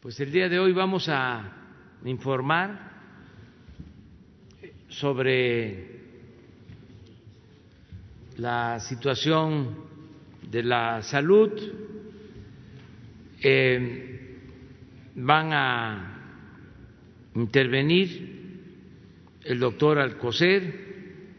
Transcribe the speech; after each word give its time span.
Pues 0.00 0.18
el 0.18 0.32
día 0.32 0.48
de 0.48 0.58
hoy 0.58 0.72
vamos 0.72 1.10
a 1.10 1.42
informar 2.06 2.90
sobre 4.88 6.00
la 8.38 8.80
situación 8.80 9.76
de 10.50 10.62
la 10.62 11.02
salud. 11.02 11.50
Eh, 13.42 14.38
van 15.16 15.52
a 15.52 16.48
intervenir 17.34 18.56
el 19.44 19.58
doctor 19.58 19.98
Alcocer, 19.98 21.34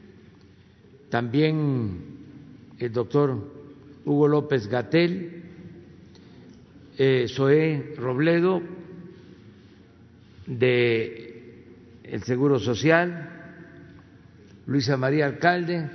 también 1.09 1.99
el 2.77 2.93
doctor 2.93 3.53
Hugo 4.05 4.27
López 4.27 4.67
Gatel, 4.67 5.40
eh, 6.97 7.25
Zoé 7.29 7.93
Robledo 7.97 8.61
de 10.47 11.21
el 12.03 12.23
Seguro 12.23 12.59
Social, 12.59 13.29
Luisa 14.65 14.97
María 14.97 15.25
Alcalde, 15.25 15.89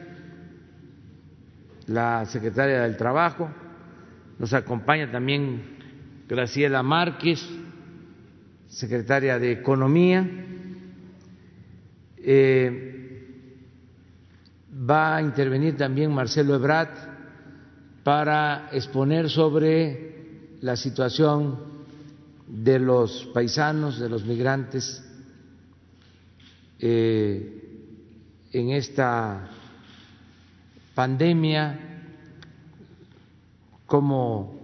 la 1.87 2.25
secretaria 2.27 2.83
del 2.83 2.97
Trabajo, 2.97 3.51
nos 4.39 4.53
acompaña 4.53 5.11
también 5.11 5.77
Graciela 6.29 6.83
Márquez, 6.83 7.47
secretaria 8.69 9.39
de 9.39 9.53
Economía. 9.53 10.29
Eh, 12.19 12.97
va 14.89 15.17
a 15.17 15.23
intervenir 15.23 15.77
también 15.77 16.13
Marcelo 16.13 16.55
Ebrat 16.55 16.91
para 18.03 18.69
exponer 18.73 19.31
sobre 19.31 20.06
la 20.61 20.77
situación 20.77 21.59
de 22.47 22.79
los 22.79 23.27
paisanos, 23.35 23.99
de 23.99 24.09
los 24.09 24.25
migrantes 24.25 25.03
eh, 26.79 27.63
en 28.53 28.71
esta 28.71 29.49
pandemia, 30.95 31.81
cómo 33.87 34.61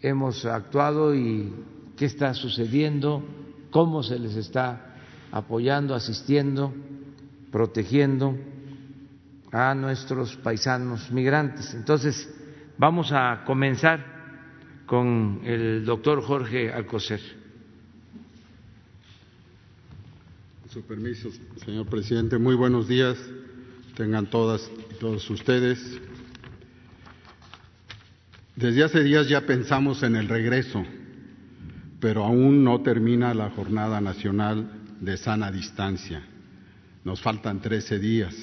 hemos 0.00 0.44
actuado 0.44 1.14
y 1.14 1.52
qué 1.96 2.06
está 2.06 2.34
sucediendo, 2.34 3.22
cómo 3.70 4.02
se 4.02 4.18
les 4.18 4.36
está 4.36 4.96
apoyando, 5.32 5.94
asistiendo, 5.94 6.72
protegiendo 7.50 8.36
a 9.52 9.74
nuestros 9.74 10.36
paisanos 10.36 11.10
migrantes. 11.10 11.74
Entonces, 11.74 12.28
vamos 12.76 13.12
a 13.12 13.44
comenzar 13.46 14.13
con 14.86 15.40
el 15.44 15.84
doctor 15.84 16.22
Jorge 16.22 16.72
Alcocer. 16.72 17.20
Su 20.70 20.82
permiso, 20.82 21.30
señor 21.64 21.86
presidente, 21.86 22.38
muy 22.38 22.54
buenos 22.54 22.88
días. 22.88 23.16
Tengan 23.96 24.28
todas 24.28 24.70
y 24.90 24.94
todos 24.94 25.28
ustedes. 25.30 26.00
Desde 28.56 28.82
hace 28.84 29.02
días 29.02 29.28
ya 29.28 29.42
pensamos 29.46 30.02
en 30.02 30.16
el 30.16 30.28
regreso 30.28 30.84
pero 32.04 32.22
aún 32.22 32.62
no 32.62 32.82
termina 32.82 33.32
la 33.32 33.48
Jornada 33.48 33.98
Nacional 33.98 34.70
de 35.00 35.16
Sana 35.16 35.50
Distancia. 35.50 36.22
Nos 37.02 37.22
faltan 37.22 37.62
13 37.62 37.98
días. 37.98 38.36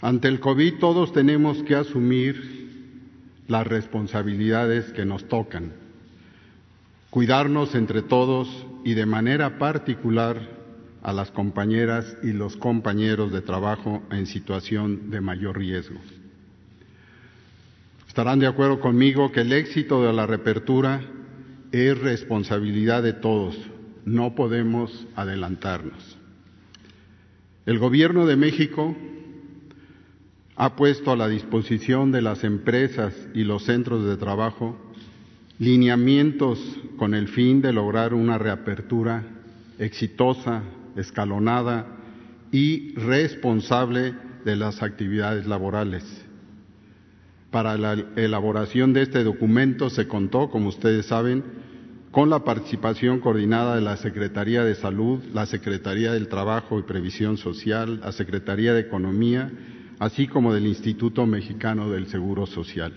Ante 0.00 0.26
el 0.26 0.40
COVID 0.40 0.80
todos 0.80 1.12
tenemos 1.12 1.62
que 1.62 1.76
asumir 1.76 2.63
las 3.48 3.66
responsabilidades 3.66 4.92
que 4.92 5.04
nos 5.04 5.28
tocan, 5.28 5.72
cuidarnos 7.10 7.74
entre 7.74 8.02
todos 8.02 8.66
y 8.84 8.94
de 8.94 9.06
manera 9.06 9.58
particular 9.58 10.36
a 11.02 11.12
las 11.12 11.30
compañeras 11.30 12.16
y 12.22 12.32
los 12.32 12.56
compañeros 12.56 13.30
de 13.32 13.42
trabajo 13.42 14.02
en 14.10 14.26
situación 14.26 15.10
de 15.10 15.20
mayor 15.20 15.58
riesgo. 15.58 16.00
Estarán 18.08 18.38
de 18.38 18.46
acuerdo 18.46 18.80
conmigo 18.80 19.32
que 19.32 19.42
el 19.42 19.52
éxito 19.52 20.02
de 20.02 20.12
la 20.12 20.26
reapertura 20.26 21.02
es 21.72 21.98
responsabilidad 21.98 23.02
de 23.02 23.12
todos, 23.12 23.58
no 24.04 24.34
podemos 24.34 25.06
adelantarnos. 25.16 26.16
El 27.66 27.78
Gobierno 27.78 28.26
de 28.26 28.36
México 28.36 28.96
ha 30.56 30.76
puesto 30.76 31.10
a 31.10 31.16
la 31.16 31.28
disposición 31.28 32.12
de 32.12 32.22
las 32.22 32.44
empresas 32.44 33.14
y 33.34 33.44
los 33.44 33.64
centros 33.64 34.04
de 34.04 34.16
trabajo 34.16 34.76
lineamientos 35.58 36.58
con 36.96 37.14
el 37.14 37.28
fin 37.28 37.60
de 37.60 37.72
lograr 37.72 38.14
una 38.14 38.38
reapertura 38.38 39.24
exitosa, 39.78 40.62
escalonada 40.96 41.86
y 42.52 42.94
responsable 42.94 44.14
de 44.44 44.56
las 44.56 44.82
actividades 44.82 45.46
laborales. 45.46 46.04
Para 47.50 47.76
la 47.78 47.92
elaboración 48.16 48.92
de 48.92 49.02
este 49.02 49.22
documento 49.22 49.90
se 49.90 50.08
contó, 50.08 50.50
como 50.50 50.68
ustedes 50.68 51.06
saben, 51.06 51.44
con 52.10 52.30
la 52.30 52.44
participación 52.44 53.20
coordinada 53.20 53.74
de 53.74 53.80
la 53.80 53.96
Secretaría 53.96 54.64
de 54.64 54.76
Salud, 54.76 55.20
la 55.32 55.46
Secretaría 55.46 56.12
del 56.12 56.28
Trabajo 56.28 56.78
y 56.78 56.82
Previsión 56.82 57.36
Social, 57.36 58.00
la 58.00 58.12
Secretaría 58.12 58.72
de 58.72 58.80
Economía, 58.82 59.50
así 59.98 60.26
como 60.26 60.52
del 60.52 60.66
Instituto 60.66 61.26
Mexicano 61.26 61.90
del 61.90 62.06
Seguro 62.06 62.46
Social. 62.46 62.92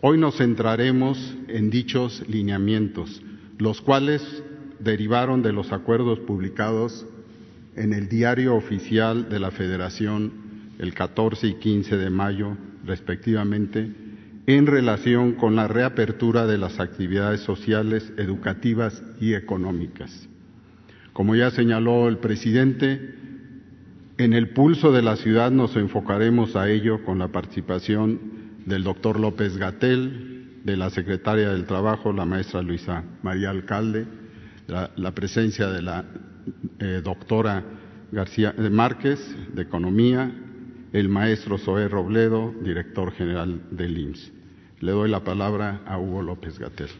Hoy 0.00 0.18
nos 0.18 0.36
centraremos 0.36 1.36
en 1.48 1.70
dichos 1.70 2.24
lineamientos, 2.28 3.22
los 3.58 3.80
cuales 3.80 4.22
derivaron 4.78 5.42
de 5.42 5.52
los 5.52 5.72
acuerdos 5.72 6.20
publicados 6.20 7.06
en 7.76 7.92
el 7.92 8.08
Diario 8.08 8.54
Oficial 8.54 9.28
de 9.28 9.38
la 9.38 9.50
Federación 9.50 10.32
el 10.78 10.94
14 10.94 11.46
y 11.46 11.54
15 11.54 11.96
de 11.98 12.10
mayo, 12.10 12.56
respectivamente, 12.86 13.92
en 14.46 14.66
relación 14.66 15.32
con 15.32 15.54
la 15.54 15.68
reapertura 15.68 16.46
de 16.46 16.56
las 16.56 16.80
actividades 16.80 17.40
sociales, 17.40 18.10
educativas 18.16 19.02
y 19.20 19.34
económicas. 19.34 20.28
Como 21.12 21.36
ya 21.36 21.50
señaló 21.50 22.08
el 22.08 22.18
presidente, 22.18 23.19
en 24.20 24.34
el 24.34 24.50
pulso 24.50 24.92
de 24.92 25.00
la 25.00 25.16
ciudad 25.16 25.50
nos 25.50 25.76
enfocaremos 25.76 26.54
a 26.54 26.68
ello 26.68 27.02
con 27.04 27.18
la 27.18 27.28
participación 27.28 28.20
del 28.66 28.84
doctor 28.84 29.18
López 29.18 29.56
Gatel, 29.56 30.60
de 30.62 30.76
la 30.76 30.90
secretaria 30.90 31.48
del 31.48 31.64
Trabajo, 31.64 32.12
la 32.12 32.26
maestra 32.26 32.60
Luisa 32.60 33.02
María 33.22 33.48
Alcalde, 33.48 34.06
la, 34.66 35.12
presencia 35.12 35.68
de 35.68 35.80
la 35.80 36.04
eh, 36.80 37.00
doctora 37.02 37.64
García 38.12 38.54
eh, 38.58 38.68
Márquez, 38.68 39.18
de 39.54 39.62
Economía, 39.62 40.30
el 40.92 41.08
maestro 41.08 41.56
Zoé 41.56 41.88
Robledo, 41.88 42.54
director 42.62 43.12
general 43.12 43.62
del 43.70 43.96
IMSS. 43.96 44.32
Le 44.80 44.92
doy 44.92 45.08
la 45.08 45.24
palabra 45.24 45.80
a 45.86 45.98
Hugo 45.98 46.20
López 46.20 46.58
Gatel. 46.58 46.90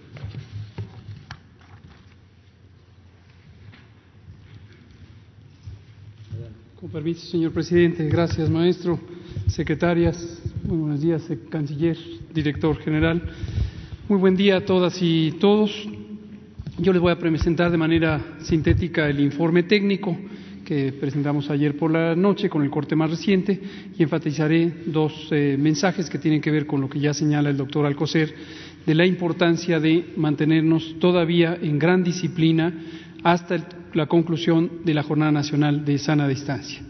Con 6.80 6.88
permiso, 6.88 7.26
señor 7.26 7.52
presidente. 7.52 8.08
Gracias, 8.08 8.48
maestro. 8.48 8.98
Secretarias, 9.48 10.16
muy 10.64 10.78
buenos 10.78 11.02
días, 11.02 11.22
canciller, 11.50 11.98
director 12.32 12.74
general. 12.78 13.20
Muy 14.08 14.18
buen 14.18 14.34
día 14.34 14.56
a 14.56 14.64
todas 14.64 14.96
y 15.02 15.32
todos. 15.32 15.70
Yo 16.78 16.94
les 16.94 17.02
voy 17.02 17.12
a 17.12 17.18
presentar 17.18 17.70
de 17.70 17.76
manera 17.76 18.38
sintética 18.40 19.10
el 19.10 19.20
informe 19.20 19.64
técnico 19.64 20.16
que 20.64 20.94
presentamos 20.94 21.50
ayer 21.50 21.76
por 21.76 21.90
la 21.90 22.16
noche 22.16 22.48
con 22.48 22.62
el 22.62 22.70
corte 22.70 22.96
más 22.96 23.10
reciente 23.10 23.60
y 23.98 24.02
enfatizaré 24.02 24.72
dos 24.86 25.28
eh, 25.32 25.58
mensajes 25.60 26.08
que 26.08 26.16
tienen 26.16 26.40
que 26.40 26.50
ver 26.50 26.66
con 26.66 26.80
lo 26.80 26.88
que 26.88 26.98
ya 26.98 27.12
señala 27.12 27.50
el 27.50 27.58
doctor 27.58 27.84
Alcocer 27.84 28.34
de 28.86 28.94
la 28.94 29.04
importancia 29.04 29.80
de 29.80 30.14
mantenernos 30.16 30.96
todavía 30.98 31.58
en 31.60 31.78
gran 31.78 32.02
disciplina 32.02 32.72
hasta 33.22 33.79
la 33.94 34.06
conclusión 34.06 34.70
de 34.84 34.94
la 34.94 35.02
Jornada 35.02 35.32
Nacional 35.32 35.84
de 35.84 35.98
Sana 35.98 36.28
Distancia. 36.28 36.80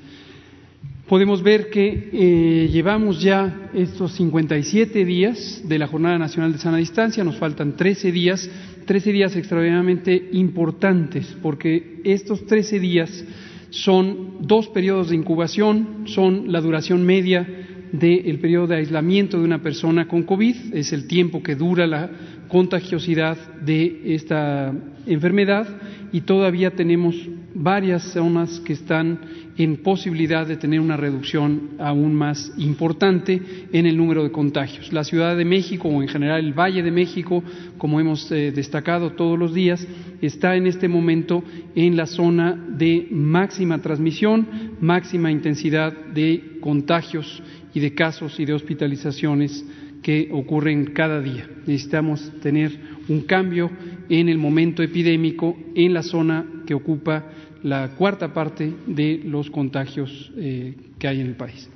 Podemos 1.11 1.43
ver 1.43 1.71
que 1.71 2.09
eh, 2.13 2.69
llevamos 2.71 3.21
ya 3.21 3.69
estos 3.75 4.13
57 4.13 5.05
días 5.05 5.61
de 5.65 5.77
la 5.77 5.89
Jornada 5.89 6.19
Nacional 6.19 6.53
de 6.53 6.59
Sana 6.59 6.77
Distancia, 6.77 7.25
nos 7.25 7.37
faltan 7.37 7.75
13 7.75 8.13
días, 8.13 8.49
13 8.87 9.13
días 9.13 9.35
extraordinariamente 9.35 10.29
importantes, 10.33 11.37
porque 11.43 12.01
estos 12.05 12.47
13 12.47 12.79
días 12.79 13.25
son 13.71 14.37
dos 14.41 14.69
periodos 14.69 15.11
de 15.11 15.17
incubación, 15.17 16.05
son 16.05 16.53
la 16.53 16.61
duración 16.61 17.05
media 17.05 17.45
del 17.93 18.39
periodo 18.39 18.69
de 18.69 18.77
aislamiento 18.77 19.39
de 19.39 19.45
una 19.45 19.63
persona 19.63 20.07
con 20.07 20.23
COVID, 20.23 20.75
es 20.75 20.93
el 20.93 21.09
tiempo 21.09 21.43
que 21.43 21.57
dura 21.57 21.89
la 21.89 22.09
contagiosidad 22.47 23.37
de 23.61 24.15
esta 24.15 24.73
enfermedad 25.07 25.67
y 26.13 26.23
todavía 26.23 26.71
tenemos 26.73 27.17
varias 27.55 28.03
zonas 28.13 28.61
que 28.61 28.73
están 28.73 29.21
en 29.57 29.77
posibilidad 29.79 30.47
de 30.47 30.57
tener 30.57 30.81
una 30.81 30.97
reducción 30.97 31.71
aún 31.79 32.15
más 32.15 32.53
importante 32.57 33.41
en 33.73 33.87
el 33.87 33.97
número 33.97 34.23
de 34.23 34.31
contagios. 34.31 34.93
La 34.93 35.05
Ciudad 35.05 35.37
de 35.37 35.45
México 35.45 35.89
o 35.89 36.03
en 36.03 36.09
general 36.09 36.45
el 36.45 36.53
Valle 36.53 36.83
de 36.83 36.91
México, 36.91 37.43
como 37.77 38.01
hemos 38.01 38.31
eh, 38.33 38.53
destacado 38.53 39.13
todos 39.13 39.39
los 39.39 39.53
días, 39.53 39.87
está 40.23 40.57
en 40.57 40.67
este 40.67 40.89
momento 40.89 41.43
en 41.75 41.97
la 41.97 42.07
zona 42.07 42.53
de 42.53 43.09
máxima 43.11 43.79
transmisión, 43.83 44.47
máxima 44.81 45.31
intensidad 45.31 45.93
de 45.93 46.59
contagios 46.61 47.43
y 47.75 47.81
de 47.81 47.95
casos 47.95 48.39
y 48.41 48.45
de 48.45 48.55
hospitalizaciones 48.55 49.65
que 50.03 50.31
ocurren 50.33 50.87
cada 50.87 51.21
día. 51.21 51.47
Necesitamos 51.67 52.33
tener 52.41 52.73
un 53.09 53.23
cambio 53.23 53.71
en 54.09 54.29
el 54.29 54.39
momento 54.39 54.83
epidémico 54.83 55.57
en 55.75 55.95
la 55.95 56.03
zona 56.03 56.47
que 56.67 56.75
ocupa 56.75 57.25
la 57.63 57.95
cuarta 57.97 58.33
parte 58.33 58.73
de 58.87 59.21
los 59.25 59.51
contagios 59.51 60.33
eh, 60.37 60.75
que 60.99 61.09
hay 61.09 61.21
en 61.21 61.27
el 61.27 61.35
país. 61.35 61.69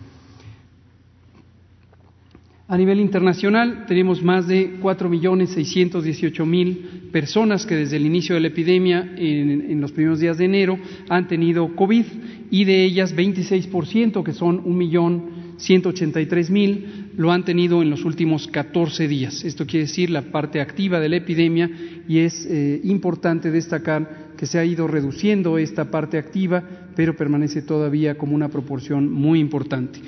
A 2.66 2.78
nivel 2.78 2.98
internacional 2.98 3.84
tenemos 3.86 4.22
más 4.22 4.48
de 4.48 4.80
4.618.000 4.80 7.10
personas 7.10 7.66
que 7.66 7.76
desde 7.76 7.98
el 7.98 8.06
inicio 8.06 8.34
de 8.34 8.40
la 8.40 8.48
epidemia 8.48 9.06
en, 9.16 9.70
en, 9.70 9.78
los 9.82 9.92
primeros 9.92 10.18
días 10.18 10.38
de 10.38 10.46
enero 10.46 10.78
han 11.10 11.28
tenido 11.28 11.76
COVID 11.76 12.06
y 12.50 12.64
de 12.64 12.84
ellas 12.84 13.14
26%, 13.14 14.24
que 14.24 14.32
son 14.32 14.64
1.183.000, 14.64 17.03
lo 17.16 17.32
han 17.32 17.44
tenido 17.44 17.82
en 17.82 17.90
los 17.90 18.04
últimos 18.04 18.48
14 18.48 19.08
días. 19.08 19.44
Esto 19.44 19.66
quiere 19.66 19.86
decir 19.86 20.10
la 20.10 20.22
parte 20.22 20.60
activa 20.60 21.00
de 21.00 21.08
la 21.08 21.16
epidemia 21.16 21.70
y 22.08 22.18
es 22.20 22.46
eh, 22.46 22.80
importante 22.84 23.50
destacar 23.50 24.34
que 24.36 24.46
se 24.46 24.58
ha 24.58 24.64
ido 24.64 24.88
reduciendo 24.88 25.58
esta 25.58 25.90
parte 25.90 26.18
activa, 26.18 26.62
pero 26.96 27.16
permanece 27.16 27.62
todavía 27.62 28.16
como 28.16 28.34
una 28.34 28.48
proporción 28.48 29.10
muy 29.10 29.38
importante. 29.40 30.00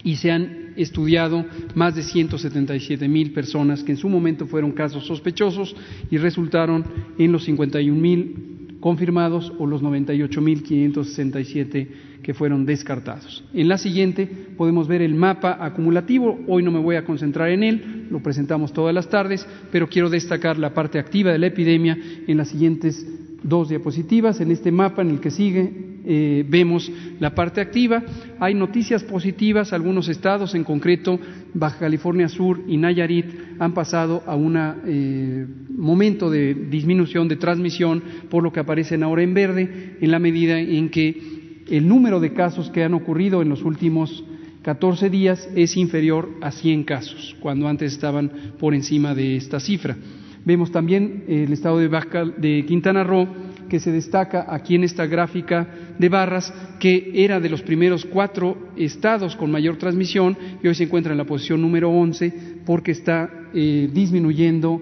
y 0.04 0.16
se 0.18 0.32
han 0.32 0.74
estudiado 0.76 1.46
más 1.76 1.96
de 1.96 2.04
177 2.04 3.08
mil 3.08 3.34
personas 3.34 3.84
que 3.84 3.92
en 3.92 3.98
su 3.98 4.08
momento 4.08 4.46
fueron 4.48 4.72
casos 4.72 5.06
sospechosos 5.06 5.76
y 6.10 6.18
resultaron 6.18 6.86
en 7.18 7.32
los 7.32 7.44
51 7.46 8.00
mil 8.00 8.78
confirmados 8.80 9.52
o 9.60 9.66
los 9.66 9.82
98 9.82 10.42
mil 10.42 10.64
567 10.64 12.11
que 12.24 12.34
fueron 12.34 12.66
descartados. 12.66 13.44
En 13.54 13.68
la 13.68 13.78
siguiente 13.78 14.28
podemos 14.58 14.88
ver 14.88 15.02
el 15.02 15.16
mapa 15.16 15.58
acumulativo. 15.60 16.40
Hoy 16.48 16.64
no 16.64 16.72
me 16.72 16.80
voy 16.80 16.96
a 16.96 17.06
concentrar 17.06 17.50
en 17.50 17.64
él, 17.64 18.08
lo 18.10 18.22
presentamos 18.22 18.74
todas 18.74 18.94
las 18.94 19.10
tardes, 19.10 19.48
pero 19.72 19.88
quiero 19.88 20.10
destacar 20.10 20.58
la 20.58 20.74
parte 20.74 21.00
activa 21.00 21.32
de 21.32 21.40
la 21.40 21.48
epidemia 21.48 21.98
en 22.28 22.38
las 22.38 22.50
siguientes 22.50 23.06
dos 23.44 23.70
diapositivas. 23.70 24.40
En 24.42 24.52
este 24.52 24.72
mapa, 24.72 25.02
en 25.02 25.12
el 25.12 25.20
que 25.20 25.32
sigue, 25.32 25.92
eh, 26.04 26.46
vemos 26.48 26.92
la 27.20 27.36
parte 27.36 27.62
activa. 27.62 28.04
Hay 28.40 28.54
noticias 28.54 29.04
positivas. 29.04 29.74
Algunos 29.74 30.10
estados, 30.10 30.56
en 30.56 30.64
concreto 30.64 31.20
Baja 31.54 31.80
California 31.80 32.28
Sur 32.28 32.62
y 32.68 32.78
Nayarit, 32.78 33.26
han 33.60 33.74
pasado 33.74 34.24
a 34.26 34.36
un 34.36 34.58
eh, 34.58 35.46
momento 35.70 36.30
de 36.30 36.54
disminución 36.54 37.28
de 37.28 37.36
transmisión, 37.36 38.02
por 38.30 38.44
lo 38.44 38.52
que 38.52 38.60
aparecen 38.60 39.04
ahora 39.04 39.24
en 39.24 39.34
verde, 39.34 39.98
en 40.02 40.12
la 40.12 40.20
medida 40.20 40.60
en 40.60 40.90
que 40.90 41.31
el 41.72 41.88
número 41.88 42.20
de 42.20 42.34
casos 42.34 42.70
que 42.70 42.84
han 42.84 42.94
ocurrido 42.94 43.42
en 43.42 43.50
los 43.50 43.64
últimos 43.64 44.24
14 44.62 45.10
días 45.10 45.50
es 45.56 45.78
inferior 45.78 46.30
a 46.42 46.52
100 46.52 46.84
casos, 46.84 47.36
cuando 47.40 47.68
antes 47.68 47.94
estaban 47.94 48.30
por 48.60 48.76
encima 48.76 49.16
de 49.16 49.38
esta 49.38 49.60
cifra. 49.60 49.96
Vemos 50.44 50.72
también 50.72 51.24
el 51.28 51.54
estado 51.54 51.80
de, 51.80 51.90
de 52.38 52.66
Quintana 52.66 53.04
Roo, 53.04 53.28
que 53.70 53.80
se 53.80 53.92
destaca 53.92 54.48
aquí 54.50 54.76
en 54.76 54.84
esta 54.84 55.06
gráfica 55.06 55.66
de 55.98 56.10
barras, 56.10 56.54
que 56.78 57.12
era 57.14 57.40
de 57.40 57.50
los 57.50 57.62
primeros 57.62 58.06
cuatro 58.06 58.58
estados 58.76 59.38
con 59.38 59.50
mayor 59.50 59.78
transmisión 59.78 60.38
y 60.62 60.68
hoy 60.68 60.76
se 60.76 60.84
encuentra 60.84 61.14
en 61.14 61.20
la 61.20 61.26
posición 61.26 61.62
número 61.62 61.90
11 61.90 62.34
porque 62.66 62.92
está 62.92 63.30
eh, 63.54 63.90
disminuyendo 63.94 64.82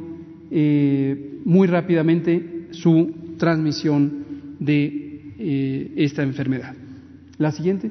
eh, 0.50 1.39
muy 1.45 1.68
rápidamente 1.68 2.68
su 2.71 3.36
transmisión 3.38 4.25
de 4.59 5.08
eh, 5.39 5.94
esta 5.95 6.21
enfermedad. 6.21 6.75
La 7.38 7.51
siguiente. 7.51 7.89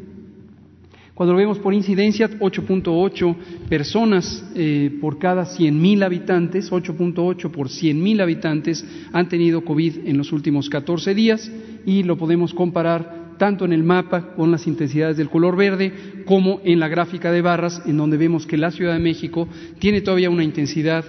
Cuando 1.14 1.32
lo 1.32 1.38
vemos 1.38 1.58
por 1.58 1.74
incidencia, 1.74 2.30
8.8 2.30 3.36
personas 3.68 4.44
eh, 4.54 4.96
por 5.00 5.18
cada 5.18 5.46
100.000 5.46 6.04
habitantes, 6.04 6.70
8.8 6.70 7.50
por 7.50 7.68
100.000 7.68 8.22
habitantes 8.22 8.86
han 9.12 9.28
tenido 9.28 9.64
COVID 9.64 10.06
en 10.06 10.16
los 10.16 10.30
últimos 10.30 10.68
14 10.68 11.14
días 11.14 11.50
y 11.84 12.04
lo 12.04 12.16
podemos 12.16 12.54
comparar 12.54 13.34
tanto 13.38 13.64
en 13.64 13.72
el 13.72 13.82
mapa 13.82 14.34
con 14.36 14.50
las 14.52 14.66
intensidades 14.66 15.16
del 15.16 15.30
color 15.30 15.56
verde 15.56 16.22
como 16.26 16.60
en 16.64 16.78
la 16.78 16.88
gráfica 16.88 17.32
de 17.32 17.40
barras, 17.40 17.82
en 17.86 17.96
donde 17.96 18.16
vemos 18.16 18.46
que 18.46 18.56
la 18.56 18.70
Ciudad 18.70 18.92
de 18.92 19.00
México 19.00 19.48
tiene 19.78 20.02
todavía 20.02 20.30
una 20.30 20.44
intensidad 20.44 21.04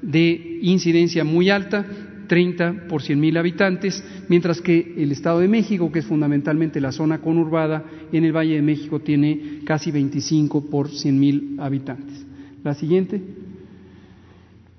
de 0.00 0.58
incidencia 0.62 1.22
muy 1.22 1.50
alta 1.50 1.86
30 2.32 2.88
por 2.88 3.02
100 3.02 3.20
mil 3.20 3.36
habitantes, 3.36 4.02
mientras 4.30 4.62
que 4.62 4.94
el 4.96 5.12
Estado 5.12 5.40
de 5.40 5.48
México, 5.48 5.92
que 5.92 5.98
es 5.98 6.06
fundamentalmente 6.06 6.80
la 6.80 6.90
zona 6.90 7.20
conurbada 7.20 7.84
en 8.10 8.24
el 8.24 8.34
Valle 8.34 8.54
de 8.54 8.62
México, 8.62 9.00
tiene 9.00 9.58
casi 9.66 9.90
25 9.90 10.70
por 10.70 10.88
100 10.88 11.20
mil 11.20 11.56
habitantes. 11.60 12.24
La 12.64 12.72
siguiente. 12.72 13.20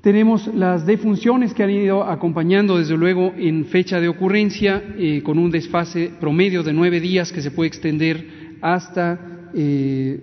Tenemos 0.02 0.48
las 0.48 0.88
defunciones 0.88 1.54
que 1.54 1.62
han 1.62 1.70
ido 1.70 2.04
acompañando, 2.04 2.80
desde 2.80 2.98
luego, 2.98 3.32
en 3.38 3.66
fecha 3.66 4.00
de 4.00 4.08
ocurrencia, 4.08 4.82
eh, 4.98 5.22
con 5.22 5.38
un 5.38 5.52
desfase 5.52 6.10
promedio 6.20 6.64
de 6.64 6.74
nueve 6.74 7.00
días 7.00 7.32
que 7.32 7.44
se 7.44 7.52
puede 7.52 7.68
extender 7.68 8.58
hasta 8.62 9.52
eh, 9.54 10.20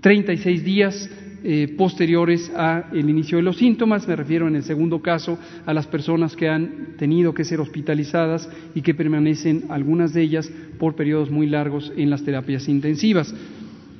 36 0.00 0.64
días 0.64 1.08
eh, 1.44 1.74
posteriores 1.76 2.50
al 2.54 3.08
inicio 3.08 3.38
de 3.38 3.44
los 3.44 3.58
síntomas. 3.58 4.08
Me 4.08 4.16
refiero 4.16 4.48
en 4.48 4.56
el 4.56 4.64
segundo 4.64 5.00
caso 5.00 5.38
a 5.66 5.72
las 5.72 5.86
personas 5.86 6.34
que 6.34 6.48
han 6.48 6.96
tenido 6.96 7.32
que 7.32 7.44
ser 7.44 7.60
hospitalizadas 7.60 8.48
y 8.74 8.82
que 8.82 8.94
permanecen, 8.94 9.64
algunas 9.68 10.12
de 10.12 10.22
ellas, 10.22 10.50
por 10.78 10.94
periodos 10.94 11.30
muy 11.30 11.46
largos 11.46 11.92
en 11.96 12.10
las 12.10 12.24
terapias 12.24 12.68
intensivas. 12.68 13.34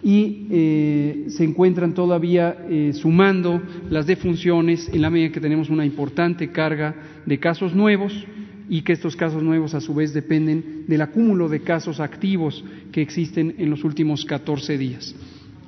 Y 0.02 0.47
eh, 0.50 1.25
se 1.28 1.45
encuentran 1.45 1.95
todavía 1.95 2.57
eh, 2.68 2.92
sumando 2.95 3.61
las 3.90 4.07
defunciones 4.07 4.88
en 4.92 5.02
la 5.02 5.11
medida 5.11 5.33
que 5.33 5.40
tenemos 5.40 5.71
una 5.71 5.85
importante 5.85 6.50
carga 6.50 6.95
de 7.26 7.38
casos 7.38 7.75
nuevos 7.75 8.26
y 8.68 8.83
que 8.83 8.92
estos 8.92 9.16
casos 9.16 9.42
nuevos 9.42 9.75
a 9.75 9.80
su 9.80 9.95
vez 9.95 10.12
dependen 10.12 10.85
del 10.87 11.02
acúmulo 11.02 11.49
de 11.49 11.61
casos 11.61 12.00
activos 12.00 12.64
que 12.92 13.02
existen 13.02 13.54
en 13.59 13.71
los 13.71 13.85
últimos 13.85 14.25
14 14.25 14.76
días. 14.76 15.14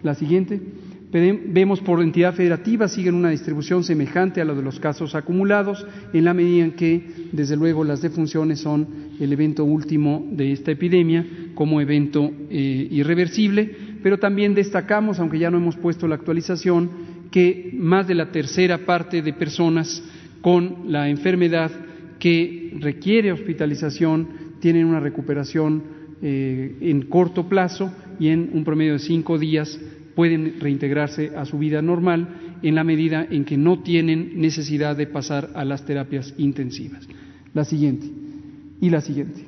La 0.03 0.15
siguiente 0.15 0.61
Vemos 1.13 1.81
por 1.81 2.01
entidad 2.01 2.35
federativa 2.35 2.87
siguen 2.87 3.17
una 3.17 3.31
distribución 3.31 3.83
semejante 3.83 4.41
a 4.41 4.45
la 4.45 4.55
de 4.55 4.63
los 4.63 4.79
casos 4.79 5.17
acumulados, 5.17 5.85
en 6.13 6.25
la 6.25 6.35
medida 6.35 6.65
en 6.65 6.73
que, 6.73 7.05
desde 7.33 7.57
luego, 7.57 7.83
las 7.83 8.01
defunciones 8.01 8.61
son 8.61 8.87
el 9.19 9.33
evento 9.33 9.65
último 9.65 10.25
de 10.31 10.53
esta 10.53 10.71
epidemia 10.71 11.27
como 11.57 11.81
evento 11.81 12.31
eh, 12.49 12.87
irreversible, 12.93 13.75
pero 14.05 14.19
también 14.21 14.55
destacamos, 14.55 15.19
aunque 15.19 15.41
ya 15.41 15.51
no 15.51 15.59
hemos 15.59 15.77
puesto 15.77 16.07
la 16.07 16.15
actualización, 16.15 16.89
que 17.33 17.73
más 17.75 18.07
de 18.07 18.15
la 18.15 18.31
tercera 18.31 18.87
parte 18.87 19.21
de 19.21 19.33
personas 19.33 20.05
con 20.41 20.93
la 20.93 21.09
enfermedad 21.09 21.73
que 22.21 22.77
requiere 22.79 23.33
hospitalización 23.33 24.29
tienen 24.61 24.87
una 24.87 25.01
recuperación 25.01 25.83
eh, 26.23 26.77
en 26.83 27.03
corto 27.03 27.49
plazo 27.49 27.93
y 28.21 28.29
en 28.29 28.51
un 28.53 28.63
promedio 28.63 28.93
de 28.93 28.99
cinco 29.01 29.39
días 29.39 29.81
pueden 30.15 30.61
reintegrarse 30.61 31.33
a 31.37 31.45
su 31.45 31.59
vida 31.59 31.83
normal 31.83 32.59
en 32.63 32.75
la 32.75 32.85
medida 32.85 33.27
en 33.31 33.45
que 33.45 33.57
no 33.57 33.81
tienen 33.81 34.41
necesidad 34.41 34.97
de 34.97 35.07
pasar 35.07 35.51
a 35.55 35.65
las 35.65 35.85
terapias 35.85 36.35
intensivas. 36.37 37.07
La 37.55 37.65
siguiente 37.65 38.07
y 38.81 38.91
la 38.91 39.01
siguiente. 39.01 39.45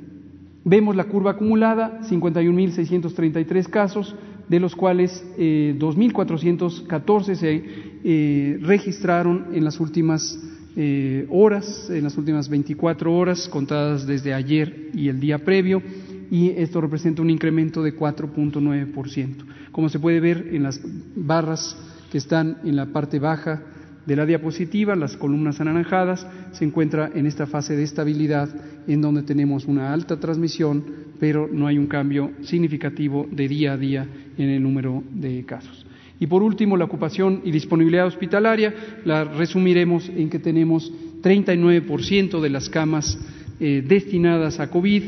Vemos 0.65 0.95
la 0.95 1.05
curva 1.05 1.33
acumulada, 1.33 2.01
51.633 2.03 3.69
casos, 3.69 4.15
de 4.49 4.61
los 4.61 4.77
cuales 4.77 5.25
2.414 5.39 7.29
eh, 7.29 7.37
se 7.37 7.63
eh, 8.05 8.59
registraron 8.61 9.47
en 9.55 9.65
las 9.65 9.81
últimas 9.81 10.39
eh, 10.77 11.27
horas, 11.31 11.89
en 11.91 12.05
las 12.05 12.17
últimas 12.17 12.49
24 12.49 13.15
horas, 13.15 13.49
contadas 13.49 14.07
desde 14.07 14.35
ayer 14.35 14.91
y 14.95 15.09
el 15.09 15.21
día 15.21 15.39
previo, 15.39 15.83
y 16.31 16.51
esto 16.51 16.81
representa 16.81 17.23
un 17.23 17.31
incremento 17.31 17.83
de 17.83 17.97
4.9%. 17.97 19.45
Como 19.71 19.89
se 19.89 19.99
puede 19.99 20.21
ver 20.21 20.49
en 20.53 20.63
las 20.63 20.81
barras 21.17 21.77
que 22.11 22.19
están 22.19 22.59
en 22.65 22.77
la 22.77 22.87
parte 22.87 23.19
baja 23.19 23.63
de 24.07 24.17
la 24.17 24.27
diapositiva, 24.27 24.97
las 24.97 25.17
columnas 25.17 25.61
anaranjadas, 25.61 26.27
se 26.53 26.65
encuentra 26.65 27.11
en 27.15 27.27
esta 27.27 27.47
fase 27.47 27.77
de 27.77 27.85
estabilidad 27.85 28.49
en 28.87 29.01
donde 29.01 29.23
tenemos 29.23 29.67
una 29.67 29.93
alta 29.93 30.19
transmisión, 30.19 30.85
pero 31.21 31.49
no 31.51 31.67
hay 31.67 31.79
un 31.79 31.87
cambio 31.87 32.33
significativo 32.43 33.27
de 33.31 33.49
día 33.49 33.73
a 33.75 33.77
día 33.77 34.07
en 34.37 34.49
el 34.49 34.63
número 34.63 35.05
de 35.13 35.45
casos. 35.45 35.87
Y 36.19 36.27
por 36.27 36.43
último, 36.43 36.77
la 36.77 36.85
ocupación 36.85 37.43
y 37.45 37.51
disponibilidad 37.51 38.07
hospitalaria, 38.07 38.75
la 39.05 39.25
resumiremos 39.25 40.09
en 40.09 40.31
que 40.31 40.39
tenemos 40.39 40.93
39% 41.23 42.41
de 42.41 42.51
las 42.51 42.69
camas 42.69 43.19
eh, 43.61 43.83
destinadas 43.87 44.61
a 44.61 44.71
COVID, 44.71 45.03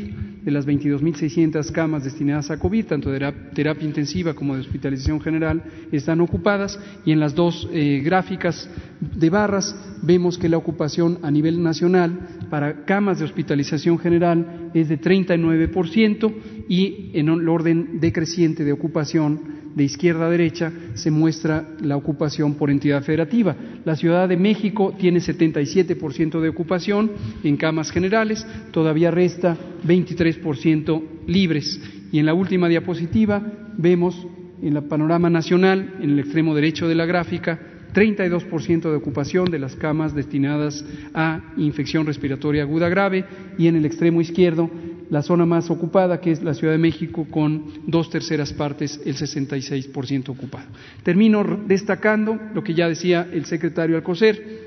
de 0.45 0.51
las 0.51 0.67
22.600 0.67 1.73
camas 1.73 2.05
destinadas 2.05 2.51
a 2.51 2.59
COVID, 2.59 2.87
tanto 2.87 3.11
de 3.11 3.33
terapia 3.55 3.87
intensiva 3.87 4.35
como 4.35 4.55
de 4.55 4.61
hospitalización 4.61 5.21
general, 5.21 5.63
están 5.91 6.21
ocupadas. 6.21 6.79
Y 7.05 7.13
en 7.13 7.21
las 7.21 7.35
dos 7.35 7.69
eh, 7.73 8.03
gráficas 8.05 8.69
de 9.01 9.31
barras 9.31 9.75
vemos 10.03 10.37
que 10.37 10.49
la 10.49 10.59
ocupación 10.59 11.19
a 11.23 11.31
nivel 11.31 11.63
nacional 11.63 12.19
para 12.51 12.85
camas 12.85 13.19
de 13.19 13.25
hospitalización 13.25 13.99
general 13.99 14.71
es 14.75 14.89
de 14.89 15.01
39% 15.01 16.54
y 16.69 17.11
en 17.15 17.29
el 17.29 17.49
orden 17.49 18.01
decreciente 18.01 18.65
de 18.65 18.73
ocupación 18.73 19.65
de 19.75 19.85
izquierda 19.85 20.27
a 20.27 20.31
derecha 20.31 20.73
se 20.95 21.11
muestra 21.11 21.69
la 21.81 21.97
ocupación 21.97 22.55
por 22.55 22.71
entidad 22.71 23.03
federativa. 23.03 23.57
La 23.85 23.97
Ciudad 23.97 24.29
de 24.29 24.37
México 24.37 24.95
tiene 24.99 25.19
77% 25.19 26.41
de 26.41 26.49
ocupación 26.49 27.11
en 27.43 27.57
camas 27.57 27.91
generales, 27.91 28.47
todavía 28.71 29.11
resta 29.11 29.57
23% 29.87 31.03
libres. 31.27 31.81
Y 32.13 32.19
en 32.19 32.27
la 32.27 32.35
última 32.35 32.69
diapositiva 32.69 33.43
vemos 33.77 34.27
en 34.63 34.77
el 34.77 34.85
panorama 34.85 35.29
nacional, 35.29 35.95
en 36.01 36.11
el 36.11 36.21
extremo 36.21 36.55
derecho 36.55 36.87
de 36.89 36.95
la 36.95 37.07
gráfica, 37.07 37.59
32% 37.93 38.91
de 38.91 38.97
ocupación 38.97 39.51
de 39.51 39.59
las 39.59 39.77
camas 39.77 40.15
destinadas 40.15 40.85
a 41.15 41.55
infección 41.57 42.07
respiratoria 42.07 42.63
aguda 42.63 42.89
grave 42.89 43.25
y 43.57 43.69
en 43.69 43.77
el 43.77 43.87
extremo 43.87 44.21
izquierdo 44.21 44.69
la 45.11 45.23
zona 45.23 45.47
más 45.47 45.71
ocupada, 45.71 46.21
que 46.21 46.33
es 46.33 46.43
la 46.43 46.55
Ciudad 46.55 46.73
de 46.73 46.79
México, 46.79 47.27
con 47.31 47.65
dos 47.87 48.11
terceras 48.11 48.53
partes, 48.53 49.01
el 49.05 49.17
66% 49.17 50.29
ocupado. 50.31 50.67
Termino 51.03 51.45
destacando 51.67 52.39
lo 52.55 52.63
que 52.63 52.75
ya 52.75 52.89
decía 52.89 53.29
el 53.33 53.45
secretario 53.45 53.97
Alcocer. 53.97 54.65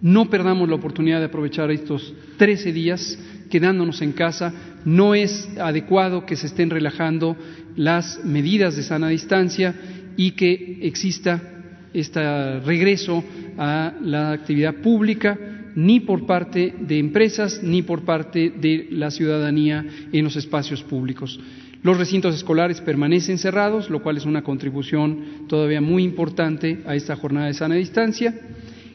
No 0.00 0.30
perdamos 0.30 0.68
la 0.68 0.76
oportunidad 0.76 1.18
de 1.18 1.26
aprovechar 1.26 1.70
estos 1.70 2.14
13 2.38 2.72
días 2.72 3.18
quedándonos 3.50 4.00
en 4.00 4.12
casa. 4.12 4.52
No 4.84 5.14
es 5.14 5.48
adecuado 5.58 6.24
que 6.24 6.36
se 6.36 6.46
estén 6.46 6.70
relajando 6.70 7.36
las 7.76 8.24
medidas 8.24 8.76
de 8.76 8.82
sana 8.82 9.08
distancia 9.08 9.74
y 10.16 10.32
que 10.32 10.78
exista 10.82 11.42
este 11.92 12.60
regreso 12.60 13.22
a 13.58 13.92
la 14.00 14.32
actividad 14.32 14.76
pública 14.76 15.59
ni 15.74 16.00
por 16.00 16.26
parte 16.26 16.74
de 16.80 16.98
empresas 16.98 17.62
ni 17.62 17.82
por 17.82 18.02
parte 18.02 18.50
de 18.50 18.88
la 18.90 19.10
ciudadanía 19.10 19.84
en 20.12 20.24
los 20.24 20.36
espacios 20.36 20.82
públicos. 20.82 21.38
Los 21.82 21.96
recintos 21.96 22.34
escolares 22.34 22.80
permanecen 22.82 23.38
cerrados, 23.38 23.88
lo 23.88 24.02
cual 24.02 24.18
es 24.18 24.26
una 24.26 24.42
contribución 24.42 25.46
todavía 25.48 25.80
muy 25.80 26.02
importante 26.02 26.80
a 26.86 26.94
esta 26.94 27.16
jornada 27.16 27.46
de 27.46 27.54
sana 27.54 27.76
distancia. 27.76 28.34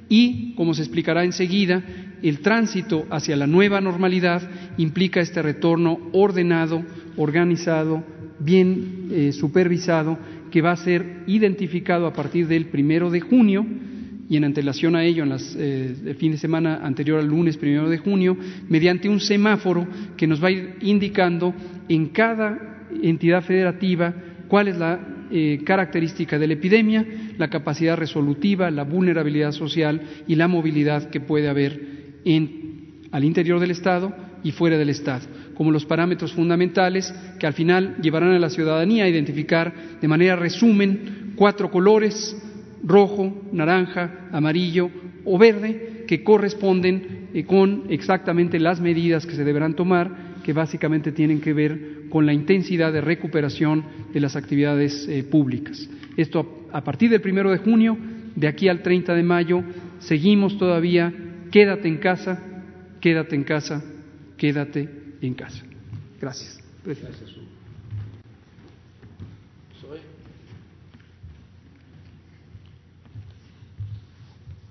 Y, 0.08 0.54
como 0.54 0.76
se 0.76 0.84
explicará 0.84 1.24
enseguida, 1.24 1.82
el 2.22 2.40
tránsito 2.40 3.08
hacia 3.10 3.36
la 3.36 3.48
nueva 3.48 3.82
normalidad 3.82 4.48
implica 4.78 5.20
este 5.20 5.42
retorno 5.42 6.00
ordenado, 6.14 6.84
organizado, 7.18 8.04
bien 8.40 9.08
eh, 9.12 9.32
supervisado, 9.32 10.20
que 10.52 10.62
va 10.62 10.72
a 10.72 10.78
ser 10.78 11.24
identificado 11.26 12.06
a 12.06 12.14
partir 12.14 12.48
del 12.48 12.68
primero 12.68 13.10
de 13.10 13.22
junio 13.22 13.66
y 14.28 14.38
en 14.38 14.44
antelación 14.44 14.96
a 14.96 15.04
ello, 15.04 15.24
en 15.24 15.30
las, 15.30 15.56
eh, 15.56 15.96
el 16.06 16.16
fin 16.16 16.32
de 16.32 16.38
semana 16.38 16.80
anterior 16.84 17.20
al 17.20 17.28
lunes 17.28 17.58
primero 17.58 17.90
de 17.90 17.98
junio, 17.98 18.36
mediante 18.68 19.08
un 19.08 19.20
semáforo 19.20 19.88
que 20.18 20.28
nos 20.28 20.44
va 20.44 20.48
a 20.48 20.52
ir 20.52 20.76
indicando 20.82 21.54
en 21.88 22.08
cada 22.08 22.88
entidad 23.02 23.44
federativa 23.44 24.14
cuál 24.48 24.68
es 24.68 24.78
la 24.78 25.00
eh, 25.32 25.62
característica 25.64 26.40
de 26.40 26.48
la 26.48 26.54
epidemia, 26.54 27.06
la 27.38 27.50
capacidad 27.50 27.98
resolutiva, 27.98 28.72
la 28.72 28.84
vulnerabilidad 28.84 29.52
social 29.52 30.02
y 30.28 30.36
la 30.36 30.48
movilidad 30.48 31.10
que 31.10 31.20
puede 31.20 31.48
haber 31.48 31.96
al 33.12 33.24
interior 33.24 33.60
del 33.60 33.72
Estado 33.72 34.16
y 34.44 34.52
fuera 34.52 34.78
del 34.78 34.90
Estado, 34.90 35.28
como 35.54 35.72
los 35.72 35.86
parámetros 35.86 36.34
fundamentales 36.34 37.14
que 37.40 37.46
al 37.46 37.54
final 37.54 37.98
llevarán 38.02 38.32
a 38.32 38.40
la 38.40 38.50
ciudadanía 38.50 39.04
a 39.04 39.10
identificar 39.10 39.74
de 40.02 40.08
manera 40.08 40.36
resumen 40.36 41.34
cuatro 41.36 41.70
colores 41.70 42.36
rojo, 42.86 43.34
naranja, 43.52 44.30
amarillo 44.32 44.90
o 45.26 45.38
verde, 45.38 46.06
que 46.08 46.24
corresponden 46.24 47.30
eh, 47.34 47.44
con 47.44 47.86
exactamente 47.90 48.60
las 48.60 48.80
medidas 48.80 49.26
que 49.26 49.36
se 49.36 49.44
deberán 49.44 49.76
tomar, 49.76 50.36
que 50.44 50.54
básicamente 50.54 51.12
tienen 51.12 51.42
que 51.42 51.54
ver 51.54 52.08
con 52.10 52.26
la 52.26 52.34
intensidad 52.34 52.94
de 52.94 53.02
recuperación 53.02 53.84
de 54.14 54.20
las 54.20 54.36
actividades 54.36 55.08
eh, 55.10 55.24
públicas. 55.24 55.90
Esto 56.16 56.68
a 56.72 56.84
partir 56.84 57.10
del 57.10 57.22
primero 57.22 57.52
de 57.52 57.58
junio, 57.58 57.98
de 58.36 58.48
aquí 58.48 58.70
al 58.70 58.82
30 58.82 59.16
de 59.16 59.24
mayo, 59.24 59.64
seguimos 60.00 60.58
todavía, 60.58 61.14
quédate 61.52 61.88
en 61.88 61.98
casa, 61.98 62.42
quédate 63.02 63.36
en 63.36 63.44
casa, 63.44 63.84
quédate 64.38 64.90
en 65.22 65.34
casa. 65.34 65.64
Gracias. 66.22 66.60
Gracias. 66.86 67.35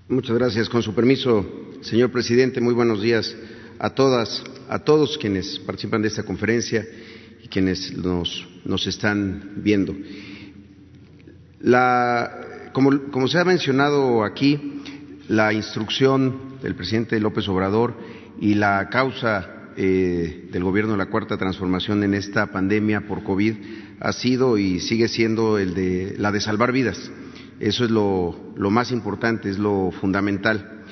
Muchas 0.07 0.37
gracias. 0.37 0.69
Con 0.69 0.83
su 0.83 0.93
permiso, 0.93 1.43
señor 1.81 2.11
presidente, 2.11 2.61
muy 2.61 2.75
buenos 2.75 3.01
días 3.01 3.35
a 3.79 3.89
todas, 3.89 4.43
a 4.69 4.77
todos 4.77 5.17
quienes 5.17 5.57
participan 5.57 6.03
de 6.03 6.09
esta 6.09 6.21
conferencia 6.21 6.85
y 7.41 7.47
quienes 7.47 7.91
nos, 7.97 8.47
nos 8.65 8.85
están 8.85 9.53
viendo. 9.63 9.95
La, 11.59 12.69
como, 12.71 13.27
se 13.27 13.39
ha 13.39 13.45
mencionado 13.45 14.23
aquí, 14.23 14.83
la 15.27 15.53
instrucción 15.53 16.59
del 16.61 16.75
presidente 16.75 17.19
López 17.19 17.47
Obrador 17.47 17.95
y 18.39 18.53
la 18.53 18.87
causa 18.91 19.71
eh, 19.75 20.49
del 20.51 20.63
gobierno 20.63 20.91
de 20.91 20.99
la 20.99 21.07
Cuarta 21.07 21.35
Transformación 21.35 22.03
en 22.03 22.13
esta 22.13 22.51
pandemia 22.51 23.07
por 23.07 23.23
COVID 23.23 23.55
ha 24.01 24.13
sido 24.13 24.59
y 24.59 24.81
sigue 24.81 25.07
siendo 25.07 25.57
el 25.57 25.73
de, 25.73 26.13
la 26.19 26.31
de 26.31 26.41
salvar 26.41 26.71
vidas 26.71 27.09
eso 27.59 27.85
es 27.85 27.91
lo, 27.91 28.35
más 28.57 28.91
importante, 28.91 29.49
es 29.49 29.57
lo 29.57 29.91
fundamental. 29.91 30.83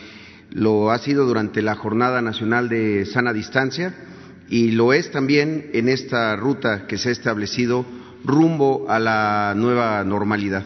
Lo 0.51 0.91
ha 0.91 0.97
sido 0.99 1.25
durante 1.25 1.61
la 1.61 1.75
Jornada 1.75 2.21
Nacional 2.21 2.69
de 2.69 3.05
Sana 3.05 3.33
Distancia 3.33 3.93
y 4.49 4.71
lo 4.71 4.93
es 4.93 5.11
también 5.11 5.69
en 5.73 5.89
esta 5.89 6.35
ruta 6.35 6.85
que 6.87 6.97
se 6.97 7.09
ha 7.09 7.11
establecido 7.11 7.85
rumbo 8.23 8.85
a 8.89 8.99
la 8.99 9.53
nueva 9.55 10.03
normalidad 10.03 10.63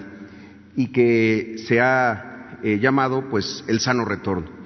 y 0.76 0.88
que 0.92 1.56
se 1.68 1.80
ha 1.80 2.60
eh, 2.64 2.80
llamado 2.80 3.30
pues 3.30 3.64
el 3.68 3.80
sano 3.80 4.06
retorno. 4.06 4.58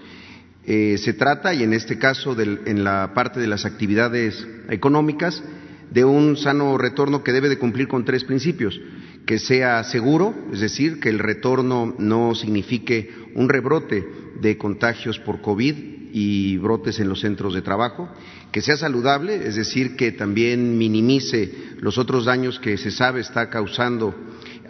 Eh, 0.65 0.97
se 0.99 1.13
trata, 1.13 1.53
y 1.53 1.63
en 1.63 1.73
este 1.73 1.97
caso 1.97 2.35
en 2.39 2.83
la 2.83 3.13
parte 3.13 3.39
de 3.39 3.47
las 3.47 3.65
actividades 3.65 4.45
económicas, 4.69 5.41
de 5.89 6.05
un 6.05 6.37
sano 6.37 6.77
retorno 6.77 7.23
que 7.23 7.31
debe 7.31 7.49
de 7.49 7.57
cumplir 7.57 7.87
con 7.87 8.05
tres 8.05 8.23
principios 8.23 8.79
que 9.25 9.39
sea 9.39 9.83
seguro, 9.83 10.33
es 10.51 10.59
decir, 10.59 10.99
que 10.99 11.09
el 11.09 11.19
retorno 11.19 11.95
no 11.97 12.35
signifique 12.35 13.09
un 13.35 13.49
rebrote 13.49 14.05
de 14.39 14.57
contagios 14.57 15.19
por 15.19 15.41
COVID 15.41 15.75
y 16.13 16.57
brotes 16.57 16.99
en 16.99 17.07
los 17.07 17.21
centros 17.21 17.53
de 17.53 17.61
trabajo, 17.61 18.09
que 18.51 18.61
sea 18.61 18.75
saludable, 18.75 19.47
es 19.47 19.55
decir, 19.55 19.95
que 19.95 20.11
también 20.11 20.77
minimice 20.77 21.53
los 21.79 21.97
otros 21.97 22.25
daños 22.25 22.59
que 22.59 22.77
se 22.77 22.91
sabe 22.91 23.21
está 23.21 23.49
causando 23.49 24.13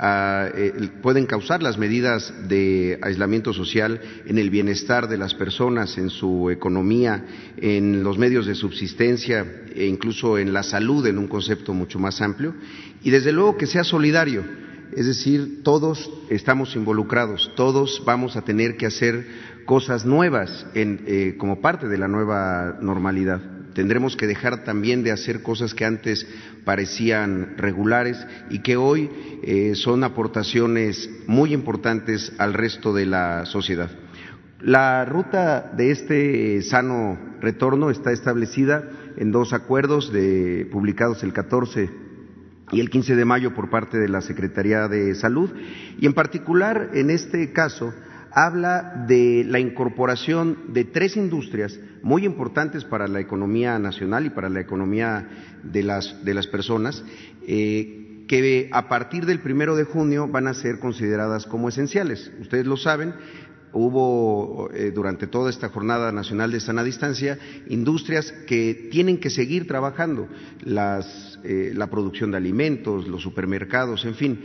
eh, 0.03 0.89
pueden 1.03 1.27
causar 1.27 1.61
las 1.61 1.77
medidas 1.77 2.33
de 2.47 2.97
aislamiento 3.03 3.53
social 3.53 4.01
en 4.25 4.39
el 4.39 4.49
bienestar 4.49 5.07
de 5.07 5.17
las 5.17 5.35
personas, 5.35 5.95
en 5.99 6.09
su 6.09 6.49
economía, 6.49 7.23
en 7.57 8.03
los 8.03 8.17
medios 8.17 8.47
de 8.47 8.55
subsistencia 8.55 9.45
e 9.75 9.85
incluso 9.85 10.39
en 10.39 10.53
la 10.53 10.63
salud 10.63 11.05
en 11.05 11.19
un 11.19 11.27
concepto 11.27 11.73
mucho 11.73 11.99
más 11.99 12.19
amplio 12.19 12.55
y 13.03 13.09
desde 13.09 13.31
luego 13.31 13.57
que 13.57 13.67
sea 13.67 13.83
solidario, 13.83 14.43
es 14.95 15.05
decir, 15.05 15.63
todos 15.63 16.11
estamos 16.29 16.75
involucrados, 16.75 17.51
todos 17.55 18.03
vamos 18.05 18.35
a 18.35 18.41
tener 18.41 18.77
que 18.77 18.85
hacer 18.85 19.25
cosas 19.65 20.05
nuevas 20.05 20.65
eh, 20.73 21.35
como 21.37 21.61
parte 21.61 21.87
de 21.87 21.97
la 21.97 22.07
nueva 22.07 22.77
normalidad. 22.81 23.41
Tendremos 23.73 24.17
que 24.17 24.27
dejar 24.27 24.65
también 24.65 25.01
de 25.01 25.11
hacer 25.11 25.41
cosas 25.41 25.73
que 25.73 25.85
antes 25.85 26.27
parecían 26.65 27.55
regulares 27.57 28.17
y 28.49 28.59
que 28.59 28.75
hoy 28.75 29.09
eh, 29.43 29.75
son 29.75 30.03
aportaciones 30.03 31.09
muy 31.25 31.53
importantes 31.53 32.33
al 32.37 32.53
resto 32.53 32.93
de 32.93 33.05
la 33.05 33.45
sociedad. 33.45 33.89
La 34.59 35.05
ruta 35.05 35.71
de 35.75 35.91
este 35.91 36.61
sano 36.63 37.17
retorno 37.39 37.89
está 37.89 38.11
establecida 38.11 38.83
en 39.17 39.31
dos 39.31 39.53
acuerdos 39.53 40.11
publicados 40.69 41.23
el 41.23 41.33
14 41.33 42.10
y 42.71 42.79
el 42.79 42.89
15 42.89 43.15
de 43.15 43.25
mayo 43.25 43.53
por 43.53 43.69
parte 43.69 43.97
de 43.97 44.09
la 44.09 44.21
Secretaría 44.21 44.87
de 44.87 45.13
Salud 45.15 45.49
y 45.99 46.05
en 46.05 46.13
particular 46.13 46.91
en 46.93 47.09
este 47.09 47.51
caso 47.51 47.93
habla 48.31 49.05
de 49.07 49.43
la 49.45 49.59
incorporación 49.59 50.57
de 50.73 50.85
tres 50.85 51.17
industrias 51.17 51.77
muy 52.01 52.25
importantes 52.25 52.85
para 52.85 53.07
la 53.07 53.19
economía 53.19 53.77
nacional 53.79 54.25
y 54.25 54.29
para 54.29 54.49
la 54.49 54.61
economía 54.61 55.27
de 55.63 55.83
las, 55.83 56.23
de 56.23 56.33
las 56.33 56.47
personas, 56.47 57.03
eh, 57.47 58.25
que 58.27 58.69
a 58.71 58.87
partir 58.87 59.25
del 59.25 59.41
primero 59.41 59.75
de 59.75 59.83
junio 59.83 60.27
van 60.27 60.47
a 60.47 60.53
ser 60.53 60.79
consideradas 60.79 61.45
como 61.45 61.69
esenciales. 61.69 62.31
Ustedes 62.39 62.65
lo 62.65 62.77
saben, 62.77 63.13
hubo 63.73 64.69
eh, 64.73 64.91
durante 64.91 65.27
toda 65.27 65.49
esta 65.49 65.69
jornada 65.69 66.11
nacional 66.11 66.51
de 66.51 66.59
sana 66.59 66.83
distancia 66.83 67.37
industrias 67.67 68.31
que 68.47 68.89
tienen 68.91 69.19
que 69.19 69.29
seguir 69.29 69.67
trabajando, 69.67 70.27
las, 70.63 71.39
eh, 71.43 71.71
la 71.75 71.87
producción 71.87 72.31
de 72.31 72.37
alimentos, 72.37 73.07
los 73.07 73.21
supermercados, 73.21 74.05
en 74.05 74.15
fin. 74.15 74.39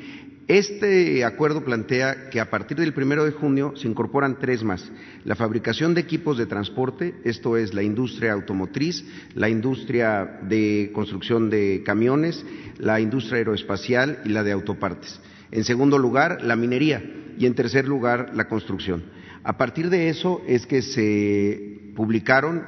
Este 0.49 1.25
acuerdo 1.25 1.65
plantea 1.65 2.31
que 2.31 2.39
a 2.39 2.51
partir 2.51 2.77
del 2.77 2.95
primero 2.95 3.25
de 3.25 3.33
junio 3.33 3.73
se 3.75 3.89
incorporan 3.89 4.39
tres 4.39 4.63
más. 4.63 4.93
La 5.25 5.35
fabricación 5.35 5.93
de 5.93 6.03
equipos 6.03 6.39
de 6.39 6.47
transporte, 6.47 7.17
esto 7.25 7.57
es 7.57 7.75
la 7.75 7.83
industria 7.83 8.33
automotriz, 8.33 9.05
la 9.35 9.49
industria 9.49 10.39
de 10.49 10.93
construcción 10.95 11.51
de 11.51 11.83
camiones, 11.85 12.47
la 12.79 13.01
industria 13.01 13.39
aeroespacial 13.39 14.21
y 14.25 14.29
la 14.29 14.45
de 14.45 14.53
autopartes. 14.53 15.21
En 15.51 15.65
segundo 15.65 15.99
lugar, 15.99 16.43
la 16.43 16.55
minería 16.55 17.03
y 17.37 17.47
en 17.47 17.55
tercer 17.55 17.89
lugar, 17.89 18.31
la 18.35 18.47
construcción. 18.47 19.16
A 19.47 19.57
partir 19.57 19.91
de 19.91 20.09
eso 20.09 20.43
es 20.49 20.67
que 20.67 20.83
se 20.83 21.93
publicaron 21.95 22.65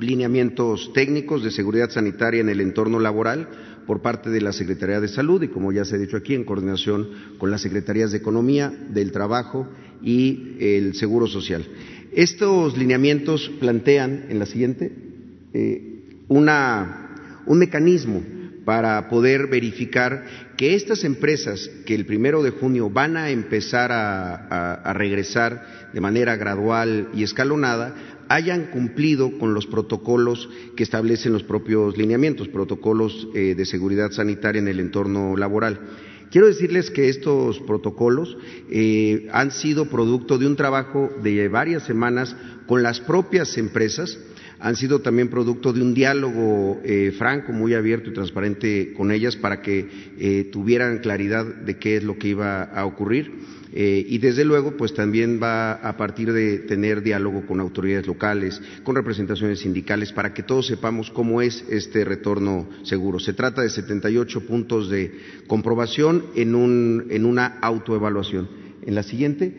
lineamientos 0.00 0.92
técnicos 0.92 1.42
de 1.42 1.50
seguridad 1.50 1.90
sanitaria 1.90 2.40
en 2.40 2.48
el 2.48 2.60
entorno 2.60 3.00
laboral 3.00 3.48
por 3.84 4.00
parte 4.00 4.30
de 4.30 4.40
la 4.40 4.52
Secretaría 4.52 5.00
de 5.00 5.08
Salud 5.08 5.42
y, 5.42 5.48
como 5.48 5.72
ya 5.72 5.84
se 5.84 5.96
ha 5.96 5.98
dicho 5.98 6.16
aquí, 6.16 6.36
en 6.36 6.44
coordinación 6.44 7.08
con 7.36 7.50
las 7.50 7.62
Secretarías 7.62 8.12
de 8.12 8.18
Economía, 8.18 8.72
del 8.90 9.10
Trabajo 9.10 9.66
y 10.00 10.54
el 10.60 10.94
Seguro 10.94 11.26
Social. 11.26 11.66
Estos 12.12 12.78
lineamientos 12.78 13.50
plantean, 13.58 14.26
en 14.28 14.38
la 14.38 14.46
siguiente, 14.46 14.92
eh, 15.52 16.04
un 16.28 17.58
mecanismo 17.58 18.22
para 18.64 19.08
poder 19.08 19.48
verificar 19.48 20.51
que 20.62 20.76
estas 20.76 21.02
empresas 21.02 21.68
que 21.84 21.92
el 21.92 22.06
primero 22.06 22.40
de 22.40 22.50
junio 22.50 22.88
van 22.88 23.16
a 23.16 23.30
empezar 23.30 23.90
a 23.90 24.92
regresar 24.92 25.90
de 25.92 26.00
manera 26.00 26.36
gradual 26.36 27.08
y 27.12 27.24
escalonada 27.24 28.22
hayan 28.28 28.66
cumplido 28.66 29.36
con 29.40 29.54
los 29.54 29.66
protocolos 29.66 30.48
que 30.76 30.84
establecen 30.84 31.32
los 31.32 31.42
propios 31.42 31.96
lineamientos, 31.98 32.46
protocolos 32.46 33.26
eh, 33.34 33.56
de 33.56 33.66
seguridad 33.66 34.12
sanitaria 34.12 34.60
en 34.60 34.68
el 34.68 34.78
entorno 34.78 35.36
laboral. 35.36 35.80
Quiero 36.30 36.46
decirles 36.46 36.92
que 36.92 37.08
estos 37.08 37.58
protocolos 37.58 38.38
eh, 38.70 39.26
han 39.32 39.50
sido 39.50 39.90
producto 39.90 40.38
de 40.38 40.46
un 40.46 40.54
trabajo 40.54 41.10
de 41.24 41.48
varias 41.48 41.82
semanas 41.82 42.36
con 42.68 42.84
las 42.84 43.00
propias 43.00 43.58
empresas, 43.58 44.16
han 44.62 44.76
sido 44.76 45.00
también 45.00 45.28
producto 45.28 45.72
de 45.72 45.82
un 45.82 45.92
diálogo 45.92 46.80
eh, 46.84 47.12
franco, 47.18 47.52
muy 47.52 47.74
abierto 47.74 48.10
y 48.10 48.14
transparente 48.14 48.94
con 48.96 49.10
ellas 49.10 49.36
para 49.36 49.60
que 49.60 50.48
tuvieran 50.52 50.98
claridad 50.98 51.44
de 51.44 51.76
qué 51.76 51.96
es 51.96 52.04
lo 52.04 52.16
que 52.16 52.28
iba 52.28 52.62
a 52.62 52.86
ocurrir. 52.86 53.32
Eh, 53.74 54.04
y 54.06 54.18
desde 54.18 54.44
luego, 54.44 54.76
pues 54.76 54.92
también 54.92 55.40
va 55.42 55.72
a 55.72 55.96
partir 55.96 56.32
de 56.32 56.58
tener 56.58 57.02
diálogo 57.02 57.46
con 57.46 57.58
autoridades 57.58 58.06
locales, 58.06 58.60
con 58.84 58.94
representaciones 58.94 59.60
sindicales, 59.60 60.12
para 60.12 60.34
que 60.34 60.42
todos 60.42 60.66
sepamos 60.66 61.10
cómo 61.10 61.40
es 61.40 61.64
este 61.70 62.04
retorno 62.04 62.68
seguro. 62.82 63.18
Se 63.18 63.32
trata 63.32 63.62
de 63.62 63.70
78 63.70 64.46
puntos 64.46 64.90
de 64.90 65.12
comprobación 65.46 66.26
en, 66.34 66.54
un, 66.54 67.06
en 67.10 67.24
una 67.24 67.58
autoevaluación. 67.60 68.48
En 68.84 68.94
la 68.94 69.02
siguiente, 69.02 69.54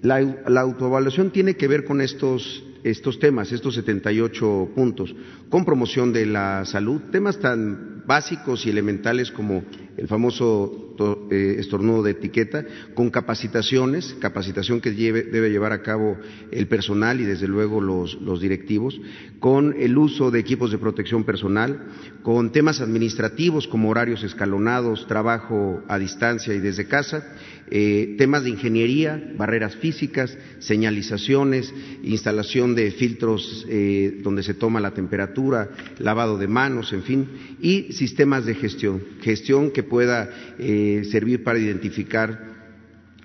la, 0.00 0.20
la 0.48 0.62
autoevaluación 0.62 1.30
tiene 1.30 1.54
que 1.56 1.68
ver 1.68 1.84
con 1.84 2.00
estos 2.00 2.64
estos 2.84 3.18
temas, 3.18 3.52
estos 3.52 3.74
78 3.74 4.70
puntos, 4.74 5.14
con 5.48 5.64
promoción 5.64 6.12
de 6.12 6.26
la 6.26 6.64
salud, 6.64 7.00
temas 7.10 7.38
tan 7.38 8.04
básicos 8.06 8.66
y 8.66 8.70
elementales 8.70 9.30
como 9.30 9.62
el 9.96 10.08
famoso 10.08 10.96
eh, 11.30 11.56
estornudo 11.58 12.02
de 12.02 12.12
etiqueta, 12.12 12.64
con 12.94 13.10
capacitaciones, 13.10 14.16
capacitación 14.20 14.80
que 14.80 14.90
debe 14.90 15.50
llevar 15.50 15.72
a 15.72 15.82
cabo 15.82 16.18
el 16.50 16.66
personal 16.68 17.20
y 17.20 17.24
desde 17.24 17.46
luego 17.46 17.80
los, 17.80 18.40
directivos, 18.40 19.00
con 19.38 19.74
el 19.78 19.96
uso 19.96 20.30
de 20.30 20.40
equipos 20.40 20.70
de 20.70 20.78
protección 20.78 21.24
personal, 21.24 21.86
con 22.22 22.52
temas 22.52 22.80
administrativos 22.80 23.68
como 23.68 23.90
horarios 23.90 24.24
escalonados, 24.24 25.06
trabajo 25.06 25.82
a 25.88 25.98
distancia 25.98 26.54
y 26.54 26.60
desde 26.60 26.86
casa, 26.86 27.24
eh, 27.72 28.16
temas 28.18 28.42
de 28.42 28.50
ingeniería, 28.50 29.32
barreras 29.36 29.76
físicas, 29.76 30.36
señalizaciones, 30.58 31.72
instalación 32.02 32.74
de 32.74 32.90
filtros 32.90 33.64
eh, 33.68 34.18
donde 34.24 34.42
se 34.42 34.54
toma 34.54 34.80
la 34.80 34.90
temperatura, 34.90 35.70
lavado 35.98 36.36
de 36.36 36.48
manos, 36.48 36.92
en 36.92 37.04
fin, 37.04 37.28
y 37.60 37.92
sistemas 37.92 38.44
de 38.44 38.56
gestión, 38.56 39.02
gestión 39.20 39.70
que 39.70 39.84
pueda 39.84 40.30
eh, 40.58 41.02
servir 41.12 41.44
para 41.44 41.60
identificar 41.60 42.50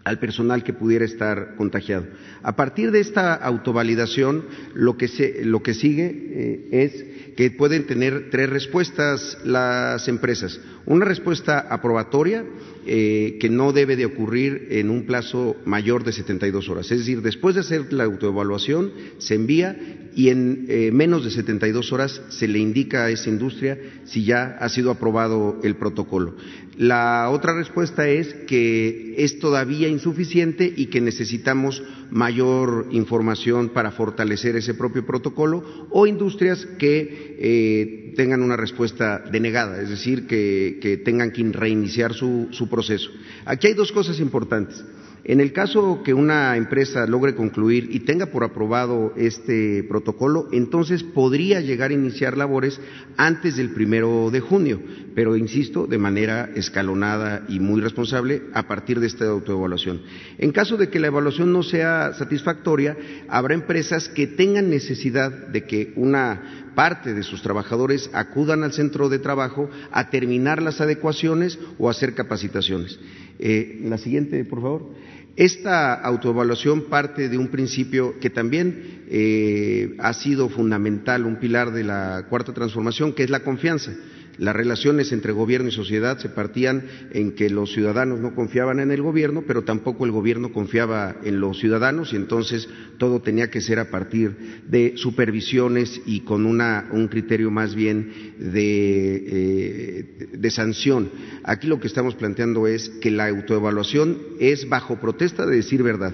al 0.04 0.20
personal 0.20 0.64
que 0.64 0.74
pudiera 0.74 1.06
estar 1.06 1.56
contagiado. 1.56 2.06
A 2.44 2.56
partir 2.56 2.92
de 2.92 3.00
esta 3.00 3.34
autovalidación, 3.34 4.46
lo 4.76 4.96
que, 4.98 5.42
lo 5.44 5.64
que 5.64 5.74
sigue 5.74 6.70
es 6.72 7.04
que 7.36 7.50
pueden 7.50 7.88
tener 7.88 8.30
tres 8.30 8.48
respuestas 8.48 9.40
las 9.44 10.08
empresas. 10.08 10.60
Una 10.86 11.06
respuesta 11.06 11.60
aprobatoria, 11.70 12.46
eh, 12.86 13.38
que 13.40 13.50
no 13.50 13.74
debe 13.74 13.96
de 13.96 14.06
ocurrir 14.06 14.68
en 14.70 14.90
un 14.90 15.06
plazo 15.06 15.56
mayor 15.66 16.04
de 16.04 16.12
72 16.12 16.70
horas. 16.70 16.92
Es 16.92 17.00
decir, 17.00 17.22
después 17.22 17.56
de 17.56 17.62
hacer 17.62 17.92
la 17.92 18.04
autoevaluación, 18.04 18.92
se 19.18 19.36
envía 19.36 19.76
y 20.16 20.30
en 20.30 20.66
eh, 20.70 20.92
menos 20.94 21.24
de 21.24 21.32
72 21.32 21.92
horas 21.92 22.22
se 22.30 22.48
le 22.48 22.60
indica 22.60 23.06
a 23.06 23.10
esa 23.10 23.30
industria 23.30 23.78
si 24.06 24.24
ya 24.24 24.58
ha 24.60 24.70
sido 24.70 24.92
aprobado 24.92 25.60
el 25.64 25.76
protocolo. 25.76 26.36
La 26.78 27.30
otra 27.32 27.54
respuesta 27.54 28.08
es 28.08 28.34
que 28.48 29.16
es 29.18 29.40
todavía 29.40 29.88
insuficiente 29.88 30.72
y 30.76 30.88
que 30.88 31.02
necesitamos 31.02 31.82
mayor 32.12 32.88
información 32.92 33.70
para 33.70 33.92
fortalecer 33.92 34.56
ese 34.56 34.74
propio 34.74 35.06
protocolo 35.06 35.88
o 35.90 36.08
industrias 36.08 36.66
que 36.78 37.38
eh, 37.40 38.14
tengan 38.16 38.42
una 38.42 38.58
respuesta 38.58 39.20
denegada, 39.20 39.82
es 39.82 39.90
decir, 39.90 40.28
que, 40.28 41.02
tengan 41.04 41.32
que 41.32 41.44
reiniciar 41.44 42.14
su, 42.14 42.48
su 42.52 42.70
proceso. 42.70 43.12
Aquí 43.46 43.68
hay 43.68 43.74
dos 43.74 43.92
cosas 43.92 44.20
importantes. 44.20 44.84
En 45.28 45.42
el 45.42 45.54
caso 45.54 46.04
que 46.04 46.14
una 46.14 46.56
empresa 46.56 47.08
logre 47.08 47.34
concluir 47.34 47.88
y 47.90 48.02
tenga 48.02 48.28
por 48.28 48.44
aprobado 48.44 49.12
este 49.18 49.84
protocolo, 49.84 50.48
entonces 50.52 51.02
podría 51.02 51.62
llegar 51.62 51.90
a 51.90 51.96
iniciar 51.96 52.38
labores 52.38 52.80
antes 53.18 53.56
del 53.56 53.72
primero 53.72 54.30
de 54.30 54.40
junio, 54.40 54.80
pero 55.16 55.36
insisto, 55.36 55.88
de 55.88 55.98
manera 55.98 56.52
escalonada 56.54 57.44
y 57.50 57.60
muy 57.60 57.82
responsable 57.82 58.44
a 58.54 58.68
partir 58.68 59.00
de 59.00 59.08
esta 59.08 59.26
autoevaluación. 59.26 60.04
En 60.38 60.52
caso 60.52 60.78
de 60.78 60.90
que 60.90 61.00
la 61.00 61.08
evaluación 61.08 61.52
no 61.52 61.64
sea 61.64 62.14
satisfactoria, 62.14 62.96
habrá 63.28 63.56
empresas 63.56 64.08
que 64.10 64.28
tengan 64.28 64.70
necesidad 64.70 65.32
de 65.32 65.64
que 65.64 65.92
una 65.96 66.70
parte 66.76 67.16
de 67.16 67.24
sus 67.24 67.42
trabajadores 67.42 68.12
acudan 68.14 68.64
al 68.64 68.74
centro 68.74 69.10
de 69.10 69.18
trabajo 69.18 69.72
a 69.92 70.12
terminar 70.12 70.62
las 70.62 70.82
adecuaciones 70.82 71.58
o 71.80 71.90
hacer 71.90 72.14
capacitaciones. 72.14 73.00
Eh, 73.40 73.80
la 73.84 73.98
siguiente, 73.98 74.46
por 74.46 74.62
favor. 74.62 74.92
Esta 75.36 75.94
autoevaluación 75.96 76.84
parte 76.84 77.28
de 77.28 77.38
un 77.38 77.50
principio 77.50 78.18
que 78.22 78.30
también 78.30 79.04
eh, 79.10 79.96
ha 80.00 80.14
sido 80.14 80.48
fundamental, 80.48 81.26
un 81.26 81.36
pilar 81.38 81.72
de 81.72 81.84
la 81.84 82.26
cuarta 82.30 82.54
transformación, 82.54 83.12
que 83.12 83.24
es 83.24 83.30
la 83.30 83.42
confianza. 83.42 83.92
Las 84.38 84.56
relaciones 84.56 85.12
entre 85.12 85.32
gobierno 85.32 85.70
y 85.70 85.72
sociedad 85.72 86.18
se 86.18 86.30
partían 86.30 86.84
en 87.12 87.34
que 87.34 87.50
los 87.50 87.72
ciudadanos 87.72 88.20
no 88.20 88.36
confiaban 88.36 88.80
en 88.80 88.92
el 88.92 89.02
gobierno, 89.02 89.44
pero 89.48 89.64
tampoco 89.64 90.06
el 90.06 90.12
gobierno 90.12 90.52
confiaba 90.52 91.16
en 91.24 91.40
los 91.40 91.60
ciudadanos 91.60 92.14
y 92.14 92.16
entonces 92.16 92.68
todo 92.98 93.22
tenía 93.22 93.50
que 93.50 93.62
ser 93.62 93.80
a 93.80 93.90
partir 93.90 94.62
de 94.68 94.94
supervisiones 94.96 96.02
y 96.06 96.22
con 96.22 96.46
un 96.46 97.08
criterio 97.08 97.52
más 97.52 97.76
bien 97.76 98.12
de, 98.38 99.24
eh, 99.28 100.28
de 100.34 100.52
sanción. 100.52 101.10
Aquí 101.44 101.68
lo 101.68 101.80
que 101.80 101.88
estamos 101.88 102.16
planteando 102.16 102.68
es 102.68 102.90
que 103.02 103.12
la 103.12 103.28
autoevaluación 103.28 104.18
es 104.40 104.68
bajo 104.68 105.00
protesta 105.00 105.46
de 105.46 105.58
decir 105.58 105.84
verdad. 105.84 106.14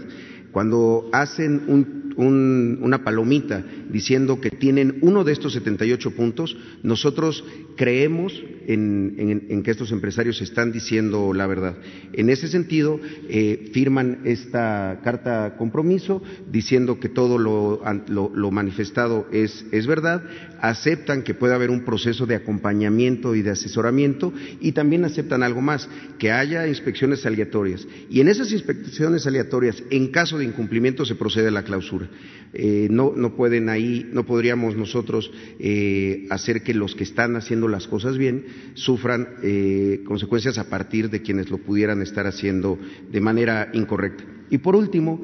Cuando 0.51 1.09
hacen 1.13 1.63
un 1.67 2.01
una 2.17 3.03
palomita 3.03 3.63
diciendo 3.89 4.39
que 4.41 4.49
tienen 4.49 4.99
uno 5.01 5.23
de 5.23 5.33
estos 5.33 5.53
78 5.53 6.11
puntos, 6.11 6.57
nosotros 6.83 7.43
creemos 7.75 8.33
en, 8.67 9.61
que 9.63 9.71
estos 9.71 9.91
empresarios 9.91 10.41
están 10.41 10.71
diciendo 10.71 11.33
la 11.33 11.47
verdad. 11.47 11.77
En 12.13 12.29
ese 12.29 12.47
sentido, 12.47 12.99
eh, 13.29 13.69
firman 13.73 14.21
esta 14.25 15.01
carta 15.03 15.55
compromiso 15.57 16.21
diciendo 16.51 16.99
que 16.99 17.09
todo 17.09 17.37
lo, 17.37 18.51
manifestado 18.51 19.27
es, 19.31 19.65
es 19.71 19.87
verdad, 19.87 20.23
aceptan 20.61 21.23
que 21.23 21.33
puede 21.33 21.55
haber 21.55 21.71
un 21.71 21.83
proceso 21.83 22.25
de 22.25 22.35
acompañamiento 22.35 23.35
y 23.35 23.41
de 23.41 23.49
asesoramiento 23.49 24.31
y 24.59 24.71
también 24.71 25.03
aceptan 25.03 25.43
algo 25.43 25.59
más, 25.59 25.89
que 26.19 26.31
haya 26.31 26.67
inspecciones 26.67 27.25
aleatorias. 27.25 27.87
Y 28.09 28.21
en 28.21 28.27
esas 28.27 28.51
inspecciones 28.51 29.25
aleatorias, 29.25 29.83
en 29.89 30.09
caso 30.09 30.37
de 30.37 30.45
incumplimiento, 30.45 31.03
se 31.03 31.15
procede 31.15 31.47
a 31.47 31.51
la 31.51 31.63
clausura. 31.63 32.07
Eh, 32.53 32.87
no, 32.91 33.13
no, 33.15 33.35
pueden 33.35 33.69
ahí, 33.69 34.07
no 34.11 34.25
podríamos 34.25 34.75
nosotros 34.75 35.31
eh, 35.59 36.27
hacer 36.29 36.63
que 36.63 36.73
los 36.73 36.95
que 36.95 37.05
están 37.05 37.35
haciendo 37.35 37.67
las 37.67 37.87
cosas 37.87 38.17
bien 38.17 38.45
sufran 38.75 39.29
eh, 39.41 40.01
consecuencias 40.05 40.57
a 40.57 40.69
partir 40.69 41.09
de 41.09 41.21
quienes 41.21 41.49
lo 41.49 41.57
pudieran 41.57 42.01
estar 42.01 42.27
haciendo 42.27 42.77
de 43.09 43.21
manera 43.21 43.69
incorrecta. 43.73 44.23
Y 44.49 44.57
por 44.57 44.75
último, 44.75 45.21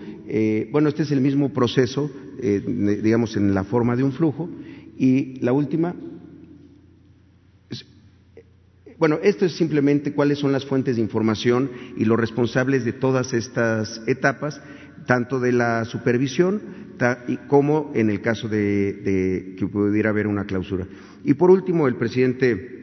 bueno, 0.71 0.88
este 0.88 1.04
es 1.04 1.12
el 1.12 1.19
mismo 1.19 1.52
proceso, 1.52 2.10
digamos, 2.41 3.36
en 3.36 3.54
la 3.54 3.65
forma 3.65 3.97
de 3.97 4.04
un 4.04 4.13
flujo. 4.13 4.50
Y 4.97 5.39
la 5.41 5.53
última, 5.53 5.93
bueno, 8.97 9.19
esto 9.21 9.45
es 9.45 9.55
simplemente 9.55 10.13
cuáles 10.13 10.39
son 10.39 10.51
las 10.51 10.65
fuentes 10.65 10.95
de 10.95 11.01
información 11.01 11.69
y 11.97 12.05
los 12.05 12.19
responsables 12.19 12.83
de 12.83 12.93
todas 12.93 13.33
estas 13.33 14.01
etapas, 14.07 14.60
tanto 15.05 15.39
de 15.39 15.51
la 15.51 15.86
supervisión 15.86 16.88
como 17.47 17.91
en 17.93 18.10
el 18.10 18.21
caso 18.21 18.47
de, 18.47 19.55
que 19.57 19.67
pudiera 19.67 20.10
haber 20.10 20.27
una 20.27 20.45
clausura. 20.45 20.88
Y 21.23 21.36
por 21.36 21.51
último, 21.51 21.88
el 21.88 21.95
presidente 21.95 22.76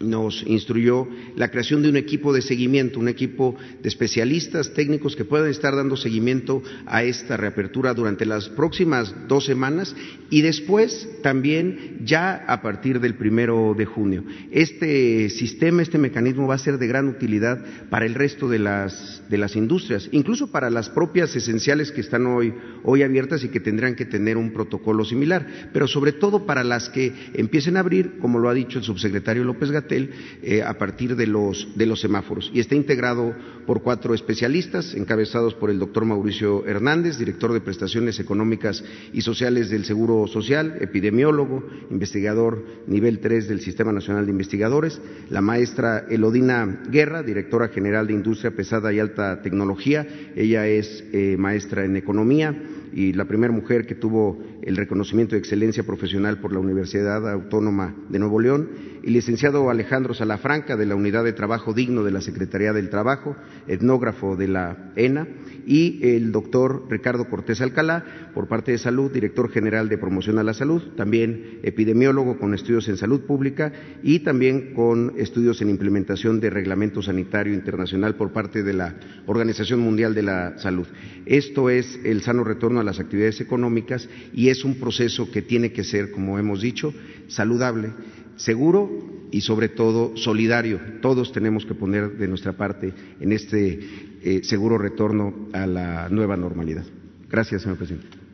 nos 0.00 0.44
instruyó 0.46 1.08
la 1.36 1.50
creación 1.50 1.82
de 1.82 1.88
un 1.88 1.96
equipo 1.96 2.32
de 2.32 2.42
seguimiento, 2.42 3.00
un 3.00 3.08
equipo 3.08 3.56
de 3.82 3.88
especialistas 3.88 4.72
técnicos 4.74 5.16
que 5.16 5.24
puedan 5.24 5.50
estar 5.50 5.74
dando 5.74 5.96
seguimiento 5.96 6.62
a 6.86 7.02
esta 7.02 7.36
reapertura 7.36 7.94
durante 7.94 8.26
las 8.26 8.48
próximas 8.48 9.14
dos 9.28 9.44
semanas 9.44 9.94
y 10.30 10.42
después 10.42 11.08
también 11.22 11.98
ya 12.04 12.44
a 12.46 12.62
partir 12.62 13.00
del 13.00 13.14
primero 13.14 13.74
de 13.76 13.86
junio. 13.86 14.24
Este 14.50 15.30
sistema, 15.30 15.82
este 15.82 15.98
mecanismo 15.98 16.46
va 16.46 16.54
a 16.54 16.58
ser 16.58 16.78
de 16.78 16.86
gran 16.86 17.08
utilidad 17.08 17.64
para 17.90 18.06
el 18.06 18.14
resto 18.14 18.48
de 18.48 18.58
las, 18.58 19.22
de 19.28 19.38
las 19.38 19.56
industrias, 19.56 20.08
incluso 20.12 20.50
para 20.50 20.70
las 20.70 20.90
propias 20.90 21.34
esenciales 21.34 21.92
que 21.92 22.00
están 22.00 22.26
hoy, 22.26 22.54
hoy 22.84 23.02
abiertas 23.02 23.44
y 23.44 23.48
que 23.48 23.60
tendrán 23.60 23.94
que 23.94 24.04
tener 24.04 24.36
un 24.36 24.52
protocolo 24.52 25.04
similar, 25.04 25.70
pero 25.72 25.88
sobre 25.88 26.12
todo 26.12 26.46
para 26.46 26.64
las 26.64 26.88
que 26.88 27.12
empiecen 27.34 27.76
a 27.76 27.80
abrir, 27.80 28.18
como 28.20 28.38
lo 28.38 28.48
ha 28.48 28.54
dicho 28.54 28.78
el 28.78 28.84
subsecretario 28.84 29.44
López 29.44 29.70
Eh, 29.90 30.62
a 30.62 30.76
partir 30.76 31.16
de 31.16 31.26
los, 31.26 31.68
de 31.74 31.86
los 31.86 32.00
semáforos. 32.00 32.50
Y 32.52 32.60
está 32.60 32.74
integrado 32.74 33.34
por 33.66 33.82
cuatro 33.82 34.14
especialistas, 34.14 34.94
encabezados 34.94 35.54
por 35.54 35.70
el 35.70 35.78
doctor 35.78 36.04
Mauricio 36.04 36.66
Hernández, 36.66 37.18
director 37.18 37.52
de 37.52 37.60
prestaciones 37.60 38.20
económicas 38.20 38.84
y 39.12 39.22
sociales 39.22 39.70
del 39.70 39.84
Seguro 39.84 40.26
Social, 40.26 40.76
epidemiólogo, 40.80 41.66
investigador 41.90 42.64
nivel 42.86 43.20
3 43.20 43.48
del 43.48 43.60
Sistema 43.60 43.92
Nacional 43.92 44.26
de 44.26 44.32
Investigadores, 44.32 45.00
la 45.30 45.40
maestra 45.40 46.06
Elodina 46.08 46.82
Guerra, 46.90 47.22
directora 47.22 47.68
general 47.68 48.06
de 48.06 48.14
Industria 48.14 48.50
Pesada 48.50 48.92
y 48.92 48.98
Alta 48.98 49.42
Tecnología, 49.42 50.06
ella 50.36 50.66
es 50.66 51.04
eh, 51.12 51.36
maestra 51.38 51.84
en 51.84 51.96
economía 51.96 52.54
y 52.92 53.12
la 53.12 53.26
primera 53.26 53.52
mujer 53.52 53.86
que 53.86 53.94
tuvo 53.94 54.38
el 54.62 54.76
reconocimiento 54.76 55.34
de 55.34 55.40
excelencia 55.40 55.84
profesional 55.84 56.40
por 56.40 56.52
la 56.52 56.60
Universidad 56.60 57.30
Autónoma 57.30 57.94
de 58.08 58.18
Nuevo 58.18 58.40
León, 58.40 58.68
y 59.02 59.10
licenciado 59.10 59.70
Alejandro 59.70 60.12
Salafranca 60.12 60.76
de 60.76 60.86
la 60.86 60.94
Unidad 60.94 61.24
de 61.24 61.32
Trabajo 61.32 61.72
Digno 61.72 62.02
de 62.04 62.10
la 62.10 62.20
Secretaría 62.20 62.72
del 62.72 62.90
Trabajo, 62.90 63.36
etnógrafo 63.66 64.36
de 64.36 64.48
la 64.48 64.92
ENA, 64.96 65.28
y 65.66 66.00
el 66.02 66.32
doctor 66.32 66.86
Ricardo 66.90 67.28
Cortés 67.28 67.60
Alcalá, 67.60 68.30
por 68.34 68.48
parte 68.48 68.72
de 68.72 68.78
Salud, 68.78 69.10
director 69.12 69.50
general 69.50 69.88
de 69.88 69.98
Promoción 69.98 70.38
a 70.38 70.42
la 70.42 70.54
Salud, 70.54 70.82
también 70.96 71.60
epidemiólogo 71.62 72.38
con 72.38 72.54
estudios 72.54 72.88
en 72.88 72.96
salud 72.96 73.22
pública 73.22 73.72
y 74.02 74.20
también 74.20 74.74
con 74.74 75.14
estudios 75.16 75.62
en 75.62 75.70
implementación 75.70 76.40
de 76.40 76.50
reglamento 76.50 77.02
sanitario 77.02 77.54
internacional 77.54 78.16
por 78.16 78.32
parte 78.32 78.62
de 78.62 78.72
la 78.72 78.96
Organización 79.26 79.80
Mundial 79.80 80.14
de 80.14 80.22
la 80.22 80.58
Salud. 80.58 80.86
Esto 81.26 81.70
es 81.70 82.00
el 82.04 82.22
sano 82.22 82.44
retorno 82.44 82.77
a 82.80 82.84
las 82.84 83.00
actividades 83.00 83.40
económicas 83.40 84.08
y 84.32 84.48
es 84.48 84.64
un 84.64 84.76
proceso 84.76 85.30
que 85.30 85.42
tiene 85.42 85.72
que 85.72 85.84
ser, 85.84 86.10
como 86.10 86.38
hemos 86.38 86.62
dicho, 86.62 86.92
saludable, 87.28 87.92
seguro 88.36 89.28
y 89.30 89.40
sobre 89.40 89.68
todo 89.68 90.16
solidario. 90.16 90.80
Todos 91.02 91.32
tenemos 91.32 91.66
que 91.66 91.74
poner 91.74 92.16
de 92.16 92.28
nuestra 92.28 92.52
parte 92.52 92.92
en 93.20 93.32
este 93.32 93.80
eh, 94.22 94.40
seguro 94.42 94.78
retorno 94.78 95.48
a 95.52 95.66
la 95.66 96.08
nueva 96.08 96.36
normalidad. 96.36 96.84
Gracias, 97.28 97.62
señor 97.62 97.78
presidente. 97.78 98.28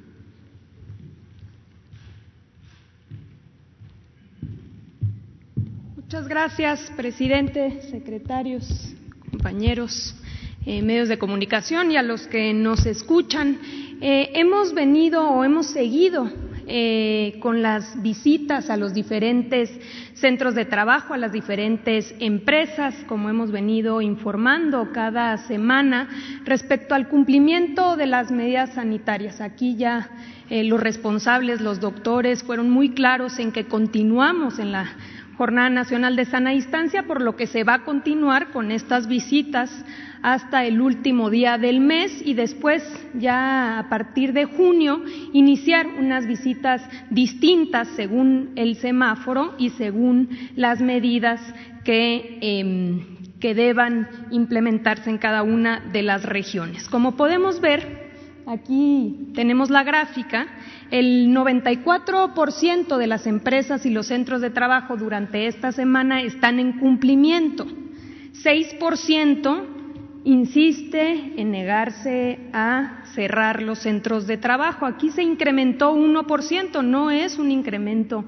Muchas 6.14 6.28
gracias, 6.28 6.92
presidente, 6.96 7.80
secretarios, 7.90 8.94
compañeros, 9.32 10.14
eh, 10.64 10.80
medios 10.80 11.08
de 11.08 11.18
comunicación 11.18 11.90
y 11.90 11.96
a 11.96 12.02
los 12.02 12.28
que 12.28 12.54
nos 12.54 12.86
escuchan. 12.86 13.58
Eh, 14.00 14.32
hemos 14.34 14.74
venido 14.74 15.28
o 15.30 15.44
hemos 15.44 15.66
seguido 15.66 16.30
eh, 16.66 17.38
con 17.40 17.60
las 17.60 18.00
visitas 18.02 18.70
a 18.70 18.78
los 18.78 18.94
diferentes 18.94 19.70
centros 20.14 20.54
de 20.54 20.64
trabajo, 20.64 21.12
a 21.12 21.18
las 21.18 21.30
diferentes 21.30 22.14
empresas, 22.20 22.94
como 23.06 23.28
hemos 23.28 23.50
venido 23.50 24.00
informando 24.00 24.90
cada 24.92 25.36
semana, 25.36 26.08
respecto 26.44 26.94
al 26.94 27.08
cumplimiento 27.08 27.96
de 27.96 28.06
las 28.06 28.30
medidas 28.30 28.74
sanitarias. 28.74 29.42
Aquí 29.42 29.76
ya 29.76 30.08
eh, 30.48 30.64
los 30.64 30.80
responsables, 30.80 31.60
los 31.60 31.80
doctores, 31.80 32.42
fueron 32.42 32.70
muy 32.70 32.90
claros 32.90 33.38
en 33.38 33.52
que 33.52 33.66
continuamos 33.66 34.58
en 34.58 34.72
la 34.72 34.86
Jornada 35.36 35.68
Nacional 35.68 36.16
de 36.16 36.24
Sana 36.24 36.50
Distancia, 36.50 37.02
por 37.02 37.20
lo 37.20 37.36
que 37.36 37.46
se 37.46 37.64
va 37.64 37.74
a 37.74 37.84
continuar 37.84 38.52
con 38.52 38.70
estas 38.70 39.06
visitas 39.06 39.70
hasta 40.24 40.64
el 40.64 40.80
último 40.80 41.28
día 41.28 41.58
del 41.58 41.80
mes 41.80 42.22
y 42.24 42.32
después, 42.32 42.82
ya 43.12 43.78
a 43.78 43.90
partir 43.90 44.32
de 44.32 44.46
junio, 44.46 45.02
iniciar 45.34 45.86
unas 45.86 46.26
visitas 46.26 46.80
distintas 47.10 47.88
según 47.88 48.52
el 48.56 48.76
semáforo 48.76 49.54
y 49.58 49.68
según 49.68 50.30
las 50.56 50.80
medidas 50.80 51.42
que, 51.84 52.38
em, 52.40 53.18
que 53.38 53.54
deban 53.54 54.08
implementarse 54.30 55.10
en 55.10 55.18
cada 55.18 55.42
una 55.42 55.80
de 55.92 56.02
las 56.02 56.24
regiones. 56.24 56.88
Como 56.88 57.16
podemos 57.18 57.60
ver, 57.60 58.08
aquí 58.46 59.28
tenemos 59.34 59.68
la 59.68 59.84
gráfica, 59.84 60.46
el 60.90 61.34
94% 61.34 62.96
de 62.96 63.08
las 63.08 63.26
empresas 63.26 63.84
y 63.84 63.90
los 63.90 64.06
centros 64.06 64.40
de 64.40 64.48
trabajo 64.48 64.96
durante 64.96 65.48
esta 65.48 65.70
semana 65.70 66.22
están 66.22 66.58
en 66.60 66.78
cumplimiento. 66.78 67.66
6% 68.42 69.73
insiste 70.24 71.34
en 71.36 71.50
negarse 71.50 72.38
a 72.52 73.04
cerrar 73.14 73.62
los 73.62 73.80
centros 73.80 74.26
de 74.26 74.38
trabajo. 74.38 74.86
Aquí 74.86 75.10
se 75.10 75.22
incrementó 75.22 75.94
1%, 75.94 76.82
no 76.82 77.10
es 77.10 77.38
un 77.38 77.50
incremento, 77.50 78.24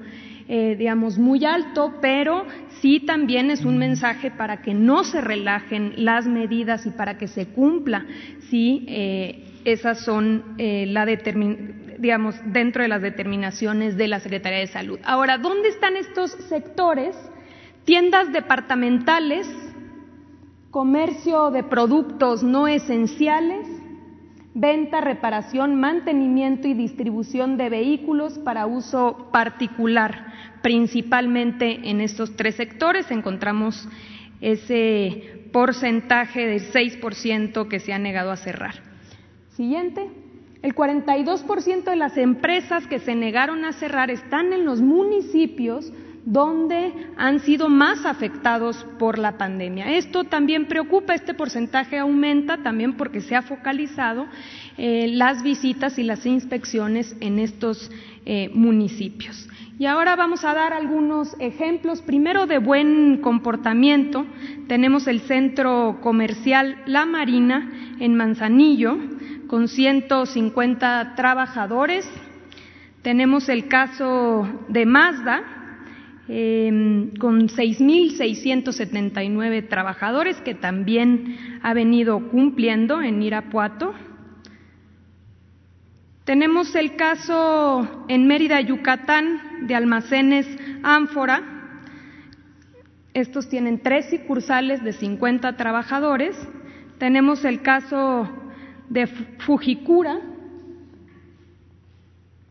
eh, 0.47 0.75
digamos, 0.77 1.17
muy 1.17 1.43
alto, 1.43 1.95
pero 2.01 2.45
sí 2.81 2.99
también 2.99 3.51
es 3.51 3.65
un 3.65 3.77
mensaje 3.77 4.31
para 4.31 4.61
que 4.61 4.73
no 4.73 5.03
se 5.03 5.21
relajen 5.21 5.93
las 5.97 6.27
medidas 6.27 6.85
y 6.85 6.91
para 6.91 7.17
que 7.17 7.27
se 7.27 7.47
cumpla, 7.47 8.05
sí, 8.49 8.85
eh, 8.87 9.43
esas 9.65 9.99
son 10.05 10.55
eh, 10.57 10.85
la 10.87 11.05
digamos, 11.05 12.35
dentro 12.45 12.83
de 12.83 12.87
las 12.87 13.01
determinaciones 13.01 13.97
de 13.97 14.07
la 14.07 14.19
Secretaría 14.19 14.59
de 14.59 14.67
Salud. 14.67 14.99
Ahora, 15.03 15.37
¿dónde 15.39 15.69
están 15.69 15.97
estos 15.97 16.31
sectores? 16.47 17.17
Tiendas 17.83 18.31
departamentales, 18.31 19.47
comercio 20.77 21.49
de 21.49 21.63
productos 21.63 22.43
no 22.43 22.67
esenciales, 22.67 23.67
venta, 24.53 25.01
reparación, 25.01 25.73
mantenimiento 25.73 26.67
y 26.67 26.75
distribución 26.75 27.57
de 27.57 27.69
vehículos 27.69 28.37
para 28.37 28.67
uso 28.67 29.27
particular. 29.31 30.27
Principalmente 30.61 31.89
en 31.89 31.99
estos 31.99 32.35
tres 32.35 32.53
sectores 32.57 33.09
encontramos 33.09 33.89
ese 34.39 35.49
porcentaje 35.51 36.45
del 36.45 36.71
6% 36.71 37.67
que 37.67 37.79
se 37.79 37.91
ha 37.91 37.97
negado 37.97 38.29
a 38.29 38.37
cerrar. 38.37 38.75
Siguiente. 39.55 40.07
El 40.61 40.75
42% 40.75 41.85
de 41.85 41.95
las 41.95 42.17
empresas 42.17 42.85
que 42.85 42.99
se 42.99 43.15
negaron 43.15 43.65
a 43.65 43.73
cerrar 43.73 44.11
están 44.11 44.53
en 44.53 44.63
los 44.63 44.79
municipios 44.79 45.91
donde 46.27 46.91
han 47.15 47.39
sido 47.39 47.69
más 47.69 48.05
afectados 48.05 48.85
por 48.99 49.17
la 49.17 49.37
pandemia. 49.37 49.95
Esto 49.95 50.25
también 50.25 50.65
preocupa, 50.65 51.15
este 51.15 51.33
porcentaje 51.33 51.97
aumenta 51.97 52.57
también 52.57 52.97
porque 52.97 53.21
se 53.21 53.33
ha 53.33 53.43
focalizado 53.43 54.27
eh, 54.77 55.07
las 55.07 55.41
visitas 55.41 55.97
y 55.97 56.03
las 56.03 56.25
inspecciones 56.25 57.15
en 57.21 57.39
estos 57.39 57.89
eh, 58.25 58.51
municipios. 58.53 59.47
Y 59.79 59.85
ahora 59.85 60.17
vamos 60.17 60.43
a 60.43 60.53
dar 60.53 60.73
algunos 60.73 61.33
ejemplos. 61.39 62.01
Primero 62.01 62.45
de 62.45 62.57
buen 62.57 63.21
comportamiento, 63.21 64.25
tenemos 64.67 65.07
el 65.07 65.21
centro 65.21 65.99
comercial 66.01 66.81
La 66.87 67.05
Marina 67.05 67.71
en 68.01 68.15
Manzanillo, 68.15 68.97
con 69.47 69.69
150 69.69 71.13
trabajadores. 71.15 72.05
Tenemos 73.01 73.47
el 73.47 73.69
caso 73.69 74.45
de 74.67 74.85
Mazda, 74.85 75.56
eh, 76.29 77.09
con 77.19 77.47
6.679 77.47 79.69
trabajadores 79.69 80.35
que 80.41 80.55
también 80.55 81.37
ha 81.63 81.73
venido 81.73 82.19
cumpliendo 82.29 83.01
en 83.01 83.21
Irapuato. 83.21 83.93
Tenemos 86.25 86.75
el 86.75 86.97
caso 86.97 88.03
en 88.09 88.27
Mérida, 88.27 88.59
Yucatán, 88.59 89.67
de 89.67 89.75
almacenes 89.75 90.45
Ánfora. 90.83 91.41
Estos 93.13 93.47
tienen 93.47 93.81
tres 93.81 94.09
sucursales 94.09 94.83
de 94.83 94.91
50 94.91 95.55
trabajadores. 95.55 96.35
Tenemos 96.97 97.45
el 97.45 97.61
caso 97.61 98.27
de 98.89 99.07
Fujikura, 99.07 100.19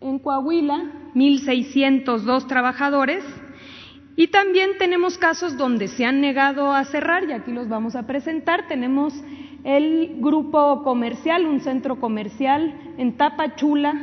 en 0.00 0.18
Coahuila, 0.18 1.10
1.602 1.14 2.46
trabajadores. 2.46 3.22
Y 4.18 4.28
también 4.28 4.70
tenemos 4.78 5.18
casos 5.18 5.58
donde 5.58 5.88
se 5.88 6.06
han 6.06 6.22
negado 6.22 6.72
a 6.72 6.86
cerrar, 6.86 7.24
y 7.24 7.32
aquí 7.32 7.52
los 7.52 7.68
vamos 7.68 7.96
a 7.96 8.06
presentar. 8.06 8.66
Tenemos 8.66 9.12
el 9.62 10.16
grupo 10.20 10.82
comercial, 10.82 11.44
un 11.44 11.60
centro 11.60 12.00
comercial 12.00 12.74
en 12.96 13.18
Tapachula. 13.18 13.94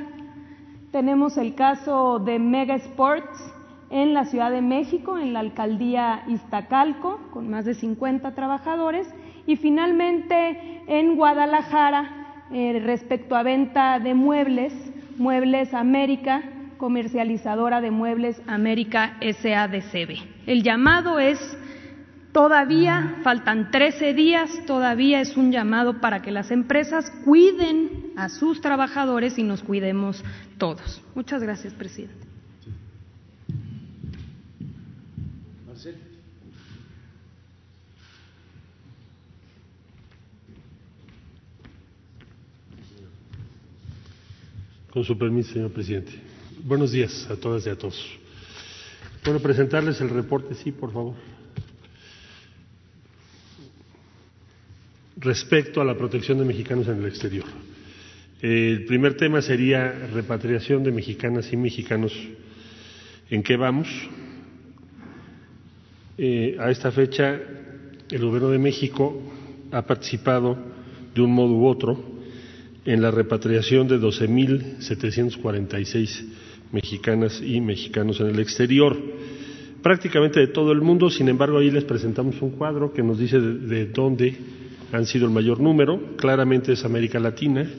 Tenemos 0.92 1.36
el 1.38 1.56
caso 1.56 2.20
de 2.20 2.38
Mega 2.38 2.76
Sports 2.76 3.54
en 3.90 4.14
la 4.14 4.26
Ciudad 4.26 4.52
de 4.52 4.62
México, 4.62 5.18
en 5.18 5.34
la 5.34 5.40
alcaldía 5.40 6.24
Iztacalco, 6.28 7.20
con 7.32 7.50
más 7.50 7.66
de 7.66 7.74
50 7.74 8.36
trabajadores. 8.36 9.08
Y 9.48 9.56
finalmente 9.56 10.84
en 10.86 11.16
Guadalajara, 11.16 12.46
eh, 12.52 12.80
respecto 12.86 13.36
a 13.36 13.42
venta 13.42 13.98
de 13.98 14.14
muebles, 14.14 14.74
Muebles 15.18 15.74
América, 15.74 16.44
comercializadora 16.84 17.80
de 17.80 17.92
muebles 17.92 18.42
América 18.46 19.18
SADCB. 19.22 20.18
El 20.46 20.64
llamado 20.64 21.18
es 21.18 21.40
todavía, 22.34 23.20
faltan 23.24 23.72
13 23.72 24.14
días, 24.14 24.52
todavía 24.68 25.22
es 25.22 25.38
un 25.38 25.54
llamado 25.54 26.02
para 26.02 26.22
que 26.22 26.30
las 26.30 26.52
empresas 26.52 27.10
cuiden 27.24 28.12
a 28.18 28.28
sus 28.28 28.60
trabajadores 28.60 29.38
y 29.38 29.44
nos 29.44 29.64
cuidemos 29.64 30.26
todos. 30.58 31.02
Muchas 31.16 31.42
gracias, 31.42 31.74
presidente. 31.74 32.28
Con 44.92 45.06
su 45.06 45.18
permiso, 45.18 45.54
señor 45.54 45.72
presidente. 45.72 46.33
Buenos 46.66 46.94
días 46.94 47.28
a 47.30 47.36
todas 47.36 47.68
y 47.68 47.70
a 47.70 47.76
todos. 47.76 48.02
Bueno, 49.26 49.42
presentarles 49.42 50.00
el 50.00 50.10
reporte, 50.10 50.56
sí, 50.56 50.72
por 50.72 50.94
favor. 50.94 51.14
Respecto 55.18 55.82
a 55.82 55.84
la 55.84 55.98
protección 55.98 56.38
de 56.38 56.46
mexicanos 56.46 56.88
en 56.88 57.00
el 57.00 57.08
exterior. 57.08 57.44
El 58.42 58.86
primer 58.86 59.18
tema 59.18 59.42
sería 59.42 59.92
repatriación 60.14 60.86
de 60.86 60.94
mexicanas 60.94 61.52
y 61.52 61.58
mexicanos. 61.58 62.14
¿En 63.30 63.44
qué 63.44 63.58
vamos? 63.58 63.90
Eh, 66.18 66.56
a 66.62 66.72
esta 66.72 66.94
fecha, 66.94 67.42
el 68.10 68.26
Gobierno 68.26 68.52
de 68.52 68.60
México 68.60 69.22
ha 69.74 69.82
participado 69.82 70.58
de 71.14 71.22
un 71.22 71.34
modo 71.34 71.56
u 71.56 71.68
otro 71.68 72.02
en 72.86 73.02
la 73.02 73.12
repatriación 73.12 73.90
de 73.90 74.00
12.746 74.00 76.43
mexicanas 76.74 77.42
y 77.42 77.62
mexicanos 77.62 78.20
en 78.20 78.28
el 78.28 78.40
exterior, 78.40 78.98
prácticamente 79.82 80.40
de 80.40 80.48
todo 80.48 80.72
el 80.72 80.82
mundo, 80.82 81.10
sin 81.10 81.30
embargo 81.30 81.60
ahí 81.60 81.72
les 81.72 81.86
presentamos 81.86 82.42
un 82.42 82.52
cuadro 82.52 82.92
que 82.92 83.04
nos 83.04 83.20
dice 83.20 83.40
de, 83.40 83.86
dónde 83.86 84.36
han 84.92 85.06
sido 85.06 85.26
el 85.26 85.32
mayor 85.32 85.60
número, 85.60 86.16
claramente 86.18 86.74
es 86.74 86.84
América 86.84 87.20
Latina, 87.20 87.70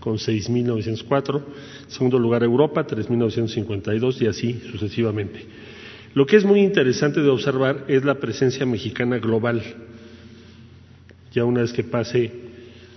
con 0.00 0.16
6.904, 0.16 1.42
segundo 1.86 2.18
lugar 2.18 2.42
Europa, 2.42 2.86
3.952 2.86 4.22
y 4.22 4.26
así 4.26 4.60
sucesivamente. 4.70 5.46
Lo 6.14 6.26
que 6.26 6.36
es 6.36 6.44
muy 6.44 6.60
interesante 6.60 7.20
de 7.20 7.28
observar 7.28 7.84
es 7.88 8.04
la 8.04 8.16
presencia 8.16 8.66
mexicana 8.66 9.18
global. 9.18 9.62
Ya 11.32 11.44
una 11.44 11.62
vez 11.62 11.72
que 11.72 11.84
pase 11.84 12.51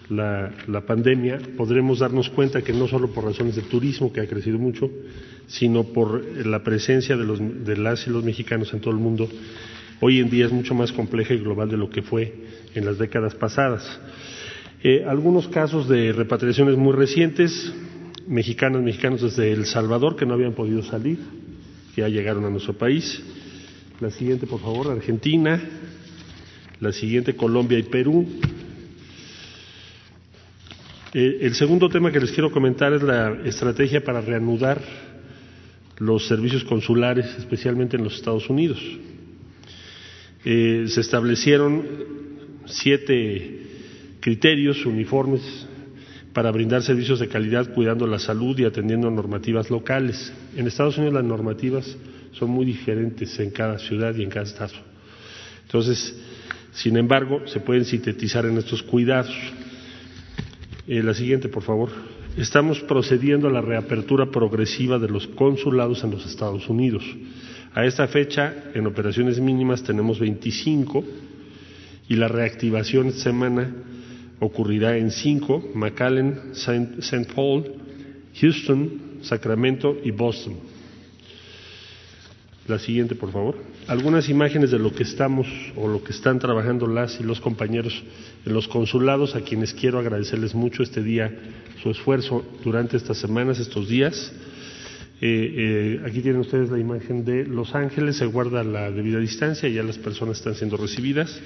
la, 0.10 0.82
pandemia, 0.86 1.40
podremos 1.58 2.00
darnos 2.00 2.30
cuenta 2.30 2.62
que 2.62 2.74
no 2.74 2.88
solo 2.88 3.12
por 3.12 3.26
razones 3.26 3.56
de 3.56 3.64
turismo, 3.64 4.12
que 4.14 4.22
ha 4.22 4.28
crecido 4.28 4.58
mucho, 4.58 4.90
sino 5.48 5.84
por 5.84 6.24
la 6.46 6.64
presencia 6.64 7.18
de, 7.18 7.24
los, 7.24 7.40
de 7.40 7.78
las 7.78 8.06
y 8.08 8.10
los 8.10 8.24
mexicanos 8.24 8.74
en 8.74 8.82
todo 8.82 8.92
el 8.92 9.00
mundo, 9.00 9.30
hoy 10.02 10.20
en 10.20 10.30
día 10.30 10.46
es 10.46 10.52
mucho 10.52 10.74
más 10.76 10.92
compleja 10.92 11.34
y 11.34 11.40
global 11.40 11.70
de 11.70 11.78
lo 11.78 11.90
que 11.90 12.02
fue 12.02 12.34
en 12.74 12.86
las 12.86 12.98
décadas 12.98 13.36
pasadas. 13.36 14.00
Eh, 14.84 15.04
algunos 15.08 15.48
casos 15.48 15.90
de 15.90 16.12
repatriaciones 16.12 16.78
muy 16.78 16.94
recientes, 16.94 17.74
mexicanos, 18.28 18.84
mexicanos 18.84 19.22
desde 19.22 19.52
El 19.52 19.66
Salvador 19.66 20.16
que 20.16 20.26
no 20.26 20.34
habían 20.34 20.54
podido 20.54 20.84
salir, 20.84 21.18
que 21.96 22.02
ya 22.02 22.10
llegaron 22.10 22.46
a 22.46 22.50
nuestro 22.50 22.74
país. 22.74 23.22
La 24.00 24.12
siguiente, 24.12 24.46
por 24.46 24.60
favor, 24.60 24.92
Argentina. 24.92 25.60
La 26.82 26.92
siguiente, 26.92 27.36
Colombia 27.36 27.80
y 27.80 27.84
Perú. 27.84 28.28
Eh, 31.18 31.46
el 31.46 31.56
segundo 31.56 31.88
tema 31.88 32.12
que 32.12 32.20
les 32.20 32.34
quiero 32.34 32.52
comentar 32.52 32.92
es 32.92 33.02
la 33.02 33.38
estrategia 33.46 34.04
para 34.04 34.20
reanudar 34.20 34.82
los 36.00 36.28
servicios 36.28 36.66
consulares, 36.66 37.26
especialmente 37.38 37.96
en 37.96 38.04
los 38.04 38.16
Estados 38.16 38.50
Unidos. 38.50 38.82
Eh, 40.44 40.84
se 40.90 41.00
establecieron 41.00 41.86
siete 42.66 43.62
criterios 44.20 44.86
uniformes 44.86 45.42
para 46.34 46.52
brindar 46.52 46.84
servicios 46.84 47.22
de 47.22 47.30
calidad 47.30 47.74
cuidando 47.74 48.06
la 48.08 48.20
salud 48.20 48.60
y 48.60 48.66
atendiendo 48.66 49.10
normativas 49.10 49.70
locales. 49.70 50.34
En 50.58 50.68
Estados 50.68 50.98
Unidos 50.98 51.14
las 51.14 51.24
normativas 51.24 51.96
son 52.34 52.50
muy 52.50 52.66
diferentes 52.66 53.40
en 53.40 53.52
cada 53.52 53.80
ciudad 53.80 54.14
y 54.18 54.24
en 54.24 54.30
cada 54.30 54.48
estado. 54.48 54.74
Entonces, 55.64 56.14
sin 56.74 56.98
embargo, 56.98 57.48
se 57.48 57.62
pueden 57.62 57.86
sintetizar 57.86 58.46
en 58.46 58.58
estos 58.58 58.84
cuidados. 58.84 59.34
Eh, 60.88 61.02
la 61.02 61.14
siguiente, 61.16 61.50
por 61.50 61.64
favor. 61.64 61.90
Estamos 62.38 62.80
procediendo 62.82 63.48
a 63.48 63.52
la 63.52 63.62
reapertura 63.62 64.28
progresiva 64.28 65.00
de 65.00 65.08
los 65.08 65.26
consulados 65.28 66.04
en 66.04 66.12
los 66.12 66.26
Estados 66.26 66.70
Unidos. 66.70 67.04
A 67.74 67.86
esta 67.86 68.08
fecha, 68.08 68.54
en 68.74 68.86
operaciones 68.86 69.40
mínimas 69.40 69.84
tenemos 69.84 70.20
25 70.20 71.04
y 72.08 72.16
la 72.16 72.28
reactivación 72.28 73.08
esta 73.08 73.24
semana 73.24 73.74
ocurrirá 74.40 74.98
en 74.98 75.12
cinco, 75.12 75.64
McAllen, 75.74 76.52
St. 76.54 77.34
Paul, 77.34 77.66
Houston, 78.40 79.20
Sacramento 79.22 79.98
y 80.04 80.12
Boston. 80.12 80.56
La 82.68 82.80
siguiente, 82.80 83.14
por 83.14 83.32
favor. 83.32 83.58
Algunas 83.88 84.28
imágenes 84.28 84.72
de 84.72 84.80
lo 84.80 84.92
que 84.92 85.04
estamos 85.04 85.46
o 85.76 85.88
lo 85.88 86.04
que 86.04 86.12
están 86.12 86.40
trabajando 86.40 86.88
las 86.88 87.20
y 87.20 87.24
los 87.24 87.40
compañeros 87.40 88.04
en 88.44 88.54
los 88.54 88.68
consulados, 88.68 89.36
a 89.36 89.42
quienes 89.42 89.74
quiero 89.76 90.00
agradecerles 90.00 90.56
mucho 90.56 90.82
este 90.82 91.04
día 91.04 91.32
su 91.84 91.92
esfuerzo 91.92 92.44
durante 92.64 92.98
estas 92.98 93.20
semanas, 93.20 93.60
estos 93.60 93.88
días. 93.88 94.34
Eh, 95.22 96.00
eh, 96.02 96.02
aquí 96.08 96.22
tienen 96.22 96.42
ustedes 96.42 96.72
la 96.72 96.80
imagen 96.80 97.24
de 97.24 97.46
Los 97.46 97.76
Ángeles, 97.76 98.18
se 98.18 98.26
guarda 98.26 98.64
la 98.64 98.90
debida 98.90 99.20
distancia, 99.20 99.70
ya 99.70 99.84
las 99.84 100.00
personas 100.00 100.40
están 100.40 100.56
siendo 100.56 100.76
recibidas. 100.76 101.40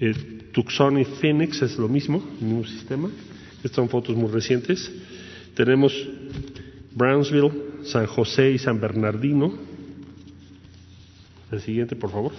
Eh, 0.00 0.14
Tucson 0.50 0.98
y 0.98 1.04
Phoenix 1.04 1.62
es 1.62 1.78
lo 1.78 1.88
mismo, 1.88 2.18
mismo 2.40 2.64
sistema. 2.64 3.08
Estas 3.62 3.76
son 3.76 3.88
fotos 3.88 4.16
muy 4.16 4.32
recientes. 4.32 4.90
Tenemos 5.54 5.94
Brownsville, 6.92 7.52
San 7.84 8.06
José 8.06 8.50
y 8.50 8.58
San 8.58 8.80
Bernardino, 8.80 9.70
el 11.52 11.60
siguiente, 11.60 11.96
por 11.96 12.10
favor. 12.10 12.32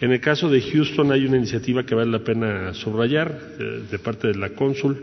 En 0.00 0.12
el 0.12 0.20
caso 0.20 0.50
de 0.50 0.60
Houston 0.60 1.12
hay 1.12 1.24
una 1.24 1.36
iniciativa 1.36 1.84
que 1.84 1.94
vale 1.94 2.10
la 2.10 2.24
pena 2.24 2.74
subrayar 2.74 3.40
eh, 3.58 3.82
de 3.90 3.98
parte 3.98 4.28
de 4.28 4.36
la 4.36 4.50
cónsul 4.50 4.96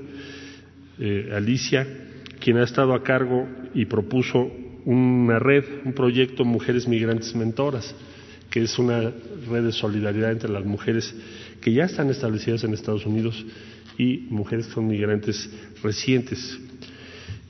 eh, 1.00 1.32
Alicia, 1.34 1.88
quien 2.39 2.58
ha 2.58 2.63
estado 2.63 2.93
a 2.93 3.04
cargo 3.04 3.47
y 3.74 3.86
propuso 3.86 4.52
una 4.86 5.39
red, 5.39 5.63
un 5.86 5.93
proyecto 5.93 6.43
Mujeres 6.43 6.88
Migrantes 6.88 7.36
Mentoras, 7.36 7.95
que 8.50 8.63
es 8.63 8.78
una 8.78 9.12
red 9.50 9.63
de 9.63 9.71
solidaridad 9.71 10.32
entre 10.32 10.50
las 10.50 10.65
mujeres 10.65 11.15
que 11.62 11.74
ya 11.74 11.86
están 11.86 12.10
establecidas 12.10 12.63
en 12.63 12.74
Estados 12.74 13.06
Unidos 13.06 13.45
y 13.97 14.28
mujeres 14.30 14.67
que 14.67 14.74
son 14.74 14.88
migrantes 14.88 15.50
recientes. 15.84 16.60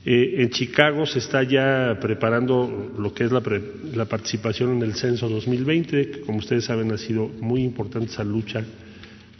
Eh, 0.04 0.42
en 0.42 0.50
Chicago 0.50 1.06
se 1.06 1.20
está 1.20 1.44
ya 1.44 1.98
preparando 2.00 2.92
lo 2.98 3.14
que 3.14 3.24
es 3.24 3.30
la, 3.30 3.40
participación 4.06 4.76
en 4.76 4.82
el 4.82 4.94
censo 4.94 5.28
2020, 5.28 6.10
que 6.10 6.20
como 6.22 6.38
ustedes 6.38 6.64
saben 6.64 6.90
ha 6.90 6.98
sido 6.98 7.28
muy 7.28 7.62
importante 7.62 8.10
esa 8.10 8.24
lucha 8.24 8.64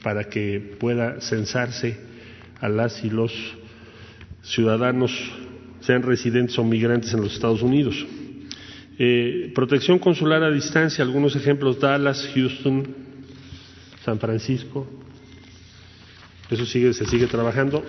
para 0.05 0.25
que 0.25 0.77
pueda 0.79 1.21
censarse 1.21 1.97
a 2.61 2.69
las 2.69 3.05
y 3.05 3.11
los 3.11 3.33
ciudadanos, 4.43 5.13
sean 5.81 6.03
residentes 6.03 6.57
o 6.59 6.65
migrantes 6.65 7.13
en 7.13 7.23
los 7.23 7.35
Estados 7.35 7.63
Unidos. 7.63 8.07
Eh, 8.99 9.51
protección 9.53 9.99
consular 9.99 10.45
a 10.45 10.51
distancia, 10.51 11.03
algunos 11.03 11.35
ejemplos, 11.35 11.81
Dallas, 11.81 12.31
Houston, 12.35 12.87
San 14.05 14.21
Francisco, 14.21 14.87
eso 16.55 16.67
sigue, 16.67 16.93
se 16.93 17.07
sigue 17.07 17.27
trabajando. 17.27 17.83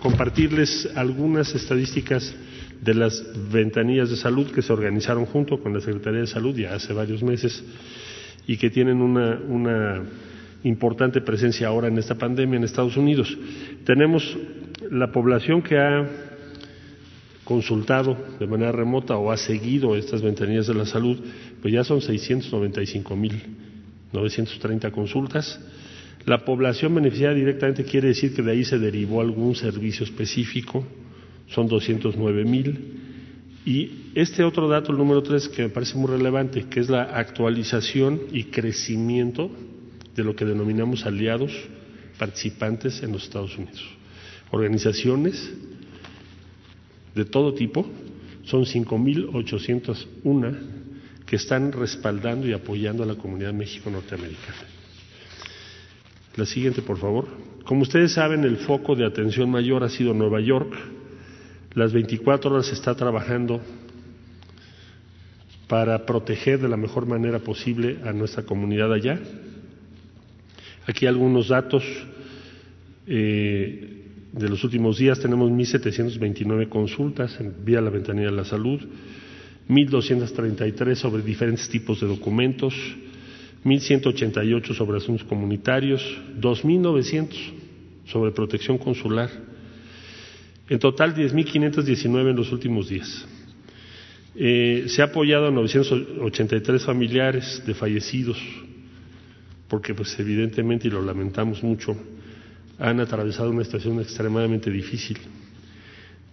compartirles 0.00 0.88
algunas 0.94 1.54
estadísticas 1.54 2.34
de 2.80 2.94
las 2.94 3.22
ventanillas 3.50 4.10
de 4.10 4.16
salud 4.16 4.50
que 4.50 4.62
se 4.62 4.72
organizaron 4.72 5.26
junto 5.26 5.58
con 5.58 5.72
la 5.72 5.80
Secretaría 5.80 6.20
de 6.20 6.26
Salud 6.26 6.56
ya 6.56 6.74
hace 6.74 6.92
varios 6.92 7.22
meses 7.22 7.64
y 8.46 8.56
que 8.56 8.70
tienen 8.70 9.00
una, 9.00 9.38
una 9.48 10.02
importante 10.64 11.20
presencia 11.20 11.68
ahora 11.68 11.86
en 11.88 11.98
esta 11.98 12.16
pandemia 12.16 12.56
en 12.58 12.64
Estados 12.64 12.96
Unidos. 12.96 13.36
Tenemos 13.84 14.36
la 14.90 15.12
población 15.12 15.62
que 15.62 15.78
ha 15.78 16.08
consultado 17.44 18.16
de 18.38 18.46
manera 18.46 18.72
remota 18.72 19.16
o 19.16 19.30
ha 19.30 19.36
seguido 19.36 19.94
estas 19.96 20.22
ventanillas 20.22 20.66
de 20.66 20.74
la 20.74 20.86
salud, 20.86 21.18
pues 21.60 21.72
ya 21.72 21.84
son 21.84 22.00
695.930 22.00 24.90
consultas 24.90 25.60
la 26.26 26.44
población 26.44 26.94
beneficiada 26.94 27.34
directamente 27.34 27.84
quiere 27.84 28.08
decir 28.08 28.34
que 28.34 28.42
de 28.42 28.52
ahí 28.52 28.64
se 28.64 28.78
derivó 28.78 29.20
algún 29.20 29.54
servicio 29.54 30.04
específico, 30.04 30.86
son 31.48 31.68
209 31.68 32.44
mil. 32.44 33.00
Y 33.66 33.90
este 34.14 34.44
otro 34.44 34.68
dato, 34.68 34.92
el 34.92 34.98
número 34.98 35.22
tres, 35.22 35.48
que 35.48 35.62
me 35.62 35.68
parece 35.68 35.96
muy 35.96 36.10
relevante, 36.10 36.64
que 36.68 36.80
es 36.80 36.88
la 36.88 37.02
actualización 37.02 38.20
y 38.32 38.44
crecimiento 38.44 39.50
de 40.14 40.24
lo 40.24 40.34
que 40.34 40.44
denominamos 40.44 41.04
aliados 41.06 41.52
participantes 42.18 43.02
en 43.02 43.12
los 43.12 43.24
Estados 43.24 43.56
Unidos. 43.58 43.84
Organizaciones 44.50 45.52
de 47.14 47.24
todo 47.24 47.54
tipo, 47.54 47.86
son 48.44 48.64
5.801 48.64 50.56
que 51.26 51.36
están 51.36 51.72
respaldando 51.72 52.46
y 52.46 52.52
apoyando 52.52 53.02
a 53.02 53.06
la 53.06 53.14
comunidad 53.14 53.52
México 53.54 53.90
norteamericana. 53.90 54.73
La 56.36 56.46
siguiente, 56.46 56.82
por 56.82 56.98
favor. 56.98 57.26
Como 57.64 57.82
ustedes 57.82 58.12
saben, 58.12 58.44
el 58.44 58.56
foco 58.58 58.94
de 58.96 59.06
atención 59.06 59.50
mayor 59.50 59.84
ha 59.84 59.88
sido 59.88 60.12
Nueva 60.14 60.40
York. 60.40 60.72
Las 61.74 61.92
24 61.92 62.50
horas 62.50 62.66
se 62.66 62.74
está 62.74 62.94
trabajando 62.94 63.60
para 65.68 66.04
proteger 66.04 66.60
de 66.60 66.68
la 66.68 66.76
mejor 66.76 67.06
manera 67.06 67.38
posible 67.38 67.98
a 68.04 68.12
nuestra 68.12 68.42
comunidad 68.42 68.92
allá. 68.92 69.18
Aquí 70.86 71.06
algunos 71.06 71.48
datos 71.48 71.82
eh, 73.06 74.04
de 74.32 74.48
los 74.48 74.62
últimos 74.64 74.98
días. 74.98 75.20
Tenemos 75.20 75.50
1.729 75.50 76.68
consultas 76.68 77.38
en, 77.40 77.64
vía 77.64 77.80
la 77.80 77.90
ventanilla 77.90 78.30
de 78.30 78.36
la 78.36 78.44
salud, 78.44 78.80
1.233 79.68 80.94
sobre 80.96 81.22
diferentes 81.22 81.68
tipos 81.68 82.00
de 82.00 82.08
documentos, 82.08 82.74
1.188 83.64 84.74
sobre 84.74 84.98
asuntos 84.98 85.26
comunitarios, 85.26 86.02
2.900 86.40 87.28
sobre 88.06 88.32
protección 88.32 88.76
consular. 88.78 89.30
En 90.68 90.78
total, 90.78 91.14
10.519 91.14 92.30
en 92.30 92.36
los 92.36 92.52
últimos 92.52 92.88
días. 92.88 93.26
Eh, 94.36 94.84
se 94.88 95.00
ha 95.00 95.06
apoyado 95.06 95.46
a 95.46 95.50
983 95.50 96.84
familiares 96.84 97.62
de 97.66 97.74
fallecidos, 97.74 98.38
porque 99.68 99.94
pues 99.94 100.18
evidentemente, 100.18 100.88
y 100.88 100.90
lo 100.90 101.02
lamentamos 101.02 101.62
mucho, 101.62 101.96
han 102.78 103.00
atravesado 103.00 103.50
una 103.50 103.64
situación 103.64 104.00
extremadamente 104.00 104.70
difícil. 104.70 105.18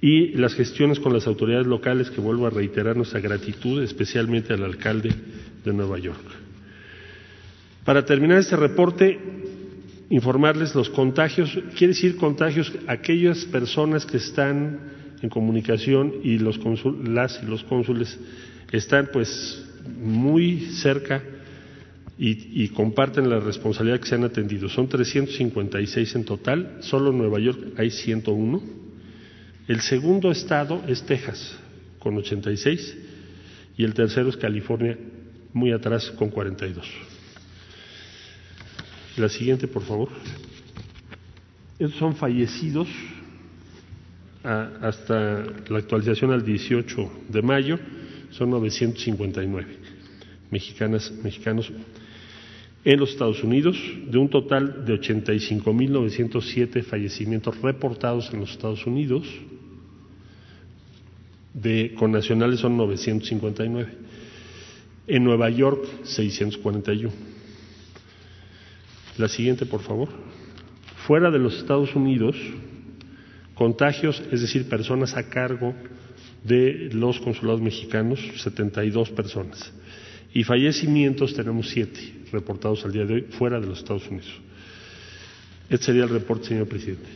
Y 0.01 0.29
las 0.29 0.55
gestiones 0.55 0.99
con 0.99 1.13
las 1.13 1.27
autoridades 1.27 1.67
locales, 1.67 2.09
que 2.09 2.21
vuelvo 2.21 2.47
a 2.47 2.49
reiterar 2.49 2.97
nuestra 2.97 3.19
gratitud, 3.19 3.83
especialmente 3.83 4.51
al 4.51 4.63
alcalde 4.63 5.13
de 5.63 5.73
Nueva 5.73 5.99
York. 5.99 6.50
Para 7.85 8.05
terminar 8.05 8.37
este 8.37 8.55
reporte, 8.55 9.19
informarles 10.09 10.75
los 10.75 10.89
contagios, 10.89 11.51
quiere 11.77 11.93
decir 11.93 12.15
contagios 12.15 12.71
aquellas 12.87 13.45
personas 13.45 14.05
que 14.05 14.17
están 14.17 14.79
en 15.21 15.29
comunicación 15.29 16.13
y 16.23 16.37
los 16.37 16.59
las 17.05 17.41
y 17.41 17.45
los 17.45 17.63
cónsules 17.63 18.19
están 18.71 19.09
pues 19.11 19.65
muy 19.99 20.59
cerca 20.59 21.23
y, 22.19 22.63
y, 22.63 22.67
comparten 22.69 23.27
la 23.29 23.39
responsabilidad 23.39 23.99
que 23.99 24.07
se 24.07 24.15
han 24.15 24.25
atendido. 24.25 24.69
Son 24.69 24.87
356 24.87 26.15
en 26.15 26.25
total, 26.25 26.77
solo 26.81 27.09
en 27.09 27.17
Nueva 27.17 27.39
York 27.39 27.59
hay 27.77 27.89
101. 27.89 28.61
El 29.67 29.81
segundo 29.81 30.29
estado 30.29 30.83
es 30.87 31.01
Texas, 31.03 31.57
con 31.97 32.15
86, 32.15 32.97
y 33.77 33.83
el 33.83 33.95
tercero 33.95 34.29
es 34.29 34.37
California, 34.37 34.97
muy 35.53 35.71
atrás, 35.71 36.11
con 36.11 36.29
42. 36.29 36.85
La 39.17 39.27
siguiente, 39.29 39.67
por 39.67 39.83
favor. 39.83 40.09
Esos 41.77 41.97
son 41.97 42.15
fallecidos 42.15 42.87
hasta 44.43 45.43
la 45.69 45.77
actualización 45.77 46.31
al 46.31 46.43
18 46.43 47.11
de 47.29 47.41
mayo, 47.41 47.79
son 48.31 48.49
959 48.51 49.77
mexicanas, 50.49 51.11
mexicanos 51.23 51.71
en 52.83 52.99
los 52.99 53.11
Estados 53.11 53.43
Unidos, 53.43 53.77
de 54.07 54.17
un 54.17 54.29
total 54.29 54.85
de 54.85 54.99
85.907 54.99 56.83
fallecimientos 56.83 57.61
reportados 57.61 58.33
en 58.33 58.39
los 58.39 58.51
Estados 58.51 58.85
Unidos, 58.87 59.27
de 61.53 61.93
con 61.97 62.11
nacionales 62.11 62.59
son 62.59 62.77
959, 62.77 63.91
en 65.07 65.23
Nueva 65.23 65.49
York 65.49 65.85
641. 66.03 67.30
La 69.21 69.27
siguiente, 69.27 69.67
por 69.67 69.81
favor. 69.81 70.09
Fuera 71.05 71.29
de 71.29 71.37
los 71.37 71.55
Estados 71.55 71.95
Unidos, 71.95 72.35
contagios, 73.53 74.19
es 74.31 74.41
decir, 74.41 74.67
personas 74.67 75.15
a 75.15 75.29
cargo 75.29 75.75
de 76.43 76.89
los 76.91 77.19
consulados 77.19 77.61
mexicanos, 77.61 78.19
72 78.37 79.11
personas. 79.11 79.71
Y 80.33 80.43
fallecimientos 80.43 81.35
tenemos 81.35 81.69
siete 81.69 82.01
reportados 82.31 82.83
al 82.83 82.93
día 82.93 83.05
de 83.05 83.13
hoy 83.13 83.21
fuera 83.29 83.59
de 83.59 83.67
los 83.67 83.77
Estados 83.77 84.07
Unidos. 84.07 84.41
Este 85.69 85.85
sería 85.85 86.05
el 86.05 86.09
reporte, 86.09 86.47
señor 86.47 86.67
presidente. 86.67 87.07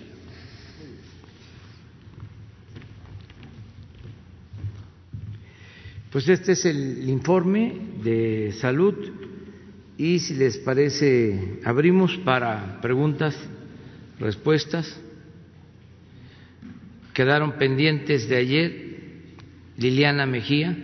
Pues 6.12 6.30
este 6.30 6.52
es 6.52 6.66
el 6.66 7.10
informe 7.10 7.74
de 8.03 8.53
salud 8.62 8.93
y 9.98 10.20
si 10.20 10.34
les 10.36 10.58
parece, 10.58 11.60
abrimos 11.64 12.18
para 12.18 12.82
preguntas, 12.82 13.36
respuestas. 14.20 15.00
Quedaron 17.14 17.54
pendientes 17.54 18.28
de 18.28 18.36
ayer 18.36 18.86
Liliana 19.78 20.26
Mejía. 20.26 20.76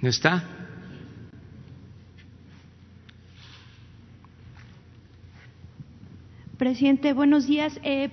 ¿No 0.00 0.08
está? 0.08 0.55
Presidente, 6.58 7.12
buenos 7.12 7.46
días. 7.46 7.78
Eh, 7.82 8.08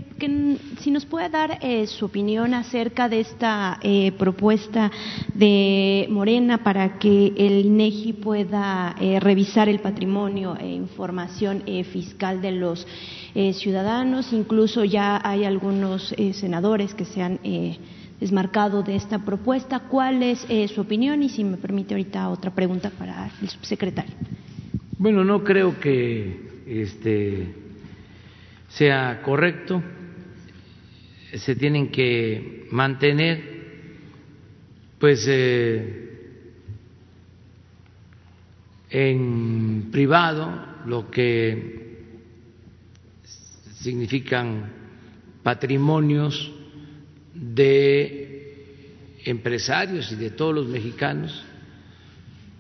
si 0.82 0.92
nos 0.92 1.06
puede 1.06 1.30
dar 1.30 1.60
eh, 1.62 1.88
su 1.88 2.04
opinión 2.04 2.54
acerca 2.54 3.08
de 3.08 3.22
esta 3.22 3.80
eh, 3.82 4.12
propuesta 4.18 4.92
de 5.34 6.08
Morena 6.10 6.62
para 6.62 7.00
que 7.00 7.32
el 7.38 7.66
INEGI 7.66 8.12
pueda 8.12 8.98
eh, 9.00 9.22
revisar 9.22 9.70
el 9.70 9.80
patrimonio 9.80 10.58
e 10.60 10.68
información 10.68 11.64
eh, 11.68 11.86
fiscal 11.86 12.42
de 12.42 12.52
los 12.52 12.86
eh, 13.34 13.54
ciudadanos. 13.54 14.34
Incluso 14.34 14.84
ya 14.84 15.22
hay 15.24 15.46
algunos 15.46 16.14
senadores 16.34 16.94
que 16.94 17.06
se 17.06 17.22
han 17.22 17.40
desmarcado 18.20 18.84
de 18.84 18.98
esta 18.98 19.20
propuesta. 19.20 19.80
¿Cuál 19.88 20.22
es 20.22 20.46
su 20.70 20.82
opinión? 20.82 21.24
Y 21.24 21.30
si 21.30 21.46
me 21.46 21.56
permite 21.56 21.94
ahorita 21.94 22.28
otra 22.28 22.52
pregunta 22.52 22.90
para 22.90 23.32
el 23.42 23.48
subsecretario. 23.48 24.16
Bueno, 24.98 25.24
no 25.24 25.46
creo 25.46 25.80
que 25.80 26.64
este 26.68 27.63
sea 28.76 29.22
correcto, 29.22 29.84
se 31.36 31.56
tienen 31.56 31.92
que 31.92 32.68
mantener 32.72 33.54
pues 35.00 35.26
eh, 35.28 36.10
en 38.90 39.90
privado 39.92 40.66
lo 40.86 41.12
que 41.12 41.98
significan 43.76 44.72
patrimonios 45.44 46.52
de 47.34 49.20
empresarios 49.26 50.12
y 50.12 50.16
de 50.16 50.32
todos 50.32 50.56
los 50.56 50.68
mexicanos, 50.68 51.44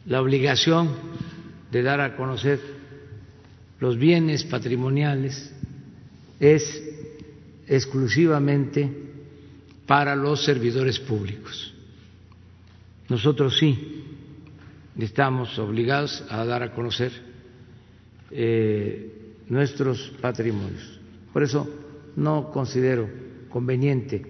la 0.05 0.21
obligación 0.21 0.89
de 1.71 1.81
dar 1.81 2.01
a 2.01 2.15
conocer 2.15 2.59
los 3.79 3.97
bienes 3.97 4.43
patrimoniales 4.43 5.52
es 6.43 6.83
exclusivamente 7.67 8.91
para 9.87 10.13
los 10.13 10.43
servidores 10.43 10.99
públicos. 10.99 11.73
Nosotros 13.07 13.57
sí 13.57 14.03
estamos 14.99 15.57
obligados 15.57 16.23
a 16.29 16.43
dar 16.43 16.63
a 16.63 16.73
conocer 16.73 17.13
eh, 18.29 19.35
nuestros 19.47 20.11
patrimonios. 20.19 20.99
Por 21.31 21.43
eso 21.43 21.69
no 22.17 22.51
considero 22.51 23.09
conveniente 23.49 24.25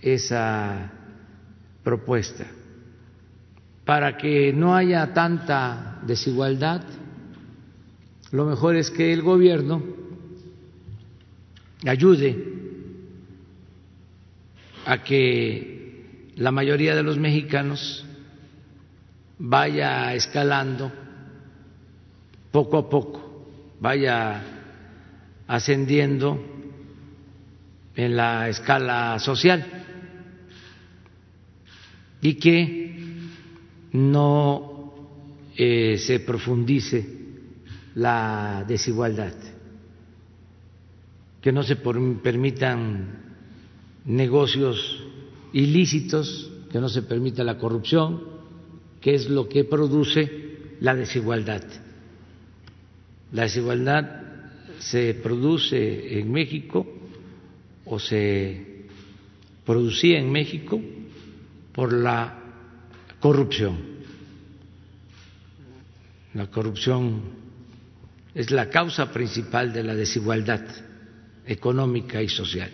esa 0.00 0.92
propuesta. 1.84 2.46
Para 3.84 4.16
que 4.16 4.52
no 4.54 4.74
haya 4.74 5.12
tanta 5.12 6.00
desigualdad, 6.06 6.82
lo 8.32 8.46
mejor 8.46 8.76
es 8.76 8.90
que 8.90 9.12
el 9.12 9.22
gobierno 9.22 9.97
ayude 11.84 12.36
a 14.86 15.02
que 15.02 16.32
la 16.36 16.50
mayoría 16.50 16.94
de 16.94 17.02
los 17.02 17.18
mexicanos 17.18 18.04
vaya 19.38 20.14
escalando 20.14 20.90
poco 22.50 22.78
a 22.78 22.88
poco, 22.88 23.46
vaya 23.80 24.42
ascendiendo 25.46 26.42
en 27.94 28.16
la 28.16 28.48
escala 28.48 29.18
social 29.18 29.64
y 32.20 32.34
que 32.34 32.88
no 33.92 34.94
eh, 35.56 35.98
se 35.98 36.20
profundice 36.20 37.06
la 37.94 38.64
desigualdad 38.66 39.34
que 41.40 41.52
no 41.52 41.62
se 41.62 41.76
permitan 41.76 43.28
negocios 44.04 45.02
ilícitos, 45.52 46.50
que 46.70 46.80
no 46.80 46.88
se 46.88 47.02
permita 47.02 47.44
la 47.44 47.58
corrupción, 47.58 48.22
que 49.00 49.14
es 49.14 49.28
lo 49.28 49.48
que 49.48 49.64
produce 49.64 50.76
la 50.80 50.94
desigualdad. 50.94 51.62
La 53.32 53.42
desigualdad 53.42 54.22
se 54.78 55.14
produce 55.14 56.18
en 56.18 56.32
México 56.32 56.86
o 57.84 57.98
se 57.98 58.86
producía 59.64 60.18
en 60.18 60.30
México 60.30 60.80
por 61.72 61.92
la 61.92 62.38
corrupción. 63.20 63.98
La 66.34 66.48
corrupción 66.50 67.20
es 68.34 68.50
la 68.50 68.68
causa 68.70 69.12
principal 69.12 69.72
de 69.72 69.82
la 69.82 69.94
desigualdad 69.94 70.62
económica 71.48 72.22
y 72.22 72.28
social. 72.28 72.70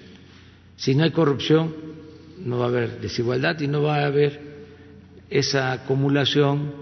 Si 0.76 0.94
no 0.94 1.04
hay 1.04 1.12
corrupción, 1.12 1.72
no 2.44 2.58
va 2.58 2.66
a 2.66 2.68
haber 2.68 3.00
desigualdad 3.00 3.58
y 3.60 3.68
no 3.68 3.82
va 3.82 3.98
a 3.98 4.06
haber 4.06 4.40
esa 5.30 5.72
acumulación 5.72 6.72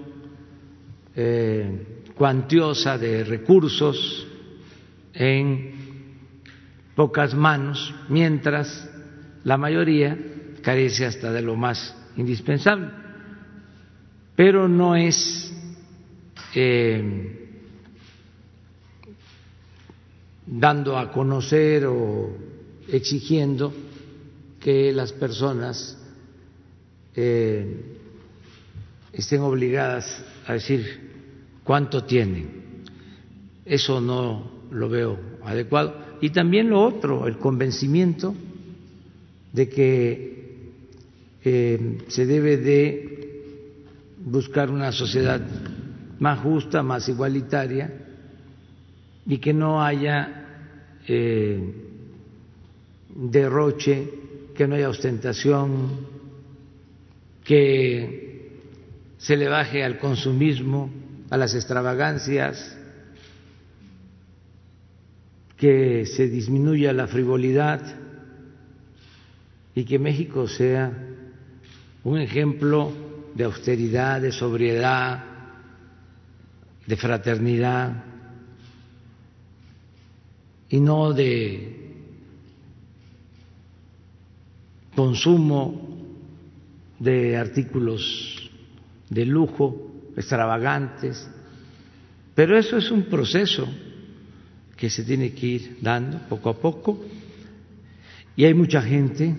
eh, 1.15 2.03
cuantiosa 2.15 2.99
de 2.99 3.23
recursos 3.25 4.27
en 5.15 5.73
pocas 6.95 7.35
manos, 7.35 7.95
mientras 8.09 8.91
la 9.45 9.57
mayoría 9.57 10.17
carece 10.63 11.05
hasta 11.05 11.33
de 11.33 11.43
lo 11.43 11.57
más 11.57 11.95
indispensable. 12.17 12.89
Pero 14.35 14.69
no 14.69 14.97
es 14.97 15.53
eh, 16.55 17.42
dando 20.59 20.99
a 20.99 21.11
conocer 21.11 21.87
o 21.87 22.29
exigiendo 22.89 23.73
que 24.61 24.93
las 24.93 25.13
personas 25.13 25.97
eh, 27.17 27.97
estén 29.13 29.41
obligadas 29.41 30.23
a 30.47 30.53
decir 30.55 30.85
cuánto 31.65 32.05
tienen. 32.05 32.85
Eso 33.65 34.01
no 34.01 34.51
lo 34.71 34.89
veo 34.89 35.19
adecuado. 35.43 35.95
Y 36.21 36.31
también 36.31 36.69
lo 36.69 36.83
otro, 36.83 37.27
el 37.27 37.39
convencimiento 37.39 38.35
de 39.53 39.69
que 39.69 40.73
eh, 41.45 41.99
se 42.09 42.27
debe 42.27 42.57
de 42.59 43.45
buscar 44.25 44.71
una 44.71 44.93
sociedad 44.93 45.41
más 46.19 46.41
justa, 46.41 46.83
más 46.83 47.09
igualitaria, 47.09 47.91
y 49.27 49.39
que 49.39 49.53
no 49.53 49.83
haya 49.83 50.42
eh, 51.07 51.61
derroche, 53.15 54.09
que 54.55 54.67
no 54.67 54.75
haya 54.75 54.89
ostentación, 54.89 56.07
que 57.45 58.59
se 59.19 59.37
le 59.37 59.49
baje 59.49 59.85
al 59.85 59.99
consumismo, 59.99 60.91
a 61.31 61.37
las 61.37 61.55
extravagancias, 61.55 62.79
que 65.57 66.07
se 66.07 66.29
disminuya 66.29 66.93
la 66.93 67.07
frivolidad 67.07 67.81
y 69.75 69.85
que 69.85 69.99
México 69.99 70.49
sea 70.49 70.93
un 72.05 72.19
ejemplo 72.19 72.93
de 73.35 73.45
austeridad, 73.45 74.21
de 74.21 74.33
sobriedad, 74.33 75.25
de 76.87 76.97
fraternidad 76.97 78.12
y 80.73 80.81
no 80.81 81.13
de 81.13 81.79
consumo 84.97 85.99
de 86.99 87.37
artículos 87.37 88.51
de 89.11 89.27
lujo 89.27 89.93
extravagantes, 90.17 91.29
pero 92.35 92.59
eso 92.59 92.79
es 92.79 92.91
un 92.91 93.03
proceso 93.03 93.69
que 94.75 94.89
se 94.89 95.05
tiene 95.05 95.35
que 95.35 95.47
ir 95.47 95.79
dando 95.83 96.19
poco 96.27 96.49
a 96.49 96.59
poco 96.59 97.05
y 98.35 98.47
hay 98.47 98.55
mucha 98.55 98.81
gente 98.81 99.37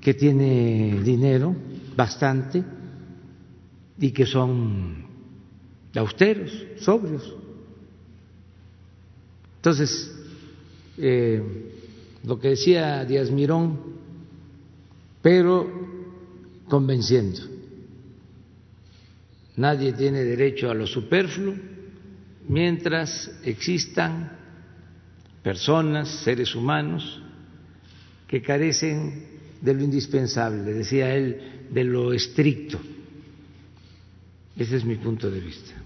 que 0.00 0.14
tiene 0.14 1.00
dinero, 1.04 1.54
bastante, 1.96 2.64
y 3.96 4.10
que 4.10 4.26
son 4.26 5.06
austeros, 5.94 6.50
sobrios. 6.78 7.32
Entonces, 9.58 10.11
eh, 10.98 11.42
lo 12.24 12.38
que 12.38 12.48
decía 12.50 13.04
Díaz 13.04 13.30
Mirón, 13.30 13.78
pero 15.20 15.68
convenciendo. 16.68 17.40
Nadie 19.56 19.92
tiene 19.92 20.24
derecho 20.24 20.70
a 20.70 20.74
lo 20.74 20.86
superfluo 20.86 21.54
mientras 22.48 23.30
existan 23.44 24.32
personas, 25.42 26.08
seres 26.08 26.54
humanos, 26.54 27.20
que 28.26 28.40
carecen 28.40 29.26
de 29.60 29.74
lo 29.74 29.82
indispensable, 29.82 30.72
decía 30.72 31.14
él, 31.14 31.66
de 31.70 31.84
lo 31.84 32.12
estricto. 32.12 32.80
Ese 34.56 34.76
es 34.76 34.84
mi 34.84 34.96
punto 34.96 35.30
de 35.30 35.40
vista. 35.40 35.81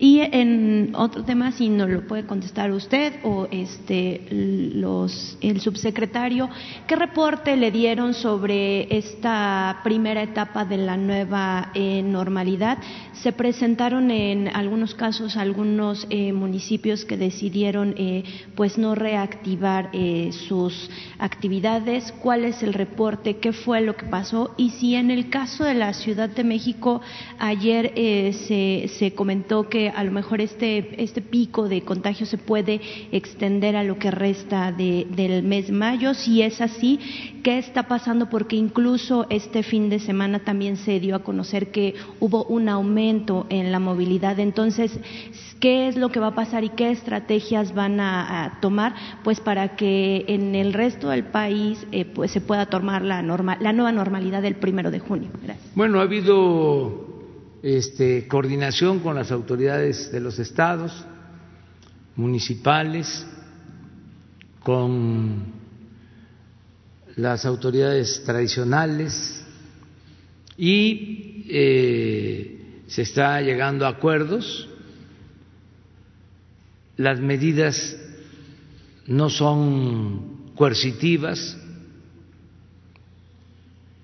Y 0.00 0.20
en 0.20 0.92
otro 0.94 1.24
tema, 1.24 1.50
si 1.50 1.68
no 1.68 1.88
lo 1.88 2.06
puede 2.06 2.24
contestar 2.24 2.70
usted 2.70 3.14
o 3.24 3.48
este 3.50 4.28
los 4.30 5.36
el 5.40 5.60
subsecretario, 5.60 6.48
¿qué 6.86 6.94
reporte 6.94 7.56
le 7.56 7.72
dieron 7.72 8.14
sobre 8.14 8.96
esta 8.96 9.80
primera 9.82 10.22
etapa 10.22 10.64
de 10.64 10.76
la 10.76 10.96
nueva 10.96 11.72
eh, 11.74 12.02
normalidad? 12.04 12.78
Se 13.12 13.32
presentaron 13.32 14.12
en 14.12 14.46
algunos 14.54 14.94
casos 14.94 15.36
algunos 15.36 16.06
eh, 16.10 16.32
municipios 16.32 17.04
que 17.04 17.16
decidieron 17.16 17.96
eh, 17.98 18.22
pues 18.54 18.78
no 18.78 18.94
reactivar 18.94 19.90
sus 20.30 20.90
actividades. 21.18 22.12
¿Cuál 22.20 22.44
es 22.44 22.62
el 22.62 22.72
reporte? 22.72 23.38
¿Qué 23.38 23.52
fue 23.52 23.80
lo 23.80 23.96
que 23.96 24.06
pasó? 24.06 24.54
Y 24.56 24.70
si 24.70 24.94
en 24.94 25.10
el 25.10 25.28
caso 25.28 25.64
de 25.64 25.74
la 25.74 25.92
Ciudad 25.92 26.28
de 26.28 26.44
México 26.44 27.00
ayer 27.38 27.92
se, 27.94 28.88
se 28.96 29.14
comentó 29.14 29.68
que 29.68 29.87
a 29.94 30.04
lo 30.04 30.10
mejor 30.12 30.40
este, 30.40 31.02
este 31.02 31.20
pico 31.20 31.68
de 31.68 31.82
contagio 31.82 32.26
se 32.26 32.38
puede 32.38 32.80
extender 33.12 33.76
a 33.76 33.84
lo 33.84 33.98
que 33.98 34.10
resta 34.10 34.72
del 34.72 35.42
mes 35.42 35.66
de 35.66 35.72
mayo. 35.72 36.14
Si 36.14 36.42
es 36.42 36.60
así, 36.60 36.98
¿qué 37.42 37.58
está 37.58 37.88
pasando? 37.88 38.28
Porque 38.28 38.56
incluso 38.56 39.26
este 39.30 39.62
fin 39.62 39.90
de 39.90 39.98
semana 39.98 40.40
también 40.40 40.76
se 40.76 41.00
dio 41.00 41.16
a 41.16 41.20
conocer 41.20 41.70
que 41.70 41.94
hubo 42.20 42.44
un 42.44 42.68
aumento 42.68 43.46
en 43.48 43.72
la 43.72 43.78
movilidad. 43.78 44.38
Entonces, 44.38 44.98
¿qué 45.60 45.88
es 45.88 45.96
lo 45.96 46.10
que 46.10 46.20
va 46.20 46.28
a 46.28 46.34
pasar 46.34 46.64
y 46.64 46.70
qué 46.70 46.90
estrategias 46.90 47.74
van 47.74 48.00
a, 48.00 48.58
tomar? 48.60 48.94
Pues 49.24 49.40
para 49.40 49.76
que 49.76 50.24
en 50.28 50.54
el 50.54 50.72
resto 50.72 51.08
del 51.08 51.24
país 51.24 51.86
eh, 51.92 52.04
pues 52.04 52.30
se 52.30 52.40
pueda 52.40 52.66
tomar 52.66 53.02
la, 53.02 53.22
la 53.22 53.72
nueva 53.72 53.92
normalidad 53.92 54.42
del 54.42 54.56
primero 54.56 54.90
de 54.90 54.98
junio. 54.98 55.30
Gracias. 55.42 55.74
Bueno, 55.74 56.00
ha 56.00 56.02
habido 56.02 57.07
este, 57.76 58.26
coordinación 58.28 59.00
con 59.00 59.14
las 59.14 59.30
autoridades 59.30 60.10
de 60.10 60.20
los 60.20 60.38
estados, 60.38 61.04
municipales, 62.16 63.26
con 64.60 65.44
las 67.16 67.44
autoridades 67.44 68.22
tradicionales 68.24 69.44
y 70.56 71.44
eh, 71.48 72.82
se 72.86 73.02
está 73.02 73.40
llegando 73.42 73.86
a 73.86 73.90
acuerdos. 73.90 74.68
Las 76.96 77.20
medidas 77.20 77.96
no 79.06 79.30
son 79.30 80.52
coercitivas, 80.54 81.56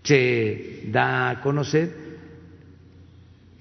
se 0.02 0.84
da 0.92 1.30
a 1.30 1.40
conocer 1.40 2.03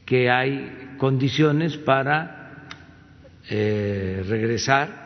que 0.05 0.29
hay 0.29 0.95
condiciones 0.97 1.77
para 1.77 2.67
eh, 3.49 4.23
regresar 4.27 5.03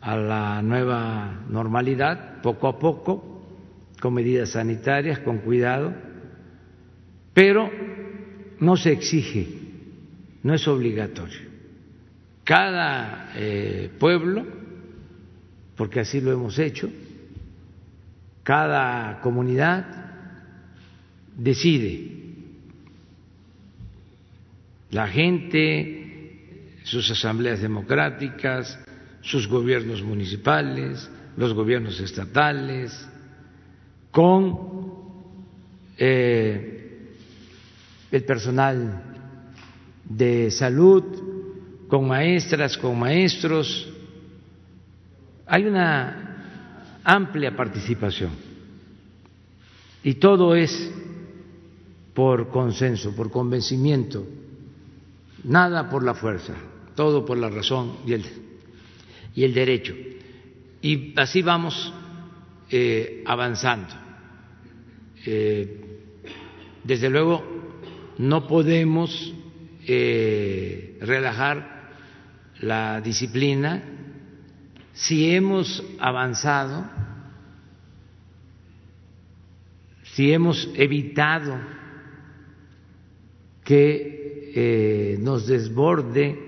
a 0.00 0.16
la 0.16 0.62
nueva 0.62 1.44
normalidad 1.48 2.42
poco 2.42 2.68
a 2.68 2.78
poco, 2.78 3.28
con 4.00 4.14
medidas 4.14 4.50
sanitarias, 4.50 5.20
con 5.20 5.38
cuidado, 5.38 5.94
pero 7.32 7.70
no 8.58 8.76
se 8.76 8.92
exige, 8.92 9.48
no 10.42 10.54
es 10.54 10.66
obligatorio. 10.66 11.52
Cada 12.44 13.32
eh, 13.36 13.90
pueblo, 13.98 14.44
porque 15.76 16.00
así 16.00 16.20
lo 16.20 16.32
hemos 16.32 16.58
hecho, 16.58 16.90
cada 18.42 19.20
comunidad 19.20 19.86
decide 21.36 22.21
la 24.92 25.08
gente, 25.08 26.68
sus 26.84 27.10
asambleas 27.10 27.60
democráticas, 27.60 28.78
sus 29.22 29.48
gobiernos 29.48 30.02
municipales, 30.02 31.10
los 31.36 31.54
gobiernos 31.54 31.98
estatales, 31.98 33.08
con 34.10 34.58
eh, 35.96 37.08
el 38.10 38.24
personal 38.24 39.02
de 40.04 40.50
salud, 40.50 41.04
con 41.88 42.06
maestras, 42.06 42.76
con 42.76 42.98
maestros. 42.98 43.90
Hay 45.46 45.64
una 45.64 47.00
amplia 47.02 47.56
participación 47.56 48.30
y 50.04 50.14
todo 50.14 50.54
es 50.54 50.90
por 52.12 52.50
consenso, 52.50 53.16
por 53.16 53.30
convencimiento 53.30 54.41
Nada 55.44 55.88
por 55.90 56.04
la 56.04 56.14
fuerza, 56.14 56.54
todo 56.94 57.24
por 57.24 57.36
la 57.38 57.48
razón 57.48 57.98
y 58.06 58.12
el, 58.12 58.24
y 59.34 59.44
el 59.44 59.54
derecho. 59.54 59.94
Y 60.80 61.12
así 61.18 61.42
vamos 61.42 61.92
eh, 62.70 63.22
avanzando. 63.26 63.94
Eh, 65.26 66.00
desde 66.84 67.10
luego, 67.10 67.44
no 68.18 68.46
podemos 68.46 69.34
eh, 69.86 70.98
relajar 71.00 71.90
la 72.60 73.00
disciplina 73.00 73.82
si 74.92 75.34
hemos 75.34 75.82
avanzado, 75.98 76.84
si 80.02 80.32
hemos 80.32 80.68
evitado 80.74 81.58
que 83.64 84.11
eh, 84.54 85.16
nos 85.20 85.46
desborde 85.46 86.38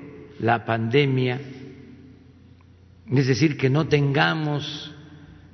la 0.40 0.64
pandemia, 0.64 1.40
es 3.10 3.26
decir, 3.26 3.56
que 3.56 3.70
no 3.70 3.88
tengamos 3.88 4.92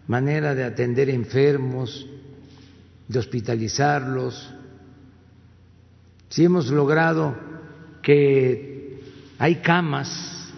manera 0.07 0.55
de 0.55 0.65
atender 0.65 1.11
enfermos, 1.11 2.07
de 3.07 3.19
hospitalizarlos, 3.19 4.53
si 6.29 6.45
hemos 6.45 6.71
logrado 6.71 7.37
que 8.03 9.01
hay 9.39 9.57
camas 9.57 10.53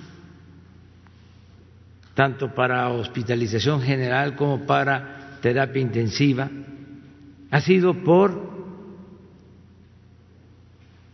tanto 2.14 2.54
para 2.54 2.90
hospitalización 2.90 3.80
general 3.80 4.36
como 4.36 4.66
para 4.66 5.38
terapia 5.40 5.80
intensiva, 5.80 6.50
ha 7.50 7.60
sido 7.62 8.04
por 8.04 8.51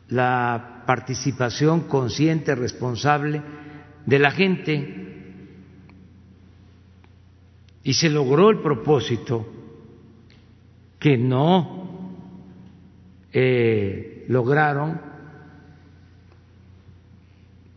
la 0.09 0.85
participación 0.87 1.83
consciente, 1.83 2.55
responsable 2.55 3.43
de 4.07 4.19
la 4.19 4.31
gente. 4.31 5.05
Y 7.83 7.95
se 7.95 8.11
logró 8.11 8.51
el 8.51 8.61
propósito 8.61 9.47
que 10.99 11.17
no 11.17 12.15
eh, 13.33 14.25
lograron 14.29 15.01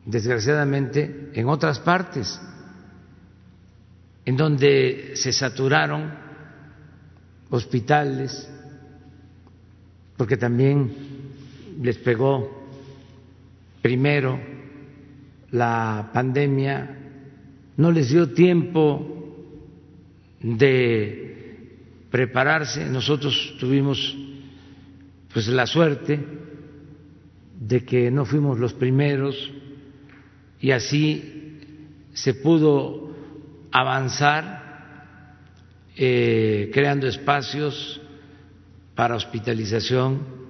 desgraciadamente 0.06 1.32
en 1.34 1.48
otras 1.48 1.80
partes 1.80 2.42
en 4.26 4.36
donde 4.36 5.12
se 5.16 5.32
saturaron 5.32 6.12
hospitales 7.50 8.50
porque 10.18 10.38
también 10.38 11.11
les 11.82 11.98
pegó 11.98 12.62
primero 13.82 14.40
la 15.52 16.10
pandemia, 16.14 16.98
no 17.78 17.92
les 17.92 18.10
dio 18.10 18.30
tiempo 18.30 19.06
de 20.42 21.78
prepararse. 22.10 22.86
Nosotros 22.86 23.56
tuvimos 23.60 24.18
pues 25.34 25.48
la 25.48 25.66
suerte 25.66 26.20
de 27.60 27.86
que 27.86 28.12
no 28.12 28.26
fuimos 28.26 28.60
los 28.60 28.74
primeros 28.74 29.52
y 30.60 30.72
así 30.72 31.60
se 32.14 32.34
pudo 32.34 33.16
avanzar 33.72 34.62
eh, 35.96 36.70
creando 36.74 37.08
espacios 37.08 38.02
para 38.96 39.16
hospitalización 39.16 40.41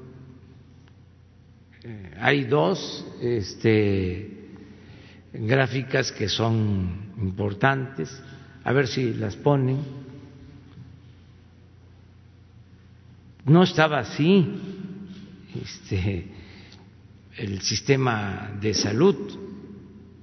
hay 2.20 2.44
dos 2.44 3.06
este, 3.22 4.30
gráficas 5.34 6.12
que 6.12 6.30
son 6.30 7.14
importantes, 7.18 8.22
a 8.64 8.72
ver 8.72 8.88
si 8.88 9.14
las 9.14 9.36
ponen. 9.36 9.80
No 13.46 13.64
estaba 13.64 14.00
así 14.00 14.48
este, 15.60 16.28
el 17.38 17.62
sistema 17.62 18.52
de 18.62 18.74
salud. 18.74 19.16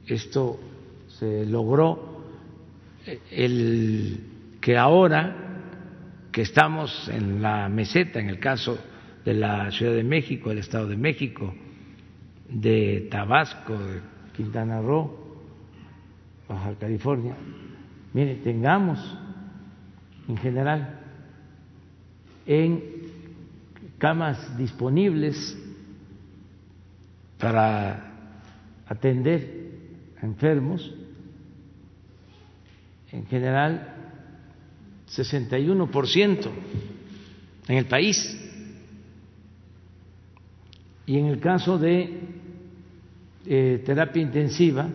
Esto 0.07 0.61
se 1.19 1.45
logró 1.45 2.23
el 3.31 4.21
que 4.61 4.77
ahora 4.77 5.45
que 6.31 6.43
estamos 6.43 7.09
en 7.09 7.43
la 7.43 7.69
meseta, 7.69 8.21
en 8.21 8.29
el 8.29 8.39
caso 8.39 8.79
de 9.25 9.35
la 9.35 9.71
Ciudad 9.71 9.95
de 9.95 10.05
México, 10.05 10.51
el 10.51 10.59
Estado 10.59 10.89
de 10.89 10.97
México, 10.97 11.55
de 12.49 13.09
Tabasco, 13.11 13.79
de 13.79 14.01
Quintana 14.37 14.81
Roo, 14.81 15.27
Baja 16.49 16.75
California, 16.79 17.37
mire, 18.15 18.37
tengamos 18.37 18.99
en 20.29 20.37
general 20.39 21.01
en 22.47 22.83
camas 23.99 24.57
disponibles 24.57 25.59
para 27.39 28.13
atender 28.87 29.69
a 30.21 30.27
enfermos, 30.27 30.95
en 33.13 33.27
general 33.27 33.95
61% 35.09 36.51
en 37.69 37.77
el 37.77 37.87
país. 37.87 38.48
Y 41.09 41.19
en 41.19 41.27
el 41.27 41.41
caso 41.41 41.79
de 41.79 42.21
eh, 43.47 43.83
terapia 43.83 44.21
intensiva, 44.21 44.87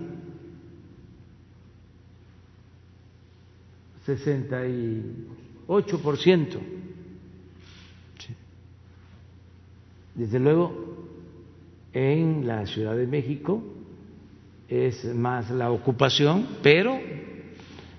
68%. 4.06 6.58
Desde 10.14 10.40
luego, 10.40 11.08
en 11.94 12.46
la 12.46 12.68
Ciudad 12.68 12.96
de 12.96 13.08
México 13.08 13.64
es 14.70 15.04
más 15.16 15.50
la 15.50 15.72
ocupación, 15.72 16.46
pero 16.62 17.00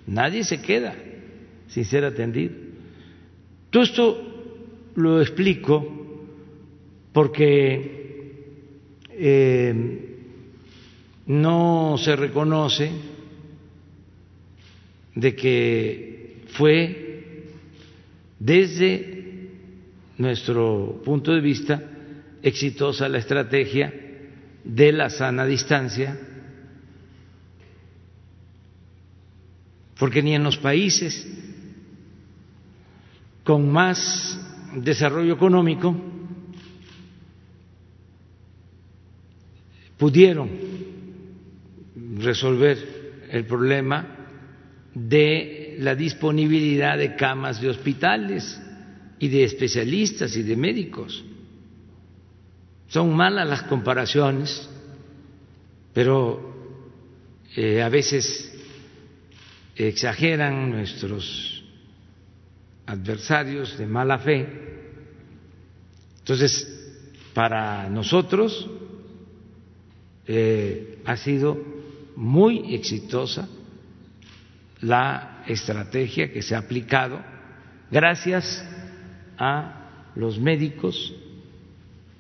nadie 0.07 0.45
se 0.45 0.63
queda 0.63 0.95
sin 1.67 1.85
ser 1.85 2.05
atendido. 2.05 2.55
Todo 3.71 3.83
esto 3.83 4.17
lo 4.95 5.21
explico 5.21 5.85
porque 7.13 7.94
eh, 9.17 10.15
no 11.27 11.97
se 11.99 12.17
reconoce 12.17 12.91
de 15.15 15.35
que 15.35 16.43
fue 16.53 17.47
desde 18.39 19.49
nuestro 20.19 21.01
punto 21.05 21.33
de 21.33 21.41
vista 21.41 21.83
exitosa 22.43 23.09
la 23.09 23.19
estrategia 23.19 23.93
de 24.65 24.93
la 24.93 25.11
sana 25.11 25.47
distancia, 25.47 26.19
porque 29.99 30.23
ni 30.23 30.35
en 30.35 30.43
los 30.43 30.59
países 30.59 31.27
con 33.45 33.71
más 33.71 34.39
desarrollo 34.75 35.35
económico 35.35 35.95
pudieron 39.97 40.51
resolver 42.19 43.27
el 43.31 43.45
problema 43.47 44.07
de 44.95 45.77
la 45.81 45.95
disponibilidad 45.95 46.97
de 46.97 47.17
camas 47.17 47.61
de 47.61 47.69
hospitales 47.69 48.61
y 49.19 49.29
de 49.29 49.45
especialistas 49.45 50.37
y 50.37 50.43
de 50.43 50.57
médicos. 50.57 51.25
Son 52.89 53.15
malas 53.15 53.49
las 53.49 53.63
comparaciones, 53.65 54.69
pero 55.93 56.55
eh, 57.57 57.83
a 57.83 57.89
veces 57.89 58.53
exageran 59.77 60.71
nuestros 60.71 61.65
adversarios 62.87 63.77
de 63.79 63.87
mala 63.87 64.19
fe. 64.19 64.47
Entonces, 66.19 66.71
para 67.33 67.89
nosotros 67.89 68.69
eh, 70.27 71.03
ha 71.05 71.17
sido 71.17 71.59
muy 72.17 72.75
exitosa 72.75 73.49
la 74.81 75.43
estrategia 75.47 76.33
que 76.33 76.43
se 76.43 76.55
ha 76.55 76.59
aplicado 76.59 77.21
gracias 77.91 78.65
a 79.39 80.11
los 80.15 80.39
médicos, 80.39 81.15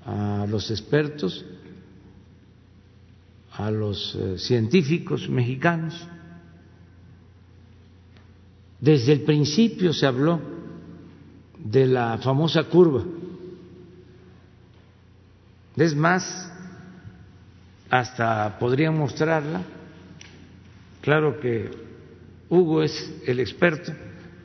a 0.04 0.46
los 0.48 0.70
expertos, 0.70 1.44
a 3.52 3.70
los 3.70 4.14
eh, 4.14 4.38
científicos 4.38 5.28
mexicanos. 5.28 6.06
Desde 8.80 9.12
el 9.12 9.22
principio 9.22 9.92
se 9.92 10.06
habló 10.06 10.40
de 11.58 11.86
la 11.86 12.18
famosa 12.18 12.64
curva. 12.64 13.04
Es 15.76 15.94
más, 15.94 16.52
hasta 17.90 18.58
podrían 18.58 18.96
mostrarla. 18.98 19.62
Claro 21.00 21.38
que 21.38 21.70
Hugo 22.48 22.82
es 22.82 23.22
el 23.26 23.40
experto. 23.40 23.92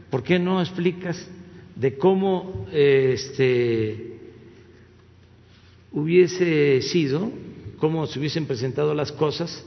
¿Por 0.09 0.23
qué 0.23 0.39
no 0.39 0.59
explicas 0.61 1.27
de 1.75 1.97
cómo 1.97 2.67
este, 2.71 4.19
hubiese 5.91 6.81
sido, 6.81 7.31
cómo 7.77 8.07
se 8.07 8.19
hubiesen 8.19 8.45
presentado 8.45 8.93
las 8.93 9.11
cosas 9.11 9.65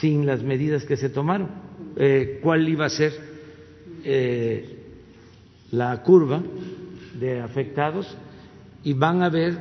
sin 0.00 0.26
las 0.26 0.42
medidas 0.42 0.84
que 0.84 0.96
se 0.96 1.10
tomaron? 1.10 1.48
Eh, 1.96 2.40
¿Cuál 2.42 2.68
iba 2.68 2.86
a 2.86 2.90
ser 2.90 3.12
eh, 4.04 4.78
la 5.70 6.02
curva 6.02 6.42
de 7.18 7.40
afectados 7.40 8.16
y 8.82 8.92
van 8.92 9.22
a 9.22 9.28
ver 9.28 9.56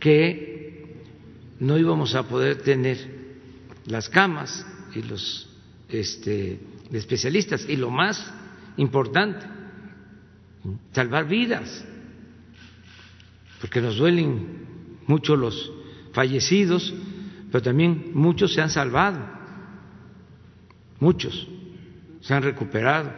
que 0.00 0.51
no 1.62 1.78
íbamos 1.78 2.16
a 2.16 2.24
poder 2.24 2.56
tener 2.56 2.98
las 3.86 4.08
camas 4.08 4.66
y 4.96 5.02
los 5.02 5.48
este, 5.88 6.58
especialistas 6.90 7.64
y 7.68 7.76
lo 7.76 7.88
más 7.88 8.34
importante, 8.76 9.46
salvar 10.90 11.28
vidas, 11.28 11.84
porque 13.60 13.80
nos 13.80 13.96
duelen 13.96 14.66
mucho 15.06 15.36
los 15.36 15.70
fallecidos, 16.12 16.92
pero 17.52 17.62
también 17.62 18.10
muchos 18.12 18.54
se 18.54 18.60
han 18.60 18.70
salvado, 18.70 19.20
muchos 20.98 21.46
se 22.22 22.34
han 22.34 22.42
recuperado 22.42 23.12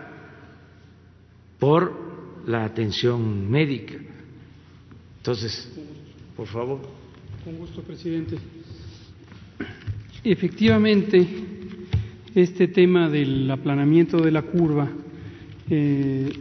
por 1.58 2.44
la 2.46 2.66
atención 2.66 3.50
médica. 3.50 3.94
Entonces, 5.16 5.66
por 6.36 6.46
favor. 6.46 7.03
Con 7.44 7.58
gusto, 7.58 7.82
presidente. 7.82 8.36
Efectivamente, 10.24 11.26
este 12.34 12.68
tema 12.68 13.10
del 13.10 13.50
aplanamiento 13.50 14.16
de 14.16 14.30
la 14.30 14.40
curva 14.40 14.88
eh, 15.68 16.32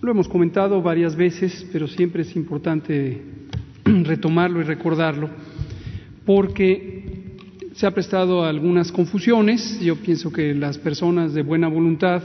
lo 0.00 0.10
hemos 0.10 0.28
comentado 0.28 0.82
varias 0.82 1.14
veces, 1.14 1.64
pero 1.72 1.86
siempre 1.86 2.22
es 2.22 2.34
importante 2.34 3.22
retomarlo 3.84 4.60
y 4.60 4.64
recordarlo, 4.64 5.30
porque 6.26 7.36
se 7.74 7.86
ha 7.86 7.92
prestado 7.92 8.42
a 8.42 8.48
algunas 8.48 8.90
confusiones. 8.90 9.78
Yo 9.80 9.94
pienso 9.94 10.32
que 10.32 10.54
las 10.54 10.76
personas 10.76 11.34
de 11.34 11.42
buena 11.42 11.68
voluntad 11.68 12.20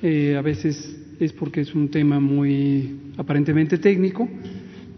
eh, 0.00 0.36
a 0.38 0.40
veces 0.40 0.98
es 1.20 1.34
porque 1.34 1.60
es 1.60 1.74
un 1.74 1.90
tema 1.90 2.18
muy 2.18 3.12
aparentemente 3.18 3.76
técnico, 3.76 4.26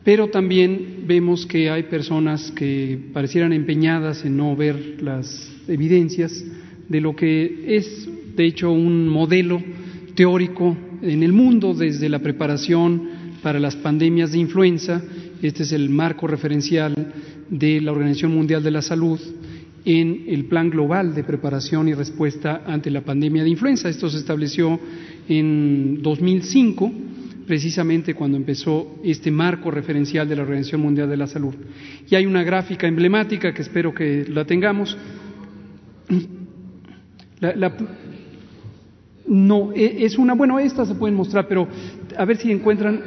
pero 0.05 0.29
también 0.29 1.05
vemos 1.07 1.47
que 1.47 1.71
hay 1.71 1.85
personas 1.85 2.51
que 2.53 2.99
parecieran 3.13 3.53
empeñadas 3.53 4.25
en 4.25 4.37
no 4.37 4.57
ver 4.57 5.03
las 5.03 5.51
evidencias 5.69 6.45
de 6.89 7.01
lo 7.01 7.15
que 7.15 7.77
es, 7.77 8.09
de 8.35 8.47
hecho, 8.47 8.71
un 8.71 9.09
modelo 9.09 9.63
teórico 10.15 10.77
en 11.03 11.23
el 11.23 11.33
mundo 11.33 11.75
desde 11.75 12.09
la 12.09 12.19
preparación 12.19 13.03
para 13.43 13.61
las 13.61 13.77
pandemias 13.77 14.33
de 14.33 14.39
influenza. 14.39 15.03
Este 15.43 15.63
es 15.63 15.73
el 15.73 15.89
marco 15.91 16.27
referencial 16.27 16.95
de 17.49 17.81
la 17.81 17.93
Organización 17.93 18.35
Mundial 18.35 18.63
de 18.63 18.71
la 18.71 18.83
Salud 18.83 19.21
en 19.85 20.25
el 20.29 20.45
Plan 20.45 20.71
Global 20.71 21.15
de 21.15 21.25
Preparación 21.25 21.89
y 21.89 21.95
Respuesta 21.95 22.63
ante 22.67 22.91
la 22.91 23.03
Pandemia 23.03 23.43
de 23.43 23.51
Influenza. 23.51 23.89
Esto 23.89 24.11
se 24.11 24.19
estableció 24.19 24.79
en 25.29 26.03
2005, 26.03 26.93
precisamente 27.51 28.15
cuando 28.15 28.37
empezó 28.37 29.01
este 29.03 29.29
marco 29.33 29.73
referencial 29.73 30.29
de 30.29 30.37
la 30.37 30.43
Organización 30.43 30.83
Mundial 30.83 31.11
de 31.11 31.17
la 31.17 31.27
Salud. 31.27 31.53
Y 32.09 32.15
hay 32.15 32.25
una 32.25 32.45
gráfica 32.45 32.87
emblemática 32.87 33.53
que 33.53 33.63
espero 33.63 33.93
que 33.93 34.25
la 34.29 34.45
tengamos. 34.45 34.97
no, 39.27 39.73
e, 39.73 40.05
es 40.05 40.17
una, 40.17 40.35
bueno, 40.35 40.61
estas 40.61 40.87
se 40.87 40.95
pueden 40.95 41.17
mostrar, 41.17 41.49
pero 41.49 41.67
a 42.17 42.25
ver 42.25 42.37
si 42.37 42.53
encuentran 42.53 43.03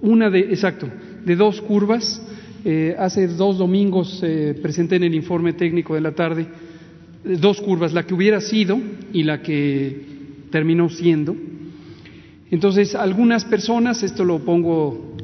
una 0.00 0.30
de, 0.30 0.38
exacto, 0.38 0.88
de 1.24 1.34
dos 1.34 1.60
curvas. 1.60 2.22
Eh, 2.64 2.94
hace 2.96 3.26
dos 3.26 3.58
domingos 3.58 4.20
eh, 4.22 4.56
presenté 4.62 4.94
en 4.94 5.02
el 5.02 5.14
informe 5.16 5.54
técnico 5.54 5.96
de 5.96 6.00
la 6.02 6.12
tarde 6.12 6.46
eh, 7.24 7.36
dos 7.40 7.60
curvas, 7.60 7.92
la 7.92 8.06
que 8.06 8.14
hubiera 8.14 8.40
sido 8.40 8.78
y 9.12 9.24
la 9.24 9.42
que 9.42 10.02
terminó 10.52 10.88
siendo. 10.88 11.34
Entonces, 12.50 12.94
algunas 12.94 13.44
personas, 13.44 14.02
esto 14.02 14.24
lo 14.24 14.40
pongo 14.40 15.16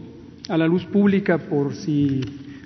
a 0.49 0.57
la 0.57 0.67
luz 0.67 0.85
pública 0.85 1.39
por 1.39 1.75
si 1.75 2.21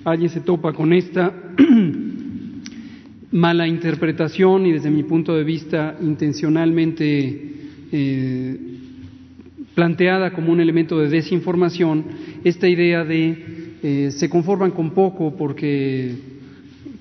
alguien 0.04 0.30
se 0.30 0.40
topa 0.40 0.72
con 0.72 0.92
esta 0.92 1.32
mala 3.32 3.66
interpretación 3.66 4.66
y 4.66 4.72
desde 4.72 4.90
mi 4.90 5.02
punto 5.02 5.34
de 5.34 5.44
vista 5.44 5.96
intencionalmente 6.00 7.52
eh, 7.92 8.58
planteada 9.74 10.32
como 10.32 10.52
un 10.52 10.60
elemento 10.60 10.98
de 10.98 11.08
desinformación, 11.08 12.04
esta 12.44 12.68
idea 12.68 13.04
de 13.04 13.54
eh, 13.82 14.10
se 14.12 14.30
conforman 14.30 14.70
con 14.70 14.92
poco 14.92 15.34
porque 15.36 16.14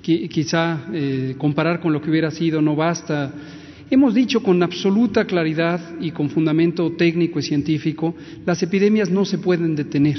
quizá 0.01 0.85
eh, 0.91 1.35
comparar 1.37 1.79
con 1.79 1.93
lo 1.93 2.01
que 2.01 2.09
hubiera 2.09 2.29
sido 2.31 2.61
no 2.61 2.75
basta. 2.75 3.31
Hemos 3.93 4.15
dicho 4.15 4.41
con 4.41 4.63
absoluta 4.63 5.25
claridad 5.25 5.79
y 6.01 6.09
con 6.09 6.31
fundamento 6.31 6.93
técnico 6.93 7.37
y 7.37 7.43
científico, 7.43 8.15
las 8.43 8.63
epidemias 8.63 9.11
no 9.11 9.23
se 9.23 9.37
pueden 9.37 9.75
detener 9.75 10.17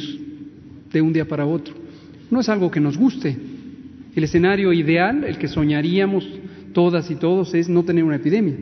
de 0.93 1.03
un 1.03 1.13
día 1.13 1.27
para 1.27 1.45
otro. 1.45 1.75
No 2.31 2.39
es 2.39 2.49
algo 2.49 2.71
que 2.71 2.79
nos 2.79 2.97
guste. 2.97 3.37
El 4.15 4.23
escenario 4.23 4.73
ideal, 4.73 5.25
el 5.25 5.39
que 5.39 5.49
soñaríamos 5.49 6.25
todas 6.73 7.11
y 7.11 7.17
todos, 7.17 7.53
es 7.55 7.69
no 7.69 7.83
tener 7.83 8.05
una 8.05 8.15
epidemia. 8.15 8.55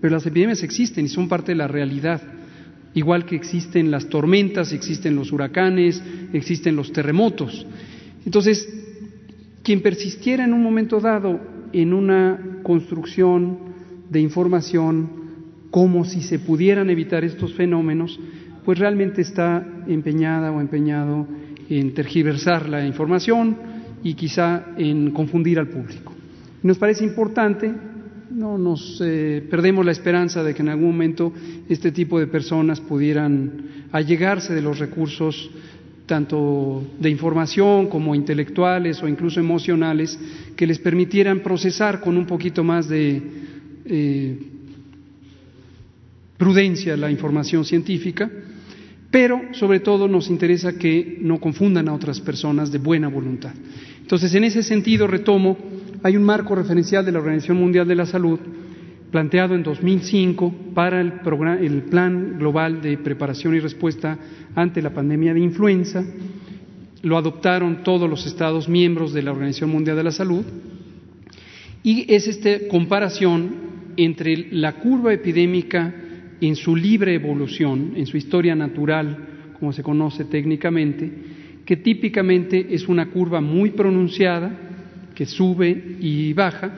Pero 0.00 0.12
las 0.12 0.26
epidemias 0.26 0.64
existen 0.64 1.04
y 1.04 1.08
son 1.08 1.28
parte 1.28 1.52
de 1.52 1.58
la 1.58 1.68
realidad. 1.68 2.20
Igual 2.94 3.26
que 3.26 3.36
existen 3.36 3.92
las 3.92 4.08
tormentas, 4.08 4.72
existen 4.72 5.14
los 5.14 5.30
huracanes, 5.30 6.02
existen 6.32 6.74
los 6.74 6.92
terremotos. 6.92 7.64
Entonces, 8.26 8.68
quien 9.62 9.82
persistiera 9.82 10.44
en 10.44 10.52
un 10.52 10.64
momento 10.64 10.98
dado 10.98 11.38
en 11.72 11.92
una 11.92 12.58
construcción 12.64 13.70
de 14.10 14.20
información 14.20 15.22
como 15.70 16.04
si 16.04 16.20
se 16.22 16.38
pudieran 16.38 16.90
evitar 16.90 17.24
estos 17.24 17.54
fenómenos, 17.54 18.18
pues 18.64 18.78
realmente 18.78 19.22
está 19.22 19.66
empeñada 19.88 20.52
o 20.52 20.60
empeñado 20.60 21.26
en 21.68 21.94
tergiversar 21.94 22.68
la 22.68 22.86
información 22.86 23.56
y 24.02 24.14
quizá 24.14 24.66
en 24.76 25.10
confundir 25.12 25.58
al 25.58 25.68
público. 25.68 26.12
Nos 26.62 26.78
parece 26.78 27.04
importante, 27.04 27.72
no 28.30 28.58
nos 28.58 29.00
eh, 29.04 29.44
perdemos 29.50 29.84
la 29.84 29.92
esperanza 29.92 30.42
de 30.42 30.54
que 30.54 30.62
en 30.62 30.68
algún 30.68 30.90
momento 30.90 31.32
este 31.68 31.90
tipo 31.90 32.20
de 32.20 32.26
personas 32.26 32.80
pudieran 32.80 33.88
allegarse 33.92 34.54
de 34.54 34.62
los 34.62 34.78
recursos 34.78 35.50
tanto 36.06 36.84
de 36.98 37.08
información 37.08 37.86
como 37.86 38.14
intelectuales 38.14 39.02
o 39.02 39.08
incluso 39.08 39.40
emocionales, 39.40 40.18
que 40.56 40.66
les 40.66 40.78
permitieran 40.78 41.40
procesar 41.40 42.00
con 42.00 42.16
un 42.16 42.26
poquito 42.26 42.64
más 42.64 42.88
de 42.88 43.22
eh, 43.84 44.38
prudencia 46.36 46.96
la 46.96 47.10
información 47.10 47.64
científica, 47.64 48.30
pero 49.10 49.40
sobre 49.52 49.80
todo 49.80 50.08
nos 50.08 50.28
interesa 50.28 50.78
que 50.78 51.18
no 51.20 51.38
confundan 51.38 51.88
a 51.88 51.94
otras 51.94 52.20
personas 52.20 52.72
de 52.72 52.78
buena 52.78 53.08
voluntad. 53.08 53.54
Entonces, 54.00 54.34
en 54.34 54.44
ese 54.44 54.62
sentido, 54.62 55.06
retomo, 55.06 55.56
hay 56.02 56.16
un 56.16 56.24
marco 56.24 56.54
referencial 56.54 57.04
de 57.04 57.12
la 57.12 57.20
Organización 57.20 57.58
Mundial 57.58 57.86
de 57.86 57.94
la 57.94 58.06
Salud 58.06 58.40
planteado 59.12 59.54
en 59.54 59.62
2005 59.62 60.54
para 60.74 61.00
el, 61.00 61.12
el, 61.60 61.82
Plan 61.82 62.38
Global 62.38 62.80
de 62.80 62.96
Preparación 62.96 63.54
y 63.54 63.60
Respuesta 63.60 64.18
ante 64.54 64.82
la 64.82 64.90
Pandemia 64.90 65.34
de 65.34 65.40
Influenza. 65.40 66.02
Lo 67.02 67.18
adoptaron 67.18 67.84
todos 67.84 68.08
los 68.08 68.26
Estados 68.26 68.68
miembros 68.68 69.12
de 69.12 69.22
la 69.22 69.32
Organización 69.32 69.70
Mundial 69.70 69.96
de 69.96 70.02
la 70.02 70.12
Salud 70.12 70.44
y 71.82 72.12
es 72.12 72.26
esta 72.26 72.68
comparación 72.68 73.71
entre 73.96 74.48
la 74.52 74.74
curva 74.74 75.12
epidémica 75.12 75.94
en 76.40 76.56
su 76.56 76.74
libre 76.74 77.14
evolución, 77.14 77.92
en 77.96 78.06
su 78.06 78.16
historia 78.16 78.54
natural, 78.54 79.52
como 79.58 79.72
se 79.72 79.82
conoce 79.82 80.24
técnicamente, 80.24 81.10
que 81.64 81.76
típicamente 81.76 82.66
es 82.70 82.88
una 82.88 83.10
curva 83.10 83.40
muy 83.40 83.70
pronunciada, 83.70 84.50
que 85.14 85.26
sube 85.26 85.96
y 86.00 86.32
baja, 86.32 86.72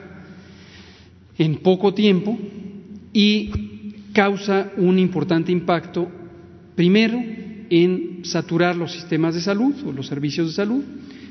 en 1.37 1.57
poco 1.57 1.93
tiempo 1.93 2.37
y 3.11 3.49
causa 4.13 4.71
un 4.77 4.99
importante 4.99 5.51
impacto, 5.51 6.07
primero, 6.75 7.21
en 7.69 8.19
saturar 8.23 8.75
los 8.75 8.91
sistemas 8.91 9.33
de 9.33 9.41
salud 9.41 9.73
o 9.85 9.91
los 9.91 10.07
servicios 10.07 10.47
de 10.47 10.53
salud, 10.53 10.83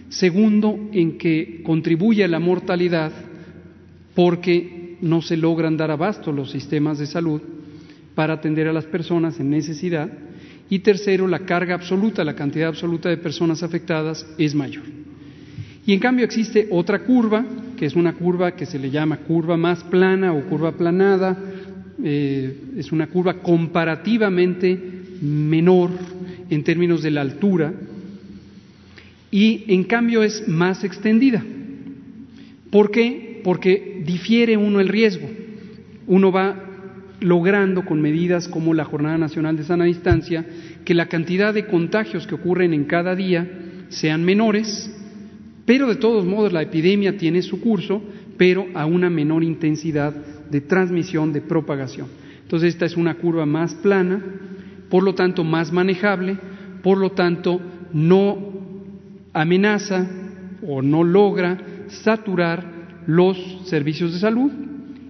segundo, 0.09 0.91
en 0.93 1.17
que 1.17 1.63
contribuye 1.63 2.25
a 2.25 2.29
la 2.29 2.41
mortalidad 2.41 3.13
porque 4.15 4.74
no 5.01 5.23
se 5.23 5.37
logran 5.37 5.77
dar 5.77 5.91
abasto 5.91 6.33
los 6.33 6.51
sistemas 6.51 6.99
de 6.99 7.07
salud 7.07 7.41
para 8.15 8.35
atender 8.35 8.69
a 8.69 8.73
las 8.73 8.85
personas 8.87 9.39
en 9.41 9.51
necesidad, 9.51 10.11
y 10.71 10.79
tercero, 10.79 11.29
la 11.29 11.41
carga 11.41 11.75
absoluta, 11.75 12.25
la 12.25 12.35
cantidad 12.35 12.69
absoluta 12.69 13.09
de 13.09 13.19
personas 13.19 13.63
afectadas 13.63 14.27
es 14.39 14.55
mayor. 14.55 14.85
Y 15.87 15.93
en 15.93 16.01
cambio 16.01 16.25
existe 16.25 16.69
otra 16.71 17.01
curva, 17.01 17.45
que 17.77 17.87
es 17.87 17.95
una 17.95 18.15
curva 18.15 18.53
que 18.53 18.65
se 18.65 18.79
le 18.79 18.91
llama 18.91 19.19
curva 19.19 19.57
más 19.57 19.85
plana 19.85 20.33
o 20.33 20.47
curva 20.47 20.73
planada, 20.73 21.39
eh, 22.03 22.57
es 22.77 22.91
una 22.93 23.09
curva 23.09 23.35
comparativamente 23.35 24.79
menor 25.21 25.91
en 26.51 26.65
términos 26.65 27.03
de 27.03 27.11
la 27.11 27.21
altura 27.21 27.73
y 29.31 29.65
en 29.69 29.85
cambio 29.85 30.23
es 30.23 30.47
más 30.49 30.85
extendida. 30.85 31.45
¿Por 32.71 32.91
qué? 32.91 33.41
Porque 33.45 33.94
difiere 34.05 34.57
uno 34.57 34.81
el 34.81 34.89
riesgo. 34.89 35.29
Uno 36.07 36.31
va 36.31 36.57
logrando 37.21 37.85
con 37.85 38.03
medidas 38.03 38.49
como 38.49 38.75
la 38.75 38.85
Jornada 38.85 39.17
Nacional 39.17 39.57
de 39.57 39.65
Sana 39.65 39.85
Distancia 39.85 40.45
que 40.85 40.95
la 40.95 41.07
cantidad 41.07 41.55
de 41.55 41.67
contagios 41.67 42.27
que 42.27 42.35
ocurren 42.35 42.75
en 42.75 42.85
cada 42.85 43.15
día 43.15 43.49
sean 43.89 44.25
menores 44.25 44.91
pero 45.65 45.89
de 45.89 45.97
todos 45.97 46.25
modos 46.25 46.53
la 46.53 46.63
epidemia 46.63 47.17
tiene 47.17 47.43
su 47.43 47.61
curso, 47.61 48.03
pero 48.37 48.67
a 48.75 48.87
una 48.87 49.09
menor 49.09 49.43
intensidad 49.43 50.15
de 50.51 50.61
transmisión, 50.61 51.33
de 51.33 51.41
propagación. 51.41 52.09
Entonces 52.43 52.75
esta 52.75 52.85
es 52.85 52.97
una 52.97 53.15
curva 53.15 53.47
más 53.47 53.75
plana, 53.77 54.23
por 54.91 55.03
lo 55.03 55.15
tanto 55.15 55.43
más 55.43 55.73
manejable, 55.73 56.37
por 56.83 56.99
lo 56.99 57.13
tanto 57.13 57.61
no 57.93 58.53
amenaza 59.33 60.07
o 60.67 60.83
no 60.83 61.03
logra 61.03 61.59
saturar 61.89 62.74
los 63.07 63.37
servicios 63.67 64.13
de 64.13 64.19
salud 64.19 64.51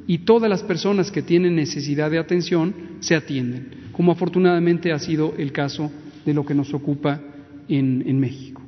y 0.07 0.19
todas 0.19 0.51
las 0.51 0.63
personas 0.63 1.11
que 1.11 1.23
tienen 1.23 1.57
necesidad 1.57 2.11
de 2.11 2.19
atención 2.19 2.75
se 3.01 3.15
atienden, 3.15 3.69
como 3.93 4.13
afortunadamente 4.13 4.93
ha 4.93 4.99
sido 4.99 5.35
el 5.39 5.53
caso 5.53 5.91
de 6.25 6.35
lo 6.35 6.45
que 6.45 6.55
nos 6.55 6.73
ocupa 6.75 7.21
en, 7.69 8.03
en 8.07 8.21
México. 8.21 8.63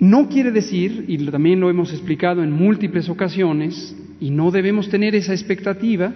No 0.00 0.28
quiere 0.28 0.52
decir, 0.52 1.04
y 1.08 1.18
también 1.26 1.58
lo 1.60 1.70
hemos 1.70 1.92
explicado 1.92 2.42
en 2.42 2.52
múltiples 2.52 3.08
ocasiones, 3.08 3.96
y 4.20 4.30
no 4.30 4.50
debemos 4.50 4.88
tener 4.88 5.14
esa 5.14 5.32
expectativa 5.32 6.12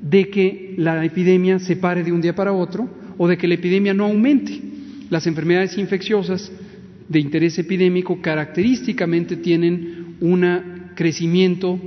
de 0.00 0.28
que 0.28 0.74
la 0.76 1.04
epidemia 1.04 1.58
se 1.58 1.76
pare 1.76 2.02
de 2.02 2.12
un 2.12 2.20
día 2.20 2.34
para 2.34 2.52
otro 2.52 2.88
o 3.18 3.28
de 3.28 3.36
que 3.36 3.48
la 3.48 3.54
epidemia 3.54 3.94
no 3.94 4.04
aumente. 4.04 4.60
Las 5.10 5.26
enfermedades 5.26 5.78
infecciosas 5.78 6.50
de 7.08 7.20
interés 7.20 7.58
epidémico 7.58 8.20
característicamente 8.20 9.36
tienen 9.36 10.01
un 10.22 10.92
crecimiento 10.94 11.78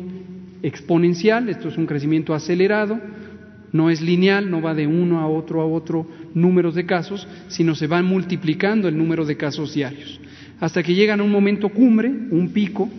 exponencial, 0.62 1.50
esto 1.50 1.70
es 1.70 1.78
un 1.78 1.88
crecimiento 1.88 2.34
acelerado, 2.34 3.00
no 3.72 3.90
es 3.90 4.02
lineal, 4.02 4.52
no 4.52 4.62
va 4.62 4.76
de 4.76 4.88
uno 4.88 5.20
a 5.20 5.28
otro 5.28 5.62
a 5.62 5.66
otro 5.66 6.06
números 6.34 6.76
de 6.76 6.86
casos, 6.86 7.28
sino 7.48 7.76
se 7.76 7.88
van 7.88 8.06
multiplicando 8.06 8.88
el 8.88 8.98
número 8.98 9.26
de 9.26 9.38
casos 9.38 9.74
diarios 9.74 10.20
hasta 10.60 10.84
que 10.84 10.94
llegan 10.94 11.20
a 11.20 11.24
un 11.24 11.32
momento 11.32 11.70
cumbre, 11.70 12.10
un 12.10 12.50
pico. 12.54 12.90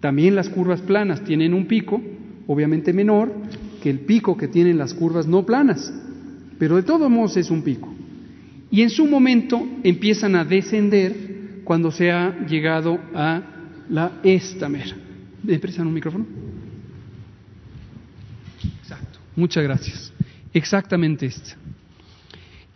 También 0.00 0.34
las 0.34 0.48
curvas 0.48 0.80
planas 0.82 1.22
tienen 1.24 1.54
un 1.54 1.66
pico, 1.66 2.00
obviamente 2.46 2.92
menor 2.92 3.32
que 3.82 3.90
el 3.90 4.00
pico 4.00 4.36
que 4.36 4.48
tienen 4.48 4.78
las 4.78 4.94
curvas 4.94 5.26
no 5.26 5.44
planas, 5.44 5.92
pero 6.58 6.76
de 6.76 6.82
todos 6.82 7.10
modos 7.10 7.36
es 7.36 7.50
un 7.50 7.62
pico. 7.62 7.92
Y 8.70 8.82
en 8.82 8.90
su 8.90 9.06
momento 9.06 9.62
empiezan 9.82 10.36
a 10.36 10.44
descender 10.44 11.14
cuando 11.64 11.90
se 11.90 12.10
ha 12.10 12.46
llegado 12.46 12.98
a 13.14 13.42
la 13.88 14.20
estamera. 14.22 14.96
¿Me 15.42 15.58
prestan 15.58 15.86
un 15.86 15.94
micrófono? 15.94 16.26
Exacto. 18.80 19.18
Muchas 19.36 19.64
gracias. 19.64 20.12
Exactamente 20.52 21.26
esto. 21.26 21.50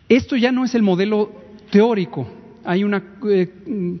Esto 0.07 0.35
ya 0.35 0.51
no 0.51 0.65
es 0.65 0.75
el 0.75 0.81
modelo 0.81 1.31
teórico 1.71 2.27
hay 2.69 2.83
una 2.83 3.03
eh, 3.27 3.49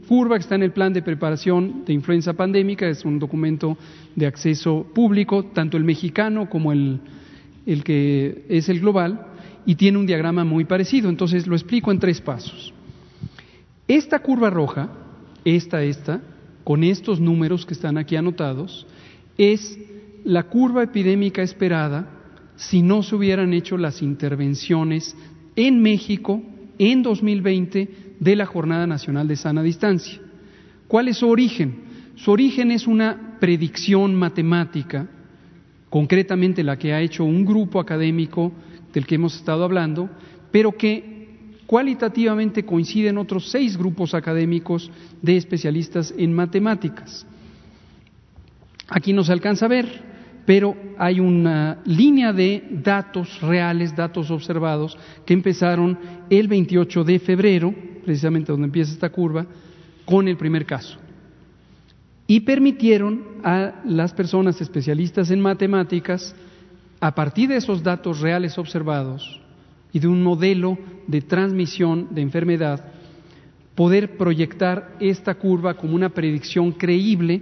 curva 0.07 0.35
que 0.37 0.41
está 0.41 0.55
en 0.55 0.63
el 0.63 0.71
plan 0.71 0.93
de 0.93 1.01
preparación 1.01 1.85
de 1.85 1.93
influenza 1.93 2.33
pandémica, 2.33 2.87
es 2.87 3.05
un 3.05 3.19
documento 3.19 3.77
de 4.15 4.27
acceso 4.27 4.85
público, 4.93 5.45
tanto 5.45 5.77
el 5.77 5.83
mexicano 5.83 6.49
como 6.49 6.71
el, 6.71 6.99
el 7.65 7.83
que 7.83 8.45
es 8.49 8.69
el 8.69 8.79
global, 8.81 9.27
y 9.65 9.75
tiene 9.75 9.97
un 9.97 10.05
diagrama 10.05 10.43
muy 10.43 10.65
parecido. 10.65 11.09
Entonces 11.09 11.47
lo 11.47 11.55
explico 11.55 11.91
en 11.91 11.99
tres 11.99 12.21
pasos. 12.21 12.73
Esta 13.87 14.19
curva 14.19 14.49
roja, 14.49 14.89
esta, 15.45 15.83
esta, 15.83 16.21
con 16.69 16.83
estos 16.83 17.19
números 17.19 17.65
que 17.65 17.73
están 17.73 17.97
aquí 17.97 18.15
anotados, 18.15 18.85
es 19.39 19.75
la 20.23 20.43
curva 20.43 20.83
epidémica 20.83 21.41
esperada 21.41 22.07
si 22.57 22.83
no 22.83 23.01
se 23.01 23.15
hubieran 23.15 23.53
hecho 23.53 23.75
las 23.75 24.03
intervenciones 24.03 25.15
en 25.55 25.81
México 25.81 26.43
en 26.77 27.01
2020 27.01 27.89
de 28.19 28.35
la 28.35 28.45
Jornada 28.45 28.85
Nacional 28.85 29.27
de 29.27 29.35
Sana 29.35 29.63
Distancia. 29.63 30.21
¿Cuál 30.87 31.07
es 31.07 31.17
su 31.17 31.27
origen? 31.27 31.73
Su 32.13 32.29
origen 32.29 32.69
es 32.69 32.85
una 32.85 33.39
predicción 33.39 34.13
matemática, 34.13 35.09
concretamente 35.89 36.61
la 36.61 36.77
que 36.77 36.93
ha 36.93 37.01
hecho 37.01 37.23
un 37.23 37.45
grupo 37.45 37.79
académico 37.79 38.51
del 38.93 39.07
que 39.07 39.15
hemos 39.15 39.35
estado 39.35 39.63
hablando, 39.63 40.07
pero 40.51 40.77
que 40.77 41.08
cualitativamente 41.69 42.65
coinciden 42.65 43.19
otros 43.19 43.51
seis 43.51 43.77
grupos 43.77 44.15
académicos 44.15 44.89
de 45.21 45.37
especialistas 45.37 46.11
en 46.17 46.33
matemáticas. 46.33 47.27
Aquí 48.87 49.13
no 49.13 49.23
se 49.23 49.33
alcanza 49.33 49.67
a 49.67 49.69
ver, 49.69 49.85
pero 50.47 50.75
hay 50.97 51.19
una 51.19 51.77
línea 51.85 52.33
de 52.33 52.67
datos 52.71 53.39
reales, 53.41 53.95
datos 53.95 54.31
observados, 54.31 54.97
que 55.27 55.35
empezaron 55.35 55.99
el 56.31 56.47
28 56.47 57.03
de 57.03 57.19
febrero, 57.19 57.71
precisamente 58.03 58.51
donde 58.51 58.65
empieza 58.65 58.93
esta 58.93 59.11
curva, 59.11 59.45
con 60.05 60.27
el 60.27 60.37
primer 60.37 60.65
caso. 60.65 60.97
Y 62.25 62.39
permitieron 62.39 63.23
a 63.43 63.83
las 63.85 64.11
personas 64.11 64.59
especialistas 64.59 65.29
en 65.29 65.39
matemáticas, 65.39 66.35
a 66.99 67.13
partir 67.13 67.49
de 67.49 67.57
esos 67.57 67.83
datos 67.83 68.21
reales 68.21 68.57
observados 68.57 69.39
y 69.91 69.99
de 69.99 70.07
un 70.07 70.23
modelo 70.23 70.77
de 71.07 71.21
transmisión 71.21 72.07
de 72.11 72.21
enfermedad, 72.21 72.85
poder 73.75 74.17
proyectar 74.17 74.95
esta 74.99 75.35
curva 75.35 75.75
como 75.75 75.95
una 75.95 76.09
predicción 76.09 76.73
creíble 76.73 77.41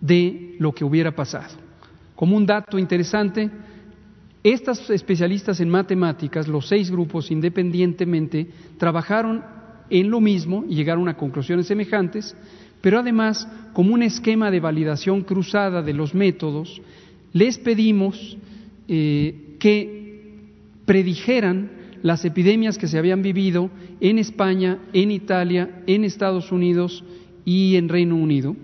de 0.00 0.56
lo 0.58 0.72
que 0.72 0.84
hubiera 0.84 1.14
pasado. 1.14 1.56
Como 2.14 2.36
un 2.36 2.46
dato 2.46 2.78
interesante, 2.78 3.50
estas 4.44 4.90
especialistas 4.90 5.60
en 5.60 5.68
matemáticas, 5.68 6.48
los 6.48 6.68
seis 6.68 6.90
grupos 6.90 7.30
independientemente, 7.30 8.46
trabajaron 8.78 9.44
en 9.90 10.10
lo 10.10 10.20
mismo 10.20 10.64
y 10.68 10.74
llegaron 10.74 11.08
a 11.08 11.16
conclusiones 11.16 11.66
semejantes, 11.66 12.36
pero 12.80 12.98
además, 12.98 13.46
como 13.72 13.94
un 13.94 14.02
esquema 14.02 14.50
de 14.50 14.60
validación 14.60 15.22
cruzada 15.22 15.82
de 15.82 15.92
los 15.92 16.14
métodos, 16.14 16.80
les 17.32 17.58
pedimos 17.58 18.36
eh, 18.88 19.56
que 19.60 20.01
predijeran 20.92 21.70
las 22.02 22.22
epidemias 22.26 22.76
que 22.76 22.86
se 22.86 22.98
habían 22.98 23.22
vivido 23.22 23.70
en 23.98 24.18
España, 24.18 24.78
en 24.92 25.10
Italia, 25.10 25.82
en 25.86 26.04
Estados 26.04 26.52
Unidos 26.52 27.02
y 27.46 27.76
en 27.76 27.88
Reino 27.88 28.14
Unido 28.14 28.54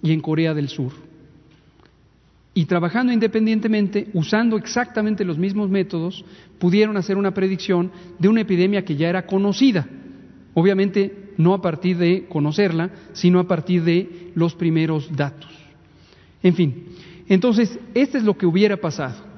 y 0.00 0.12
en 0.12 0.20
Corea 0.20 0.54
del 0.54 0.68
Sur. 0.68 0.92
Y 2.54 2.66
trabajando 2.66 3.12
independientemente, 3.12 4.06
usando 4.12 4.56
exactamente 4.56 5.24
los 5.24 5.38
mismos 5.38 5.68
métodos, 5.68 6.24
pudieron 6.60 6.96
hacer 6.96 7.16
una 7.16 7.34
predicción 7.34 7.90
de 8.20 8.28
una 8.28 8.42
epidemia 8.42 8.84
que 8.84 8.94
ya 8.94 9.08
era 9.08 9.26
conocida. 9.26 9.88
Obviamente 10.54 11.32
no 11.36 11.52
a 11.52 11.60
partir 11.60 11.96
de 11.96 12.26
conocerla, 12.28 12.92
sino 13.12 13.40
a 13.40 13.48
partir 13.48 13.82
de 13.82 14.30
los 14.36 14.54
primeros 14.54 15.10
datos. 15.16 15.50
En 16.44 16.54
fin, 16.54 16.84
entonces, 17.28 17.76
este 17.92 18.18
es 18.18 18.24
lo 18.24 18.38
que 18.38 18.46
hubiera 18.46 18.76
pasado. 18.76 19.35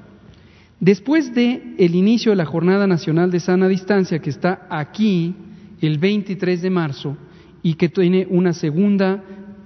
Después 0.79 1.35
de 1.35 1.75
el 1.77 1.93
inicio 1.93 2.31
de 2.31 2.37
la 2.37 2.45
Jornada 2.45 2.87
Nacional 2.87 3.31
de 3.31 3.41
Sana 3.41 3.67
Distancia, 3.67 4.19
que 4.19 4.29
está 4.29 4.65
aquí 4.69 5.35
el 5.81 5.97
23 5.97 6.61
de 6.61 6.69
marzo 6.69 7.17
y 7.61 7.73
que 7.73 7.89
tiene 7.89 8.25
una 8.29 8.53
segunda 8.53 9.21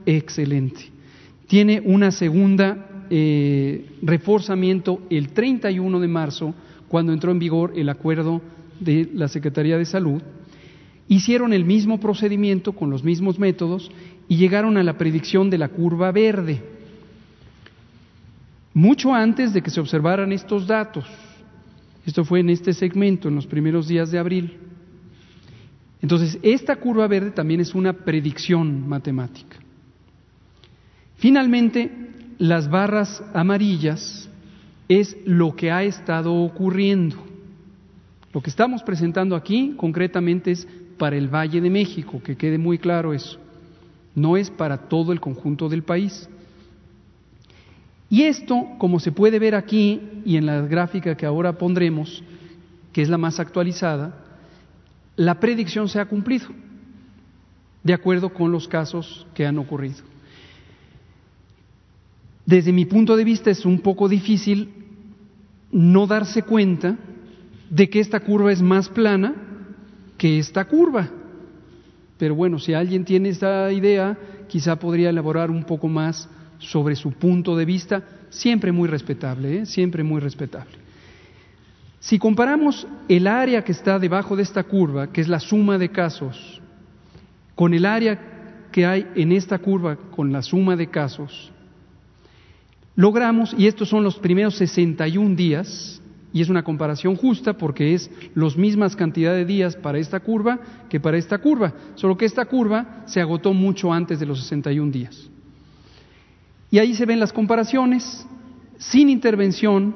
excelente, 0.08 0.90
tiene 1.46 1.82
una 1.86 2.10
segunda 2.10 3.06
eh, 3.12 3.86
reforzamiento 4.02 5.04
el 5.12 5.30
31 5.30 6.00
de 6.00 6.08
marzo, 6.08 6.56
cuando 6.88 7.14
entró 7.14 7.32
en 7.32 7.40
vigor 7.40 7.74
el 7.76 7.90
acuerdo 7.90 8.42
de 8.80 9.08
la 9.14 9.28
Secretaría 9.28 9.78
de 9.78 9.86
Salud, 9.86 10.20
hicieron 11.08 11.54
el 11.54 11.64
mismo 11.64 12.00
procedimiento 12.00 12.74
con 12.74 12.90
los 12.90 13.04
mismos 13.04 13.38
métodos 13.38 13.92
y 14.28 14.38
llegaron 14.38 14.78
a 14.78 14.84
la 14.84 14.98
predicción 14.98 15.52
de 15.52 15.60
la 15.60 15.70
curva 15.70 16.12
verde 16.12 16.73
mucho 18.74 19.14
antes 19.14 19.54
de 19.54 19.62
que 19.62 19.70
se 19.70 19.80
observaran 19.80 20.32
estos 20.32 20.68
datos. 20.68 21.06
Esto 22.06 22.26
fue 22.26 22.40
en 22.40 22.50
este 22.50 22.74
segmento, 22.74 23.28
en 23.28 23.36
los 23.36 23.48
primeros 23.48 23.88
días 23.88 24.12
de 24.12 24.20
abril. 24.20 24.58
Entonces, 26.02 26.38
esta 26.42 26.76
curva 26.76 27.08
verde 27.08 27.32
también 27.32 27.62
es 27.62 27.74
una 27.74 27.94
predicción 27.94 28.88
matemática. 28.88 29.58
Finalmente, 31.16 31.90
las 32.40 32.70
barras 32.70 33.24
amarillas 33.34 34.30
es 34.90 35.16
lo 35.26 35.56
que 35.56 35.72
ha 35.72 35.84
estado 35.84 36.34
ocurriendo. 36.34 37.16
Lo 38.34 38.42
que 38.42 38.50
estamos 38.50 38.84
presentando 38.84 39.36
aquí 39.36 39.76
concretamente 39.78 40.52
es 40.52 40.68
para 40.98 41.16
el 41.16 41.34
Valle 41.34 41.62
de 41.62 41.70
México, 41.70 42.22
que 42.22 42.36
quede 42.36 42.58
muy 42.58 42.78
claro 42.78 43.14
eso. 43.14 43.40
No 44.16 44.36
es 44.36 44.50
para 44.50 44.90
todo 44.90 45.14
el 45.14 45.22
conjunto 45.22 45.70
del 45.70 45.84
país. 45.84 46.28
Y 48.14 48.26
esto, 48.26 48.68
como 48.78 49.00
se 49.00 49.12
puede 49.12 49.40
ver 49.40 49.56
aquí 49.56 50.00
y 50.24 50.38
en 50.38 50.46
la 50.46 50.62
gráfica 50.62 51.18
que 51.18 51.26
ahora 51.26 51.58
pondremos, 51.58 52.24
que 52.92 53.02
es 53.02 53.10
la 53.10 53.18
más 53.18 53.40
actualizada, 53.40 54.24
la 55.16 55.40
predicción 55.40 55.90
se 55.90 56.00
ha 56.00 56.06
cumplido, 56.06 56.46
de 57.82 57.92
acuerdo 57.92 58.32
con 58.32 58.52
los 58.52 58.68
casos 58.68 59.26
que 59.34 59.48
han 59.48 59.58
ocurrido. 59.58 60.04
Desde 62.46 62.72
mi 62.72 62.86
punto 62.86 63.18
de 63.18 63.24
vista 63.24 63.50
es 63.50 63.66
un 63.66 63.80
poco 63.80 64.08
difícil 64.08 64.70
no 65.72 66.06
darse 66.06 66.44
cuenta 66.44 66.96
de 67.72 67.90
que 67.90 68.00
esta 68.00 68.20
curva 68.20 68.52
es 68.52 68.62
más 68.62 68.90
plana 68.90 69.34
que 70.20 70.38
esta 70.38 70.66
curva. 70.66 71.10
Pero 72.20 72.36
bueno, 72.36 72.60
si 72.60 72.76
alguien 72.76 73.06
tiene 73.06 73.30
esta 73.30 73.72
idea, 73.72 74.16
quizá 74.48 74.76
podría 74.76 75.10
elaborar 75.10 75.50
un 75.50 75.64
poco 75.64 75.88
más 75.88 76.30
sobre 76.64 76.96
su 76.96 77.12
punto 77.12 77.56
de 77.56 77.66
vista, 77.66 78.04
siempre 78.30 78.72
muy 78.72 78.88
respetable, 78.88 79.60
¿eh? 79.60 79.66
siempre 79.66 80.04
muy 80.04 80.20
respetable. 80.20 80.84
Si 82.00 82.20
comparamos 82.20 82.88
el 83.08 83.28
área 83.28 83.64
que 83.64 83.72
está 83.72 84.00
debajo 84.00 84.36
de 84.36 84.44
esta 84.44 84.64
curva, 84.64 85.12
que 85.12 85.22
es 85.22 85.28
la 85.28 85.40
suma 85.40 85.78
de 85.78 85.90
casos, 85.90 86.62
con 87.56 87.74
el 87.74 87.86
área 87.86 88.20
que 88.72 88.86
hay 88.86 89.08
en 89.16 89.32
esta 89.32 89.60
curva 89.60 89.96
con 89.96 90.32
la 90.32 90.42
suma 90.42 90.76
de 90.76 90.88
casos, 90.88 91.52
logramos, 92.96 93.56
y 93.58 93.68
estos 93.68 93.90
son 93.90 94.04
los 94.04 94.18
primeros 94.20 94.56
61 94.56 95.36
días, 95.36 96.02
y 96.34 96.42
es 96.42 96.50
una 96.50 96.64
comparación 96.64 97.16
justa 97.16 97.54
porque 97.54 97.94
es 97.94 98.10
las 98.34 98.58
mismas 98.58 98.96
cantidad 98.96 99.34
de 99.34 99.46
días 99.46 99.76
para 99.76 100.00
esta 100.00 100.20
curva 100.20 100.60
que 100.90 101.00
para 101.00 101.18
esta 101.18 101.38
curva, 101.38 101.74
solo 101.96 102.18
que 102.18 102.26
esta 102.26 102.46
curva 102.46 103.04
se 103.06 103.22
agotó 103.22 103.54
mucho 103.54 103.94
antes 103.94 104.20
de 104.20 104.26
los 104.26 104.42
61 104.42 104.92
días. 104.92 105.30
Y 106.74 106.80
ahí 106.80 106.96
se 106.96 107.06
ven 107.06 107.20
las 107.20 107.32
comparaciones, 107.32 108.26
sin 108.80 109.08
intervención, 109.08 109.94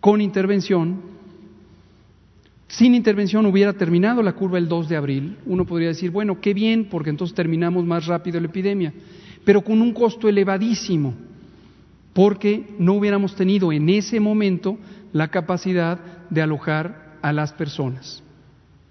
con 0.00 0.22
intervención. 0.22 1.02
Sin 2.68 2.94
intervención 2.94 3.44
hubiera 3.44 3.74
terminado 3.74 4.22
la 4.22 4.32
curva 4.32 4.56
el 4.56 4.66
2 4.66 4.88
de 4.88 4.96
abril. 4.96 5.36
Uno 5.44 5.66
podría 5.66 5.88
decir, 5.88 6.10
bueno, 6.10 6.40
qué 6.40 6.54
bien, 6.54 6.86
porque 6.90 7.10
entonces 7.10 7.34
terminamos 7.34 7.84
más 7.84 8.06
rápido 8.06 8.40
la 8.40 8.46
epidemia, 8.46 8.94
pero 9.44 9.60
con 9.60 9.82
un 9.82 9.92
costo 9.92 10.26
elevadísimo, 10.26 11.12
porque 12.14 12.74
no 12.78 12.94
hubiéramos 12.94 13.34
tenido 13.34 13.72
en 13.72 13.90
ese 13.90 14.20
momento 14.20 14.78
la 15.12 15.28
capacidad 15.28 16.00
de 16.30 16.40
alojar 16.40 17.18
a 17.20 17.34
las 17.34 17.52
personas. 17.52 18.22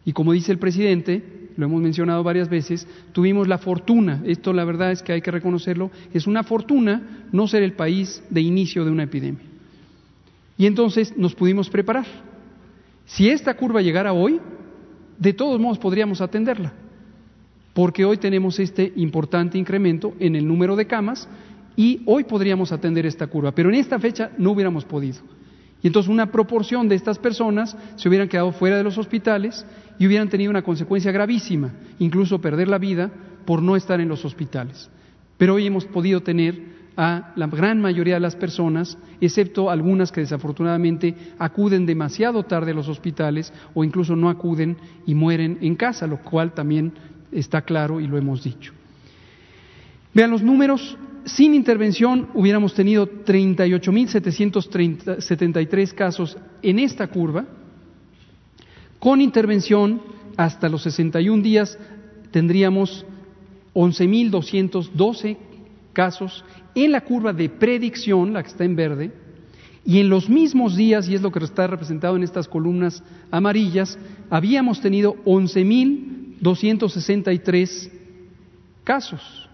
Y 0.06 0.14
como 0.14 0.32
dice 0.32 0.52
el 0.52 0.60
presidente, 0.60 1.45
lo 1.58 1.66
hemos 1.66 1.82
mencionado 1.82 2.24
varias 2.24 2.50
veces, 2.50 2.88
tuvimos 3.12 3.48
la 3.48 3.58
fortuna, 3.58 4.22
esto 4.26 4.54
la 4.54 4.66
verdad 4.66 4.92
es 4.92 5.02
que 5.02 5.14
hay 5.14 5.22
que 5.22 5.32
reconocerlo, 5.32 5.92
es 6.14 6.28
una 6.28 6.44
fortuna 6.44 7.28
no 7.32 7.48
ser 7.48 7.64
el 7.64 7.74
país 7.74 8.24
de 8.30 8.42
inicio 8.42 8.84
de 8.86 8.92
una 8.92 9.04
epidemia. 9.04 9.44
Y 10.58 10.66
entonces 10.66 11.18
nos 11.18 11.36
pudimos 11.36 11.70
preparar. 11.70 12.06
Si 13.06 13.30
esta 13.30 13.56
curva 13.56 13.82
llegara 13.82 14.14
hoy, 14.14 14.40
de 15.18 15.34
todos 15.34 15.60
modos 15.60 15.78
podríamos 15.78 16.22
atenderla, 16.22 16.74
porque 17.74 18.06
hoy 18.06 18.18
tenemos 18.18 18.60
este 18.60 18.92
importante 18.96 19.58
incremento 19.58 20.14
en 20.20 20.36
el 20.36 20.48
número 20.48 20.76
de 20.76 20.88
camas 20.88 21.28
y 21.76 22.02
hoy 22.06 22.24
podríamos 22.24 22.72
atender 22.72 23.06
esta 23.06 23.28
curva, 23.28 23.52
pero 23.54 23.70
en 23.70 23.76
esta 23.76 24.00
fecha 24.00 24.32
no 24.38 24.52
hubiéramos 24.52 24.86
podido. 24.86 25.20
Y 25.82 25.88
entonces 25.88 26.10
una 26.10 26.32
proporción 26.32 26.88
de 26.88 26.96
estas 26.96 27.20
personas 27.20 27.78
se 27.96 28.10
hubieran 28.10 28.28
quedado 28.28 28.52
fuera 28.52 28.78
de 28.78 28.84
los 28.84 28.98
hospitales 28.98 29.66
y 30.00 30.08
hubieran 30.08 30.30
tenido 30.30 30.50
una 30.50 30.64
consecuencia 30.64 31.12
gravísima, 31.12 31.72
incluso 32.00 32.40
perder 32.40 32.68
la 32.68 32.78
vida 32.78 33.12
por 33.46 33.62
no 33.62 33.76
estar 33.76 34.02
en 34.02 34.10
los 34.10 34.26
hospitales. 34.26 34.90
Pero 35.38 35.56
hoy 35.56 35.68
hemos 35.68 35.86
podido 35.86 36.22
tener 36.22 36.76
a 36.98 37.34
la 37.36 37.48
gran 37.48 37.82
mayoría 37.82 38.14
de 38.16 38.22
las 38.22 38.36
personas, 38.36 38.98
excepto 39.20 39.70
algunas 39.70 40.12
que 40.12 40.22
desafortunadamente 40.22 41.14
acuden 41.38 41.86
demasiado 41.86 42.44
tarde 42.44 42.72
a 42.72 42.76
los 42.76 42.88
hospitales 42.88 43.52
o 43.74 43.84
incluso 43.84 44.16
no 44.16 44.30
acuden 44.30 44.78
y 45.06 45.14
mueren 45.14 45.58
en 45.62 45.76
casa, 45.76 46.08
lo 46.08 46.22
cual 46.22 46.54
también 46.54 46.94
está 47.32 47.64
claro 47.64 48.00
y 48.00 48.08
lo 48.08 48.18
hemos 48.18 48.44
dicho. 48.44 48.72
Vean 50.14 50.32
los 50.32 50.42
números, 50.42 50.98
sin 51.26 51.54
intervención 51.54 52.30
hubiéramos 52.34 52.74
tenido 52.74 53.26
38.773 53.26 55.94
casos 55.94 56.38
en 56.62 56.80
esta 56.80 57.08
curva. 57.08 57.46
Con 59.06 59.22
intervención, 59.22 60.02
hasta 60.36 60.68
los 60.68 60.82
61 60.82 61.44
días, 61.44 61.78
tendríamos 62.32 63.06
11.212 63.76 65.38
casos 65.94 66.44
en 66.74 66.92
la 66.92 67.02
curva 67.02 67.32
de 67.32 67.50
predicción, 67.50 68.34
la 68.34 68.42
que 68.42 68.50
está 68.50 68.64
en 68.64 68.76
verde, 68.76 69.12
y 69.86 70.00
en 70.00 70.10
los 70.10 70.28
mismos 70.28 70.76
días, 70.76 71.08
y 71.08 71.14
es 71.14 71.22
lo 71.22 71.32
que 71.32 71.38
está 71.38 71.68
representado 71.68 72.16
en 72.16 72.24
estas 72.24 72.48
columnas 72.48 73.04
amarillas, 73.30 74.00
habíamos 74.32 74.82
tenido 74.82 75.18
11.263 75.24 77.92
casos, 78.84 79.48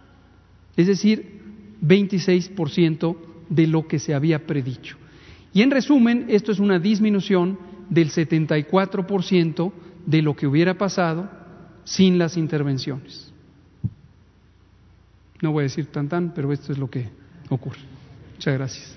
es 0.78 0.88
decir, 0.88 1.42
26% 1.86 3.18
de 3.50 3.68
lo 3.68 3.86
que 3.86 4.00
se 4.00 4.14
había 4.14 4.48
predicho. 4.48 4.96
Y 5.54 5.62
en 5.62 5.72
resumen, 5.72 6.28
esto 6.30 6.54
es 6.54 6.60
una 6.60 6.80
disminución 6.80 7.58
del 7.92 8.10
74% 8.10 9.72
de 10.06 10.22
lo 10.22 10.36
que 10.36 10.48
hubiera 10.48 10.74
pasado 10.76 11.30
sin 11.84 12.18
las 12.18 12.38
intervenciones. 12.38 13.32
No 15.42 15.52
voy 15.52 15.62
a 15.62 15.64
decir 15.64 15.88
tan 15.88 16.08
tan, 16.08 16.34
pero 16.34 16.52
esto 16.54 16.72
es 16.72 16.78
lo 16.78 16.90
que 16.90 17.10
ocurre. 17.50 17.80
Muchas 18.34 18.54
gracias. 18.54 18.96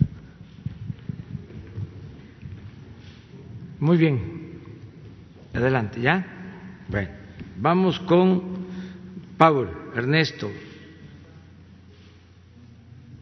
Muy 3.81 3.97
bien. 3.97 4.61
Adelante, 5.53 6.01
¿ya? 6.01 6.25
Bueno, 6.89 7.11
vamos 7.59 7.99
con 8.01 8.43
Paul, 9.37 9.69
Ernesto. 9.95 10.51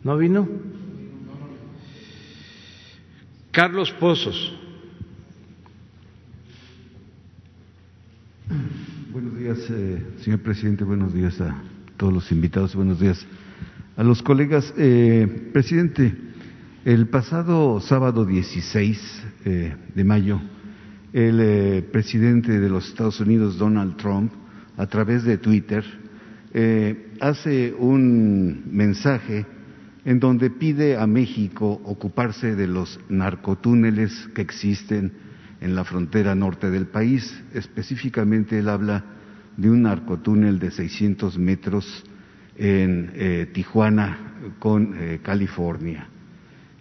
¿No 0.05 0.19
vino? 0.19 0.49
Carlos 3.53 3.93
Pozos. 3.93 4.62
Buenos 9.13 9.39
días, 9.39 9.59
eh, 9.69 10.03
señor 10.23 10.41
presidente. 10.41 10.85
Buenos 10.85 11.13
días 11.13 11.39
a 11.39 11.55
todos 11.99 12.15
los 12.15 12.33
invitados. 12.33 12.75
Buenos 12.75 12.99
días 12.99 13.27
a 13.95 14.03
los 14.03 14.23
colegas. 14.23 14.73
Eh, 14.79 15.51
presidente, 15.53 16.15
el 16.87 17.09
pasado 17.09 17.79
sábado 17.81 18.25
16 18.25 19.23
eh, 19.45 19.77
de 19.95 20.05
mayo, 20.05 20.41
el 21.13 21.41
eh, 21.43 21.83
presidente 21.93 22.59
de 22.59 22.71
los 22.71 22.89
Estados 22.89 23.21
Unidos, 23.21 23.59
Donald 23.59 23.99
Trump, 23.99 24.33
a 24.79 24.87
través 24.87 25.25
de 25.25 25.37
Twitter, 25.37 25.85
hace 27.21 27.75
un 27.79 28.63
mensaje 28.71 29.45
en 30.07 30.21
donde 30.21 30.49
pide 30.49 30.97
a 30.97 31.07
México 31.07 31.83
ocuparse 31.85 32.57
de 32.57 32.67
los 32.67 32.99
narcotúneles 33.11 34.31
que 34.35 34.41
existen 34.41 35.13
en 35.63 35.75
la 35.75 35.85
frontera 35.85 36.35
norte 36.35 36.71
del 36.71 36.87
país. 36.87 37.43
Específicamente 37.55 38.59
él 38.59 38.69
habla 38.69 39.05
de 39.57 39.71
un 39.71 39.83
narcotúnel 39.83 40.59
de 40.59 40.71
600 40.71 41.39
metros 41.39 42.05
en 42.57 43.51
Tijuana 43.53 44.19
con 44.59 44.95
California. 45.23 46.09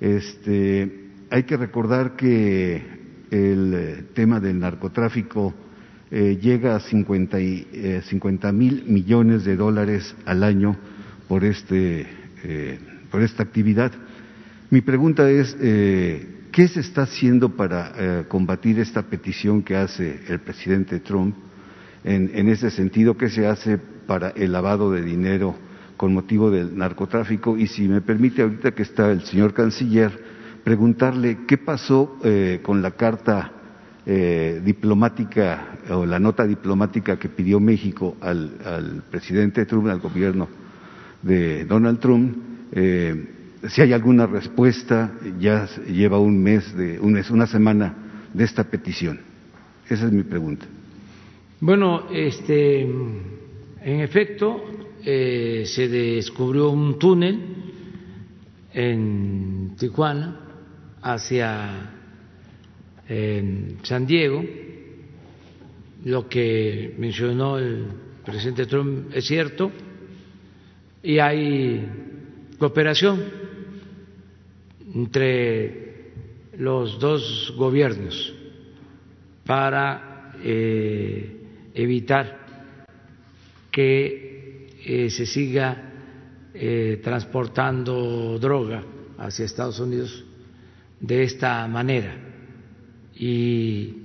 Este, 0.02 1.12
hay 1.30 1.44
que 1.44 1.56
recordar 1.56 2.16
que 2.16 3.02
el 3.32 3.74
eh, 3.74 4.04
tema 4.14 4.40
del 4.42 4.60
narcotráfico 4.60 5.54
eh, 6.12 6.38
llega 6.42 6.76
a 6.76 6.80
50, 6.82 7.40
eh, 7.40 8.02
mil 8.52 8.84
millones 8.86 9.46
de 9.46 9.56
dólares 9.56 10.14
al 10.26 10.44
año 10.44 10.76
por, 11.30 11.46
este, 11.46 12.06
por 13.10 13.22
esta 13.22 13.44
actividad. 13.44 13.94
Mi 14.70 14.82
pregunta 14.82 15.30
es, 15.30 15.56
¿qué 16.52 16.68
se 16.68 16.82
está 16.82 17.04
haciendo 17.04 17.50
para 17.50 18.26
combatir 18.28 18.80
esta 18.80 19.04
petición 19.04 19.64
que 19.64 19.76
hace 19.76 20.22
el 20.28 20.40
presidente 20.40 21.00
Trump? 21.00 21.36
En, 22.04 22.50
ese 22.50 22.72
sentido, 22.72 23.16
¿qué 23.16 23.30
se 23.30 23.46
hace 23.46 23.78
para 23.78 24.30
el 24.30 24.52
lavado 24.52 24.92
de 24.92 25.04
dinero 25.04 25.56
con 25.98 26.14
motivo 26.14 26.50
del 26.50 26.76
narcotráfico? 26.76 27.58
Y 27.58 27.68
si 27.68 27.88
me 27.88 28.02
permite, 28.02 28.42
ahorita 28.42 28.72
que 28.72 28.82
está 28.82 29.12
el 29.12 29.22
señor 29.24 29.54
canciller, 29.54 30.12
preguntarle 30.64 31.40
qué 31.48 31.58
pasó 31.60 32.18
eh, 32.24 32.60
con 32.64 32.82
la 32.82 32.92
carta 32.92 33.52
eh, 34.04 34.62
diplomática 34.64 35.78
o 35.92 36.06
la 36.06 36.18
nota 36.18 36.46
diplomática 36.46 37.20
que 37.20 37.30
pidió 37.30 37.60
México 37.60 38.18
al, 38.20 39.04
presidente 39.12 39.66
Trump, 39.68 39.88
al 39.88 40.00
gobierno 40.00 40.48
de 41.22 41.66
Donald 41.66 42.00
Trump, 42.00 42.36
eh, 42.72 43.41
si 43.68 43.82
hay 43.82 43.94
alguna 43.94 44.26
respuesta, 44.26 45.14
ya 45.40 45.68
lleva 45.88 46.20
un 46.20 46.42
mes, 46.42 46.76
de, 46.76 47.00
un 47.00 47.14
mes, 47.14 47.30
una 47.30 47.48
semana 47.48 47.96
de 48.34 48.44
esta 48.44 48.64
petición. 48.64 49.20
Esa 49.90 50.08
es 50.08 50.12
mi 50.12 50.24
pregunta. 50.24 50.66
Bueno, 51.60 52.08
este, 52.12 52.82
en 52.82 54.00
efecto, 54.00 54.64
se 55.04 55.88
descubrió 55.88 56.70
un 56.70 56.98
túnel 56.98 57.40
en 58.74 59.76
Tijuana 59.78 60.40
hacia 61.02 61.92
San 63.84 64.06
Diego. 64.08 64.44
Lo 66.06 66.28
que 66.28 66.96
mencionó 66.98 67.60
el 67.60 67.86
presidente 68.26 68.66
Trump 68.66 69.14
es 69.14 69.26
cierto 69.26 69.72
y 71.04 71.20
hay 71.20 71.88
cooperación 72.58 73.41
entre 74.94 76.12
los 76.58 77.00
dos 77.00 77.54
gobiernos 77.58 78.34
para 79.46 80.34
eh, 80.44 81.72
evitar 81.74 82.40
que 83.72 84.70
eh, 84.86 85.10
se 85.10 85.26
siga 85.26 85.92
eh, 86.54 87.00
transportando 87.04 88.38
droga 88.40 88.84
hacia 89.18 89.46
Estados 89.46 89.80
Unidos 89.80 90.26
de 91.00 91.24
esta 91.24 91.66
manera 91.68 92.16
y 93.16 93.96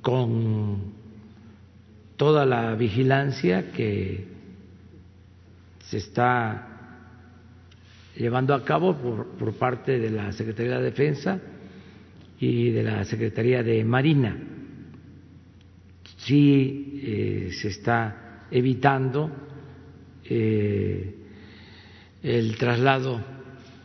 con 0.00 0.94
toda 2.16 2.46
la 2.46 2.74
vigilancia 2.74 3.70
que 3.72 4.24
se 5.84 5.98
está 5.98 6.75
llevando 8.16 8.54
a 8.54 8.64
cabo 8.64 8.94
por, 8.94 9.54
parte 9.54 9.98
de 9.98 10.10
la 10.10 10.32
Secretaría 10.32 10.78
de 10.78 10.84
Defensa 10.84 11.40
y 12.40 12.70
de 12.70 12.82
la 12.82 13.04
Secretaría 13.04 13.62
de 13.62 13.84
Marina. 13.84 14.36
Sí 16.18 17.00
eh, 17.02 17.50
se 17.52 17.68
está 17.68 18.46
evitando 18.50 19.30
eh, 20.24 21.14
el 22.22 22.56
traslado 22.56 23.20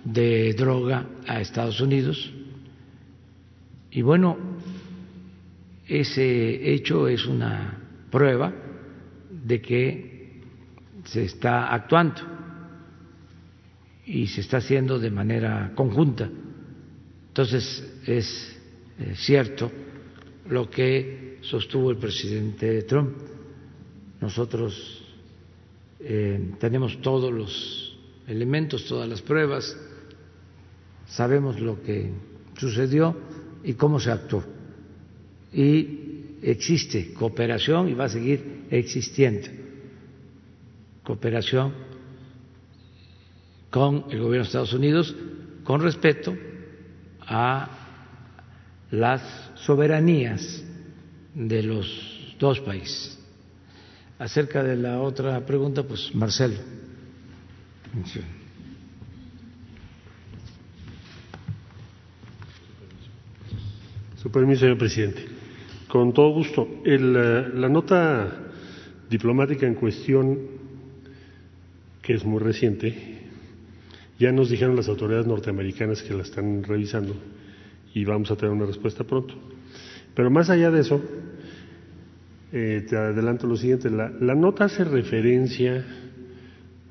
de 0.03 0.53
droga 0.53 1.05
a 1.27 1.41
Estados 1.41 1.79
Unidos. 1.81 2.33
Y 3.91 4.01
bueno, 4.01 4.37
ese 5.87 6.73
hecho 6.73 7.07
es 7.07 7.25
una 7.25 7.77
prueba 8.09 8.53
de 9.29 9.61
que 9.61 10.41
se 11.03 11.25
está 11.25 11.73
actuando 11.73 12.40
y 14.11 14.27
se 14.27 14.41
está 14.41 14.57
haciendo 14.57 14.99
de 14.99 15.09
manera 15.09 15.71
conjunta. 15.73 16.29
Entonces 17.29 18.01
es 18.05 18.59
cierto 19.15 19.71
lo 20.49 20.69
que 20.69 21.37
sostuvo 21.41 21.89
el 21.91 21.97
presidente 21.97 22.81
Trump. 22.83 23.15
Nosotros 24.19 25.01
eh, 26.01 26.55
tenemos 26.59 27.01
todos 27.01 27.31
los 27.31 27.97
elementos, 28.27 28.85
todas 28.85 29.07
las 29.07 29.21
pruebas 29.21 29.77
sabemos 31.07 31.61
lo 31.61 31.81
que 31.81 32.11
sucedió 32.57 33.15
y 33.63 33.73
cómo 33.75 33.97
se 33.97 34.11
actuó. 34.11 34.43
Y 35.53 36.37
existe 36.41 37.13
cooperación 37.13 37.87
y 37.87 37.93
va 37.93 38.05
a 38.05 38.09
seguir 38.09 38.65
existiendo 38.69 39.47
cooperación 41.03 41.73
con 43.71 44.05
el 44.09 44.19
gobierno 44.19 44.43
de 44.43 44.47
Estados 44.47 44.73
Unidos 44.73 45.15
con 45.63 45.81
respeto 45.81 46.35
a 47.21 47.69
las 48.91 49.51
soberanías 49.55 50.63
de 51.33 51.63
los 51.63 52.35
dos 52.37 52.59
países. 52.59 53.17
Acerca 54.19 54.61
de 54.61 54.75
la 54.75 54.99
otra 54.99 55.43
pregunta, 55.45 55.83
pues 55.83 56.13
Marcelo. 56.13 56.57
Su 64.21 64.29
permiso, 64.29 64.61
señor 64.61 64.77
presidente. 64.77 65.25
Con 65.87 66.13
todo 66.13 66.29
gusto. 66.31 66.67
la 66.85 67.69
nota 67.69 68.51
diplomática 69.09 69.65
en 69.65 69.75
cuestión, 69.75 70.39
que 72.01 72.13
es 72.13 72.23
muy 72.23 72.39
reciente, 72.39 73.10
Ya 74.21 74.31
nos 74.31 74.51
dijeron 74.51 74.75
las 74.75 74.87
autoridades 74.87 75.25
norteamericanas 75.25 76.03
que 76.03 76.13
la 76.13 76.21
están 76.21 76.63
revisando 76.63 77.15
y 77.91 78.05
vamos 78.05 78.29
a 78.29 78.35
tener 78.35 78.53
una 78.53 78.67
respuesta 78.67 79.03
pronto. 79.03 79.33
Pero 80.13 80.29
más 80.29 80.47
allá 80.51 80.69
de 80.69 80.81
eso, 80.81 81.01
eh, 82.51 82.85
te 82.87 82.95
adelanto 82.95 83.47
lo 83.47 83.55
siguiente, 83.55 83.89
la, 83.89 84.11
la, 84.11 84.35
nota 84.35 84.65
hace 84.65 84.83
referencia 84.83 85.83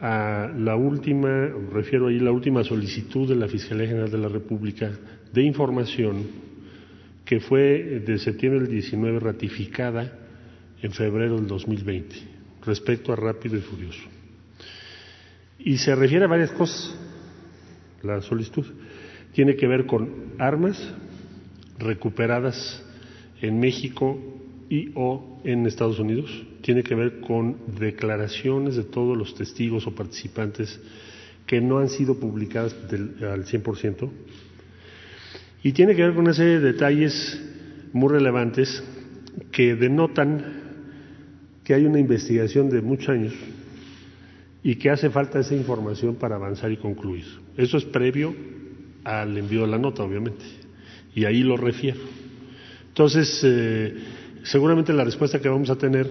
a 0.01 0.51
la 0.59 0.75
última, 0.75 1.47
refiero 1.73 2.09
ahí 2.09 2.19
la 2.19 2.33
última 2.33 2.65
solicitud 2.65 3.29
de 3.29 3.37
la 3.37 3.47
Fiscalía 3.47 3.87
General 3.87 4.11
de 4.11 4.19
la 4.19 4.29
República 4.29 4.91
de 5.33 5.43
información 5.45 6.27
que 7.25 7.39
fue 7.39 8.03
de 8.05 8.19
septiembre 8.19 8.63
del 8.63 8.73
19 8.73 9.21
ratificada 9.21 10.19
en 10.83 10.91
febrero 10.91 11.37
del 11.37 11.47
2020 11.47 12.17
respecto 12.67 13.13
a 13.13 13.17
Rápido 13.17 13.57
y 13.57 13.61
Furioso. 13.61 14.03
Y 15.61 15.79
se 15.79 15.95
refiere 15.95 16.25
a 16.25 16.29
varias 16.29 16.51
cosas, 16.51 16.99
la 18.03 18.21
solicitud. 18.23 18.65
Tiene 19.33 19.57
que 19.57 19.67
ver 19.67 19.87
con 19.87 20.35
armas 20.39 20.77
recuperadas 21.79 22.85
en 23.41 23.61
México 23.61 24.19
y 24.69 24.91
o 24.95 25.41
en 25.45 25.67
Estados 25.67 25.99
Unidos. 25.99 26.31
Tiene 26.63 26.83
que 26.83 26.95
ver 26.95 27.21
con 27.21 27.57
declaraciones 27.79 28.77
de 28.77 28.85
todos 28.85 29.17
los 29.17 29.35
testigos 29.35 29.87
o 29.87 29.95
participantes 29.95 30.81
que 31.47 31.61
no 31.61 31.79
han 31.79 31.89
sido 31.89 32.19
publicadas 32.19 32.75
del, 32.91 33.17
al 33.25 33.45
100%. 33.45 34.09
Y 35.63 35.73
tiene 35.73 35.95
que 35.95 36.03
ver 36.03 36.13
con 36.13 36.25
una 36.25 36.35
serie 36.35 36.61
de 36.61 36.73
detalles 36.73 37.41
muy 37.93 38.09
relevantes 38.09 38.83
que 39.51 39.75
denotan 39.75 40.61
que 41.65 41.75
hay 41.75 41.85
una 41.85 41.99
investigación 41.99 42.71
de 42.71 42.81
muchos 42.81 43.09
años 43.11 43.35
y 44.63 44.77
que 44.77 44.91
hace 44.91 45.11
falta 45.11 45.41
esa 45.41 45.55
información 45.55 46.17
para 46.17 46.37
avanzar 46.37 46.71
y 46.71 46.77
concluir. 46.77 47.25
Eso 47.57 47.79
es 47.79 47.85
previo 47.85 48.35
al 49.05 49.37
envío 49.37 49.63
de 49.63 49.69
la 49.69 49.79
nota, 49.79 50.03
obviamente, 50.03 50.45
y 51.15 51.25
ahí 51.25 51.43
lo 51.43 51.57
refiero. 51.57 52.01
Entonces, 52.89 53.41
eh, 53.45 53.95
seguramente 54.43 54.93
la 54.93 55.05
respuesta 55.05 55.41
que 55.41 55.49
vamos 55.49 55.71
a 55.71 55.77
tener 55.77 56.11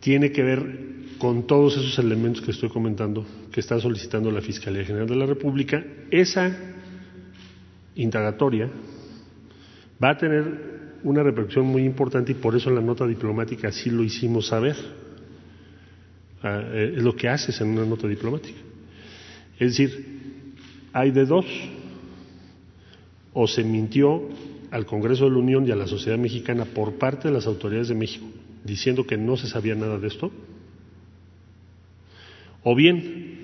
tiene 0.00 0.32
que 0.32 0.42
ver 0.42 0.90
con 1.18 1.46
todos 1.46 1.76
esos 1.76 1.98
elementos 1.98 2.42
que 2.42 2.50
estoy 2.50 2.70
comentando, 2.70 3.26
que 3.52 3.60
está 3.60 3.78
solicitando 3.78 4.30
la 4.30 4.40
Fiscalía 4.40 4.84
General 4.84 5.06
de 5.06 5.16
la 5.16 5.26
República. 5.26 5.84
Esa 6.10 6.50
indagatoria 7.94 8.70
va 10.02 10.10
a 10.10 10.16
tener 10.16 10.70
una 11.02 11.22
repercusión 11.22 11.66
muy 11.66 11.84
importante 11.84 12.32
y 12.32 12.36
por 12.36 12.56
eso 12.56 12.70
en 12.70 12.76
la 12.76 12.80
nota 12.80 13.06
diplomática 13.06 13.68
así 13.68 13.90
lo 13.90 14.02
hicimos 14.02 14.46
saber. 14.48 14.76
Ah, 16.42 16.62
eh, 16.64 16.94
es 16.96 17.02
lo 17.02 17.14
que 17.14 17.28
haces 17.28 17.60
en 17.60 17.68
una 17.68 17.84
nota 17.84 18.08
diplomática. 18.08 18.58
Es 19.58 19.76
decir, 19.76 20.54
hay 20.92 21.10
de 21.10 21.26
dos, 21.26 21.46
o 23.32 23.46
se 23.46 23.62
mintió 23.62 24.28
al 24.70 24.86
Congreso 24.86 25.24
de 25.24 25.30
la 25.30 25.38
Unión 25.38 25.66
y 25.66 25.70
a 25.70 25.76
la 25.76 25.86
sociedad 25.86 26.18
mexicana 26.18 26.64
por 26.64 26.94
parte 26.94 27.28
de 27.28 27.34
las 27.34 27.46
autoridades 27.46 27.88
de 27.88 27.94
México 27.94 28.26
diciendo 28.64 29.06
que 29.06 29.16
no 29.16 29.36
se 29.36 29.46
sabía 29.46 29.74
nada 29.74 29.98
de 29.98 30.06
esto, 30.06 30.30
o 32.62 32.74
bien 32.74 33.38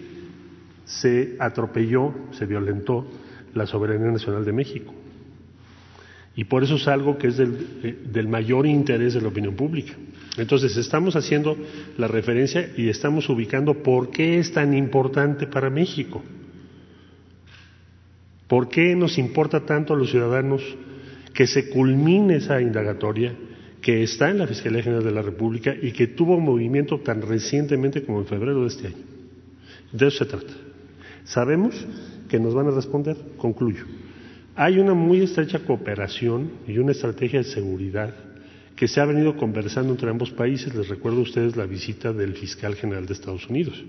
se 0.85 1.37
atropelló, 1.39 2.15
se 2.33 2.47
violentó 2.47 3.07
la 3.55 3.67
soberanía 3.67 4.11
nacional 4.11 4.45
de 4.45 4.53
México. 4.53 4.93
Y 6.37 6.45
por 6.45 6.63
eso 6.63 6.77
es 6.77 6.87
algo 6.87 7.17
que 7.17 7.29
es 7.29 7.39
del, 7.39 7.57
eh, 7.83 7.99
del, 8.13 8.29
mayor 8.29 8.67
interés 8.67 9.15
de 9.15 9.23
la 9.23 9.29
opinión 9.29 9.55
pública. 9.55 9.95
Entonces, 10.37 10.77
estamos 10.77 11.17
haciendo 11.17 11.57
la 11.97 12.09
referencia 12.09 12.71
y 12.77 12.89
estamos 12.89 13.29
ubicando 13.29 13.83
por 13.83 14.11
qué 14.11 14.39
es 14.39 14.53
tan 14.53 14.77
importante 14.77 15.47
para 15.47 15.71
México. 15.71 16.23
¿Por 18.47 18.69
qué 18.69 18.95
nos 18.95 19.19
importa 19.19 19.65
tanto 19.65 19.95
a 19.95 19.97
los 19.97 20.11
ciudadanos 20.11 20.63
que 21.33 21.47
se 21.47 21.69
culmine 21.69 22.37
esa 22.37 22.61
indagatoria 22.61 23.35
que 23.81 24.03
está 24.03 24.31
en 24.31 24.39
la 24.39 24.47
Fiscalía 24.47 24.83
General 24.83 25.05
de 25.05 25.11
la 25.11 25.23
República 25.23 25.75
y 25.81 25.93
que 25.93 26.09
tuvo 26.09 26.39
movimiento 26.39 27.01
tan 27.01 27.23
recientemente 27.23 28.03
como 28.05 28.21
en 28.21 28.27
febrero 28.27 28.63
de 28.63 28.69
este 28.69 28.89
año? 28.89 28.97
De 29.93 30.07
eso 30.07 30.19
se 30.19 30.31
trata. 30.31 30.53
Sabemos 31.25 31.75
que 32.29 32.39
nos 32.39 32.55
van 32.55 32.69
a 32.69 32.71
responder, 32.71 33.17
concluyo. 33.37 33.85
Hay 34.55 34.79
una 34.79 34.95
muy 34.95 35.23
estrecha 35.23 35.61
cooperación 35.61 36.51
y 36.69 36.79
una 36.79 36.93
estrategia 36.93 37.41
de 37.41 37.45
seguridad 37.45 38.15
que 38.77 38.87
se 38.87 39.01
ha 39.01 39.07
venido 39.07 39.37
conversando 39.37 39.93
entre 39.93 40.11
ambos 40.11 40.31
países. 40.31 40.75
Les 40.75 40.89
recuerdo 40.89 41.21
a 41.21 41.23
ustedes 41.23 41.57
la 41.57 41.67
visita 41.67 42.13
del 42.13 42.35
fiscal 42.35 42.77
general 42.77 43.07
de 43.07 43.15
Estados 43.15 43.49
Unidos. 43.49 43.83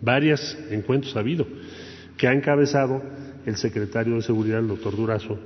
Varios 0.00 0.56
encuentros 0.70 1.14
ha 1.16 1.20
habido 1.20 1.46
que 2.16 2.26
ha 2.26 2.32
encabezado 2.32 3.02
el 3.46 3.56
secretario 3.56 4.16
de 4.16 4.22
Seguridad, 4.22 4.60
el 4.60 4.68
doctor 4.68 4.96
Durazo, 4.96 5.38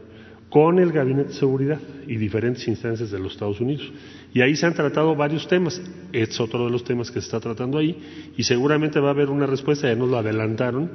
con 0.48 0.78
el 0.78 0.92
Gabinete 0.92 1.30
de 1.30 1.34
Seguridad 1.34 1.80
y 2.06 2.16
diferentes 2.16 2.66
instancias 2.68 3.10
de 3.10 3.18
los 3.18 3.32
Estados 3.32 3.60
Unidos. 3.60 3.92
Y 4.32 4.40
ahí 4.40 4.54
se 4.54 4.66
han 4.66 4.74
tratado 4.74 5.14
varios 5.16 5.48
temas. 5.48 5.80
Es 6.12 6.40
otro 6.40 6.64
de 6.64 6.70
los 6.70 6.84
temas 6.84 7.10
que 7.10 7.20
se 7.20 7.26
está 7.26 7.40
tratando 7.40 7.78
ahí 7.78 8.32
y 8.36 8.44
seguramente 8.44 9.00
va 9.00 9.08
a 9.08 9.12
haber 9.12 9.30
una 9.30 9.46
respuesta, 9.46 9.88
ya 9.88 9.96
nos 9.96 10.08
lo 10.08 10.18
adelantaron, 10.18 10.90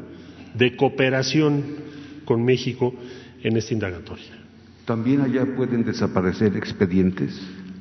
de 0.53 0.75
cooperación 0.75 1.63
con 2.23 2.43
México 2.43 2.93
en 3.43 3.57
esta 3.57 3.73
indagatoria. 3.73 4.39
¿También 4.85 5.21
allá 5.21 5.45
pueden 5.55 5.83
desaparecer 5.83 6.55
expedientes? 6.57 7.39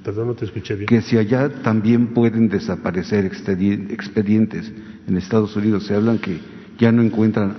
Perdón, 0.08 0.28
no 0.28 0.34
te 0.34 0.46
escuché 0.46 0.74
bien. 0.74 0.86
Que 0.86 1.02
si 1.02 1.18
allá 1.18 1.50
también 1.62 2.14
pueden 2.14 2.48
desaparecer 2.48 3.26
expedientes. 3.26 4.72
En 5.06 5.18
Estados 5.18 5.54
Unidos 5.54 5.84
se 5.84 5.94
hablan 5.94 6.18
que 6.18 6.38
ya 6.78 6.90
no 6.90 7.02
encuentran 7.02 7.58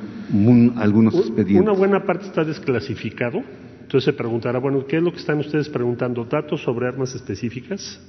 algunos 0.78 1.14
expedientes. 1.14 1.62
Una 1.62 1.74
buena 1.74 2.04
parte 2.08 2.26
está 2.26 2.44
desclasificado. 2.44 3.44
Entonces 3.82 4.04
se 4.04 4.14
preguntará, 4.14 4.58
bueno, 4.58 4.84
¿qué 4.88 4.98
es 4.98 5.04
lo 5.04 5.12
que 5.12 5.20
están 5.20 5.38
ustedes 5.38 5.70
preguntando? 5.70 6.26
¿Datos 6.26 6.64
sobre 6.64 6.88
armas 6.88 7.14
específicas? 7.14 8.02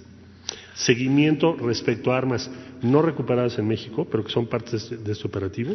Seguimiento 0.73 1.55
respecto 1.57 2.11
a 2.11 2.17
armas 2.17 2.51
no 2.81 3.03
recuperadas 3.03 3.59
en 3.59 3.69
México, 3.69 4.09
pero 4.11 4.25
que 4.25 4.33
son 4.33 4.47
partes 4.47 4.89
de 4.89 5.13
este 5.13 5.29
operativo. 5.29 5.75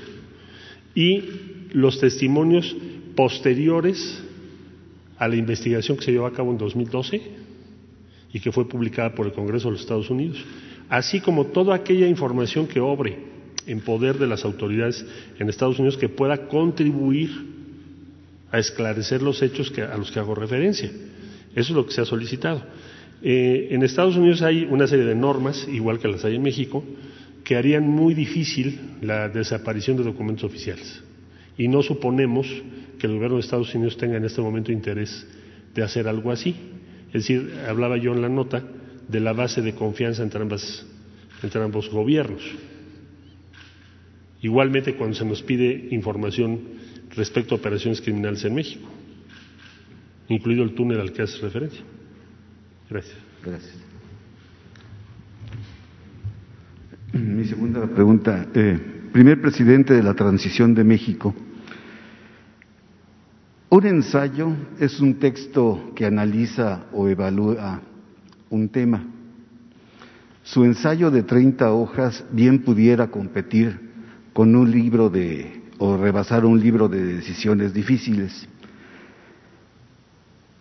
Y 0.96 1.70
los 1.72 2.00
testimonios 2.00 2.76
posteriores 3.16 4.24
a 5.20 5.28
la 5.28 5.36
investigación 5.36 5.98
que 6.00 6.06
se 6.06 6.14
llevó 6.14 6.26
a 6.26 6.34
cabo 6.34 6.52
en 6.52 6.58
2012 6.58 7.46
y 8.36 8.42
que 8.42 8.52
fue 8.52 8.68
publicada 8.68 9.16
por 9.16 9.26
el 9.26 9.32
Congreso 9.32 9.70
de 9.70 9.72
los 9.72 9.82
Estados 9.82 10.10
Unidos, 10.10 10.44
así 10.90 11.22
como 11.22 11.46
toda 11.46 11.74
aquella 11.74 12.06
información 12.06 12.68
que 12.68 12.82
obre 12.82 13.18
en 13.66 13.80
poder 13.80 14.18
de 14.18 14.28
las 14.28 14.44
autoridades 14.44 15.06
en 15.40 15.48
Estados 15.48 15.80
Unidos 15.80 15.96
que 15.96 16.10
pueda 16.10 16.50
contribuir 16.50 17.32
a 18.52 18.60
esclarecer 18.60 19.22
los 19.22 19.42
hechos 19.42 19.72
que, 19.72 19.84
a 19.84 19.96
los 19.96 20.12
que 20.12 20.20
hago 20.20 20.36
referencia. 20.36 20.92
Eso 21.56 21.72
es 21.72 21.76
lo 21.78 21.86
que 21.86 21.94
se 21.94 22.02
ha 22.02 22.06
solicitado. 22.06 22.62
Eh, 23.24 23.70
en 23.72 23.84
Estados 23.84 24.18
Unidos 24.18 24.42
hay 24.42 24.68
una 24.70 24.86
serie 24.86 25.06
de 25.06 25.16
normas, 25.16 25.66
igual 25.72 26.00
que 26.00 26.10
las 26.10 26.26
hay 26.26 26.36
en 26.36 26.44
México, 26.44 26.84
que 27.46 27.56
harían 27.56 27.88
muy 27.88 28.14
difícil 28.14 28.98
la 29.02 29.30
desaparición 29.30 29.96
de 29.96 30.04
documentos 30.04 30.44
oficiales. 30.44 31.02
Y 31.58 31.70
no 31.70 31.82
suponemos 31.82 32.48
que 33.00 33.08
el 33.08 33.14
gobierno 33.14 33.38
de 33.38 33.44
Estados 33.44 33.74
Unidos 33.74 33.96
tenga 33.96 34.18
en 34.18 34.26
este 34.26 34.42
momento 34.42 34.74
interés 34.74 35.26
de 35.74 35.84
hacer 35.84 36.10
algo 36.10 36.34
así. 36.34 36.54
Es 37.16 37.22
decir, 37.30 37.50
hablaba 37.66 37.96
yo 37.96 38.14
en 38.14 38.22
la 38.22 38.28
nota 38.28 38.62
de 39.08 39.20
la 39.22 39.32
base 39.32 39.62
de 39.62 39.74
confianza 39.74 40.22
entre, 40.22 40.42
ambas, 40.42 40.86
entre 41.42 41.64
ambos 41.64 41.90
gobiernos. 41.90 42.42
Igualmente 44.42 44.96
cuando 44.96 45.16
se 45.16 45.24
nos 45.24 45.42
pide 45.42 45.88
información 45.92 46.60
respecto 47.16 47.56
a 47.56 47.58
operaciones 47.58 48.02
criminales 48.02 48.44
en 48.44 48.54
México, 48.54 48.90
incluido 50.28 50.62
el 50.66 50.76
túnel 50.76 51.00
al 51.00 51.14
que 51.14 51.22
hace 51.22 51.40
referencia. 51.40 51.80
Gracias. 52.90 53.16
Gracias. 53.42 53.78
Mi 57.14 57.46
segunda 57.46 57.88
pregunta. 57.88 58.46
Eh, 58.54 58.78
primer 59.14 59.40
presidente 59.40 59.94
de 59.94 60.04
la 60.04 60.16
transición 60.16 60.76
de 60.76 60.84
México, 60.84 61.34
un 63.70 63.86
ensayo 63.86 64.54
es 64.80 65.00
un 65.00 65.16
texto 65.16 65.92
que 65.96 66.06
analiza 66.06 66.86
o 66.94 67.08
evalúa 67.08 67.82
un 68.50 68.70
tema. 68.70 69.04
Su 70.44 70.64
ensayo 70.64 71.10
de 71.10 71.24
30 71.24 71.74
hojas 71.74 72.24
bien 72.32 72.60
pudiera 72.60 73.08
competir 73.08 73.80
con 74.34 74.56
un 74.56 74.70
libro 74.70 75.10
de, 75.10 75.64
o 75.80 75.98
rebasar 75.98 76.46
un 76.46 76.60
libro 76.60 76.88
de 76.88 77.04
decisiones 77.04 77.74
difíciles. 77.74 78.48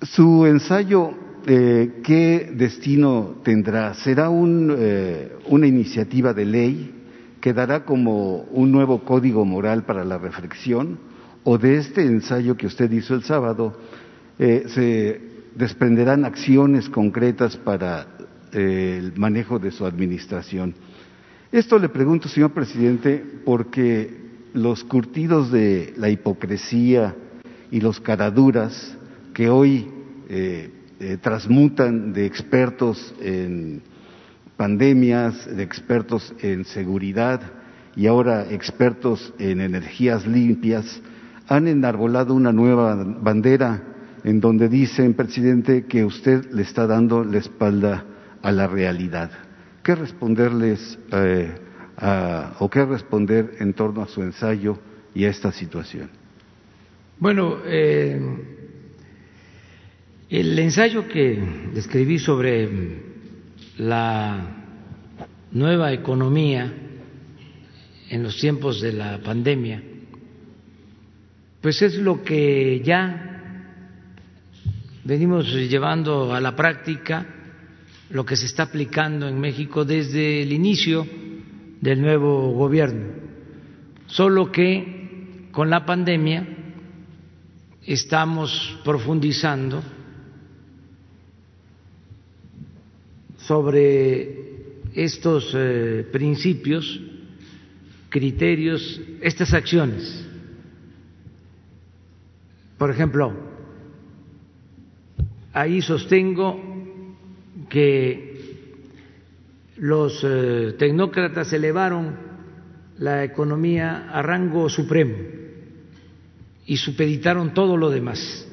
Su 0.00 0.46
ensayo, 0.46 1.10
eh, 1.46 2.00
¿qué 2.02 2.52
destino 2.54 3.36
tendrá? 3.42 3.92
¿Será 3.94 4.30
eh, 4.30 5.36
una 5.48 5.66
iniciativa 5.66 6.32
de 6.32 6.44
ley? 6.46 6.94
¿Quedará 7.40 7.84
como 7.84 8.44
un 8.52 8.72
nuevo 8.72 9.04
código 9.04 9.44
moral 9.44 9.84
para 9.84 10.04
la 10.04 10.16
reflexión? 10.16 10.98
O 11.44 11.58
de 11.58 11.76
este 11.76 12.02
ensayo 12.02 12.56
que 12.56 12.66
usted 12.66 12.90
hizo 12.90 13.14
el 13.14 13.22
sábado, 13.22 13.78
eh, 14.38 14.64
se 14.68 15.20
desprenderán 15.54 16.24
acciones 16.24 16.88
concretas 16.88 17.56
para 17.56 18.06
eh, 18.52 18.98
el 18.98 19.16
manejo 19.16 19.58
de 19.58 19.70
su 19.70 19.84
administración. 19.86 20.74
Esto 21.52 21.78
le 21.78 21.88
pregunto, 21.88 22.28
señor 22.28 22.52
presidente, 22.52 23.22
porque 23.44 24.24
los 24.54 24.82
curtidos 24.84 25.52
de 25.52 25.94
la 25.96 26.08
hipocresía 26.08 27.14
y 27.70 27.80
los 27.80 28.00
caraduras 28.00 28.96
que 29.34 29.48
hoy 29.48 29.88
eh, 30.28 30.70
transmutan 31.20 32.12
de 32.12 32.24
expertos 32.24 33.14
en 33.20 33.82
pandemias, 34.56 35.46
de 35.54 35.62
expertos 35.62 36.32
en 36.40 36.64
seguridad 36.64 37.40
y 37.96 38.06
ahora 38.06 38.50
expertos 38.50 39.32
en 39.38 39.60
energías 39.60 40.26
limpias, 40.26 41.00
han 41.48 41.68
enarbolado 41.68 42.34
una 42.34 42.52
nueva 42.52 42.94
bandera 42.94 43.82
en 44.24 44.40
donde 44.40 44.68
dicen, 44.68 45.14
presidente, 45.14 45.84
que 45.86 46.04
usted 46.04 46.50
le 46.52 46.62
está 46.62 46.86
dando 46.86 47.24
la 47.24 47.38
espalda 47.38 48.04
a 48.42 48.52
la 48.52 48.66
realidad. 48.66 49.30
¿Qué 49.82 49.94
responderles 49.94 50.98
eh, 51.12 51.54
o 52.58 52.70
qué 52.70 52.84
responder 52.84 53.56
en 53.60 53.74
torno 53.74 54.02
a 54.02 54.08
su 54.08 54.22
ensayo 54.22 54.78
y 55.14 55.24
a 55.24 55.30
esta 55.30 55.52
situación? 55.52 56.08
Bueno, 57.18 57.58
eh, 57.66 58.20
el 60.30 60.58
ensayo 60.58 61.06
que 61.06 61.38
escribí 61.74 62.18
sobre 62.18 63.02
la 63.78 64.64
nueva 65.52 65.92
economía 65.92 66.72
en 68.08 68.22
los 68.22 68.38
tiempos 68.38 68.80
de 68.80 68.92
la 68.92 69.20
pandemia, 69.22 69.82
pues 71.64 71.80
es 71.80 71.94
lo 71.94 72.22
que 72.22 72.82
ya 72.84 73.72
venimos 75.02 75.50
llevando 75.50 76.34
a 76.34 76.38
la 76.38 76.54
práctica, 76.54 77.26
lo 78.10 78.26
que 78.26 78.36
se 78.36 78.44
está 78.44 78.64
aplicando 78.64 79.26
en 79.26 79.40
México 79.40 79.82
desde 79.86 80.42
el 80.42 80.52
inicio 80.52 81.06
del 81.80 82.02
nuevo 82.02 82.52
gobierno, 82.52 83.06
solo 84.08 84.52
que 84.52 85.48
con 85.52 85.70
la 85.70 85.86
pandemia 85.86 86.46
estamos 87.86 88.78
profundizando 88.84 89.82
sobre 93.38 94.82
estos 94.92 95.50
eh, 95.54 96.06
principios, 96.12 97.00
criterios, 98.10 99.00
estas 99.22 99.54
acciones. 99.54 100.23
Por 102.84 102.90
ejemplo, 102.90 103.32
ahí 105.54 105.80
sostengo 105.80 106.60
que 107.70 108.58
los 109.78 110.22
eh, 110.22 110.74
tecnócratas 110.78 111.50
elevaron 111.54 112.14
la 112.98 113.24
economía 113.24 114.10
a 114.10 114.20
rango 114.20 114.68
supremo 114.68 115.16
y 116.66 116.76
supeditaron 116.76 117.54
todo 117.54 117.78
lo 117.78 117.88
demás. 117.88 118.46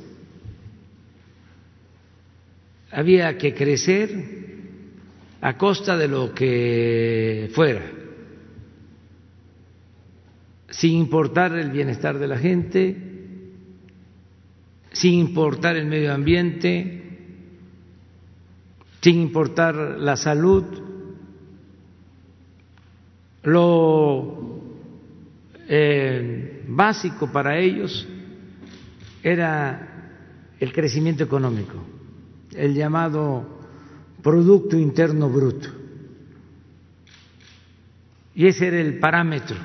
Había 2.89 3.37
que 3.37 3.53
crecer 3.53 4.11
a 5.41 5.57
costa 5.57 5.97
de 5.97 6.07
lo 6.07 6.33
que 6.33 7.51
fuera, 7.53 7.83
sin 10.69 10.93
importar 10.93 11.51
el 11.57 11.71
bienestar 11.71 12.17
de 12.17 12.27
la 12.29 12.37
gente, 12.37 13.10
sin 14.91 15.13
importar 15.13 15.75
el 15.77 15.85
medio 15.85 16.13
ambiente, 16.13 17.01
sin 19.01 19.21
importar 19.21 19.75
la 19.75 20.15
salud, 20.15 20.65
lo 23.43 24.61
eh, 25.67 26.63
básico 26.67 27.31
para 27.31 27.57
ellos 27.57 28.07
era 29.23 29.87
el 30.59 30.73
crecimiento 30.73 31.23
económico, 31.23 31.83
el 32.53 32.75
llamado 32.75 33.59
Producto 34.21 34.77
Interno 34.77 35.29
Bruto. 35.29 35.69
Y 38.35 38.47
ese 38.47 38.67
era 38.67 38.79
el 38.79 38.99
parámetro 38.99 39.57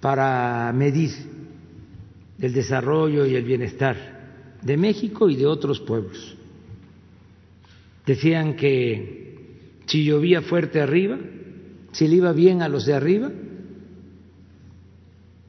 para 0.00 0.72
medir 0.74 1.31
el 2.42 2.52
desarrollo 2.52 3.24
y 3.24 3.36
el 3.36 3.44
bienestar 3.44 4.58
de 4.60 4.76
México 4.76 5.30
y 5.30 5.36
de 5.36 5.46
otros 5.46 5.78
pueblos. 5.78 6.36
Decían 8.04 8.56
que 8.56 9.78
si 9.86 10.04
llovía 10.04 10.42
fuerte 10.42 10.80
arriba, 10.80 11.18
si 11.92 12.08
le 12.08 12.16
iba 12.16 12.32
bien 12.32 12.60
a 12.60 12.68
los 12.68 12.84
de 12.84 12.94
arriba, 12.94 13.30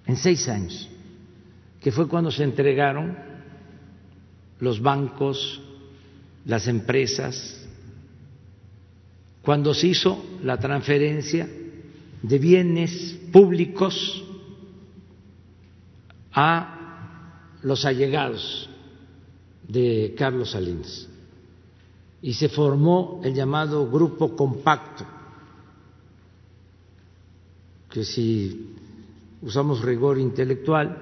en 0.06 0.16
seis 0.16 0.48
años, 0.48 0.88
que 1.80 1.90
fue 1.90 2.06
cuando 2.06 2.30
se 2.30 2.44
entregaron 2.44 3.18
los 4.60 4.80
bancos, 4.80 5.60
las 6.44 6.68
empresas, 6.68 7.66
cuando 9.42 9.74
se 9.74 9.88
hizo 9.88 10.24
la 10.44 10.56
transferencia 10.56 11.48
de 12.22 12.38
bienes 12.38 13.18
públicos 13.32 14.22
a 16.32 16.78
los 17.62 17.84
allegados 17.84 18.68
de 19.66 20.14
Carlos 20.16 20.50
Salinas 20.50 21.08
y 22.20 22.34
se 22.34 22.48
formó 22.48 23.20
el 23.24 23.34
llamado 23.34 23.90
grupo 23.90 24.36
compacto, 24.36 25.04
que 27.90 28.04
si 28.04 28.74
usamos 29.42 29.82
rigor 29.82 30.18
intelectual 30.18 30.96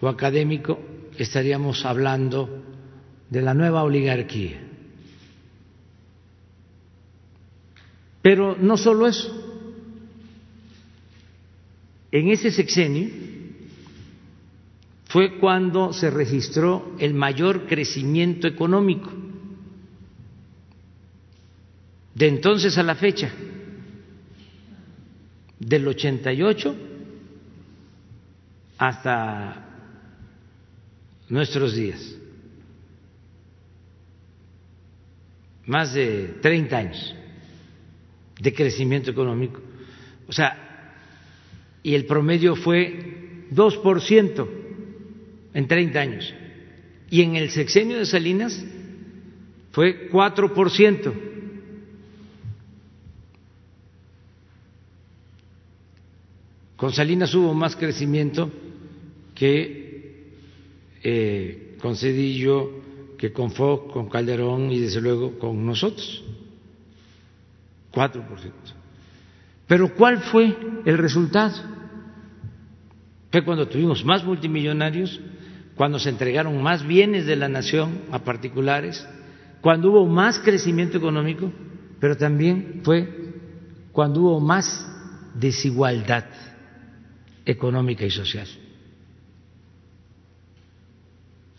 o 0.00 0.08
académico, 0.08 0.78
estaríamos 1.16 1.84
hablando 1.84 2.48
de 3.28 3.42
la 3.42 3.54
nueva 3.54 3.82
oligarquía. 3.82 4.64
Pero 8.22 8.56
no 8.56 8.76
solo 8.76 9.08
eso. 9.08 9.34
En 12.10 12.30
ese 12.30 12.50
sexenio 12.50 13.08
fue 15.08 15.38
cuando 15.38 15.92
se 15.92 16.10
registró 16.10 16.94
el 16.98 17.14
mayor 17.14 17.66
crecimiento 17.66 18.46
económico 18.46 19.10
de 22.14 22.28
entonces 22.28 22.76
a 22.76 22.82
la 22.82 22.94
fecha, 22.94 23.30
del 25.60 25.86
88 25.88 26.76
hasta 28.76 29.66
nuestros 31.28 31.74
días, 31.74 32.16
más 35.66 35.94
de 35.94 36.38
30 36.42 36.76
años 36.76 37.14
de 38.40 38.52
crecimiento 38.52 39.10
económico. 39.10 39.60
O 40.26 40.32
sea, 40.32 40.94
y 41.82 41.94
el 41.94 42.04
promedio 42.04 42.56
fue 42.56 43.46
2% 43.52 44.57
en 45.54 45.66
30 45.66 46.00
años. 46.00 46.34
Y 47.10 47.22
en 47.22 47.36
el 47.36 47.50
sexenio 47.50 47.98
de 47.98 48.06
Salinas 48.06 48.64
fue 49.72 50.10
4%. 50.10 51.12
Con 56.76 56.92
Salinas 56.92 57.34
hubo 57.34 57.54
más 57.54 57.74
crecimiento 57.74 58.50
que 59.34 60.32
eh, 61.02 61.76
con 61.80 61.96
Cedillo, 61.96 62.70
que 63.18 63.32
con 63.32 63.50
Fox, 63.50 63.92
con 63.92 64.08
Calderón 64.08 64.70
y 64.70 64.78
desde 64.78 65.00
luego 65.00 65.38
con 65.38 65.64
nosotros. 65.66 66.22
4%. 67.92 68.24
Pero 69.66 69.94
¿cuál 69.94 70.18
fue 70.18 70.56
el 70.84 70.98
resultado? 70.98 71.54
Fue 73.30 73.44
cuando 73.44 73.68
tuvimos 73.68 74.04
más 74.04 74.24
multimillonarios, 74.24 75.20
cuando 75.78 76.00
se 76.00 76.08
entregaron 76.08 76.60
más 76.60 76.84
bienes 76.84 77.24
de 77.24 77.36
la 77.36 77.48
nación 77.48 78.00
a 78.10 78.18
particulares, 78.18 79.06
cuando 79.60 79.90
hubo 79.90 80.06
más 80.06 80.40
crecimiento 80.40 80.98
económico, 80.98 81.52
pero 82.00 82.16
también 82.16 82.80
fue 82.82 83.08
cuando 83.92 84.22
hubo 84.22 84.40
más 84.40 84.84
desigualdad 85.34 86.24
económica 87.46 88.04
y 88.04 88.10
social. 88.10 88.48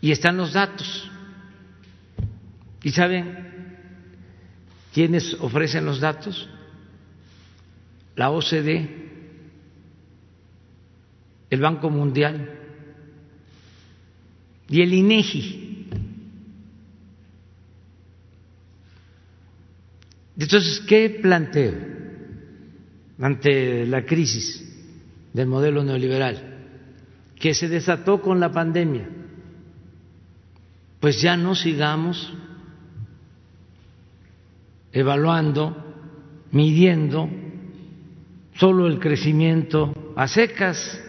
Y 0.02 0.12
están 0.12 0.36
los 0.36 0.52
datos. 0.52 1.10
¿Y 2.82 2.90
saben 2.90 3.78
quiénes 4.92 5.32
ofrecen 5.40 5.86
los 5.86 5.98
datos? 5.98 6.46
La 8.16 8.30
OCDE, 8.30 9.08
el 11.48 11.60
Banco 11.62 11.88
Mundial 11.88 12.58
y 14.70 14.80
el 14.80 14.94
INEGI. 14.94 15.86
Entonces, 20.38 20.80
¿qué 20.86 21.18
planteo 21.20 21.74
ante 23.18 23.84
la 23.84 24.06
crisis? 24.06 24.70
del 25.32 25.46
modelo 25.46 25.84
neoliberal, 25.84 26.56
que 27.38 27.54
se 27.54 27.68
desató 27.68 28.20
con 28.20 28.40
la 28.40 28.52
pandemia, 28.52 29.08
pues 30.98 31.20
ya 31.20 31.36
no 31.36 31.54
sigamos 31.54 32.32
evaluando, 34.92 35.76
midiendo 36.50 37.30
solo 38.56 38.86
el 38.86 38.98
crecimiento 38.98 39.94
a 40.16 40.26
secas, 40.26 41.00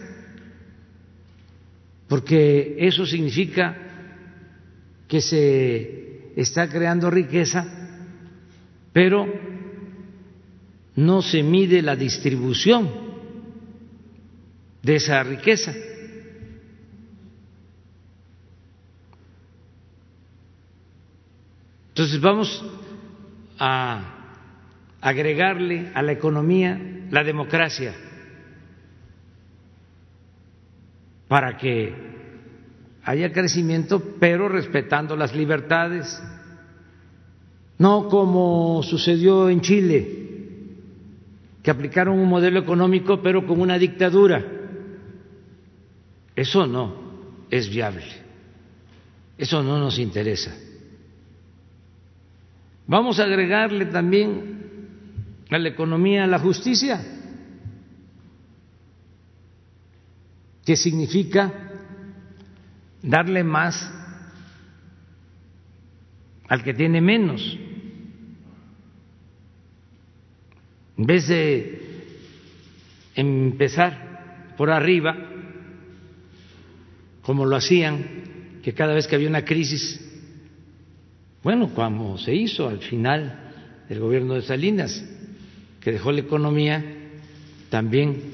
porque 2.12 2.76
eso 2.78 3.06
significa 3.06 3.74
que 5.08 5.22
se 5.22 6.30
está 6.36 6.68
creando 6.68 7.10
riqueza, 7.10 7.64
pero 8.92 9.26
no 10.94 11.22
se 11.22 11.42
mide 11.42 11.80
la 11.80 11.96
distribución 11.96 12.86
de 14.82 14.96
esa 14.96 15.22
riqueza. 15.22 15.74
Entonces 21.88 22.20
vamos 22.20 22.62
a 23.58 24.34
agregarle 25.00 25.90
a 25.94 26.02
la 26.02 26.12
economía 26.12 26.78
la 27.10 27.24
democracia 27.24 27.94
para 31.32 31.56
que 31.56 31.94
haya 33.04 33.32
crecimiento, 33.32 34.02
pero 34.20 34.50
respetando 34.50 35.16
las 35.16 35.34
libertades, 35.34 36.22
no 37.78 38.06
como 38.10 38.82
sucedió 38.82 39.48
en 39.48 39.62
Chile, 39.62 40.26
que 41.62 41.70
aplicaron 41.70 42.18
un 42.18 42.28
modelo 42.28 42.60
económico 42.60 43.22
pero 43.22 43.46
con 43.46 43.62
una 43.62 43.78
dictadura 43.78 44.44
eso 46.36 46.66
no 46.66 46.96
es 47.50 47.70
viable. 47.70 48.04
Eso 49.38 49.62
no 49.62 49.78
nos 49.78 49.98
interesa. 49.98 50.54
Vamos 52.86 53.18
a 53.18 53.24
agregarle 53.24 53.86
también 53.86 54.66
a 55.48 55.56
la 55.56 55.70
economía 55.70 56.26
la 56.26 56.40
justicia, 56.40 57.00
que 60.64 60.76
significa 60.76 61.52
darle 63.02 63.42
más 63.42 63.92
al 66.48 66.62
que 66.62 66.74
tiene 66.74 67.00
menos. 67.00 67.58
En 70.96 71.06
vez 71.06 71.26
de 71.26 71.80
empezar 73.14 74.54
por 74.56 74.70
arriba, 74.70 75.16
como 77.22 77.46
lo 77.46 77.56
hacían, 77.56 78.60
que 78.62 78.74
cada 78.74 78.94
vez 78.94 79.06
que 79.06 79.16
había 79.16 79.28
una 79.28 79.44
crisis, 79.44 80.00
bueno, 81.42 81.74
como 81.74 82.18
se 82.18 82.34
hizo 82.34 82.68
al 82.68 82.78
final 82.78 83.52
del 83.88 83.98
gobierno 83.98 84.34
de 84.34 84.42
Salinas, 84.42 85.04
que 85.80 85.92
dejó 85.92 86.12
la 86.12 86.20
economía 86.20 86.84
también 87.70 88.31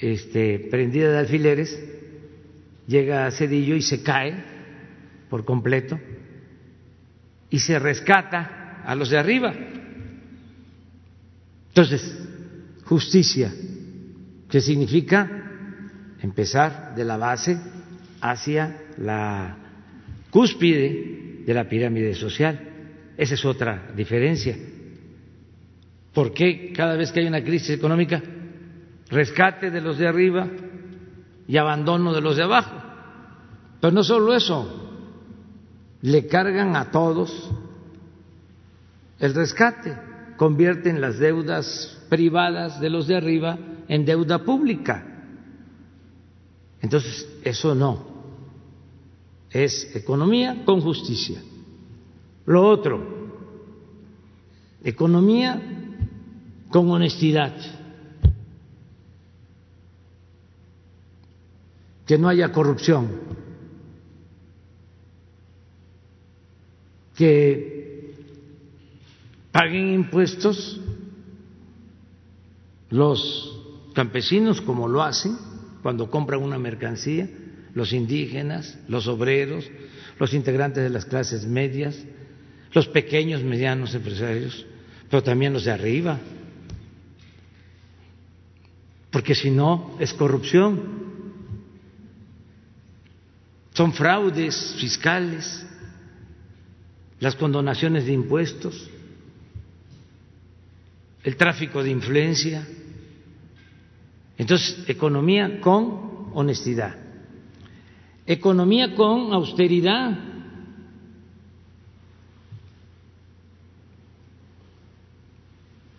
este, 0.00 0.68
prendida 0.70 1.10
de 1.10 1.18
alfileres, 1.18 1.78
llega 2.86 3.26
a 3.26 3.30
Cedillo 3.30 3.76
y 3.76 3.82
se 3.82 4.02
cae 4.02 4.34
por 5.28 5.44
completo 5.44 5.98
y 7.50 7.58
se 7.58 7.78
rescata 7.78 8.82
a 8.84 8.94
los 8.94 9.10
de 9.10 9.18
arriba. 9.18 9.54
Entonces, 11.68 12.18
justicia, 12.84 13.52
¿qué 14.48 14.60
significa 14.60 15.40
empezar 16.22 16.94
de 16.94 17.04
la 17.04 17.16
base 17.16 17.58
hacia 18.20 18.76
la 18.98 19.56
cúspide 20.30 21.42
de 21.44 21.54
la 21.54 21.68
pirámide 21.68 22.14
social. 22.14 22.60
Esa 23.16 23.34
es 23.34 23.44
otra 23.44 23.92
diferencia. 23.96 24.56
¿Por 26.12 26.32
qué 26.32 26.72
cada 26.74 26.96
vez 26.96 27.12
que 27.12 27.20
hay 27.20 27.26
una 27.26 27.42
crisis 27.42 27.70
económica, 27.70 28.22
rescate 29.10 29.70
de 29.70 29.80
los 29.80 29.98
de 29.98 30.06
arriba 30.06 30.48
y 31.46 31.56
abandono 31.56 32.12
de 32.12 32.20
los 32.20 32.36
de 32.36 32.44
abajo? 32.44 32.76
Pero 33.80 33.92
no 33.92 34.04
solo 34.04 34.34
eso, 34.34 34.90
le 36.02 36.26
cargan 36.26 36.76
a 36.76 36.90
todos 36.90 37.50
el 39.18 39.34
rescate, 39.34 39.96
convierten 40.36 41.00
las 41.00 41.18
deudas 41.18 41.98
privadas 42.08 42.80
de 42.80 42.88
los 42.88 43.06
de 43.06 43.16
arriba 43.16 43.58
en 43.86 44.04
deuda 44.06 44.44
pública. 44.44 45.04
Entonces, 46.80 47.28
eso 47.44 47.74
no. 47.74 48.08
Es 49.50 49.94
economía 49.94 50.64
con 50.64 50.80
justicia. 50.80 51.42
Lo 52.46 52.66
otro, 52.66 53.30
economía 54.82 55.60
con 56.70 56.90
honestidad. 56.90 57.54
Que 62.10 62.18
no 62.18 62.28
haya 62.28 62.50
corrupción. 62.50 63.08
Que 67.14 68.16
paguen 69.52 69.94
impuestos 69.94 70.80
los 72.88 73.62
campesinos 73.94 74.60
como 74.60 74.88
lo 74.88 75.04
hacen 75.04 75.38
cuando 75.84 76.10
compran 76.10 76.42
una 76.42 76.58
mercancía, 76.58 77.30
los 77.74 77.92
indígenas, 77.92 78.76
los 78.88 79.06
obreros, 79.06 79.70
los 80.18 80.34
integrantes 80.34 80.82
de 80.82 80.90
las 80.90 81.04
clases 81.04 81.46
medias, 81.46 81.96
los 82.72 82.88
pequeños, 82.88 83.44
medianos 83.44 83.94
empresarios, 83.94 84.66
pero 85.08 85.22
también 85.22 85.52
los 85.52 85.64
de 85.64 85.70
arriba, 85.70 86.18
porque 89.12 89.36
si 89.36 89.52
no 89.52 89.94
es 90.00 90.12
corrupción, 90.12 90.99
son 93.80 93.94
fraudes 93.94 94.76
fiscales, 94.78 95.66
las 97.18 97.34
condonaciones 97.34 98.04
de 98.04 98.12
impuestos, 98.12 98.90
el 101.24 101.34
tráfico 101.34 101.82
de 101.82 101.88
influencia. 101.88 102.68
Entonces, 104.36 104.84
economía 104.86 105.62
con 105.62 106.28
honestidad, 106.34 106.94
economía 108.26 108.94
con 108.94 109.32
austeridad. 109.32 110.18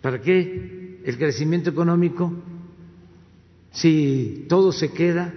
¿Para 0.02 0.20
qué 0.20 1.00
el 1.04 1.18
crecimiento 1.18 1.70
económico 1.70 2.32
si 3.72 4.46
todo 4.48 4.70
se 4.70 4.92
queda 4.92 5.34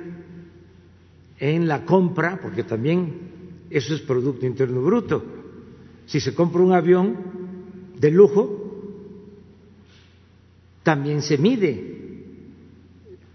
en 1.40 1.68
la 1.68 1.86
compra, 1.86 2.40
porque 2.42 2.64
también 2.64 3.14
eso 3.70 3.94
es 3.94 4.02
Producto 4.02 4.46
Interno 4.46 4.82
Bruto? 4.82 5.24
Si 6.06 6.20
se 6.20 6.34
compra 6.34 6.62
un 6.62 6.74
avión 6.74 7.16
de 8.00 8.12
lujo, 8.12 8.62
también 10.84 11.22
se 11.22 11.38
mide 11.38 11.96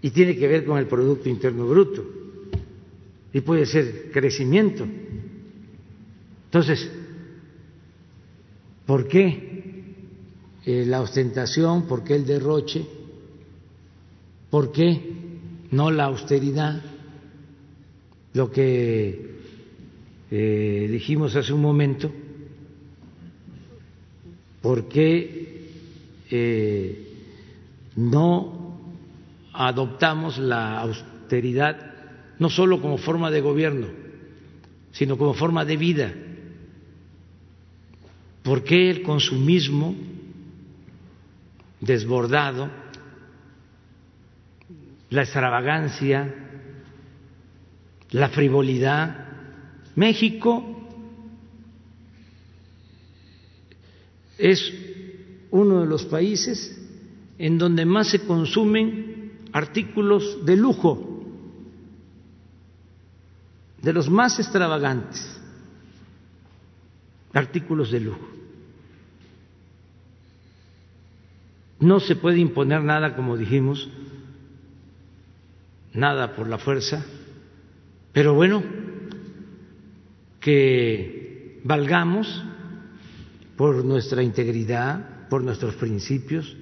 y 0.01 0.09
tiene 0.11 0.35
que 0.35 0.47
ver 0.47 0.65
con 0.65 0.77
el 0.77 0.87
Producto 0.87 1.29
Interno 1.29 1.67
Bruto 1.67 2.03
y 3.33 3.41
puede 3.41 3.65
ser 3.65 4.09
crecimiento. 4.11 4.85
Entonces, 6.45 6.89
¿por 8.85 9.07
qué 9.07 9.83
eh, 10.65 10.85
la 10.85 11.01
ostentación? 11.01 11.87
¿Por 11.87 12.03
qué 12.03 12.15
el 12.15 12.25
derroche? 12.25 12.85
¿Por 14.49 14.71
qué 14.71 15.01
no 15.71 15.91
la 15.91 16.05
austeridad? 16.05 16.90
Lo 18.33 18.51
que 18.51 19.39
eh, 20.31 20.87
dijimos 20.89 21.35
hace 21.35 21.53
un 21.53 21.61
momento, 21.61 22.11
¿por 24.61 24.87
qué 24.87 25.69
eh, 26.29 27.07
no 27.95 28.79
adoptamos 29.53 30.37
la 30.37 30.79
austeridad 30.79 31.91
no 32.39 32.49
solo 32.49 32.81
como 32.81 32.97
forma 32.97 33.29
de 33.29 33.41
gobierno, 33.41 33.87
sino 34.91 35.17
como 35.17 35.35
forma 35.35 35.63
de 35.63 35.77
vida. 35.77 36.11
¿Por 38.41 38.63
qué 38.63 38.89
el 38.89 39.03
consumismo 39.03 39.95
desbordado, 41.79 42.67
la 45.11 45.21
extravagancia, 45.21 46.50
la 48.11 48.29
frivolidad? 48.29 49.27
México 49.95 50.63
es 54.37 54.73
uno 55.51 55.81
de 55.81 55.87
los 55.87 56.05
países 56.05 56.77
en 57.37 57.57
donde 57.57 57.85
más 57.85 58.09
se 58.09 58.19
consumen 58.25 59.31
artículos 59.51 60.45
de 60.45 60.55
lujo, 60.55 61.07
de 63.81 63.93
los 63.93 64.09
más 64.09 64.39
extravagantes, 64.39 65.39
artículos 67.33 67.91
de 67.91 67.99
lujo. 67.99 68.27
No 71.79 71.99
se 71.99 72.15
puede 72.15 72.37
imponer 72.37 72.83
nada, 72.83 73.15
como 73.15 73.35
dijimos, 73.35 73.89
nada 75.93 76.35
por 76.35 76.47
la 76.47 76.59
fuerza, 76.59 77.03
pero 78.13 78.33
bueno, 78.33 78.63
que 80.39 81.61
valgamos 81.63 82.43
por 83.55 83.85
nuestra 83.85 84.23
integridad, 84.23 85.29
por 85.29 85.43
nuestros 85.43 85.75
principios, 85.75 86.57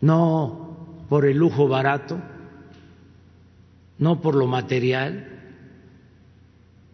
no 0.00 1.06
por 1.08 1.26
el 1.26 1.36
lujo 1.36 1.66
barato, 1.66 2.20
no 3.98 4.20
por 4.20 4.34
lo 4.34 4.46
material. 4.46 5.28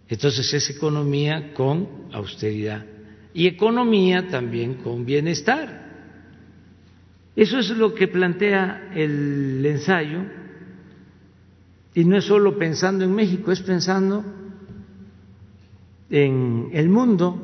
Entonces 0.08 0.54
es 0.54 0.70
economía 0.70 1.52
con 1.52 2.08
austeridad 2.12 2.86
y 3.34 3.46
economía 3.46 4.28
también 4.28 4.74
con 4.74 5.04
bienestar. 5.04 5.86
Eso 7.36 7.58
es 7.58 7.68
lo 7.70 7.94
que 7.94 8.08
plantea 8.08 8.90
el 8.94 9.64
ensayo 9.66 10.37
y 11.98 12.04
no 12.04 12.16
es 12.16 12.24
solo 12.24 12.58
pensando 12.58 13.04
en 13.04 13.14
México, 13.14 13.50
es 13.50 13.60
pensando 13.60 14.24
en 16.10 16.70
el 16.72 16.88
mundo. 16.88 17.36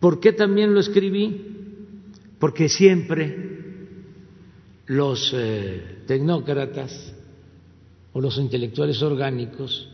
¿Por 0.00 0.20
qué 0.20 0.32
también 0.32 0.74
lo 0.74 0.80
escribí? 0.80 1.54
porque 2.44 2.68
siempre 2.68 3.38
los 4.88 5.32
eh, 5.34 6.02
tecnócratas 6.06 7.14
o 8.12 8.20
los 8.20 8.36
intelectuales 8.36 9.00
orgánicos, 9.00 9.88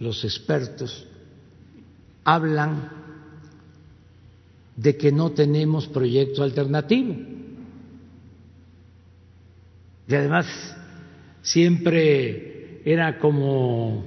los 0.00 0.24
expertos, 0.24 1.06
hablan 2.24 2.90
de 4.74 4.96
que 4.96 5.12
no 5.12 5.30
tenemos 5.30 5.86
proyecto 5.86 6.42
alternativo. 6.42 7.14
Y 10.08 10.14
además 10.14 10.46
siempre 11.42 12.82
era 12.84 13.18
como 13.18 14.04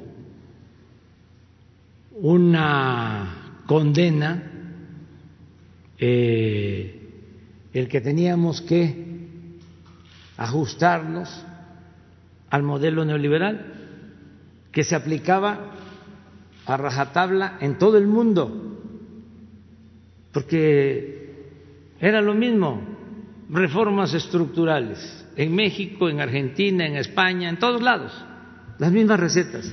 una 2.12 3.62
condena 3.66 4.44
eh, 5.98 7.00
el 7.74 7.88
que 7.88 8.02
teníamos 8.02 8.62
que 8.62 9.06
ajustarnos 10.38 11.46
al 12.50 12.64
modelo 12.64 13.04
neoliberal 13.04 13.74
que 14.72 14.84
se 14.84 14.96
aplicaba 14.96 15.76
a 16.66 16.78
rajatabla 16.78 17.58
en 17.60 17.78
todo 17.78 17.98
el 17.98 18.08
mundo, 18.08 18.78
porque 20.32 21.34
era 22.00 22.22
lo 22.22 22.34
mismo, 22.34 22.82
reformas 23.50 24.14
estructurales 24.14 25.26
en 25.40 25.56
México, 25.56 26.10
en 26.10 26.20
Argentina, 26.20 26.86
en 26.86 26.98
España, 26.98 27.48
en 27.48 27.60
todos 27.60 27.82
lados, 27.82 28.12
las 28.78 28.92
mismas 28.92 29.22
recetas, 29.22 29.72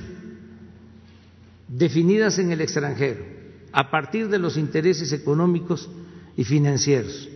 definidas 1.67 2.39
en 2.39 2.53
el 2.53 2.61
extranjero, 2.61 3.25
a 3.73 3.91
partir 3.91 4.29
de 4.29 4.39
los 4.39 4.55
intereses 4.55 5.11
económicos 5.11 5.89
y 6.37 6.45
financieros. 6.45 7.27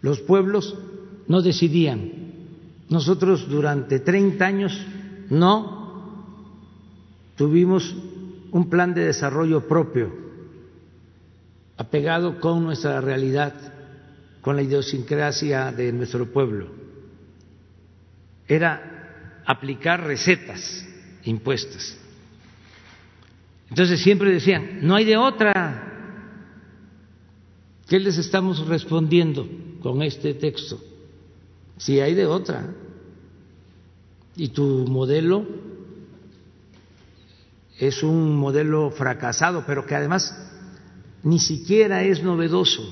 Los 0.00 0.20
pueblos 0.20 0.78
no 1.26 1.42
decidían. 1.42 2.12
Nosotros 2.88 3.48
durante 3.48 3.98
30 3.98 4.46
años 4.46 4.86
no 5.28 6.22
tuvimos 7.34 7.96
un 8.52 8.70
plan 8.70 8.94
de 8.94 9.06
desarrollo 9.06 9.66
propio, 9.66 10.14
apegado 11.78 12.38
con 12.38 12.62
nuestra 12.62 13.00
realidad, 13.00 13.54
con 14.40 14.54
la 14.54 14.62
idiosincrasia 14.62 15.72
de 15.72 15.92
nuestro 15.92 16.32
pueblo. 16.32 16.83
Era 18.48 19.42
aplicar 19.46 20.04
recetas 20.04 20.86
impuestas. 21.24 21.98
Entonces 23.70 24.00
siempre 24.00 24.30
decían, 24.30 24.80
no 24.82 24.94
hay 24.94 25.04
de 25.04 25.16
otra, 25.16 25.94
¿Qué 27.88 28.00
les 28.00 28.16
estamos 28.16 28.66
respondiendo 28.66 29.46
con 29.80 30.02
este 30.02 30.34
texto? 30.34 30.80
Si 31.76 32.00
hay 32.00 32.14
de 32.14 32.26
otra. 32.26 32.74
Y 34.36 34.48
tu 34.48 34.86
modelo 34.88 35.46
es 37.78 38.02
un 38.02 38.36
modelo 38.36 38.90
fracasado, 38.90 39.64
pero 39.66 39.86
que 39.86 39.94
además 39.94 40.34
ni 41.22 41.38
siquiera 41.38 42.02
es 42.02 42.22
novedoso. 42.22 42.82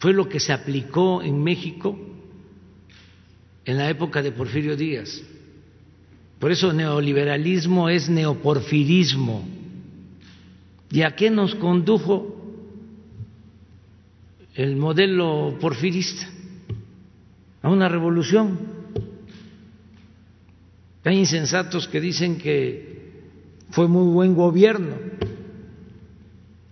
Fue 0.00 0.12
lo 0.12 0.28
que 0.28 0.40
se 0.40 0.52
aplicó 0.52 1.22
en 1.22 1.42
México 1.42 1.96
en 3.64 3.78
la 3.78 3.88
época 3.90 4.22
de 4.22 4.32
Porfirio 4.32 4.76
Díaz. 4.76 5.22
Por 6.38 6.50
eso 6.50 6.72
neoliberalismo 6.72 7.88
es 7.88 8.08
neoporfirismo. 8.08 9.46
¿Y 10.90 11.02
a 11.02 11.14
qué 11.14 11.30
nos 11.30 11.54
condujo 11.54 12.42
el 14.54 14.76
modelo 14.76 15.56
porfirista, 15.60 16.28
a 17.62 17.70
una 17.70 17.88
revolución. 17.88 18.58
Hay 21.04 21.18
insensatos 21.18 21.88
que 21.88 22.00
dicen 22.00 22.38
que 22.38 23.22
fue 23.70 23.88
muy 23.88 24.12
buen 24.12 24.34
gobierno. 24.34 24.96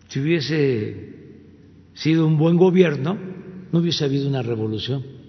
Si 0.09 0.21
hubiese 0.21 1.15
sido 1.95 2.27
un 2.27 2.37
buen 2.37 2.57
gobierno, 2.57 3.17
no 3.73 3.79
hubiese 3.79 4.05
habido 4.05 4.29
una 4.29 4.43
revolución. 4.43 5.20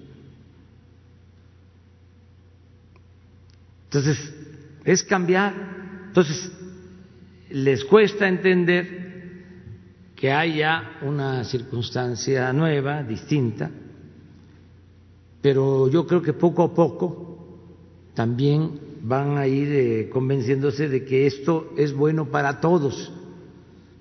Entonces, 3.91 4.33
es 4.85 5.03
cambiar. 5.03 5.53
Entonces, 6.07 6.49
les 7.49 7.83
cuesta 7.83 8.25
entender 8.25 9.01
que 10.15 10.31
haya 10.31 10.99
una 11.01 11.43
circunstancia 11.43 12.53
nueva, 12.53 13.03
distinta, 13.03 13.69
pero 15.41 15.89
yo 15.89 16.07
creo 16.07 16.21
que 16.21 16.31
poco 16.31 16.63
a 16.63 16.73
poco 16.73 17.57
también 18.13 18.79
van 19.01 19.37
a 19.37 19.45
ir 19.45 19.67
eh, 19.73 20.09
convenciéndose 20.09 20.87
de 20.87 21.03
que 21.03 21.27
esto 21.27 21.73
es 21.75 21.91
bueno 21.93 22.31
para 22.31 22.61
todos, 22.61 23.11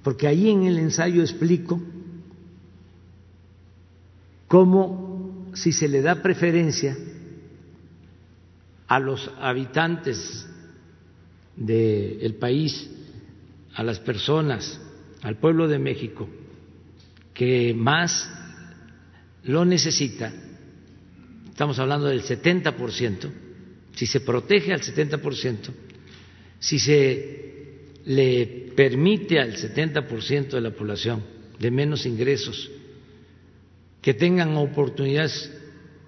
porque 0.04 0.28
ahí 0.28 0.50
en 0.50 0.64
el 0.64 0.78
ensayo 0.78 1.20
explico 1.20 1.80
cómo 4.46 5.50
si 5.54 5.72
se 5.72 5.88
le 5.88 6.00
da 6.00 6.22
preferencia 6.22 6.96
a 8.90 8.98
los 8.98 9.30
habitantes 9.38 10.44
del 11.54 12.34
país, 12.34 12.90
a 13.74 13.84
las 13.84 14.00
personas, 14.00 14.80
al 15.22 15.36
pueblo 15.36 15.68
de 15.68 15.78
México 15.78 16.28
que 17.32 17.72
más 17.72 18.28
lo 19.44 19.64
necesita, 19.64 20.32
estamos 21.48 21.78
hablando 21.78 22.08
del 22.08 22.24
70%, 22.24 23.30
si 23.94 24.06
se 24.06 24.20
protege 24.22 24.72
al 24.72 24.80
70%, 24.80 25.70
si 26.58 26.80
se 26.80 27.92
le 28.06 28.72
permite 28.74 29.38
al 29.38 29.54
70% 29.54 30.48
de 30.48 30.60
la 30.60 30.72
población 30.72 31.22
de 31.60 31.70
menos 31.70 32.06
ingresos 32.06 32.68
que 34.02 34.14
tengan 34.14 34.56
oportunidades, 34.56 35.48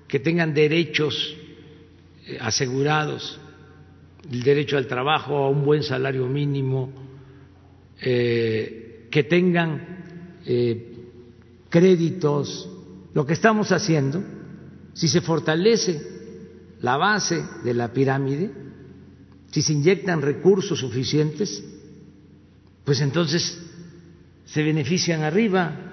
que 0.08 0.18
tengan 0.18 0.52
derechos 0.52 1.36
asegurados, 2.40 3.40
el 4.30 4.42
derecho 4.42 4.76
al 4.76 4.86
trabajo, 4.86 5.36
a 5.36 5.50
un 5.50 5.64
buen 5.64 5.82
salario 5.82 6.26
mínimo, 6.26 6.92
eh, 8.00 9.08
que 9.10 9.24
tengan 9.24 10.40
eh, 10.46 10.92
créditos, 11.68 12.68
lo 13.14 13.26
que 13.26 13.34
estamos 13.34 13.72
haciendo, 13.72 14.22
si 14.94 15.08
se 15.08 15.20
fortalece 15.20 16.00
la 16.80 16.96
base 16.96 17.44
de 17.64 17.74
la 17.74 17.92
pirámide, 17.92 18.50
si 19.50 19.62
se 19.62 19.72
inyectan 19.72 20.22
recursos 20.22 20.78
suficientes, 20.78 21.62
pues 22.84 23.00
entonces 23.00 23.58
se 24.44 24.62
benefician 24.62 25.22
arriba 25.22 25.92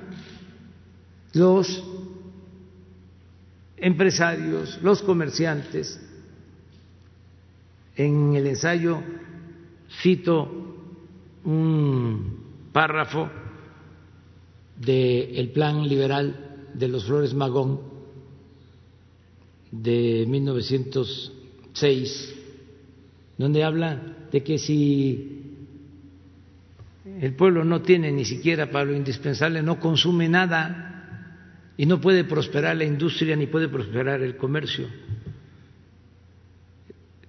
los 1.34 1.84
empresarios, 3.78 4.80
los 4.82 5.02
comerciantes. 5.02 6.00
En 8.00 8.34
el 8.34 8.48
ensayo 8.48 9.04
cito 10.02 10.50
un 11.44 12.70
párrafo 12.72 13.30
del 14.78 15.50
plan 15.50 15.86
liberal 15.86 16.70
de 16.74 16.88
los 16.88 17.04
Flores 17.04 17.34
Magón 17.34 17.82
de 19.70 20.24
1906, 20.30 22.36
donde 23.38 23.66
habla 23.66 24.02
de 24.32 24.44
que 24.44 24.58
si 24.58 25.42
el 27.20 27.36
pueblo 27.36 27.66
no 27.66 27.82
tiene 27.82 28.14
ni 28.14 28.24
siquiera 28.24 28.72
para 28.72 28.86
lo 28.86 28.96
indispensable, 28.96 29.62
no 29.62 29.78
consume 29.78 30.30
nada 30.30 31.74
y 31.76 31.86
no 31.86 32.00
puede 32.00 32.24
prosperar 32.24 32.78
la 32.78 32.86
industria 32.86 33.36
ni 33.36 33.48
puede 33.48 33.68
prosperar 33.68 34.22
el 34.22 34.38
comercio. 34.38 34.88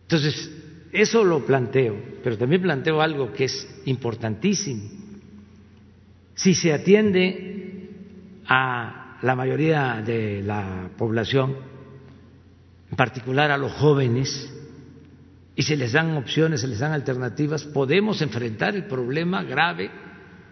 Entonces, 0.02 0.59
eso 0.92 1.24
lo 1.24 1.44
planteo, 1.44 1.96
pero 2.22 2.36
también 2.36 2.62
planteo 2.62 3.00
algo 3.00 3.32
que 3.32 3.44
es 3.44 3.82
importantísimo 3.84 5.00
si 6.40 6.54
se 6.54 6.72
atiende 6.72 7.90
a 8.46 9.18
la 9.20 9.36
mayoría 9.36 10.02
de 10.04 10.42
la 10.42 10.88
población, 10.96 11.54
en 12.90 12.96
particular 12.96 13.50
a 13.50 13.58
los 13.58 13.72
jóvenes, 13.72 14.50
y 15.54 15.62
se 15.62 15.76
les 15.76 15.92
dan 15.92 16.16
opciones, 16.16 16.62
se 16.62 16.66
les 16.66 16.78
dan 16.78 16.92
alternativas, 16.92 17.64
podemos 17.64 18.22
enfrentar 18.22 18.74
el 18.74 18.86
problema 18.86 19.42
grave 19.42 19.90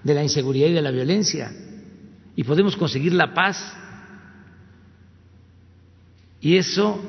de 0.02 0.12
la 0.12 0.23
inseguridad 0.23 0.69
y 0.69 0.74
de 0.74 0.82
la 0.82 0.90
violencia 0.90 1.51
y 2.36 2.44
podemos 2.44 2.77
conseguir 2.77 3.15
la 3.15 3.32
paz. 3.32 3.74
Y 6.43 6.59
eso 6.59 7.02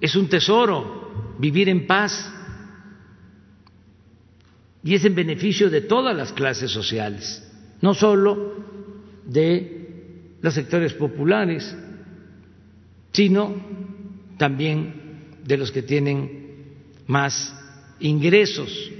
es 0.00 0.16
un 0.16 0.28
tesoro, 0.28 1.36
vivir 1.38 1.68
en 1.68 1.86
paz. 1.86 2.28
Y 4.82 4.94
es 4.94 5.04
en 5.04 5.14
beneficio 5.14 5.68
de 5.68 5.82
todas 5.82 6.16
las 6.16 6.32
clases 6.32 6.70
sociales 6.70 7.44
no 7.80 7.94
solo 7.94 8.54
de 9.24 10.36
los 10.40 10.54
sectores 10.54 10.92
populares, 10.94 11.76
sino 13.12 13.54
también 14.36 14.94
de 15.44 15.56
los 15.56 15.70
que 15.70 15.82
tienen 15.82 16.74
más 17.06 17.54
ingresos. 18.00 18.90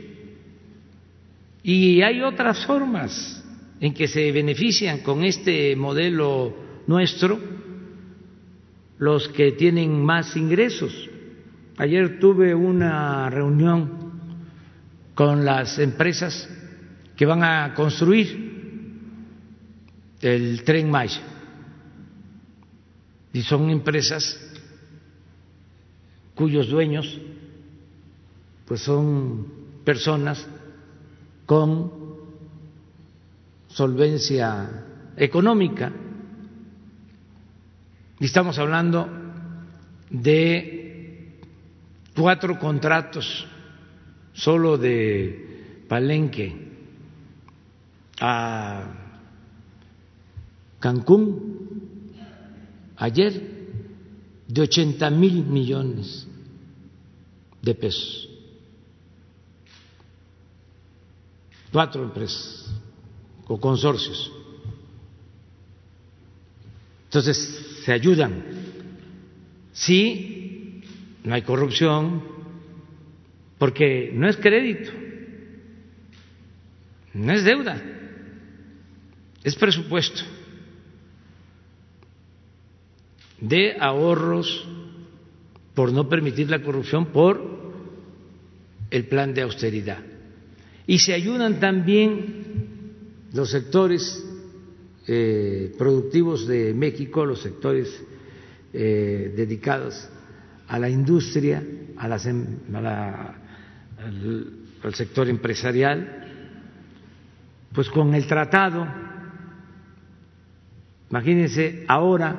Y 1.63 2.03
hay 2.03 2.23
otras 2.23 2.65
formas 2.67 3.45
en 3.81 3.95
que 3.95 4.09
se 4.09 4.33
benefician 4.33 5.01
con 5.01 5.25
este 5.25 5.77
modelo 5.77 6.55
nuestro 6.87 7.39
los 8.99 9.29
que 9.29 9.53
tienen 9.53 10.05
más 10.05 10.37
ingresos. 10.37 11.09
Ayer 11.79 12.19
tuve 12.19 12.55
una 12.55 13.31
reunión 13.31 14.10
con 15.21 15.45
las 15.45 15.79
empresas 15.79 16.49
que 17.15 17.27
van 17.27 17.45
a 17.45 17.75
construir 17.75 18.25
el 20.23 20.65
tren 20.65 20.91
Maya. 20.91 21.21
Y 23.31 23.43
son 23.43 23.69
empresas 23.69 24.41
cuyos 26.35 26.71
dueños 26.71 27.21
pues 28.65 28.81
son 28.81 29.47
personas 29.85 30.49
con 31.45 31.93
solvencia 33.69 34.87
económica. 35.19 35.93
Y 38.19 38.25
estamos 38.25 38.59
hablando 38.59 39.07
de 40.09 41.37
cuatro 42.17 42.59
contratos 42.59 43.47
solo 44.41 44.79
de 44.79 45.85
Palenque 45.87 46.69
a 48.21 48.85
Cancún 50.79 51.69
ayer 52.97 53.33
de 54.49 54.63
80 54.63 55.11
mil 55.11 55.45
millones 55.45 56.27
de 57.61 57.75
pesos. 57.75 58.29
Cuatro 61.71 62.03
empresas 62.03 62.67
o 63.47 63.61
consorcios. 63.61 64.33
Entonces, 67.05 67.83
se 67.85 67.93
ayudan. 67.93 68.43
Sí, 69.73 70.83
no 71.25 71.35
hay 71.35 71.43
corrupción, 71.43 72.40
porque 73.61 74.11
no 74.13 74.29
es 74.29 74.37
crédito, 74.39 74.91
no 77.15 77.33
es 77.33 77.45
deuda, 77.45 77.81
es 79.45 79.55
presupuesto. 79.55 80.23
de 83.41 83.77
ahorros 83.81 84.67
por 85.75 85.93
no 85.93 86.09
permitir 86.09 86.51
la 86.51 86.63
corrupción 86.63 87.07
por 87.07 87.41
el 88.91 89.05
plan 89.07 89.33
de 89.35 89.43
austeridad. 89.43 90.03
Y 90.87 90.99
se 90.99 91.15
ayudan 91.15 91.61
también 91.61 92.45
los 93.33 93.51
sectores 93.51 94.27
eh, 95.07 95.73
productivos 95.79 96.47
de 96.47 96.75
México, 96.75 97.25
los 97.25 97.41
sectores 97.41 98.03
eh, 98.73 99.33
dedicados 99.37 100.09
a 100.69 100.79
la 100.79 100.89
industria, 100.89 101.65
a, 101.97 102.17
em, 102.29 102.47
al 104.83 104.95
sector 104.95 105.29
empresarial, 105.29 106.27
pues 107.73 107.89
con 107.91 108.15
el 108.15 108.27
tratado. 108.27 108.87
Imagínense, 111.11 111.85
ahora 111.89 112.37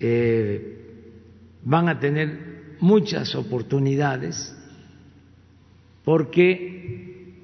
eh, 0.00 0.74
van 1.62 1.88
a 1.88 1.98
tener 1.98 2.76
muchas 2.80 3.34
oportunidades 3.34 4.56
porque 6.04 7.42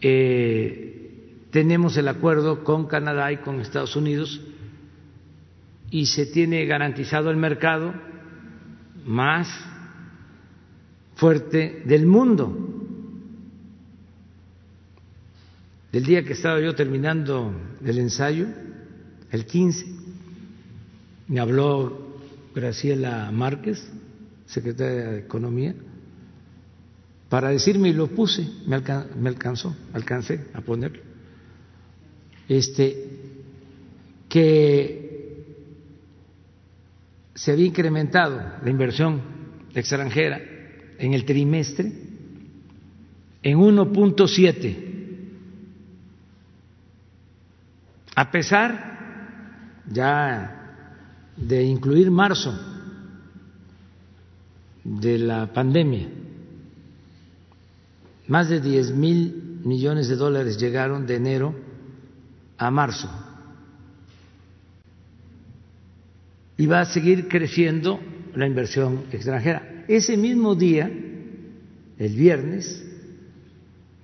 eh, 0.00 0.90
tenemos 1.50 1.96
el 1.96 2.08
acuerdo 2.08 2.64
con 2.64 2.86
Canadá 2.86 3.32
y 3.32 3.38
con 3.38 3.60
Estados 3.60 3.94
Unidos 3.96 4.40
y 5.90 6.06
se 6.06 6.26
tiene 6.26 6.64
garantizado 6.66 7.30
el 7.30 7.36
mercado 7.36 7.94
más 9.04 9.48
fuerte 11.20 11.82
del 11.84 12.06
mundo. 12.06 12.50
Del 15.92 16.04
día 16.04 16.24
que 16.24 16.32
estaba 16.32 16.58
yo 16.60 16.74
terminando 16.74 17.52
el 17.84 17.98
ensayo, 17.98 18.46
el 19.30 19.44
15, 19.44 19.86
me 21.28 21.40
habló 21.40 22.16
Graciela 22.54 23.30
Márquez, 23.32 23.86
secretaria 24.46 25.10
de 25.10 25.18
Economía, 25.18 25.74
para 27.28 27.50
decirme, 27.50 27.90
y 27.90 27.92
lo 27.92 28.06
puse, 28.06 28.48
me, 28.66 28.76
alcanzó, 28.76 29.76
alcancé 29.92 30.46
a 30.54 30.62
ponerlo, 30.62 31.02
este, 32.48 33.10
que 34.26 35.44
se 37.34 37.52
había 37.52 37.66
incrementado 37.66 38.40
la 38.62 38.70
inversión 38.70 39.20
extranjera 39.74 40.59
en 41.00 41.14
el 41.14 41.24
trimestre 41.24 41.90
en 43.42 43.58
1.7 43.58 44.90
a 48.14 48.30
pesar 48.30 49.82
ya 49.90 50.84
de 51.36 51.62
incluir 51.64 52.10
marzo 52.10 52.52
de 54.84 55.18
la 55.18 55.52
pandemia, 55.52 56.08
más 58.28 58.48
de 58.48 58.60
10 58.60 58.92
mil 58.92 59.60
millones 59.64 60.08
de 60.08 60.16
dólares 60.16 60.58
llegaron 60.58 61.06
de 61.06 61.16
enero 61.16 61.54
a 62.58 62.70
marzo. 62.70 63.10
Y 66.58 66.66
va 66.66 66.80
a 66.80 66.84
seguir 66.84 67.26
creciendo 67.26 68.00
la 68.34 68.46
inversión 68.46 69.04
extranjera. 69.10 69.69
Ese 69.90 70.16
mismo 70.16 70.54
día, 70.54 70.88
el 71.98 72.14
viernes, 72.14 72.80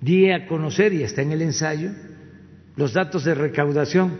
di 0.01 0.29
a 0.29 0.45
conocer, 0.45 0.91
y 0.91 1.01
está 1.01 1.21
en 1.21 1.31
el 1.31 1.41
ensayo, 1.41 1.91
los 2.75 2.91
datos 2.91 3.23
de 3.23 3.33
recaudación. 3.33 4.11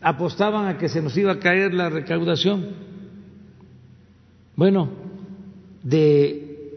Apostaban 0.00 0.66
a 0.66 0.78
que 0.78 0.88
se 0.88 1.02
nos 1.02 1.14
iba 1.14 1.32
a 1.32 1.38
caer 1.38 1.74
la 1.74 1.90
recaudación. 1.90 2.70
Bueno, 4.56 4.90
de 5.82 6.70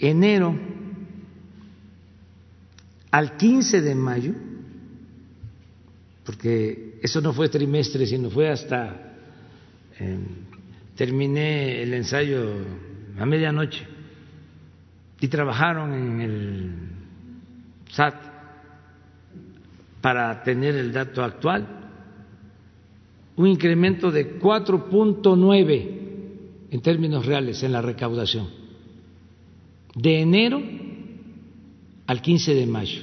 enero 0.00 0.58
al 3.12 3.36
15 3.36 3.82
de 3.82 3.94
mayo, 3.94 4.32
porque 6.26 6.98
eso 7.02 7.20
no 7.20 7.32
fue 7.32 7.48
trimestre, 7.48 8.04
sino 8.04 8.30
fue 8.30 8.50
hasta, 8.50 9.14
eh, 10.00 10.18
terminé 10.96 11.82
el 11.82 11.94
ensayo 11.94 12.54
a 13.18 13.26
medianoche 13.26 13.86
y 15.20 15.28
trabajaron 15.28 15.92
en 15.94 16.20
el 16.20 16.72
SAT 17.90 18.14
para 20.00 20.42
tener 20.42 20.74
el 20.74 20.92
dato 20.92 21.24
actual, 21.24 21.66
un 23.36 23.46
incremento 23.46 24.10
de 24.10 24.38
4.9 24.38 25.88
en 26.70 26.80
términos 26.82 27.24
reales 27.24 27.62
en 27.62 27.72
la 27.72 27.80
recaudación, 27.80 28.48
de 29.94 30.20
enero 30.20 30.60
al 32.06 32.20
15 32.20 32.54
de 32.54 32.66
mayo. 32.66 33.00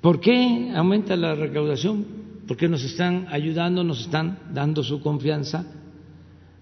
¿Por 0.00 0.20
qué 0.20 0.72
aumenta 0.74 1.14
la 1.16 1.34
recaudación? 1.34 2.15
Porque 2.46 2.68
nos 2.68 2.84
están 2.84 3.26
ayudando, 3.30 3.82
nos 3.82 4.00
están 4.00 4.38
dando 4.52 4.82
su 4.82 5.00
confianza 5.00 5.64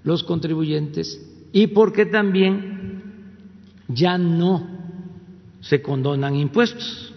los 0.05 0.23
contribuyentes 0.23 1.21
y 1.53 1.69
porque 1.69 2.07
también 2.07 3.03
ya 3.89 4.19
no 4.19 4.69
se 5.61 5.81
condonan 5.81 6.37
impuestos. 6.37 7.13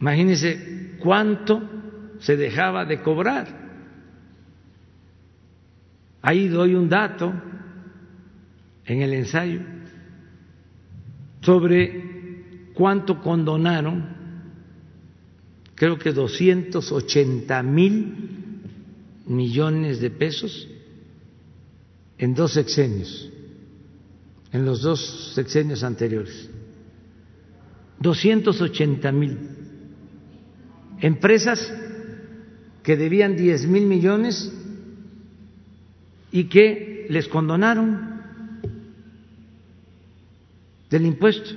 Imagínense 0.00 0.96
cuánto 1.00 1.60
se 2.20 2.36
dejaba 2.36 2.84
de 2.84 3.02
cobrar. 3.02 3.62
Ahí 6.22 6.48
doy 6.48 6.74
un 6.74 6.88
dato 6.88 7.32
en 8.84 9.02
el 9.02 9.12
ensayo 9.12 9.60
sobre 11.40 12.70
cuánto 12.74 13.20
condonaron, 13.20 14.21
creo 15.82 15.98
que 15.98 16.12
280 16.12 17.60
mil 17.64 18.14
millones 19.26 20.00
de 20.00 20.10
pesos 20.10 20.68
en 22.18 22.34
dos 22.34 22.52
sexenios, 22.52 23.28
en 24.52 24.64
los 24.64 24.82
dos 24.82 25.32
sexenios 25.34 25.82
anteriores. 25.82 26.48
280 27.98 29.10
mil 29.10 29.36
empresas 31.00 31.74
que 32.84 32.96
debían 32.96 33.34
10 33.36 33.66
mil 33.66 33.86
millones 33.86 34.52
y 36.30 36.44
que 36.44 37.06
les 37.10 37.26
condonaron 37.26 38.22
del 40.88 41.06
impuesto, 41.06 41.50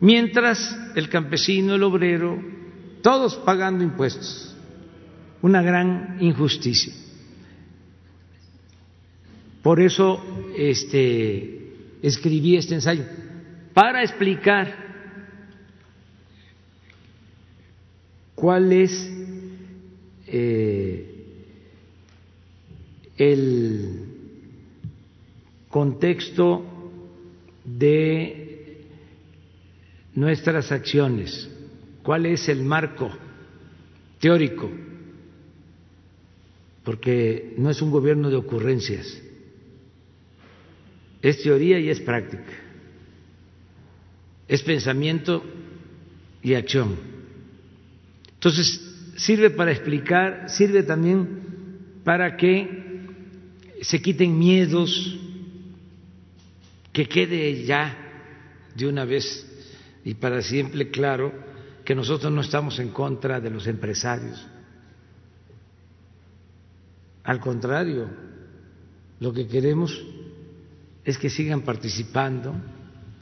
mientras 0.00 0.74
el 0.96 1.10
campesino, 1.10 1.74
el 1.74 1.82
obrero, 1.82 2.53
todos 3.04 3.36
pagando 3.36 3.84
impuestos. 3.84 4.56
Una 5.42 5.60
gran 5.60 6.16
injusticia. 6.20 6.94
Por 9.62 9.78
eso 9.78 10.22
este, 10.56 11.98
escribí 12.02 12.56
este 12.56 12.76
ensayo, 12.76 13.04
para 13.74 14.02
explicar 14.02 14.74
cuál 18.34 18.72
es 18.72 19.10
eh, 20.26 21.26
el 23.18 24.06
contexto 25.68 26.64
de 27.66 28.86
nuestras 30.14 30.72
acciones, 30.72 31.50
cuál 32.04 32.26
es 32.26 32.48
el 32.48 32.62
marco 32.62 33.10
teórico, 34.20 34.70
porque 36.84 37.54
no 37.56 37.70
es 37.70 37.80
un 37.80 37.90
gobierno 37.90 38.28
de 38.28 38.36
ocurrencias, 38.36 39.20
es 41.22 41.42
teoría 41.42 41.80
y 41.80 41.88
es 41.88 42.00
práctica, 42.00 42.52
es 44.46 44.62
pensamiento 44.62 45.42
y 46.42 46.54
acción. 46.54 46.94
Entonces, 48.34 49.14
sirve 49.16 49.48
para 49.48 49.72
explicar, 49.72 50.50
sirve 50.50 50.82
también 50.82 52.02
para 52.04 52.36
que 52.36 53.08
se 53.80 54.02
quiten 54.02 54.38
miedos, 54.38 55.18
que 56.92 57.06
quede 57.06 57.64
ya 57.64 57.96
de 58.76 58.86
una 58.86 59.06
vez 59.06 59.50
y 60.04 60.12
para 60.12 60.42
siempre 60.42 60.90
claro 60.90 61.53
que 61.84 61.94
nosotros 61.94 62.32
no 62.32 62.40
estamos 62.40 62.78
en 62.78 62.90
contra 62.90 63.40
de 63.40 63.50
los 63.50 63.66
empresarios. 63.66 64.44
Al 67.24 67.40
contrario, 67.40 68.08
lo 69.20 69.32
que 69.32 69.46
queremos 69.46 70.02
es 71.04 71.18
que 71.18 71.28
sigan 71.28 71.62
participando, 71.62 72.54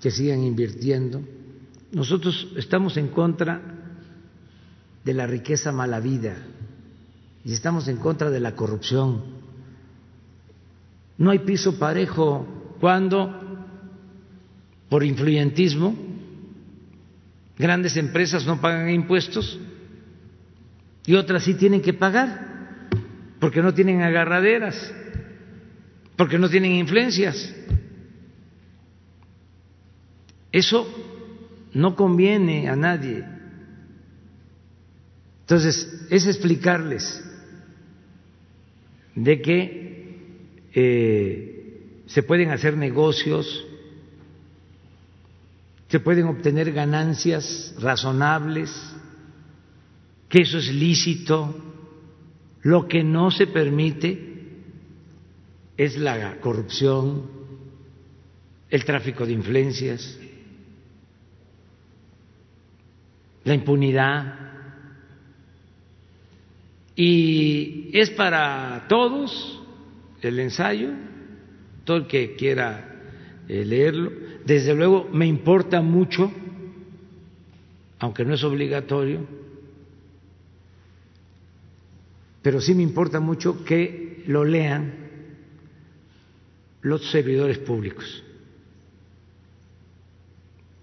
que 0.00 0.10
sigan 0.10 0.42
invirtiendo. 0.42 1.22
Nosotros 1.92 2.48
estamos 2.56 2.96
en 2.96 3.08
contra 3.08 3.60
de 5.04 5.14
la 5.14 5.26
riqueza 5.26 5.72
mala 5.72 5.98
vida 5.98 6.36
y 7.44 7.52
estamos 7.52 7.88
en 7.88 7.96
contra 7.96 8.30
de 8.30 8.40
la 8.40 8.54
corrupción. 8.54 9.22
No 11.18 11.30
hay 11.30 11.40
piso 11.40 11.78
parejo 11.78 12.46
cuando, 12.80 13.30
por 14.88 15.04
influyentismo, 15.04 16.11
grandes 17.58 17.96
empresas 17.96 18.46
no 18.46 18.60
pagan 18.60 18.90
impuestos 18.90 19.58
y 21.06 21.14
otras 21.14 21.44
sí 21.44 21.54
tienen 21.54 21.82
que 21.82 21.92
pagar 21.92 22.88
porque 23.40 23.60
no 23.60 23.74
tienen 23.74 24.02
agarraderas, 24.02 24.94
porque 26.16 26.38
no 26.38 26.48
tienen 26.48 26.72
influencias. 26.72 27.54
Eso 30.52 30.86
no 31.72 31.96
conviene 31.96 32.68
a 32.68 32.76
nadie 32.76 33.24
Entonces, 35.52 36.06
es 36.08 36.26
explicarles 36.26 37.22
de 39.14 39.42
que 39.42 40.16
eh, 40.72 42.02
se 42.06 42.22
pueden 42.22 42.50
hacer 42.52 42.76
negocios, 42.76 43.66
se 45.92 46.00
pueden 46.00 46.26
obtener 46.26 46.72
ganancias 46.72 47.74
razonables, 47.78 48.74
que 50.26 50.40
eso 50.40 50.56
es 50.56 50.72
lícito. 50.72 51.54
Lo 52.62 52.88
que 52.88 53.04
no 53.04 53.30
se 53.30 53.46
permite 53.46 54.62
es 55.76 55.98
la 55.98 56.40
corrupción, 56.40 57.30
el 58.70 58.86
tráfico 58.86 59.26
de 59.26 59.32
influencias, 59.32 60.18
la 63.44 63.52
impunidad. 63.52 64.38
Y 66.96 67.90
es 67.92 68.08
para 68.08 68.86
todos 68.88 69.62
el 70.22 70.38
ensayo, 70.38 70.88
todo 71.84 71.98
el 71.98 72.06
que 72.06 72.34
quiera 72.34 72.98
eh, 73.46 73.62
leerlo. 73.66 74.21
Desde 74.44 74.74
luego 74.74 75.08
me 75.12 75.26
importa 75.26 75.80
mucho, 75.80 76.32
aunque 77.98 78.24
no 78.24 78.34
es 78.34 78.42
obligatorio, 78.42 79.20
pero 82.42 82.60
sí 82.60 82.74
me 82.74 82.82
importa 82.82 83.20
mucho 83.20 83.64
que 83.64 84.24
lo 84.26 84.44
lean 84.44 84.94
los 86.82 87.08
servidores 87.10 87.58
públicos, 87.58 88.24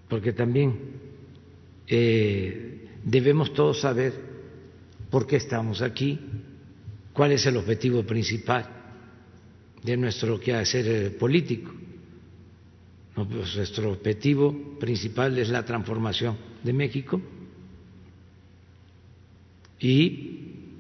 porque 0.08 0.32
también 0.32 0.80
eh, 1.88 2.88
debemos 3.04 3.54
todos 3.54 3.82
saber 3.82 4.14
por 5.10 5.28
qué 5.28 5.36
estamos 5.36 5.82
aquí, 5.82 6.18
cuál 7.12 7.34
es 7.34 7.46
el 7.46 7.58
objetivo 7.58 8.04
principal 8.04 8.66
de 9.84 9.98
nuestro 9.98 10.40
quehacer 10.40 10.88
eh, 10.88 11.10
político. 11.10 11.74
Pues 13.28 13.56
nuestro 13.56 13.92
objetivo 13.92 14.78
principal 14.80 15.38
es 15.40 15.50
la 15.50 15.66
transformación 15.66 16.38
de 16.64 16.72
México 16.72 17.22
y 19.80 20.78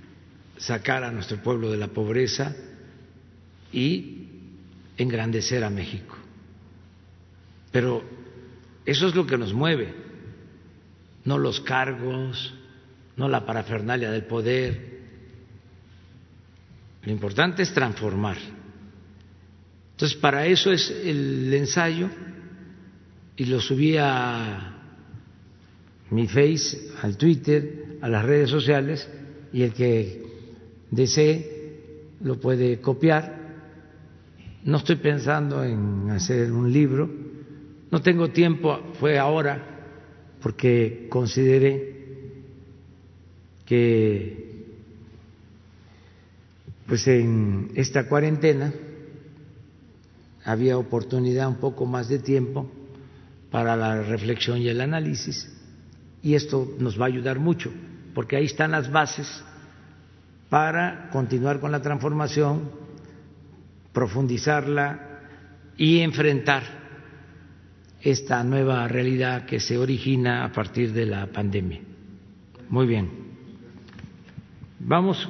sacar 0.57 1.03
a 1.03 1.11
nuestro 1.11 1.37
pueblo 1.37 1.69
de 1.71 1.77
la 1.77 1.87
pobreza 1.87 2.55
y 3.73 4.27
engrandecer 4.97 5.63
a 5.63 5.69
México. 5.69 6.15
Pero 7.71 8.03
eso 8.85 9.07
es 9.07 9.15
lo 9.15 9.25
que 9.25 9.37
nos 9.37 9.53
mueve, 9.53 9.93
no 11.25 11.37
los 11.37 11.59
cargos, 11.59 12.53
no 13.17 13.27
la 13.27 13.45
parafernalia 13.45 14.11
del 14.11 14.23
poder. 14.23 14.99
Lo 17.03 17.11
importante 17.11 17.63
es 17.63 17.73
transformar. 17.73 18.37
Entonces, 19.91 20.17
para 20.17 20.45
eso 20.45 20.71
es 20.71 20.89
el 20.89 21.53
ensayo 21.53 22.09
y 23.39 23.45
lo 23.45 23.61
subí 23.61 23.95
a 23.97 24.75
mi 26.11 26.27
Face, 26.27 26.91
al 27.01 27.15
Twitter, 27.15 27.97
a 28.01 28.09
las 28.09 28.25
redes 28.25 28.49
sociales 28.49 29.09
y 29.53 29.63
el 29.63 29.73
que 29.73 30.23
desee 30.91 32.09
lo 32.21 32.37
puede 32.37 32.81
copiar. 32.81 33.39
No 34.65 34.75
estoy 34.75 34.97
pensando 34.97 35.63
en 35.63 36.09
hacer 36.09 36.51
un 36.51 36.69
libro, 36.71 37.09
no 37.89 38.01
tengo 38.01 38.27
tiempo, 38.27 38.77
fue 38.99 39.17
ahora, 39.17 39.85
porque 40.41 41.07
consideré 41.09 41.95
que 43.65 44.49
pues 46.87 47.07
en 47.07 47.71
esta 47.75 48.05
cuarentena 48.09 48.73
había 50.43 50.77
oportunidad 50.77 51.47
un 51.47 51.61
poco 51.61 51.85
más 51.85 52.09
de 52.09 52.19
tiempo 52.19 52.69
para 53.51 53.75
la 53.75 54.01
reflexión 54.03 54.59
y 54.59 54.69
el 54.69 54.81
análisis 54.81 55.51
y 56.21 56.35
esto 56.35 56.67
nos 56.79 56.99
va 56.99 57.05
a 57.05 57.07
ayudar 57.07 57.39
mucho 57.39 57.71
porque 58.13 58.35
ahí 58.35 58.45
están 58.45 58.71
las 58.71 58.91
bases 58.91 59.43
para 60.49 61.09
continuar 61.11 61.59
con 61.59 61.71
la 61.71 61.81
transformación, 61.81 62.71
profundizarla 63.93 64.99
y 65.77 65.99
enfrentar 65.99 66.63
esta 68.01 68.43
nueva 68.43 68.87
realidad 68.87 69.45
que 69.45 69.59
se 69.59 69.77
origina 69.77 70.43
a 70.43 70.51
partir 70.51 70.91
de 70.93 71.05
la 71.05 71.27
pandemia. 71.27 71.81
Muy 72.69 72.87
bien. 72.87 73.09
Vamos 74.79 75.29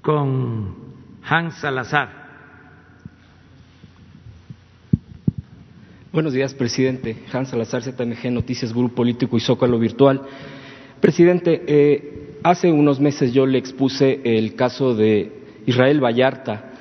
con 0.00 0.74
Hans 1.22 1.54
Salazar. 1.56 2.25
Buenos 6.16 6.32
días, 6.32 6.54
presidente. 6.54 7.14
Hans 7.30 7.50
Salazar, 7.50 7.82
ZMG 7.82 8.30
Noticias, 8.30 8.72
Grupo 8.72 8.94
Político 8.94 9.36
y 9.36 9.40
Zócalo 9.40 9.78
Virtual. 9.78 10.22
Presidente, 10.98 11.62
eh, 11.66 12.38
hace 12.42 12.72
unos 12.72 12.98
meses 13.00 13.34
yo 13.34 13.44
le 13.44 13.58
expuse 13.58 14.22
el 14.24 14.54
caso 14.54 14.94
de 14.94 15.30
Israel 15.66 16.02
Vallarta, 16.02 16.72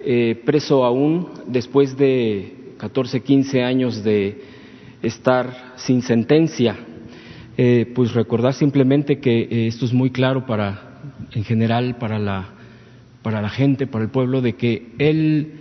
eh, 0.00 0.42
preso 0.44 0.84
aún 0.84 1.28
después 1.46 1.96
de 1.96 2.72
14, 2.78 3.20
15 3.20 3.62
años 3.62 4.02
de 4.02 4.42
estar 5.02 5.74
sin 5.76 6.02
sentencia. 6.02 6.76
Eh, 7.56 7.92
pues 7.94 8.12
recordar 8.12 8.54
simplemente 8.54 9.20
que 9.20 9.68
esto 9.68 9.84
es 9.84 9.92
muy 9.92 10.10
claro 10.10 10.46
para 10.46 11.00
en 11.30 11.44
general 11.44 11.96
para 11.98 12.18
la, 12.18 12.48
para 13.22 13.40
la 13.40 13.50
gente, 13.50 13.86
para 13.86 14.02
el 14.02 14.10
pueblo, 14.10 14.40
de 14.40 14.54
que 14.54 14.88
él 14.98 15.52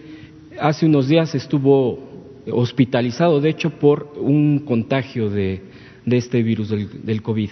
hace 0.60 0.88
unos 0.88 1.08
días 1.08 1.36
estuvo 1.36 2.09
hospitalizado, 2.52 3.42
de 3.42 3.50
hecho, 3.50 3.72
por 3.72 4.14
un 4.18 4.60
contagio 4.60 5.30
de, 5.30 5.62
de 6.06 6.18
este 6.18 6.44
virus 6.44 6.70
del, 6.70 7.06
del 7.06 7.22
COVID. 7.22 7.50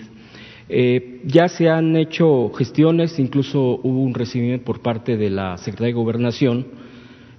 Eh, 0.70 1.22
ya 1.26 1.48
se 1.48 1.70
han 1.70 1.96
hecho 1.96 2.52
gestiones, 2.54 3.20
incluso 3.20 3.80
hubo 3.84 4.02
un 4.02 4.14
recibimiento 4.14 4.66
por 4.66 4.82
parte 4.82 5.16
de 5.16 5.30
la 5.30 5.58
Secretaría 5.58 5.88
de 5.88 6.02
Gobernación, 6.02 6.68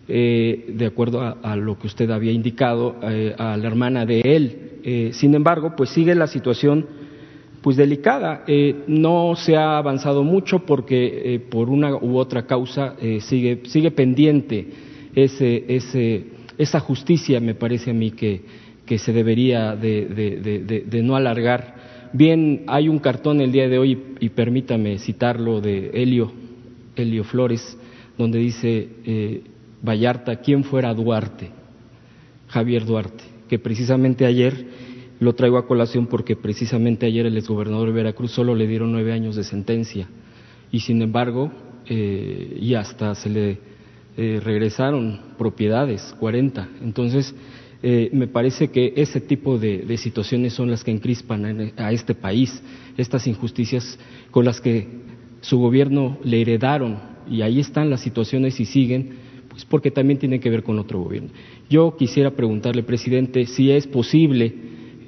eh, 0.09 0.73
de 0.75 0.87
acuerdo 0.87 1.21
a, 1.21 1.57
lo 1.57 1.79
que 1.79 1.89
usted 1.89 2.11
había 2.11 2.33
indicado, 2.33 2.97
eh, 3.03 3.35
a 3.37 3.57
la 3.59 3.67
hermana 3.67 4.07
de 4.07 4.21
él. 4.21 5.13
sin 5.13 5.35
embargo, 5.35 5.75
pues 5.77 5.91
sigue 5.91 6.15
la 6.15 6.27
situación 6.27 6.87
pues 7.61 7.77
delicada. 7.77 8.45
No 8.87 9.35
se 9.37 9.57
ha 9.57 9.77
avanzado 9.77 10.23
mucho 10.23 10.61
porque 10.61 11.43
por 11.51 11.69
una 11.69 11.95
u 11.95 12.17
otra 12.17 12.47
causa 12.47 12.95
sigue, 13.21 13.61
sigue 13.65 13.91
pendiente 13.91 14.67
ese, 15.15 15.65
ese, 15.69 16.25
esa 16.59 16.81
justicia, 16.81 17.41
me 17.41 17.55
parece 17.55 17.91
a 17.91 17.95
mí, 17.95 18.11
que, 18.11 18.43
que 18.85 18.99
se 18.99 19.13
debería 19.13 19.75
de, 19.77 20.85
de, 20.87 21.03
no 21.03 21.17
alargar. 21.17 22.11
Bien, 22.13 22.65
hay 22.67 22.89
un 22.89 22.99
cartón 22.99 23.41
el 23.41 23.53
día 23.53 23.69
de 23.69 23.79
hoy, 23.79 23.99
y 24.21 24.29
permítame 24.31 24.99
citarlo, 24.99 25.61
de 25.61 25.91
Helio, 25.95 26.33
Helio 26.97 27.25
Flores, 27.25 27.79
donde 28.17 28.39
dice 28.39 28.89
Vallarta, 29.83 30.37
¿quién 30.37 30.65
fuera 30.65 30.93
Duarte? 30.93 31.51
Javier 32.49 32.85
Duarte, 32.85 33.25
que 33.49 33.59
precisamente 33.59 34.27
ayer 34.27 34.67
lo 35.21 35.35
traigo 35.35 35.59
a 35.59 35.67
colación 35.67 36.07
porque 36.07 36.37
precisamente 36.37 37.07
ayer 37.07 37.27
el 37.27 37.37
exgobernador 37.37 37.89
de 37.89 37.95
Veracruz 37.95 38.33
solo 38.33 38.55
le 38.55 38.67
dieron 38.67 38.93
nueve 38.93 39.13
años 39.13 39.37
de 39.37 39.45
sentencia 39.45 40.09
y 40.71 40.81
sin 40.81 41.03
embargo 41.03 41.51
eh, 41.87 42.59
y 42.61 42.75
hasta 42.75 43.15
se 43.15 43.29
le 43.29 43.59
eh, 44.19 44.41
regresaron 44.43 45.21
propiedades, 45.39 46.15
40. 46.19 46.69
Entonces, 46.83 47.35
eh, 47.83 48.11
me 48.13 48.27
parece 48.27 48.69
que 48.69 48.93
ese 48.97 49.21
tipo 49.21 49.59
de, 49.59 49.97
situaciones 49.97 50.53
son 50.53 50.71
las 50.71 50.83
que 50.83 50.91
encrispan 50.91 51.73
a 51.77 51.93
este 51.93 52.15
país, 52.15 52.61
estas 52.97 53.27
injusticias 53.29 53.99
con 54.33 54.45
las 54.45 54.61
que 54.61 54.89
su 55.41 55.59
gobierno 55.59 56.19
le 56.25 56.41
heredaron 56.41 56.99
y 57.31 57.43
ahí 57.43 57.61
están 57.61 57.91
las 57.91 58.01
situaciones 58.01 58.59
y 58.59 58.65
siguen, 58.65 59.11
pues 59.49 59.65
porque 59.65 59.93
también 59.93 60.19
tienen 60.19 60.41
que 60.41 60.51
ver 60.51 60.65
con 60.65 60.79
otro 60.79 61.01
gobierno. 61.01 61.31
Yo 61.71 61.97
quisiera 61.97 62.33
preguntarle, 62.33 62.83
presidente, 62.83 63.47
si 63.47 63.71
es 63.71 63.87
posible 63.87 64.53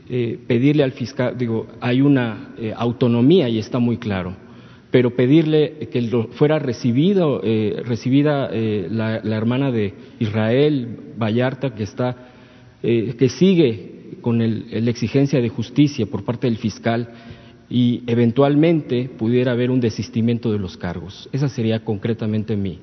eh, 0.09 0.39
pedirle 0.47 0.85
al 0.85 0.93
fiscal, 0.93 1.37
digo, 1.37 1.67
hay 1.81 2.01
una 2.01 2.55
eh, 2.59 2.73
autonomía 2.77 3.49
y 3.49 3.59
está 3.59 3.79
muy 3.79 3.97
claro, 3.97 4.37
pero 4.91 5.15
pedirle 5.15 5.89
que 5.91 6.03
fuera 6.33 6.59
recibido, 6.59 7.41
eh, 7.45 7.83
recibida 7.85 8.51
la, 8.51 9.37
hermana 9.37 9.71
de 9.71 9.95
Israel, 10.19 11.15
Vallarta, 11.17 11.75
que 11.75 11.85
está, 11.85 12.17
que 12.83 13.29
sigue 13.29 14.17
con 14.21 14.39
la 14.39 14.91
exigencia 14.91 15.41
de 15.41 15.49
justicia 15.49 16.07
por 16.07 16.25
parte 16.25 16.47
del 16.49 16.57
fiscal 16.57 17.09
y 17.69 18.03
eventualmente 18.07 19.09
pudiera 19.17 19.53
haber 19.53 19.71
un 19.71 19.81
desistimiento 19.81 20.51
de 20.51 20.59
los 20.59 20.77
cargos. 20.77 21.29
Esa 21.33 21.49
sería 21.49 21.85
concretamente 21.85 22.57
mi, 22.57 22.81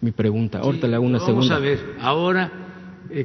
mi 0.00 0.10
pregunta. 0.10 0.58
Ahorita 0.58 0.88
le 0.88 0.96
hago 0.96 1.06
una 1.06 1.20
segunda. 1.20 1.54
Vamos 1.54 1.56
a 1.56 1.58
ver, 1.58 1.78
ahora 2.00 2.52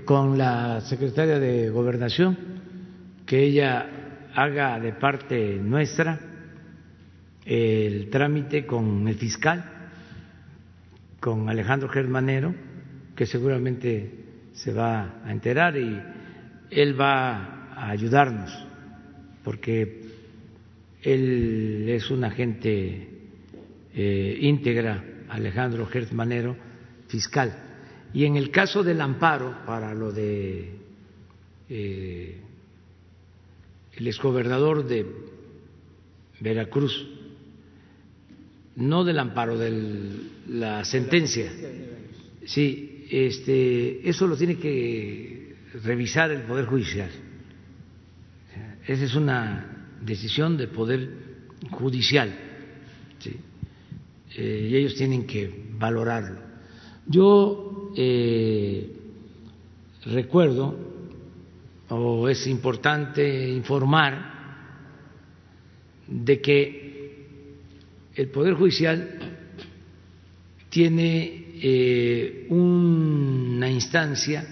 con 0.05 0.37
la 0.37 0.81
secretaria 0.81 1.39
de 1.39 1.69
Gobernación 1.69 2.37
que 3.25 3.43
ella 3.43 3.85
haga 4.35 4.79
de 4.79 4.93
parte 4.93 5.59
nuestra 5.61 6.19
el 7.53 8.09
trámite 8.09 8.65
con 8.65 9.09
el 9.09 9.15
fiscal, 9.15 9.89
con 11.19 11.49
Alejandro 11.49 11.89
Germanero, 11.89 12.55
que 13.13 13.25
seguramente 13.25 14.09
se 14.53 14.71
va 14.71 15.21
a 15.25 15.31
enterar 15.33 15.75
y 15.75 16.01
él 16.69 16.99
va 16.99 17.73
a 17.73 17.89
ayudarnos, 17.89 18.49
porque 19.43 20.01
él 21.01 21.87
es 21.89 22.09
un 22.09 22.23
agente 22.23 23.09
eh, 23.95 24.37
íntegra, 24.39 25.03
Alejandro 25.27 25.85
Germanero, 25.87 26.55
fiscal. 27.09 27.53
Y 28.13 28.23
en 28.23 28.37
el 28.37 28.49
caso 28.49 28.81
del 28.81 29.01
amparo, 29.01 29.57
para 29.65 29.93
lo 29.93 30.13
de 30.13 30.71
eh, 31.69 32.41
el 33.97 34.07
exgobernador 34.07 34.87
de 34.87 35.05
Veracruz, 36.39 37.20
no 38.75 39.03
del 39.03 39.19
amparo, 39.19 39.57
de 39.57 39.71
la 40.47 40.83
sentencia. 40.85 41.51
Sí, 42.45 43.05
este, 43.09 44.07
eso 44.07 44.27
lo 44.27 44.37
tiene 44.37 44.57
que 44.57 45.55
revisar 45.83 46.31
el 46.31 46.43
Poder 46.43 46.65
Judicial. 46.65 47.09
Esa 48.87 49.03
es 49.03 49.15
una 49.15 49.97
decisión 50.01 50.57
del 50.57 50.69
Poder 50.69 51.09
Judicial. 51.71 52.33
Eh, 54.37 54.69
y 54.71 54.75
ellos 54.77 54.95
tienen 54.95 55.25
que 55.25 55.53
valorarlo. 55.77 56.39
Yo 57.05 57.91
eh, 57.97 58.95
recuerdo, 60.05 60.77
o 61.89 62.29
es 62.29 62.47
importante 62.47 63.49
informar, 63.49 64.31
de 66.07 66.41
que 66.41 66.80
el 68.21 68.29
Poder 68.29 68.53
Judicial 68.53 69.09
tiene 70.69 71.45
eh, 71.59 72.45
una 72.49 73.69
instancia 73.69 74.45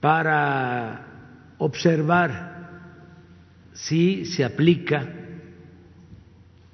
para 0.00 1.54
observar 1.58 2.54
si 3.72 4.24
se 4.24 4.44
aplica 4.44 5.08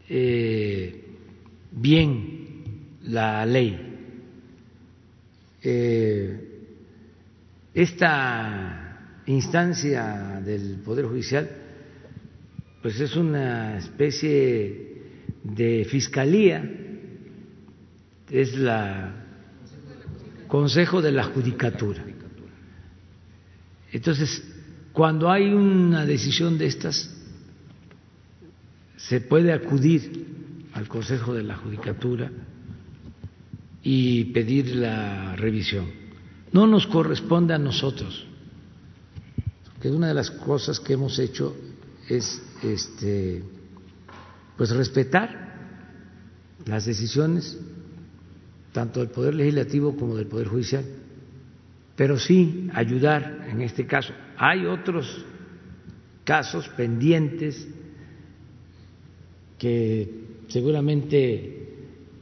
eh, 0.08 1.04
bien 1.72 2.98
la 3.02 3.44
ley. 3.44 3.98
Eh, 5.62 6.46
esta 7.74 9.22
instancia 9.26 10.40
del 10.42 10.80
Poder 10.82 11.04
Judicial 11.04 11.59
pues 12.82 12.98
es 13.00 13.16
una 13.16 13.78
especie 13.78 15.02
de 15.44 15.84
fiscalía, 15.84 16.68
es 18.30 18.56
la 18.56 19.16
Consejo 20.48 21.00
de 21.02 21.12
la 21.12 21.24
Judicatura. 21.24 22.04
Entonces, 23.92 24.42
cuando 24.92 25.30
hay 25.30 25.52
una 25.52 26.04
decisión 26.06 26.58
de 26.58 26.66
estas, 26.66 27.14
se 28.96 29.20
puede 29.20 29.52
acudir 29.52 30.26
al 30.72 30.88
Consejo 30.88 31.34
de 31.34 31.42
la 31.42 31.56
Judicatura 31.56 32.30
y 33.82 34.24
pedir 34.26 34.76
la 34.76 35.36
revisión. 35.36 35.86
No 36.52 36.66
nos 36.66 36.86
corresponde 36.86 37.54
a 37.54 37.58
nosotros, 37.58 38.26
que 39.80 39.90
una 39.90 40.08
de 40.08 40.14
las 40.14 40.30
cosas 40.30 40.80
que 40.80 40.94
hemos 40.94 41.18
hecho 41.18 41.56
es 42.08 42.42
este 42.62 43.42
pues 44.56 44.70
respetar 44.70 45.50
las 46.66 46.84
decisiones 46.84 47.58
tanto 48.72 49.00
del 49.00 49.08
Poder 49.08 49.34
Legislativo 49.34 49.96
como 49.96 50.16
del 50.16 50.26
Poder 50.26 50.48
Judicial, 50.48 50.84
pero 51.96 52.18
sí 52.18 52.68
ayudar 52.72 53.46
en 53.48 53.62
este 53.62 53.86
caso. 53.86 54.12
Hay 54.36 54.66
otros 54.66 55.24
casos 56.24 56.68
pendientes 56.70 57.66
que 59.58 60.44
seguramente 60.48 61.60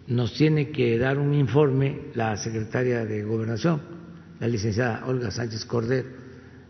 nos 0.07 0.33
tiene 0.33 0.71
que 0.71 0.99
dar 0.99 1.19
un 1.19 1.35
informe 1.35 2.03
la 2.15 2.37
secretaria 2.37 3.05
de 3.05 3.25
Gobernación, 3.25 3.81
la 4.41 4.49
licenciada 4.49 5.05
Olga 5.07 5.31
Sánchez 5.31 5.65
Cordero, 5.67 6.09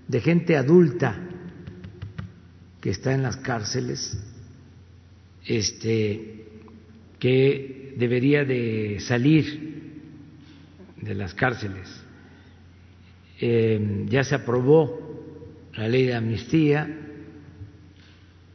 de 0.08 0.20
gente 0.20 0.56
adulta 0.56 1.16
que 2.80 2.90
está 2.90 3.12
en 3.14 3.22
las 3.22 3.36
cárceles, 3.36 4.18
este, 5.44 6.44
que 7.18 7.94
debería 7.96 8.44
de 8.44 8.98
salir 9.00 9.78
de 11.00 11.14
las 11.14 11.34
cárceles. 11.34 11.88
Eh, 13.40 14.06
ya 14.08 14.24
se 14.24 14.34
aprobó 14.34 15.70
la 15.74 15.88
ley 15.88 16.06
de 16.06 16.14
amnistía 16.14 16.88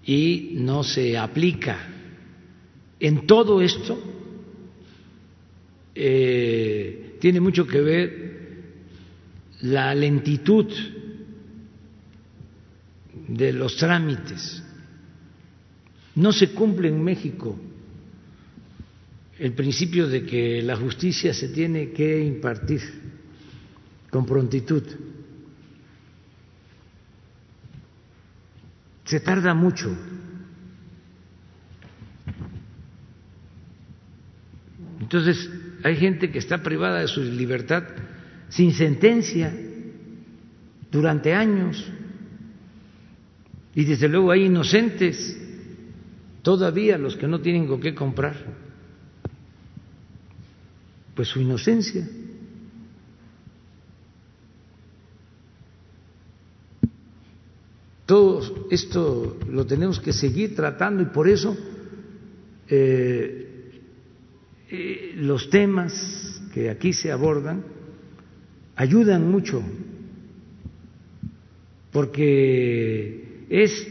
y 0.06 0.52
no 0.56 0.84
se 0.84 1.18
aplica 1.18 1.94
en 3.04 3.28
todo 3.28 3.62
esto 3.62 4.02
eh, 5.94 7.18
tiene 7.20 7.42
mucho 7.42 7.68
que 7.68 7.82
ver 7.82 8.34
la 9.62 9.94
lentitud 9.94 10.72
de 13.36 13.52
los 13.52 13.78
trámites. 13.78 14.64
No 16.16 16.32
se 16.32 16.52
cumple 16.52 16.90
en 16.90 17.04
México 17.04 17.60
el 19.40 19.54
principio 19.54 20.08
de 20.08 20.24
que 20.26 20.62
la 20.62 20.76
justicia 20.76 21.34
se 21.34 21.50
tiene 21.50 21.92
que 21.92 22.24
impartir 22.24 22.82
con 24.12 24.26
prontitud. 24.26 24.84
Se 29.06 29.20
tarda 29.20 29.54
mucho. 29.54 29.96
Entonces, 35.02 35.50
hay 35.84 35.98
gente 35.98 36.32
que 36.32 36.40
está 36.40 36.62
privada 36.62 37.00
de 37.00 37.08
su 37.08 37.22
libertad 37.22 37.84
sin 38.50 38.72
sentencia 38.74 39.54
durante 40.92 41.34
años 41.34 41.92
y 43.76 43.86
desde 43.86 44.08
luego 44.08 44.32
hay 44.32 44.46
inocentes 44.46 45.38
todavía 46.42 46.98
los 46.98 47.16
que 47.16 47.28
no 47.28 47.42
tienen 47.42 47.68
con 47.68 47.80
qué 47.80 47.96
comprar, 47.96 48.36
pues 51.16 51.28
su 51.30 51.40
inocencia. 51.40 52.08
Todo 58.06 58.68
esto 58.70 59.40
lo 59.50 59.66
tenemos 59.66 60.00
que 60.00 60.12
seguir 60.12 60.56
tratando 60.56 61.02
y 61.02 61.06
por 61.06 61.28
eso 61.28 61.58
eh, 62.68 63.80
eh, 64.70 65.14
los 65.16 65.50
temas 65.50 66.42
que 66.54 66.70
aquí 66.70 66.94
se 66.94 67.12
abordan 67.12 67.64
ayudan 68.76 69.32
mucho, 69.32 69.64
porque 71.92 73.33
es 73.50 73.88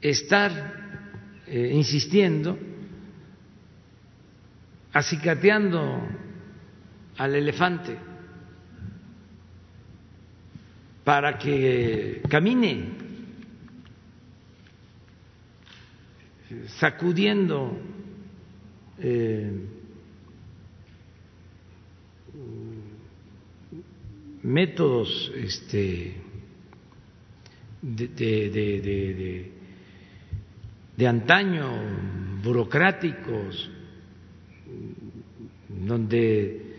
estar 0.00 0.50
eh, 1.46 1.70
insistiendo, 1.72 2.58
acicateando 4.92 6.02
al 7.16 7.34
elefante 7.34 7.96
para 11.04 11.38
que 11.38 12.20
camine, 12.28 12.88
sacudiendo 16.78 17.78
eh, 18.98 19.52
métodos 24.42 25.32
este, 25.36 26.25
de, 27.86 28.50
de, 28.50 29.52
de, 30.96 31.06
antaño, 31.06 31.70
burocráticos, 32.42 33.70
donde 35.68 36.74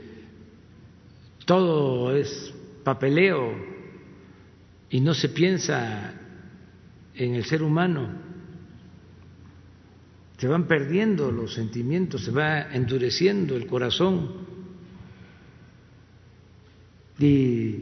todo 1.45 2.13
es 2.15 2.53
papeleo 2.83 3.53
y 4.89 4.99
no 4.99 5.13
se 5.13 5.29
piensa 5.29 6.13
en 7.15 7.35
el 7.35 7.45
ser 7.45 7.63
humano, 7.63 8.09
se 10.37 10.47
van 10.47 10.67
perdiendo 10.67 11.31
los 11.31 11.53
sentimientos, 11.53 12.25
se 12.25 12.31
va 12.31 12.73
endureciendo 12.73 13.55
el 13.55 13.65
corazón. 13.65 14.45
Y 17.17 17.75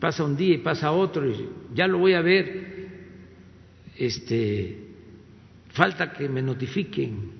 pasa 0.00 0.24
un 0.24 0.36
día 0.36 0.54
y 0.54 0.58
pasa 0.58 0.90
otro 0.90 1.28
y 1.30 1.48
ya 1.74 1.86
lo 1.86 1.98
voy 1.98 2.14
a 2.14 2.22
ver. 2.22 2.86
Este, 3.96 4.78
falta 5.68 6.12
que 6.12 6.28
me 6.28 6.42
notifiquen. 6.42 7.30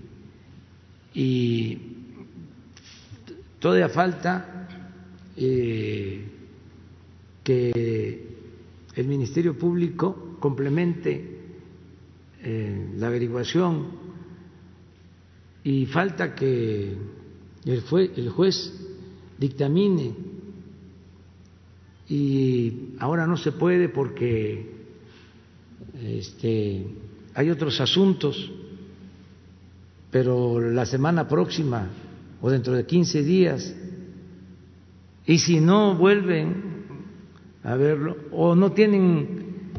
Y 1.15 1.79
todavía 3.59 3.89
falta 3.89 4.69
eh, 5.37 6.25
que 7.43 8.27
el 8.95 9.07
Ministerio 9.09 9.57
Público 9.57 10.37
complemente 10.41 11.39
eh, 12.43 12.91
la 12.97 13.09
averiguación. 13.09 14.07
Y 15.65 15.87
falta 15.87 16.35
que 16.35 16.95
el, 17.65 17.85
el 18.17 18.29
juez 18.31 18.73
dictamine 19.39 20.36
y 22.09 22.95
ahora 22.99 23.27
no 23.27 23.37
se 23.37 23.53
puede 23.53 23.89
porque 23.89 24.71
este, 26.03 26.87
hay 27.35 27.51
otros 27.51 27.81
asuntos, 27.81 28.51
pero 30.11 30.61
la 30.61 30.87
semana 30.87 31.27
próxima 31.27 31.89
o 32.41 32.51
dentro 32.51 32.75
de 32.75 32.87
15 32.87 33.23
días, 33.23 33.75
y 35.27 35.39
si 35.39 35.61
no 35.61 35.97
vuelven 35.97 36.87
a 37.65 37.75
verlo 37.75 38.17
o 38.31 38.55
no 38.55 38.73
tienen 38.73 39.73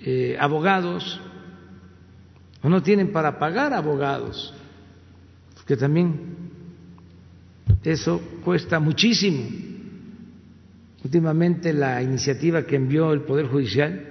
eh, 0.00 0.36
abogados 0.40 1.20
o 2.62 2.68
no 2.68 2.82
tienen 2.82 3.12
para 3.12 3.38
pagar 3.38 3.74
abogados, 3.74 4.54
que 5.66 5.76
también 5.76 6.48
eso 7.84 8.20
cuesta 8.42 8.80
muchísimo. 8.80 9.77
Últimamente 11.04 11.72
la 11.72 12.02
iniciativa 12.02 12.66
que 12.66 12.76
envió 12.76 13.12
el 13.12 13.22
Poder 13.22 13.46
Judicial, 13.46 14.04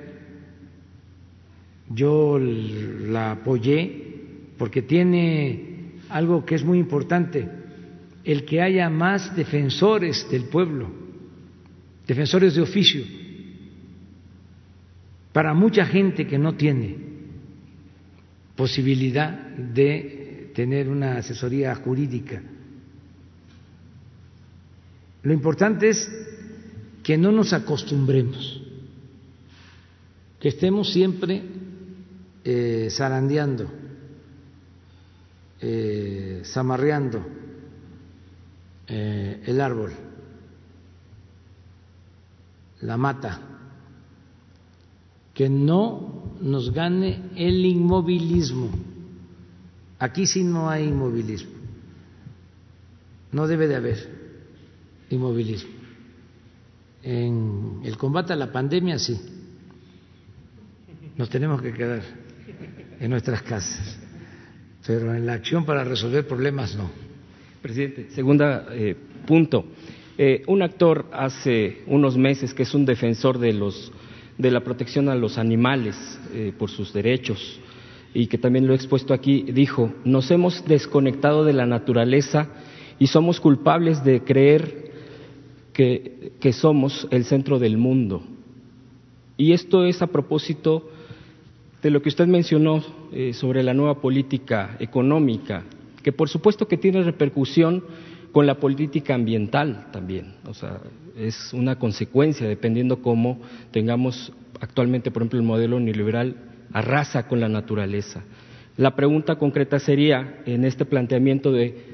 yo 1.90 2.40
la 2.40 3.32
apoyé 3.32 4.06
porque 4.58 4.82
tiene 4.82 5.98
algo 6.10 6.46
que 6.46 6.56
es 6.56 6.64
muy 6.64 6.80
importante, 6.80 7.48
el 8.24 8.46
que 8.46 8.62
haya 8.62 8.90
más 8.90 9.36
defensores 9.36 10.28
del 10.30 10.46
pueblo, 10.46 10.90
defensores 12.08 12.56
de 12.56 12.62
oficio, 12.62 13.04
para 15.34 15.54
mucha 15.54 15.86
gente 15.86 16.26
que 16.26 16.38
no 16.38 16.56
tiene 16.56 16.96
posibilidad 18.56 19.30
de 19.30 20.52
tener 20.56 20.90
una 20.90 21.18
asesoría 21.18 21.76
jurídica. 21.76 22.42
Lo 25.22 25.34
importante 25.34 25.90
es 25.90 26.10
que 27.08 27.18
no 27.18 27.32
nos 27.32 27.54
acostumbremos, 27.54 28.62
que 30.42 30.50
estemos 30.50 30.92
siempre 30.92 31.42
eh, 32.44 32.90
zarandeando, 32.92 33.72
eh, 35.62 36.42
zamarreando 36.44 37.26
eh, 38.90 39.42
el 39.46 39.62
árbol, 39.62 39.94
la 42.82 42.98
mata, 42.98 43.40
que 45.34 45.48
no 45.48 46.36
nos 46.42 46.74
gane 46.74 47.30
el 47.38 47.66
inmovilismo. 47.66 48.70
Aquí 49.98 50.28
sí 50.28 50.44
no 50.44 50.70
hay 50.70 50.90
inmovilismo, 50.90 51.54
no 53.32 53.48
debe 53.48 53.70
de 53.70 53.76
haber 53.78 54.10
inmovilismo. 55.10 55.77
En 57.10 57.80
el 57.86 57.96
combate 57.96 58.34
a 58.34 58.36
la 58.36 58.52
pandemia 58.52 59.00
sí, 59.00 59.18
nos 61.16 61.30
tenemos 61.30 61.62
que 61.62 61.72
quedar 61.72 62.02
en 63.00 63.10
nuestras 63.10 63.44
casas, 63.44 63.98
pero 64.86 65.16
en 65.16 65.26
la 65.26 65.32
acción 65.32 65.64
para 65.64 65.86
resolver 65.86 66.28
problemas 66.28 66.76
no. 66.76 66.92
Presidente, 67.62 68.10
segunda 68.10 68.68
eh, 68.72 68.94
punto. 69.26 69.68
Eh, 70.18 70.44
un 70.48 70.62
actor 70.62 71.06
hace 71.14 71.84
unos 71.88 72.18
meses 72.18 72.54
que 72.54 72.64
es 72.64 72.74
un 72.74 72.86
defensor 72.86 73.40
de, 73.40 73.54
los, 73.54 73.90
de 74.38 74.52
la 74.52 74.60
protección 74.60 75.08
a 75.08 75.16
los 75.16 75.38
animales 75.38 75.96
eh, 76.34 76.52
por 76.60 76.70
sus 76.70 76.92
derechos 76.92 77.62
y 78.14 78.28
que 78.28 78.38
también 78.38 78.68
lo 78.68 78.74
he 78.74 78.76
expuesto 78.76 79.14
aquí, 79.14 79.44
dijo, 79.44 79.94
nos 80.04 80.30
hemos 80.30 80.66
desconectado 80.66 81.46
de 81.46 81.54
la 81.54 81.66
naturaleza 81.66 82.50
y 83.00 83.08
somos 83.08 83.40
culpables 83.40 84.04
de 84.04 84.26
creer 84.26 84.87
que, 85.78 86.54
somos 86.54 87.08
el 87.12 87.24
centro 87.26 87.60
del 87.60 87.78
mundo. 87.78 88.24
Y 89.38 89.52
esto 89.52 89.86
es 89.86 90.02
a 90.02 90.08
propósito 90.08 90.90
de 91.84 91.92
lo 91.92 92.02
que 92.02 92.10
usted 92.10 92.26
mencionó 92.26 92.84
eh, 93.14 93.34
sobre 93.34 93.62
la 93.62 93.76
nueva 93.76 94.02
política 94.02 94.76
económica, 94.80 95.66
que 96.02 96.12
por 96.12 96.30
supuesto 96.30 96.68
que 96.68 96.78
tiene 96.78 97.04
repercusión 97.04 97.84
con 98.32 98.48
la 98.48 98.60
política 98.60 99.14
ambiental 99.14 99.90
también. 99.92 100.34
O 100.48 100.56
sea, 100.56 100.82
es 101.16 101.54
una 101.54 101.78
consecuencia 101.78 102.48
dependiendo 102.48 103.04
cómo 103.04 103.40
tengamos 103.70 104.34
actualmente, 104.60 105.12
por 105.12 105.22
ejemplo, 105.22 105.40
el 105.40 105.46
modelo 105.46 105.80
neoliberal 105.80 106.38
arrasa 106.74 107.28
con 107.28 107.40
la 107.40 107.50
naturaleza. 107.50 108.24
La 108.78 108.96
pregunta 108.96 109.36
concreta 109.36 109.78
sería, 109.78 110.42
en 110.48 110.66
este 110.66 110.86
planteamiento 110.86 111.52
de 111.52 111.87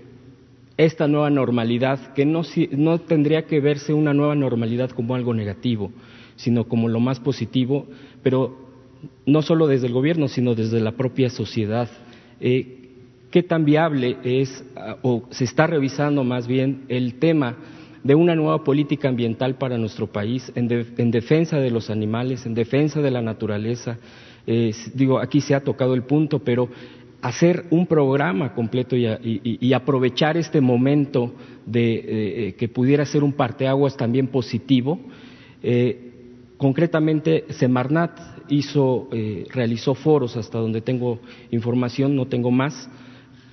esta 0.77 1.07
nueva 1.07 1.29
normalidad, 1.29 2.13
que 2.13 2.25
no, 2.25 2.41
no 2.71 2.99
tendría 2.99 3.45
que 3.45 3.59
verse 3.59 3.93
una 3.93 4.13
nueva 4.13 4.35
normalidad 4.35 4.89
como 4.91 5.15
algo 5.15 5.33
negativo, 5.33 5.91
sino 6.35 6.65
como 6.65 6.89
lo 6.89 6.99
más 6.99 7.19
positivo, 7.19 7.85
pero 8.23 8.57
no 9.25 9.41
solo 9.41 9.67
desde 9.67 9.87
el 9.87 9.93
gobierno, 9.93 10.27
sino 10.27 10.55
desde 10.55 10.79
la 10.79 10.93
propia 10.93 11.29
sociedad. 11.29 11.89
Eh, 12.39 12.79
¿Qué 13.29 13.43
tan 13.43 13.65
viable 13.65 14.17
es, 14.23 14.63
ah, 14.75 14.97
o 15.01 15.23
se 15.31 15.43
está 15.43 15.67
revisando 15.67 16.23
más 16.23 16.47
bien, 16.47 16.83
el 16.87 17.15
tema 17.15 17.57
de 18.03 18.15
una 18.15 18.35
nueva 18.35 18.63
política 18.63 19.09
ambiental 19.09 19.55
para 19.55 19.77
nuestro 19.77 20.07
país 20.07 20.51
en, 20.55 20.67
defensa 20.67 21.57
de 21.57 21.71
los 21.71 21.89
animales, 21.89 22.45
en 22.45 22.53
defensa 22.53 23.01
de 23.01 23.11
la 23.11 23.21
naturaleza? 23.21 23.97
Eh, 24.45 24.73
digo, 24.93 25.19
aquí 25.19 25.41
se 25.41 25.55
ha 25.55 25.61
tocado 25.61 25.93
el 25.93 26.03
punto, 26.03 26.39
pero 26.39 26.69
hacer 27.23 27.65
un 27.71 27.87
programa 27.87 28.53
completo 28.53 28.97
y, 28.97 29.73
aprovechar 29.73 30.35
este 30.35 30.59
momento 30.59 31.33
de 31.65 31.93
eh, 32.47 32.55
que 32.55 32.67
pudiera 32.67 33.05
ser 33.05 33.23
un 33.23 33.31
parteaguas 33.31 33.95
también 33.95 34.27
positivo. 34.27 34.99
Eh, 35.63 36.11
concretamente, 36.57 37.45
Semarnat 37.51 38.19
hizo, 38.49 39.07
eh, 39.13 39.45
realizó 39.53 39.95
foros 39.95 40.35
hasta 40.35 40.59
donde 40.59 40.81
tengo 40.81 41.19
información, 41.49 42.13
no 42.13 42.27
tengo 42.27 42.51
más, 42.51 42.89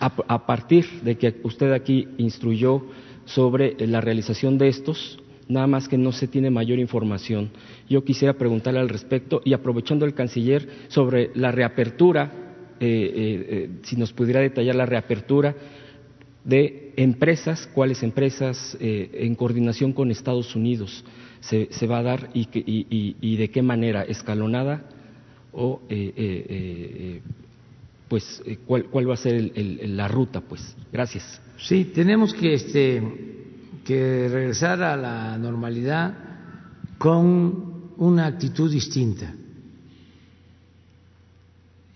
a, 0.01 0.47
partir 0.47 0.87
de 1.03 1.17
que 1.17 1.37
usted 1.45 1.73
aquí 1.73 2.09
instruyó 2.19 2.83
sobre 3.25 3.77
la 3.87 4.01
realización 4.01 4.59
de 4.59 4.67
estos, 4.67 5.21
nada 5.47 5.69
más 5.69 5.89
que 5.89 5.99
no 5.99 6.11
se 6.11 6.27
tiene 6.27 6.51
mayor 6.51 6.81
información. 6.81 7.51
Yo 7.89 8.03
quisiera 8.03 8.33
preguntarle 8.33 8.81
al 8.81 8.89
respecto 8.89 9.43
y 9.45 9.53
aprovechando 9.53 10.07
el 10.07 10.15
canciller 10.15 10.67
sobre 10.89 11.31
la 11.35 11.53
reapertura 11.53 12.50
eh, 12.81 12.87
eh, 12.87 13.47
eh, 13.49 13.71
si 13.83 13.95
nos 13.97 14.11
pudiera 14.15 14.41
detallar 14.41 14.75
la 14.75 14.87
reapertura 14.87 15.55
de 16.45 16.95
empresas, 16.97 17.69
cuáles 17.75 18.03
empresas 18.03 18.75
en 18.81 19.35
coordinación 19.35 19.93
con 19.93 20.11
Estados 20.11 20.57
Unidos 20.57 21.05
se, 21.41 21.87
va 21.87 21.99
a 21.99 22.03
dar 22.03 22.31
y, 22.33 23.37
de 23.37 23.51
qué 23.51 23.61
manera, 23.61 24.05
escalonada 24.05 24.89
o 25.53 25.83
pues 28.09 28.43
cuál, 28.67 29.11
va 29.11 29.13
a 29.13 29.19
ser 29.19 29.53
la 29.55 30.09
ruta, 30.09 30.41
pues. 30.41 30.75
Gracias. 30.91 31.43
Sí, 31.59 31.93
tenemos 31.95 32.33
que, 32.33 32.55
este, 32.55 33.03
que 33.85 34.29
regresar 34.31 34.83
a 34.83 34.97
la 34.97 35.37
normalidad 35.37 36.15
con 36.97 37.93
una 37.99 38.25
actitud 38.25 38.73
distinta 38.73 39.35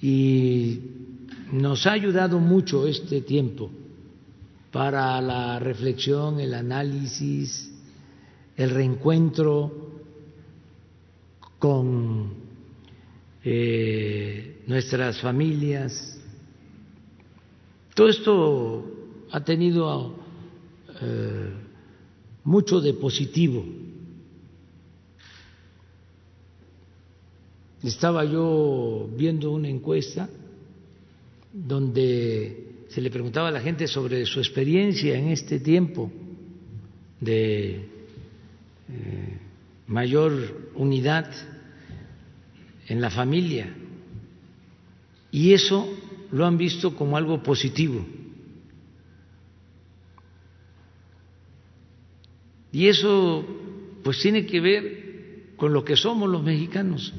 y 0.04 0.80
nos 1.50 1.86
ha 1.86 1.92
ayudado 1.92 2.38
mucho 2.38 2.86
este 2.86 3.22
tiempo 3.22 3.70
para 4.70 5.18
la 5.22 5.58
reflexión, 5.58 6.40
el 6.40 6.52
análisis, 6.52 7.72
el 8.54 8.68
reencuentro 8.68 10.02
con 11.58 12.34
eh, 13.42 14.62
nuestras 14.66 15.22
familias. 15.22 16.20
Todo 17.94 18.08
esto 18.10 18.84
ha 19.30 19.42
tenido 19.42 20.16
eh, 21.00 21.50
mucho 22.44 22.78
de 22.82 22.92
positivo 22.92 23.64
Estaba 27.84 28.24
yo 28.24 29.08
viendo 29.16 29.50
una 29.52 29.68
encuesta 29.68 30.28
donde 31.52 32.86
se 32.88 33.00
le 33.00 33.10
preguntaba 33.10 33.48
a 33.48 33.52
la 33.52 33.60
gente 33.60 33.86
sobre 33.86 34.24
su 34.26 34.40
experiencia 34.40 35.16
en 35.16 35.28
este 35.28 35.60
tiempo 35.60 36.10
de 37.20 37.70
eh, 38.88 39.38
mayor 39.86 40.72
unidad 40.74 41.30
en 42.88 43.00
la 43.00 43.10
familia 43.10 43.72
Y 45.34 45.52
eso 45.52 45.84
lo 46.30 46.46
han 46.46 46.56
visto 46.56 46.94
como 46.94 47.16
algo 47.16 47.42
positivo. 47.42 48.06
Y 52.70 52.86
eso 52.86 53.44
pues 54.04 54.20
tiene 54.20 54.46
que 54.46 54.60
ver 54.60 55.54
con 55.56 55.72
lo 55.72 55.84
que 55.84 55.96
somos 55.96 56.30
los 56.30 56.40
mexicanos, 56.40 57.12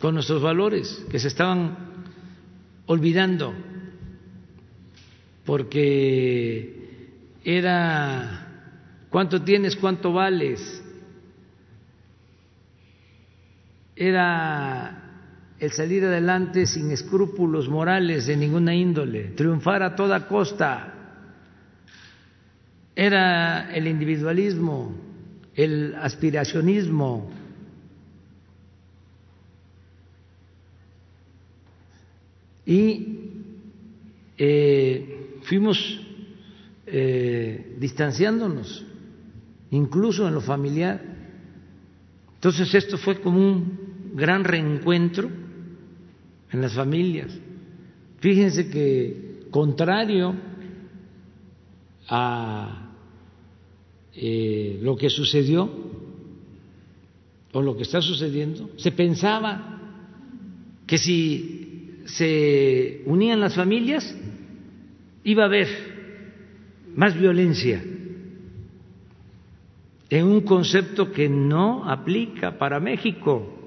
con 0.00 0.14
nuestros 0.14 0.40
valores 0.42 1.04
que 1.10 1.18
se 1.18 1.28
estaban 1.28 1.76
olvidando, 2.86 3.54
porque 5.44 7.10
era 7.44 8.46
cuánto 9.10 9.42
tienes, 9.42 9.76
cuánto 9.76 10.12
vales, 10.12 10.82
era 13.94 15.00
el 15.58 15.70
salir 15.72 16.04
adelante 16.04 16.64
sin 16.64 16.90
escrúpulos 16.90 17.68
morales 17.68 18.26
de 18.26 18.36
ninguna 18.36 18.74
índole, 18.74 19.32
triunfar 19.36 19.82
a 19.82 19.94
toda 19.94 20.26
costa, 20.26 20.94
era 22.96 23.70
el 23.74 23.86
individualismo, 23.86 24.94
el 25.54 25.94
aspiracionismo. 25.94 27.30
Y 32.70 33.18
eh, 34.38 35.40
fuimos 35.42 36.00
eh, 36.86 37.74
distanciándonos, 37.80 38.86
incluso 39.72 40.28
en 40.28 40.34
lo 40.34 40.40
familiar. 40.40 41.02
Entonces 42.36 42.72
esto 42.72 42.96
fue 42.96 43.20
como 43.20 43.44
un 43.44 44.12
gran 44.14 44.44
reencuentro 44.44 45.28
en 46.52 46.60
las 46.60 46.72
familias. 46.72 47.36
Fíjense 48.20 48.70
que 48.70 49.48
contrario 49.50 50.32
a 52.08 52.92
eh, 54.14 54.78
lo 54.80 54.94
que 54.96 55.10
sucedió 55.10 55.68
o 57.52 57.62
lo 57.62 57.76
que 57.76 57.82
está 57.82 58.00
sucediendo, 58.00 58.70
se 58.76 58.92
pensaba 58.92 59.80
que 60.86 60.98
si 60.98 61.59
se 62.06 63.02
unían 63.06 63.40
las 63.40 63.54
familias 63.54 64.14
iba 65.24 65.44
a 65.44 65.46
haber 65.46 65.68
más 66.94 67.18
violencia 67.18 67.82
en 70.10 70.26
un 70.26 70.40
concepto 70.40 71.12
que 71.12 71.28
no 71.28 71.88
aplica 71.88 72.58
para 72.58 72.80
México 72.80 73.60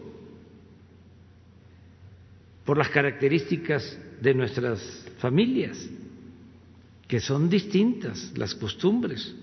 por 2.65 2.77
las 2.77 2.89
características 2.89 3.97
de 4.21 4.33
nuestras 4.33 5.05
familias, 5.19 5.89
que 7.07 7.19
son 7.19 7.49
distintas 7.49 8.31
las 8.37 8.55
costumbres 8.55 9.35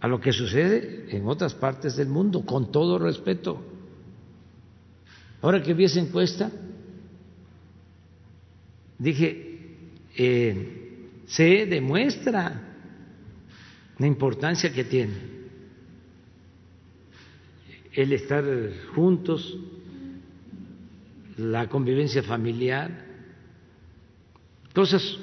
a 0.00 0.08
lo 0.08 0.20
que 0.20 0.32
sucede 0.32 1.06
en 1.14 1.26
otras 1.26 1.54
partes 1.54 1.96
del 1.96 2.08
mundo, 2.08 2.44
con 2.44 2.72
todo 2.72 2.98
respeto. 2.98 3.62
Ahora 5.42 5.62
que 5.62 5.74
vi 5.74 5.84
esa 5.84 6.00
encuesta, 6.00 6.50
dije, 9.00 9.76
eh, 10.16 11.08
se 11.26 11.66
demuestra 11.66 12.60
la 13.98 14.06
importancia 14.06 14.72
que 14.72 14.84
tiene 14.84 15.40
el 17.92 18.12
estar 18.12 18.44
juntos, 18.94 19.58
la 21.36 21.68
convivencia 21.68 22.22
familiar, 22.22 23.04
cosas 24.74 25.18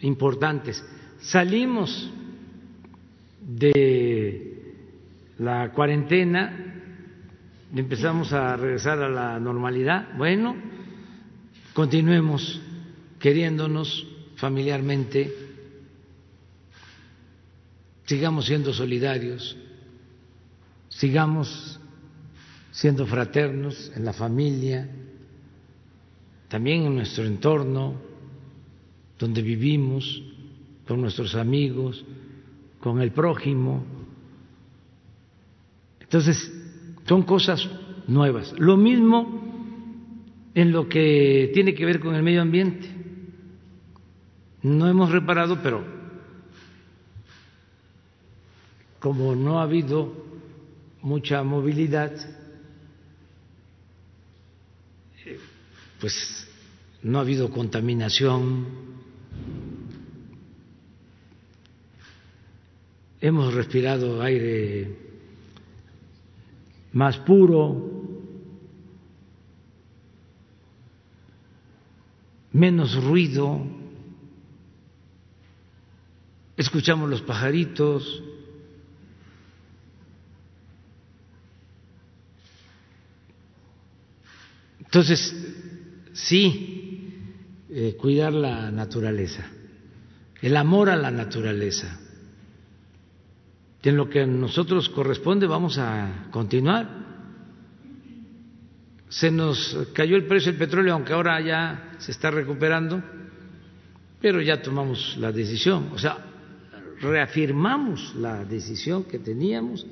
importantes. 0.00 0.82
Salimos 1.20 2.10
de 3.40 4.74
la 5.38 5.70
cuarentena, 5.72 6.80
empezamos 7.74 8.32
a 8.32 8.56
regresar 8.56 9.02
a 9.02 9.08
la 9.08 9.38
normalidad. 9.38 10.16
Bueno, 10.16 10.56
continuemos 11.74 12.60
queriéndonos 13.22 14.04
familiarmente, 14.34 15.32
sigamos 18.04 18.46
siendo 18.46 18.74
solidarios, 18.74 19.56
sigamos 20.88 21.78
siendo 22.72 23.06
fraternos 23.06 23.92
en 23.94 24.04
la 24.04 24.12
familia, 24.12 24.90
también 26.48 26.82
en 26.82 26.96
nuestro 26.96 27.24
entorno, 27.24 27.94
donde 29.20 29.40
vivimos, 29.40 30.20
con 30.88 31.00
nuestros 31.00 31.36
amigos, 31.36 32.04
con 32.80 33.00
el 33.00 33.12
prójimo. 33.12 33.84
Entonces, 36.00 36.52
son 37.06 37.22
cosas 37.22 37.68
nuevas. 38.08 38.52
Lo 38.58 38.76
mismo 38.76 39.42
en 40.56 40.72
lo 40.72 40.88
que 40.88 41.52
tiene 41.54 41.72
que 41.72 41.86
ver 41.86 42.00
con 42.00 42.16
el 42.16 42.24
medio 42.24 42.42
ambiente. 42.42 43.01
No 44.62 44.88
hemos 44.88 45.10
reparado, 45.10 45.60
pero 45.62 45.84
como 49.00 49.34
no 49.34 49.58
ha 49.58 49.64
habido 49.64 50.12
mucha 51.02 51.42
movilidad, 51.42 52.12
pues 56.00 56.46
no 57.02 57.18
ha 57.18 57.22
habido 57.22 57.50
contaminación, 57.50 58.66
hemos 63.20 63.52
respirado 63.54 64.22
aire 64.22 64.96
más 66.92 67.18
puro, 67.18 67.90
menos 72.52 73.02
ruido, 73.02 73.81
escuchamos 76.62 77.10
los 77.10 77.22
pajaritos, 77.22 78.22
entonces 84.78 85.34
sí, 86.12 87.18
eh, 87.70 87.96
cuidar 87.98 88.32
la 88.32 88.70
naturaleza, 88.70 89.46
el 90.40 90.56
amor 90.56 90.90
a 90.90 90.96
la 90.96 91.10
naturaleza. 91.10 91.98
en 93.84 93.96
lo 93.96 94.08
que 94.08 94.20
a 94.22 94.26
nosotros 94.26 94.88
corresponde 94.90 95.46
vamos 95.46 95.76
a 95.76 96.28
continuar. 96.30 97.02
Se 99.08 99.30
nos 99.30 99.76
cayó 99.92 100.14
el 100.16 100.26
precio 100.26 100.52
del 100.52 100.58
petróleo, 100.58 100.94
aunque 100.94 101.12
ahora 101.12 101.40
ya 101.40 101.94
se 101.98 102.12
está 102.12 102.30
recuperando, 102.30 103.02
pero 104.20 104.40
ya 104.40 104.62
tomamos 104.62 105.16
la 105.18 105.32
decisión, 105.32 105.90
o 105.92 105.98
sea, 105.98 106.31
reafirmamos 107.02 108.14
la 108.14 108.44
decisión 108.44 109.04
que 109.04 109.18
teníamos 109.18 109.84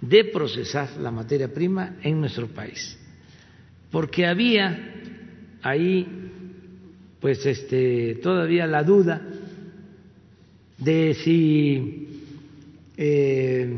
de 0.00 0.24
procesar 0.26 0.96
la 0.98 1.10
materia 1.10 1.52
prima 1.52 1.96
en 2.02 2.20
nuestro 2.20 2.46
país, 2.48 2.96
porque 3.90 4.26
había 4.26 4.94
ahí 5.62 6.06
pues 7.20 7.44
este 7.44 8.16
todavía 8.22 8.66
la 8.66 8.82
duda 8.82 9.20
de 10.78 11.14
si 11.14 12.22
eh, 12.96 13.76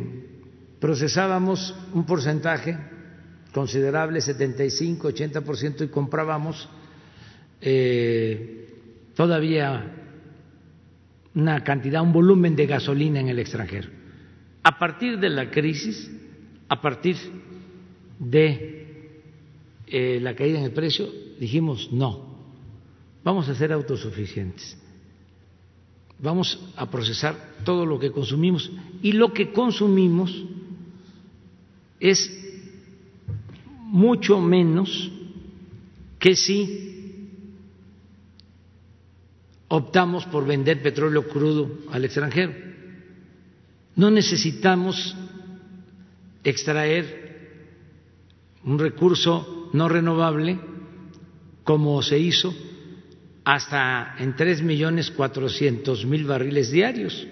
procesábamos 0.78 1.74
un 1.94 2.05
porcentaje 2.05 2.77
considerable, 3.53 4.20
75, 4.20 5.09
80%, 5.09 5.85
y 5.85 5.89
comprábamos 5.89 6.69
eh, 7.62 8.69
todavía 9.15 9.95
una 11.36 11.62
cantidad, 11.62 12.02
un 12.02 12.14
volumen 12.14 12.56
de 12.56 12.66
gasolina 12.66 13.20
en 13.20 13.28
el 13.28 13.38
extranjero. 13.38 13.90
A 14.62 14.78
partir 14.78 15.18
de 15.18 15.28
la 15.28 15.50
crisis, 15.50 16.10
a 16.66 16.80
partir 16.80 17.16
de 18.18 19.20
eh, 19.86 20.18
la 20.20 20.34
caída 20.34 20.58
en 20.58 20.64
el 20.64 20.72
precio, 20.72 21.06
dijimos 21.38 21.92
no, 21.92 22.38
vamos 23.22 23.48
a 23.50 23.54
ser 23.54 23.70
autosuficientes, 23.70 24.78
vamos 26.18 26.58
a 26.74 26.90
procesar 26.90 27.36
todo 27.64 27.84
lo 27.84 27.98
que 27.98 28.10
consumimos 28.10 28.72
y 29.02 29.12
lo 29.12 29.34
que 29.34 29.52
consumimos 29.52 30.42
es 32.00 32.32
mucho 33.82 34.40
menos 34.40 35.12
que 36.18 36.34
si 36.34 36.95
optamos 39.68 40.24
por 40.26 40.47
vender 40.47 40.82
petróleo 40.82 41.28
crudo 41.28 41.70
al 41.90 42.05
extranjero. 42.05 42.52
No 43.97 44.10
necesitamos 44.10 45.16
extraer 46.44 47.26
un 48.64 48.78
recurso 48.78 49.70
no 49.72 49.88
renovable 49.88 50.59
como 51.64 52.01
se 52.02 52.18
hizo 52.18 52.55
hasta 53.44 54.16
en 54.18 54.36
tres 54.36 54.62
millones 54.62 55.10
cuatrocientos 55.10 56.05
mil 56.05 56.24
barriles 56.24 56.70
diarios, 56.70 57.26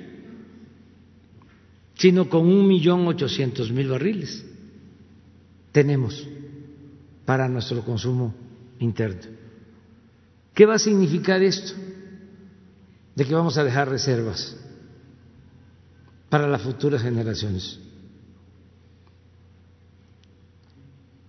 sino 1.97 2.29
con 2.29 2.47
un 2.47 2.67
millón 2.67 3.07
ochocientos 3.07 3.71
mil 3.71 3.89
barriles 3.89 4.45
tenemos 5.73 6.27
para 7.25 7.49
nuestro 7.49 7.85
consumo 7.85 8.33
interno. 8.79 9.23
¿Qué 10.55 10.67
va 10.67 10.75
a 10.75 10.79
significar 10.79 11.43
esto? 11.43 11.75
De 13.15 13.25
que 13.25 13.35
vamos 13.35 13.57
a 13.59 13.65
dejar 13.65 13.89
reservas 13.89 14.57
para 16.29 16.49
las 16.49 16.63
futuras 16.63 17.03
generaciones. 17.03 17.79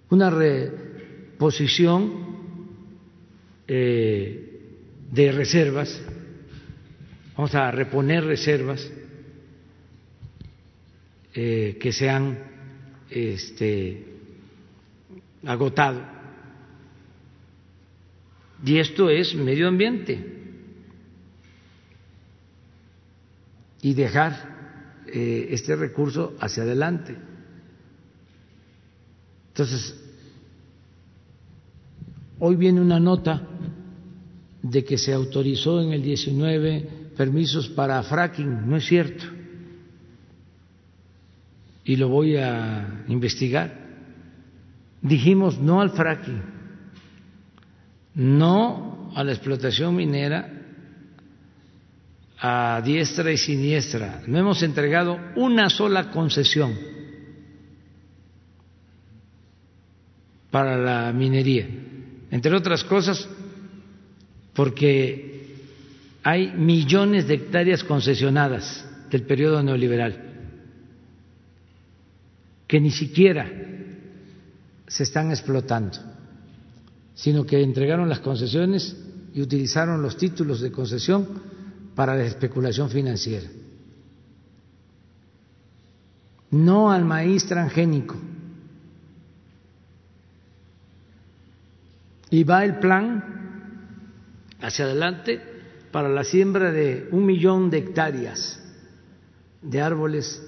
Una 0.09 0.29
reposición 0.29 2.13
eh, 3.67 4.61
de 5.11 5.31
reservas, 5.31 6.01
vamos 7.35 7.53
a 7.53 7.69
reponer 7.71 8.23
reservas 8.23 8.91
eh, 11.33 11.77
que 11.79 11.91
se 11.91 12.09
han 12.09 12.37
este, 13.09 14.05
agotado. 15.45 16.01
Y 18.65 18.77
esto 18.79 19.09
es 19.09 19.35
medio 19.35 19.67
ambiente. 19.67 20.44
Y 23.85 23.93
dejar 23.93 25.03
eh, 25.05 25.49
este 25.51 25.75
recurso 25.75 26.33
hacia 26.39 26.63
adelante. 26.63 27.15
Entonces, 29.49 29.95
hoy 32.39 32.55
viene 32.55 32.81
una 32.81 32.99
nota 32.99 33.43
de 34.63 34.83
que 34.83 34.97
se 34.97 35.13
autorizó 35.13 35.83
en 35.83 35.91
el 35.91 36.01
19 36.01 37.11
permisos 37.15 37.69
para 37.69 38.01
fracking, 38.01 38.67
no 38.67 38.77
es 38.77 38.87
cierto. 38.87 39.23
Y 41.83 41.95
lo 41.95 42.09
voy 42.09 42.37
a 42.37 43.05
investigar. 43.07 43.71
Dijimos 45.03 45.59
no 45.59 45.79
al 45.79 45.91
fracking, 45.91 46.41
no 48.15 49.11
a 49.15 49.23
la 49.23 49.31
explotación 49.31 49.95
minera 49.95 50.54
a 52.39 52.81
diestra 52.83 53.31
y 53.31 53.37
siniestra. 53.37 54.23
No 54.27 54.37
hemos 54.37 54.61
entregado 54.63 55.19
una 55.35 55.69
sola 55.69 56.11
concesión 56.11 56.77
para 60.51 60.77
la 60.77 61.11
minería, 61.11 61.67
entre 62.31 62.55
otras 62.55 62.83
cosas 62.83 63.27
porque 64.53 65.35
hay 66.23 66.51
millones 66.51 67.27
de 67.27 67.35
hectáreas 67.35 67.83
concesionadas 67.83 68.85
del 69.11 69.23
periodo 69.23 69.61
neoliberal 69.61 70.25
que 72.67 72.79
ni 72.79 72.91
siquiera 72.91 73.51
se 74.87 75.03
están 75.03 75.29
explotando, 75.31 75.97
sino 77.13 77.45
que 77.45 77.61
entregaron 77.61 78.09
las 78.09 78.19
concesiones 78.19 78.95
y 79.33 79.41
utilizaron 79.41 80.01
los 80.01 80.17
títulos 80.17 80.61
de 80.61 80.71
concesión 80.71 81.27
para 81.95 82.15
la 82.15 82.25
especulación 82.25 82.89
financiera. 82.89 83.47
No 86.51 86.91
al 86.91 87.05
maíz 87.05 87.45
transgénico. 87.47 88.15
Y 92.29 92.43
va 92.43 92.65
el 92.65 92.79
plan 92.79 93.23
hacia 94.61 94.85
adelante 94.85 95.41
para 95.91 96.09
la 96.09 96.23
siembra 96.23 96.71
de 96.71 97.07
un 97.11 97.25
millón 97.25 97.69
de 97.69 97.77
hectáreas 97.77 98.61
de 99.61 99.81
árboles 99.81 100.41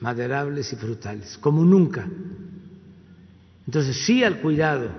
maderables 0.00 0.72
y 0.72 0.76
frutales, 0.76 1.36
como 1.38 1.64
nunca. 1.64 2.06
Entonces, 3.66 4.04
sí 4.04 4.22
al 4.22 4.40
cuidado 4.40 4.90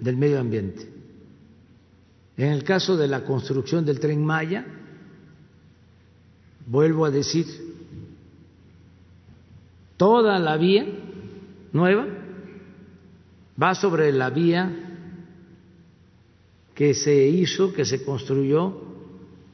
del 0.00 0.16
medio 0.16 0.40
ambiente. 0.40 0.88
En 2.36 2.48
el 2.48 2.64
caso 2.64 2.96
de 2.96 3.08
la 3.08 3.24
construcción 3.24 3.84
del 3.84 4.00
tren 4.00 4.24
Maya, 4.24 4.64
vuelvo 6.66 7.04
a 7.04 7.10
decir, 7.10 7.46
toda 9.96 10.38
la 10.38 10.56
vía 10.56 10.86
nueva 11.72 12.06
va 13.60 13.74
sobre 13.74 14.12
la 14.12 14.30
vía 14.30 14.82
que 16.74 16.94
se 16.94 17.28
hizo, 17.28 17.72
que 17.72 17.84
se 17.84 18.04
construyó 18.04 18.80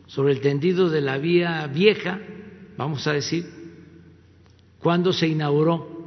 sobre 0.07 0.33
el 0.33 0.41
tendido 0.41 0.89
de 0.89 1.01
la 1.01 1.19
vía 1.19 1.67
vieja, 1.67 2.21
vamos 2.77 3.07
a 3.07 3.13
decir, 3.13 3.45
cuando 4.79 5.13
se 5.13 5.29
inauguró 5.29 5.99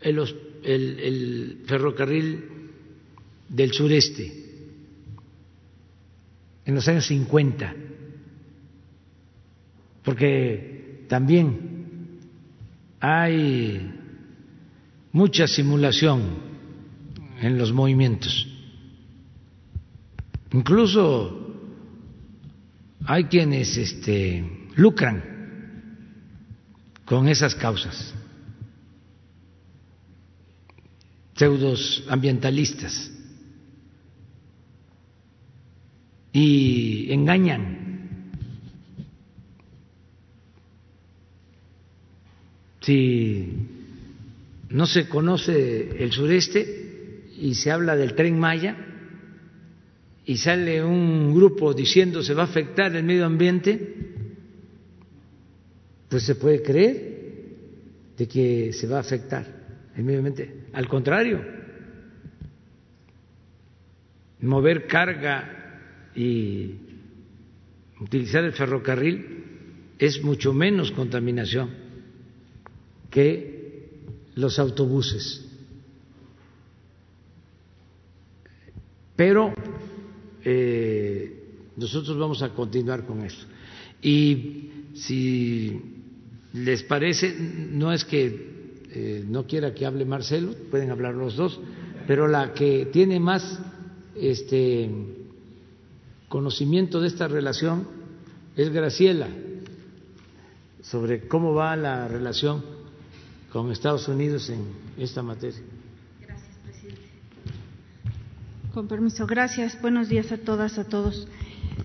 el, 0.00 0.18
el, 0.62 1.62
ferrocarril 1.66 2.44
del 3.48 3.72
sureste 3.72 4.44
en 6.66 6.74
los 6.74 6.86
años 6.88 7.06
50, 7.06 7.74
porque 10.04 11.06
también 11.08 12.20
hay 13.00 13.90
mucha 15.12 15.46
simulación 15.46 16.22
en 17.40 17.58
los 17.58 17.72
movimientos. 17.72 18.46
Incluso 20.52 21.40
hay 23.06 23.24
quienes 23.24 23.76
este, 23.76 24.68
lucran 24.76 25.24
con 27.04 27.28
esas 27.28 27.54
causas 27.54 28.14
pseudos 31.36 32.04
ambientalistas 32.08 33.10
y 36.32 37.12
engañan. 37.12 37.83
Si 42.84 43.48
no 44.68 44.84
se 44.84 45.08
conoce 45.08 46.02
el 46.02 46.12
sureste 46.12 47.30
y 47.38 47.54
se 47.54 47.70
habla 47.70 47.96
del 47.96 48.14
tren 48.14 48.38
Maya 48.38 48.76
y 50.26 50.36
sale 50.36 50.84
un 50.84 51.34
grupo 51.34 51.72
diciendo 51.72 52.22
se 52.22 52.34
va 52.34 52.42
a 52.42 52.46
afectar 52.46 52.94
el 52.94 53.04
medio 53.04 53.24
ambiente, 53.24 53.94
pues 56.10 56.24
se 56.24 56.34
puede 56.34 56.62
creer 56.62 57.14
de 58.18 58.28
que 58.28 58.74
se 58.74 58.86
va 58.86 58.98
a 58.98 59.00
afectar 59.00 59.46
el 59.96 60.04
medio 60.04 60.18
ambiente. 60.18 60.66
Al 60.74 60.86
contrario, 60.86 61.42
mover 64.40 64.86
carga 64.86 66.10
y 66.14 66.74
utilizar 67.98 68.44
el 68.44 68.52
ferrocarril 68.52 69.44
es 69.98 70.22
mucho 70.22 70.52
menos 70.52 70.90
contaminación 70.92 71.83
que 73.14 73.92
los 74.34 74.58
autobuses. 74.58 75.46
Pero 79.14 79.54
eh, 80.44 81.70
nosotros 81.76 82.18
vamos 82.18 82.42
a 82.42 82.48
continuar 82.48 83.06
con 83.06 83.24
eso. 83.24 83.46
Y 84.02 84.70
si 84.94 85.80
les 86.54 86.82
parece, 86.82 87.32
no 87.38 87.92
es 87.92 88.04
que 88.04 88.82
eh, 88.90 89.24
no 89.24 89.46
quiera 89.46 89.72
que 89.72 89.86
hable 89.86 90.04
Marcelo, 90.04 90.52
pueden 90.68 90.90
hablar 90.90 91.14
los 91.14 91.36
dos, 91.36 91.60
pero 92.08 92.26
la 92.26 92.52
que 92.52 92.86
tiene 92.86 93.20
más 93.20 93.60
este, 94.16 94.90
conocimiento 96.28 97.00
de 97.00 97.06
esta 97.06 97.28
relación 97.28 97.86
es 98.56 98.70
Graciela, 98.70 99.28
sobre 100.82 101.28
cómo 101.28 101.54
va 101.54 101.76
la 101.76 102.08
relación 102.08 102.73
con 103.54 103.70
Estados 103.70 104.08
Unidos 104.08 104.50
en 104.50 104.64
esta 104.98 105.22
materia. 105.22 105.60
Gracias, 106.20 106.58
presidente. 106.64 107.00
Con 108.74 108.88
permiso, 108.88 109.28
gracias. 109.28 109.80
Buenos 109.80 110.08
días 110.08 110.32
a 110.32 110.38
todas, 110.38 110.76
a 110.76 110.88
todos. 110.88 111.28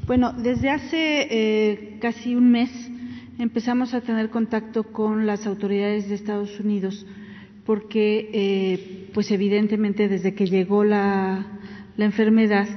Bueno, 0.08 0.34
desde 0.34 0.72
hace 0.72 1.28
eh, 1.30 2.00
casi 2.02 2.34
un 2.34 2.50
mes 2.50 2.72
empezamos 3.38 3.94
a 3.94 4.02
tener 4.02 4.32
contacto 4.32 4.82
con 4.82 5.28
las 5.28 5.46
autoridades 5.46 6.10
de 6.10 6.16
Estados 6.16 6.60
Unidos 6.60 7.06
porque, 7.68 8.32
eh, 8.34 9.12
pues 9.14 9.30
evidentemente, 9.30 10.08
desde 10.08 10.34
que 10.34 10.48
llegó 10.48 10.84
la, 10.84 11.46
enfermedad, 12.00 12.68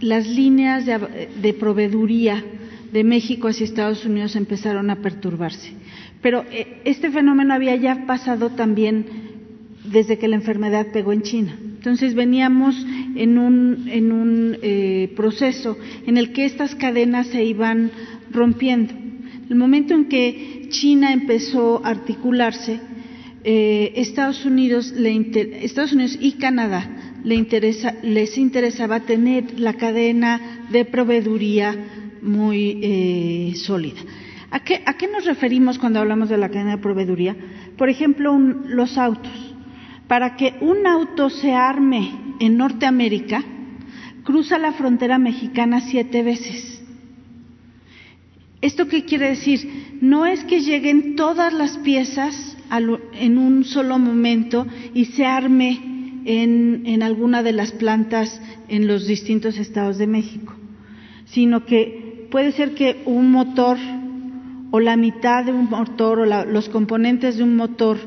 las 0.00 0.26
líneas 0.26 0.84
de, 0.84 1.28
de, 1.40 1.54
proveeduría 1.54 2.44
de 2.92 3.04
México 3.04 3.46
hacia 3.46 3.62
Estados 3.62 4.04
Unidos 4.04 4.34
empezaron 4.34 4.90
a 4.90 4.96
perturbarse. 4.96 5.85
Pero 6.22 6.44
eh, 6.50 6.82
este 6.84 7.10
fenómeno 7.10 7.54
había 7.54 7.76
ya 7.76 8.06
pasado 8.06 8.50
también 8.50 9.06
desde 9.84 10.18
que 10.18 10.28
la 10.28 10.36
enfermedad 10.36 10.88
pegó 10.92 11.12
en 11.12 11.22
China. 11.22 11.56
Entonces 11.60 12.14
veníamos 12.14 12.74
en 13.14 13.38
un, 13.38 13.88
en 13.88 14.10
un 14.10 14.58
eh, 14.62 15.12
proceso 15.14 15.78
en 16.06 16.16
el 16.16 16.32
que 16.32 16.44
estas 16.44 16.74
cadenas 16.74 17.28
se 17.28 17.44
iban 17.44 17.90
rompiendo. 18.30 18.92
El 19.48 19.54
momento 19.54 19.94
en 19.94 20.06
que 20.06 20.66
China 20.70 21.12
empezó 21.12 21.84
a 21.84 21.90
articularse, 21.90 22.80
eh, 23.44 23.92
Estados, 23.94 24.44
Unidos 24.44 24.92
Estados 24.96 25.92
Unidos 25.92 26.18
y 26.20 26.32
Canadá 26.32 26.90
les 27.22 28.38
interesaba 28.38 29.00
tener 29.00 29.60
la 29.60 29.74
cadena 29.74 30.66
de 30.70 30.84
proveeduría 30.84 31.74
muy 32.22 32.80
eh, 32.82 33.52
sólida. 33.56 34.00
¿A 34.50 34.60
qué, 34.60 35.08
nos 35.12 35.24
referimos 35.24 35.78
cuando 35.78 36.00
hablamos 36.00 36.28
de 36.28 36.36
la 36.36 36.48
cadena 36.48 36.72
de 36.72 36.82
proveeduría? 36.82 37.36
Por 37.76 37.88
ejemplo, 37.88 38.38
los 38.38 38.96
autos. 38.96 39.54
Para 40.06 40.36
que 40.36 40.54
un 40.60 40.86
auto 40.86 41.30
se 41.30 41.52
arme 41.52 42.12
en 42.38 42.56
Norteamérica, 42.56 43.42
cruza 44.24 44.58
la 44.58 44.72
frontera 44.72 45.18
mexicana 45.18 45.80
siete 45.80 46.22
veces. 46.22 46.82
¿Esto 48.60 48.88
qué 48.88 49.04
quiere 49.04 49.28
decir? 49.28 49.98
No 50.00 50.26
es 50.26 50.44
que 50.44 50.60
lleguen 50.60 51.16
todas 51.16 51.52
las 51.52 51.78
piezas 51.78 52.56
en 53.14 53.38
un 53.38 53.64
solo 53.64 53.98
momento 53.98 54.66
y 54.94 55.06
se 55.06 55.24
arme 55.24 56.22
en, 56.24 56.82
en 56.86 57.02
alguna 57.02 57.42
de 57.42 57.52
las 57.52 57.72
plantas 57.72 58.40
en 58.68 58.86
los 58.86 59.06
distintos 59.06 59.58
estados 59.58 59.98
de 59.98 60.06
México, 60.06 60.54
sino 61.26 61.64
que 61.64 62.28
puede 62.30 62.52
ser 62.52 62.74
que 62.74 63.02
un 63.06 63.30
motor 63.30 63.76
o 64.70 64.80
la 64.80 64.96
mitad 64.96 65.44
de 65.44 65.52
un 65.52 65.68
motor 65.70 66.20
o 66.20 66.44
los 66.44 66.68
componentes 66.68 67.36
de 67.36 67.42
un 67.42 67.56
motor 67.56 67.98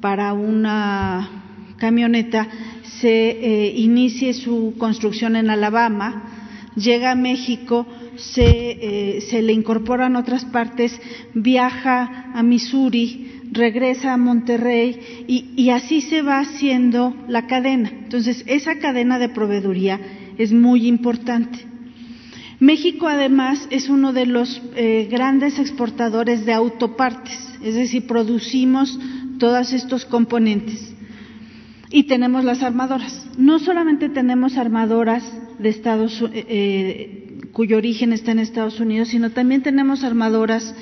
para 0.00 0.32
una 0.32 1.42
camioneta 1.78 2.48
se 3.00 3.30
eh, 3.30 3.74
inicie 3.76 4.32
su 4.34 4.74
construcción 4.78 5.36
en 5.36 5.50
Alabama, 5.50 6.70
llega 6.76 7.10
a 7.10 7.16
México, 7.16 7.86
se, 8.16 8.46
eh, 8.46 9.20
se 9.22 9.42
le 9.42 9.52
incorporan 9.52 10.16
otras 10.16 10.44
partes, 10.44 11.00
viaja 11.34 12.30
a 12.34 12.42
Missouri, 12.42 13.42
regresa 13.50 14.12
a 14.12 14.16
Monterrey 14.16 15.24
y, 15.26 15.50
y, 15.56 15.70
así 15.70 16.00
se 16.00 16.22
va 16.22 16.38
haciendo 16.38 17.14
la 17.28 17.46
cadena. 17.46 17.90
Entonces, 17.90 18.44
esa 18.46 18.78
cadena 18.78 19.18
de 19.18 19.28
proveeduría 19.28 20.00
es 20.38 20.52
muy 20.52 20.86
importante. 20.86 21.71
México 22.62 23.08
además 23.08 23.66
es 23.70 23.88
uno 23.88 24.12
de 24.12 24.24
los 24.24 24.62
eh, 24.76 25.08
grandes 25.10 25.58
exportadores 25.58 26.46
de 26.46 26.52
autopartes, 26.52 27.36
es 27.60 27.74
decir, 27.74 28.06
producimos 28.06 29.00
todos 29.40 29.72
estos 29.72 30.04
componentes. 30.04 30.94
Y 31.90 32.04
tenemos 32.04 32.44
las 32.44 32.62
armadoras. 32.62 33.26
No 33.36 33.58
solamente 33.58 34.08
tenemos 34.10 34.56
armadoras 34.56 35.24
de 35.58 35.70
Estados, 35.70 36.22
eh, 36.22 36.46
eh, 36.48 37.38
cuyo 37.50 37.78
origen 37.78 38.12
está 38.12 38.30
en 38.30 38.38
Estados 38.38 38.78
Unidos, 38.78 39.08
sino 39.08 39.30
también 39.30 39.64
tenemos 39.64 40.04
armadoras 40.04 40.72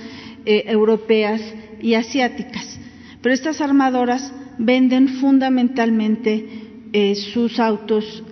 europeas 0.44 1.40
y 1.80 1.94
asiáticas. 1.94 2.78
Pero 3.22 3.34
estas 3.34 3.62
armadoras 3.62 4.34
venden 4.58 5.08
fundamentalmente 5.08 6.69
eh, 6.92 7.14
sus 7.14 7.60
autos 7.60 8.24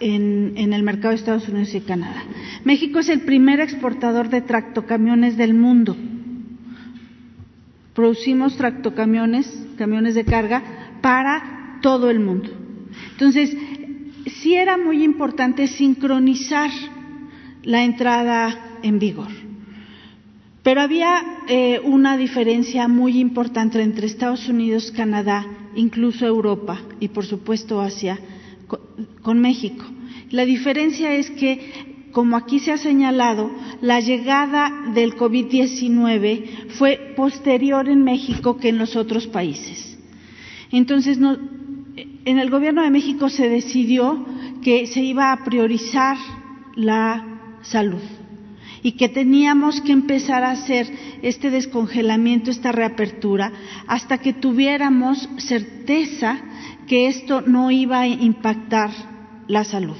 en, 0.00 0.54
el 0.56 0.82
mercado 0.82 1.10
de 1.10 1.16
Estados 1.16 1.48
Unidos 1.48 1.74
y 1.74 1.80
Canadá. 1.80 2.24
México 2.64 2.98
es 2.98 3.08
el 3.08 3.22
primer 3.22 3.60
exportador 3.60 4.28
de 4.28 4.42
tractocamiones 4.42 5.36
del 5.36 5.54
mundo. 5.54 5.96
Producimos 7.94 8.56
tractocamiones, 8.56 9.66
camiones 9.78 10.14
de 10.14 10.24
carga, 10.24 10.62
para 11.00 11.78
todo 11.80 12.10
el 12.10 12.20
mundo. 12.20 12.50
Entonces, 13.12 13.56
sí 14.26 14.54
era 14.54 14.76
muy 14.76 15.02
importante 15.02 15.66
sincronizar 15.66 16.70
la 17.62 17.84
entrada 17.84 18.78
en 18.82 18.98
vigor. 18.98 19.28
Pero 20.62 20.82
había 20.82 21.22
eh, 21.48 21.80
una 21.82 22.16
diferencia 22.16 22.88
muy 22.88 23.18
importante 23.18 23.80
entre 23.82 24.06
Estados 24.06 24.48
Unidos, 24.48 24.92
Canadá, 24.94 25.46
incluso 25.74 26.26
Europa 26.26 26.80
y 27.00 27.08
por 27.08 27.24
supuesto 27.24 27.80
Asia 27.80 28.18
con, 29.22 29.40
México. 29.40 29.84
La 30.30 30.44
diferencia 30.44 31.14
es 31.14 31.30
que, 31.30 32.08
como 32.12 32.36
aquí 32.36 32.60
se 32.60 32.72
ha 32.72 32.78
señalado, 32.78 33.50
la 33.80 34.00
llegada 34.00 34.92
del 34.94 35.16
COVID-19 35.16 36.68
fue 36.70 37.14
posterior 37.16 37.88
en 37.88 38.04
México 38.04 38.58
que 38.58 38.68
en 38.68 38.78
los 38.78 38.96
otros 38.96 39.26
países. 39.26 39.98
Entonces, 40.70 41.18
en 41.18 42.38
el 42.38 42.50
gobierno 42.50 42.82
de 42.82 42.90
México 42.90 43.28
se 43.28 43.48
decidió 43.48 44.24
que 44.62 44.86
se 44.86 45.02
iba 45.02 45.32
a 45.32 45.44
priorizar 45.44 46.16
la 46.76 47.58
salud 47.62 48.19
y 48.82 48.92
que 48.92 49.08
teníamos 49.08 49.80
que 49.80 49.92
empezar 49.92 50.44
a 50.44 50.52
hacer 50.52 50.90
este 51.22 51.50
descongelamiento, 51.50 52.50
esta 52.50 52.72
reapertura, 52.72 53.52
hasta 53.86 54.18
que 54.18 54.32
tuviéramos 54.32 55.28
certeza 55.38 56.38
que 56.86 57.08
esto 57.08 57.42
no 57.42 57.70
iba 57.70 58.00
a 58.00 58.08
impactar 58.08 58.90
la 59.46 59.64
salud. 59.64 59.96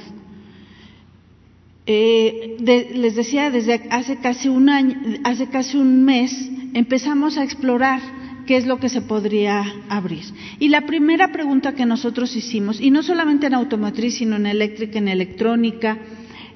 Eh, 1.86 2.56
les 2.94 3.16
decía, 3.16 3.50
desde 3.50 3.88
hace 3.90 4.16
casi 4.16 4.48
un 4.48 4.68
año, 4.68 4.96
hace 5.24 5.48
casi 5.48 5.76
un 5.76 6.04
mes, 6.04 6.32
empezamos 6.74 7.36
a 7.36 7.44
explorar 7.44 8.00
qué 8.46 8.56
es 8.56 8.66
lo 8.66 8.78
que 8.78 8.88
se 8.88 9.00
podría 9.00 9.64
abrir. 9.88 10.24
Y 10.58 10.68
la 10.68 10.86
primera 10.86 11.32
pregunta 11.32 11.74
que 11.74 11.86
nosotros 11.86 12.34
hicimos, 12.36 12.80
y 12.80 12.90
no 12.90 13.02
solamente 13.02 13.46
en 13.46 13.54
automotriz, 13.54 14.16
sino 14.18 14.36
en 14.36 14.46
eléctrica, 14.46 14.98
en 14.98 15.08
electrónica, 15.08 15.98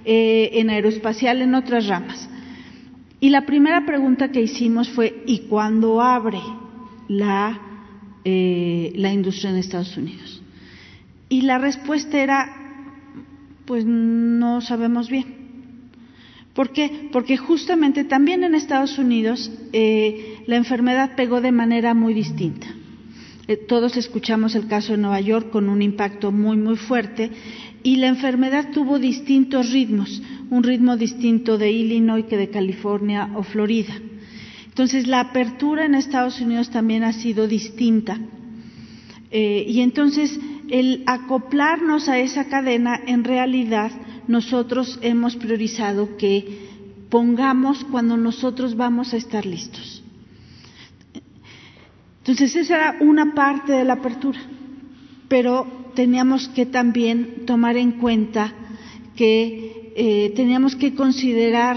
eh, 0.04 0.50
en 0.54 0.70
aeroespacial, 0.70 1.40
en 1.40 1.54
otras 1.54 1.86
ramas. 1.86 2.28
Y 3.20 3.30
la 3.30 3.46
primera 3.46 3.86
pregunta 3.86 4.30
que 4.30 4.42
hicimos 4.42 4.90
fue, 4.90 5.22
¿y 5.26 5.40
cuándo 5.48 6.02
abre 6.02 6.40
la, 7.08 7.58
eh, 8.22 8.92
la 8.96 9.12
industria 9.12 9.50
en 9.50 9.56
Estados 9.56 9.96
Unidos? 9.96 10.42
Y 11.30 11.40
la 11.42 11.56
respuesta 11.56 12.18
era, 12.18 12.54
pues 13.64 13.86
no 13.86 14.60
sabemos 14.60 15.08
bien. 15.08 15.44
¿Por 16.52 16.70
qué? 16.72 17.08
Porque 17.10 17.38
justamente 17.38 18.04
también 18.04 18.44
en 18.44 18.54
Estados 18.54 18.98
Unidos 18.98 19.50
eh, 19.72 20.42
la 20.46 20.56
enfermedad 20.56 21.16
pegó 21.16 21.40
de 21.40 21.50
manera 21.50 21.94
muy 21.94 22.12
distinta. 22.12 22.66
todos 23.68 23.96
escuchamos 23.96 24.54
el 24.54 24.68
caso 24.68 24.92
de 24.92 24.98
Nueva 24.98 25.20
York 25.20 25.50
con 25.50 25.68
un 25.68 25.80
impacto 25.80 26.30
muy, 26.30 26.56
muy 26.56 26.76
fuerte 26.76 27.30
y 27.84 27.96
la 27.96 28.08
enfermedad 28.08 28.70
tuvo 28.72 28.98
distintos 28.98 29.70
ritmos, 29.70 30.22
un 30.48 30.62
ritmo 30.62 30.96
distinto 30.96 31.58
de 31.58 31.70
Illinois 31.70 32.24
que 32.24 32.38
de 32.38 32.48
California 32.48 33.30
o 33.36 33.42
Florida. 33.42 33.94
Entonces, 34.66 35.06
la 35.06 35.20
apertura 35.20 35.84
en 35.84 35.94
Estados 35.94 36.40
Unidos 36.40 36.70
también 36.70 37.04
ha 37.04 37.12
sido 37.12 37.46
distinta. 37.46 38.18
Eh, 39.30 39.66
y 39.68 39.80
entonces, 39.80 40.40
el 40.70 41.02
acoplarnos 41.06 42.08
a 42.08 42.18
esa 42.18 42.46
cadena, 42.46 42.98
en 43.06 43.22
realidad, 43.22 43.92
nosotros 44.28 44.98
hemos 45.02 45.36
priorizado 45.36 46.16
que 46.16 46.70
pongamos 47.10 47.84
cuando 47.84 48.16
nosotros 48.16 48.76
vamos 48.76 49.12
a 49.12 49.18
estar 49.18 49.44
listos. 49.44 50.02
Entonces, 52.20 52.56
esa 52.56 52.76
era 52.76 52.96
una 53.00 53.34
parte 53.34 53.74
de 53.74 53.84
la 53.84 53.92
apertura. 53.92 54.40
Pero 55.28 55.66
teníamos 55.94 56.48
que 56.48 56.66
también 56.66 57.46
tomar 57.46 57.76
en 57.76 57.92
cuenta 57.92 58.52
que 59.16 59.92
eh, 59.96 60.32
teníamos 60.34 60.76
que 60.76 60.94
considerar 60.94 61.76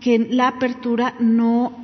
que 0.00 0.18
la 0.18 0.48
apertura 0.48 1.14
no 1.20 1.82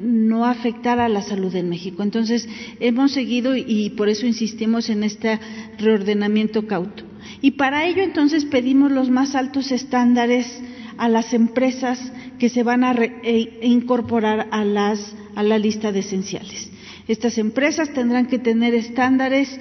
no 0.00 0.46
afectara 0.46 1.06
a 1.06 1.08
la 1.08 1.22
salud 1.22 1.54
en 1.56 1.68
México. 1.68 2.02
Entonces, 2.02 2.48
hemos 2.78 3.12
seguido 3.12 3.56
y 3.56 3.90
por 3.90 4.08
eso 4.08 4.26
insistimos 4.26 4.90
en 4.90 5.02
este 5.02 5.40
reordenamiento 5.78 6.66
cauto. 6.66 7.02
Y 7.40 7.52
para 7.52 7.84
ello, 7.84 8.02
entonces, 8.02 8.44
pedimos 8.44 8.92
los 8.92 9.10
más 9.10 9.34
altos 9.34 9.72
estándares 9.72 10.60
a 10.98 11.08
las 11.08 11.34
empresas 11.34 12.12
que 12.38 12.48
se 12.48 12.62
van 12.62 12.84
a 12.84 12.92
e, 12.92 13.58
incorporar 13.62 14.48
a, 14.50 14.64
las, 14.64 15.14
a 15.34 15.42
la 15.42 15.58
lista 15.58 15.90
de 15.90 16.00
esenciales. 16.00 16.70
Estas 17.08 17.38
empresas 17.38 17.92
tendrán 17.92 18.26
que 18.26 18.38
tener 18.38 18.74
estándares 18.74 19.58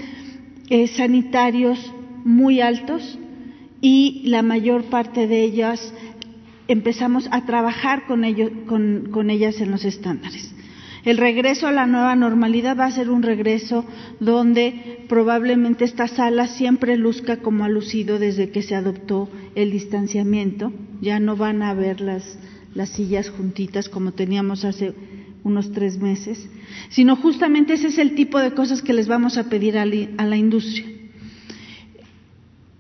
eh, 0.69 0.87
sanitarios 0.87 1.93
muy 2.23 2.61
altos 2.61 3.17
y 3.81 4.23
la 4.25 4.41
mayor 4.41 4.85
parte 4.85 5.27
de 5.27 5.43
ellas 5.43 5.93
empezamos 6.67 7.27
a 7.31 7.45
trabajar 7.45 8.05
con, 8.05 8.23
ellos, 8.23 8.51
con, 8.67 9.29
ellas 9.29 9.61
en 9.61 9.71
los 9.71 9.85
estándares. 9.85 10.53
El 11.05 11.17
regreso 11.17 11.67
a 11.67 11.71
la 11.71 11.87
nueva 11.87 12.15
normalidad 12.15 12.77
va 12.77 12.85
a 12.85 12.91
ser 12.91 13.09
un 13.09 13.23
regreso 13.23 13.85
donde 14.19 15.05
probablemente 15.07 15.85
esta 15.85 16.07
sala 16.09 16.47
siempre 16.47 16.97
luzca 16.97 17.37
como 17.37 17.63
ha 17.63 17.69
lucido 17.69 18.19
desde 18.19 18.49
que 18.49 18.61
se 18.61 18.75
adoptó 18.75 19.29
el 19.55 19.71
distanciamiento. 19.71 20.73
Ya 20.99 21.19
no 21.21 21.37
van 21.37 21.63
a 21.63 21.73
ver 21.73 22.01
las, 22.01 22.37
las 22.73 22.89
sillas 22.89 23.29
juntitas 23.29 23.87
como 23.87 24.11
teníamos 24.11 24.65
hace 24.65 24.93
unos 25.47 25.71
tres 25.71 25.97
meses, 25.97 26.49
sino 26.89 27.15
justamente 27.15 27.73
ese 27.73 27.87
es 27.87 27.97
el 27.97 28.15
tipo 28.15 28.39
de 28.39 28.51
cosas 28.51 28.81
que 28.81 28.93
les 28.93 29.07
vamos 29.07 29.37
a 29.37 29.49
pedir 29.49 29.77
a 29.77 29.85
la 29.85 30.37
industria. 30.37 30.85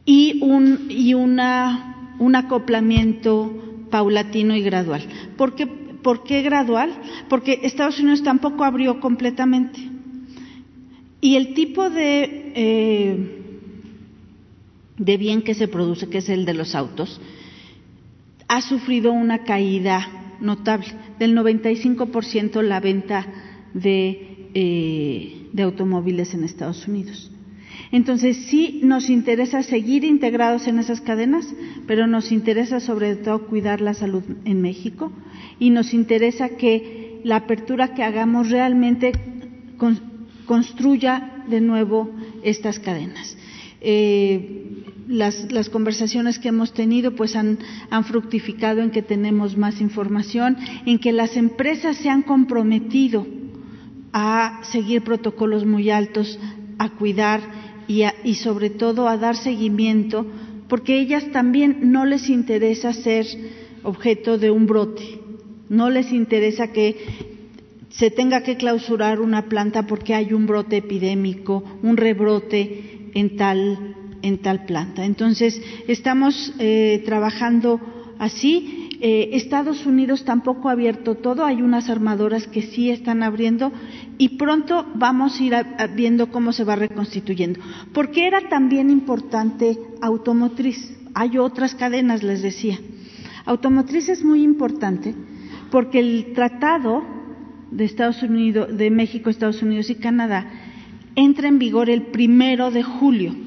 Y 0.05 0.39
un, 0.41 0.87
y 0.89 1.13
una, 1.13 2.15
un 2.19 2.35
acoplamiento 2.35 3.85
paulatino 3.89 4.55
y 4.55 4.61
gradual. 4.61 5.03
¿Por 5.37 5.55
qué, 5.55 5.67
¿Por 5.67 6.23
qué 6.23 6.41
gradual? 6.41 6.91
Porque 7.29 7.59
Estados 7.63 7.99
Unidos 7.99 8.23
tampoco 8.23 8.63
abrió 8.63 8.99
completamente. 8.99 9.79
Y 11.19 11.35
el 11.35 11.53
tipo 11.53 11.87
eh, 11.95 13.41
de 14.97 15.17
bien 15.17 15.41
que 15.41 15.55
se 15.55 15.67
produce, 15.67 16.09
que 16.09 16.19
es 16.19 16.29
el 16.29 16.45
de 16.45 16.53
los 16.53 16.75
autos, 16.75 17.19
ha 18.47 18.61
sufrido 18.61 19.11
una 19.11 19.43
caída 19.43 20.35
notable, 20.39 20.87
del 21.19 21.35
95% 21.35 22.61
la 22.61 22.79
venta 22.79 23.25
de, 23.73 24.49
eh, 24.53 25.47
de 25.51 25.63
automóviles 25.63 26.33
en 26.33 26.43
Estados 26.43 26.87
Unidos. 26.87 27.31
Entonces, 27.91 28.37
sí 28.49 28.81
nos 28.83 29.09
interesa 29.09 29.63
seguir 29.63 30.03
integrados 30.03 30.67
en 30.67 30.79
esas 30.79 30.99
cadenas, 31.01 31.53
pero 31.85 32.07
nos 32.07 32.31
interesa 32.31 32.79
sobre 32.79 33.15
todo 33.15 33.47
cuidar 33.47 33.81
la 33.81 33.93
salud 33.93 34.23
en 34.45 34.61
México 34.61 35.11
y 35.59 35.69
nos 35.69 35.93
interesa 35.93 36.49
que 36.49 37.21
la 37.23 37.37
apertura 37.37 37.93
que 37.93 38.03
hagamos 38.03 38.49
realmente 38.49 39.13
construya 40.45 41.43
de 41.49 41.61
nuevo 41.61 42.09
estas 42.43 42.79
cadenas. 42.79 43.37
Eh, 43.79 44.66
las, 45.07 45.51
las, 45.51 45.69
conversaciones 45.69 46.39
que 46.39 46.49
hemos 46.49 46.73
tenido 46.73 47.15
pues 47.15 47.35
han, 47.35 47.59
han, 47.89 48.03
fructificado 48.03 48.81
en 48.81 48.91
que 48.91 49.01
tenemos 49.01 49.57
más 49.57 49.81
información, 49.81 50.57
en 50.85 50.99
que 50.99 51.11
las 51.11 51.37
empresas 51.37 51.97
se 51.97 52.09
han 52.09 52.23
comprometido 52.23 53.25
a 54.13 54.61
seguir 54.71 55.03
protocolos 55.03 55.65
muy 55.65 55.89
altos, 55.89 56.39
a 56.77 56.89
cuidar 56.89 57.41
y, 57.87 58.03
a, 58.03 58.13
y 58.23 58.35
sobre 58.35 58.69
todo 58.69 59.07
a 59.07 59.17
dar 59.17 59.35
seguimiento, 59.35 60.25
porque 60.67 60.99
ellas 60.99 61.31
también 61.31 61.91
no 61.91 62.05
les 62.05 62.29
interesa 62.29 62.93
ser 62.93 63.25
objeto 63.83 64.37
de 64.37 64.51
un 64.51 64.67
brote, 64.67 65.21
no 65.69 65.89
les 65.89 66.11
interesa 66.11 66.71
que 66.71 66.97
se 67.89 68.11
tenga 68.11 68.43
que 68.43 68.57
clausurar 68.57 69.21
una 69.21 69.45
planta 69.45 69.87
porque 69.87 70.13
hay 70.13 70.33
un 70.33 70.45
brote 70.45 70.77
epidémico, 70.77 71.63
un 71.81 71.97
rebrote 71.97 73.09
en 73.13 73.37
tal 73.37 73.96
en 74.21 74.39
tal 74.39 74.65
planta. 74.65 75.05
Entonces, 75.05 75.61
estamos 75.87 76.53
eh, 76.59 77.03
trabajando 77.05 77.79
así. 78.19 78.89
Eh, 78.99 79.29
Estados 79.33 79.85
Unidos 79.85 80.25
tampoco 80.25 80.69
ha 80.69 80.71
abierto 80.71 81.15
todo, 81.15 81.45
hay 81.45 81.61
unas 81.61 81.87
armadoras 81.87 82.47
que 82.47 82.63
sí 82.63 82.89
están 82.89 83.21
abriendo 83.21 83.71
y 84.17 84.37
pronto 84.37 84.87
vamos 84.95 85.39
a 85.39 85.43
ir 85.43 85.55
a, 85.55 85.87
viendo 85.95 86.31
cómo 86.31 86.51
se 86.51 86.63
va 86.63 86.75
reconstituyendo. 86.75 87.59
Porque 87.93 88.25
era 88.25 88.49
también 88.49 88.89
importante 88.89 89.77
automotriz. 90.01 90.97
Hay 91.13 91.37
otras 91.37 91.75
cadenas, 91.75 92.23
les 92.23 92.41
decía. 92.41 92.79
Automotriz 93.45 94.09
es 94.09 94.23
muy 94.23 94.41
importante 94.41 95.13
porque 95.69 95.99
el 95.99 96.33
tratado 96.33 97.03
de 97.69 97.85
Estados 97.85 98.23
Unidos, 98.23 98.75
de 98.75 98.89
México, 98.89 99.29
Estados 99.29 99.61
Unidos 99.61 99.89
y 99.89 99.95
Canadá 99.95 100.49
entra 101.15 101.47
en 101.47 101.59
vigor 101.59 101.89
el 101.89 102.03
primero 102.03 102.71
de 102.71 102.83
julio 102.83 103.46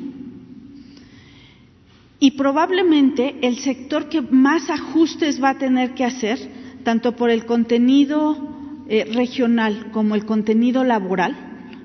y 2.20 2.32
probablemente 2.32 3.36
el 3.40 3.58
sector 3.58 4.10
que 4.10 4.20
más 4.20 4.68
ajustes 4.68 5.42
va 5.42 5.50
a 5.50 5.58
tener 5.58 5.94
que 5.94 6.04
hacer, 6.04 6.38
tanto 6.84 7.16
por 7.16 7.30
el 7.30 7.46
contenido 7.46 8.84
eh, 8.88 9.06
regional 9.14 9.90
como 9.90 10.14
el 10.14 10.26
contenido 10.26 10.84
laboral, 10.84 11.34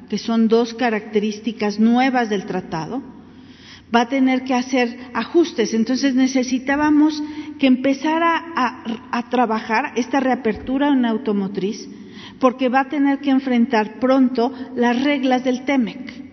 que 0.09 0.17
son 0.17 0.49
dos 0.49 0.73
características 0.73 1.79
nuevas 1.79 2.29
del 2.29 2.45
tratado, 2.45 3.01
va 3.95 4.01
a 4.01 4.09
tener 4.09 4.43
que 4.43 4.53
hacer 4.53 4.97
ajustes. 5.13 5.73
Entonces 5.73 6.15
necesitábamos 6.15 7.23
que 7.57 7.67
empezara 7.67 8.35
a, 8.55 9.17
a 9.17 9.29
trabajar 9.29 9.93
esta 9.95 10.19
reapertura 10.19 10.89
en 10.89 11.05
automotriz, 11.05 11.87
porque 12.39 12.67
va 12.67 12.81
a 12.81 12.89
tener 12.89 13.19
que 13.19 13.29
enfrentar 13.29 14.01
pronto 14.01 14.51
las 14.75 15.01
reglas 15.01 15.45
del 15.45 15.63
TEMEC. 15.63 16.25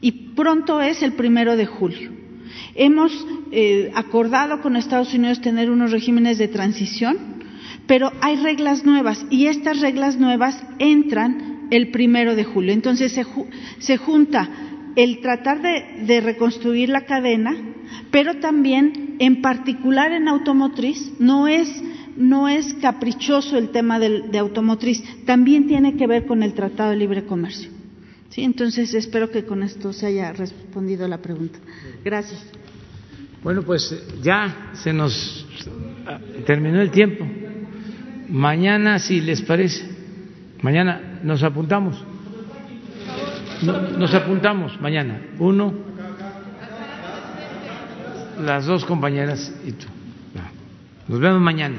Y 0.00 0.12
pronto 0.34 0.80
es 0.80 1.02
el 1.02 1.14
primero 1.14 1.56
de 1.56 1.66
julio. 1.66 2.11
Hemos 2.74 3.12
eh, 3.50 3.90
acordado 3.94 4.60
con 4.60 4.76
Estados 4.76 5.12
Unidos 5.12 5.40
tener 5.40 5.70
unos 5.70 5.90
regímenes 5.90 6.38
de 6.38 6.48
transición, 6.48 7.18
pero 7.86 8.10
hay 8.20 8.36
reglas 8.36 8.84
nuevas 8.84 9.26
y 9.30 9.46
estas 9.46 9.80
reglas 9.80 10.16
nuevas 10.16 10.62
entran 10.78 11.68
el 11.70 11.90
primero 11.90 12.34
de 12.34 12.44
julio. 12.44 12.72
Entonces 12.72 13.12
se, 13.78 13.96
junta 13.96 14.48
el 14.96 15.20
tratar 15.20 15.60
de, 15.60 16.20
reconstruir 16.20 16.88
la 16.88 17.04
cadena, 17.04 17.54
pero 18.10 18.38
también, 18.38 19.16
en 19.18 19.42
particular 19.42 20.12
en 20.12 20.28
automotriz, 20.28 21.12
no 21.18 21.48
es, 21.48 21.68
no 22.16 22.48
es 22.48 22.74
caprichoso 22.74 23.58
el 23.58 23.70
tema 23.70 23.98
de 23.98 24.38
automotriz, 24.38 25.02
también 25.26 25.66
tiene 25.66 25.96
que 25.96 26.06
ver 26.06 26.26
con 26.26 26.42
el 26.42 26.54
Tratado 26.54 26.90
de 26.90 26.96
Libre 26.96 27.24
Comercio. 27.24 27.81
¿Sí? 28.32 28.42
Entonces 28.42 28.94
espero 28.94 29.30
que 29.30 29.44
con 29.44 29.62
esto 29.62 29.92
se 29.92 30.06
haya 30.06 30.32
respondido 30.32 31.06
la 31.06 31.18
pregunta. 31.18 31.58
Gracias. 32.02 32.42
Bueno, 33.42 33.62
pues 33.62 33.94
ya 34.22 34.70
se 34.72 34.92
nos 34.92 35.46
terminó 36.46 36.80
el 36.80 36.90
tiempo. 36.90 37.26
Mañana, 38.28 38.98
si 38.98 39.20
les 39.20 39.42
parece, 39.42 39.84
mañana 40.62 41.20
nos 41.22 41.42
apuntamos. 41.42 42.02
Nos 43.98 44.14
apuntamos 44.14 44.80
mañana. 44.80 45.20
Uno, 45.38 45.74
las 48.42 48.64
dos 48.64 48.84
compañeras 48.86 49.54
y 49.66 49.72
tú. 49.72 49.86
Nos 51.08 51.20
vemos 51.20 51.40
mañana. 51.40 51.76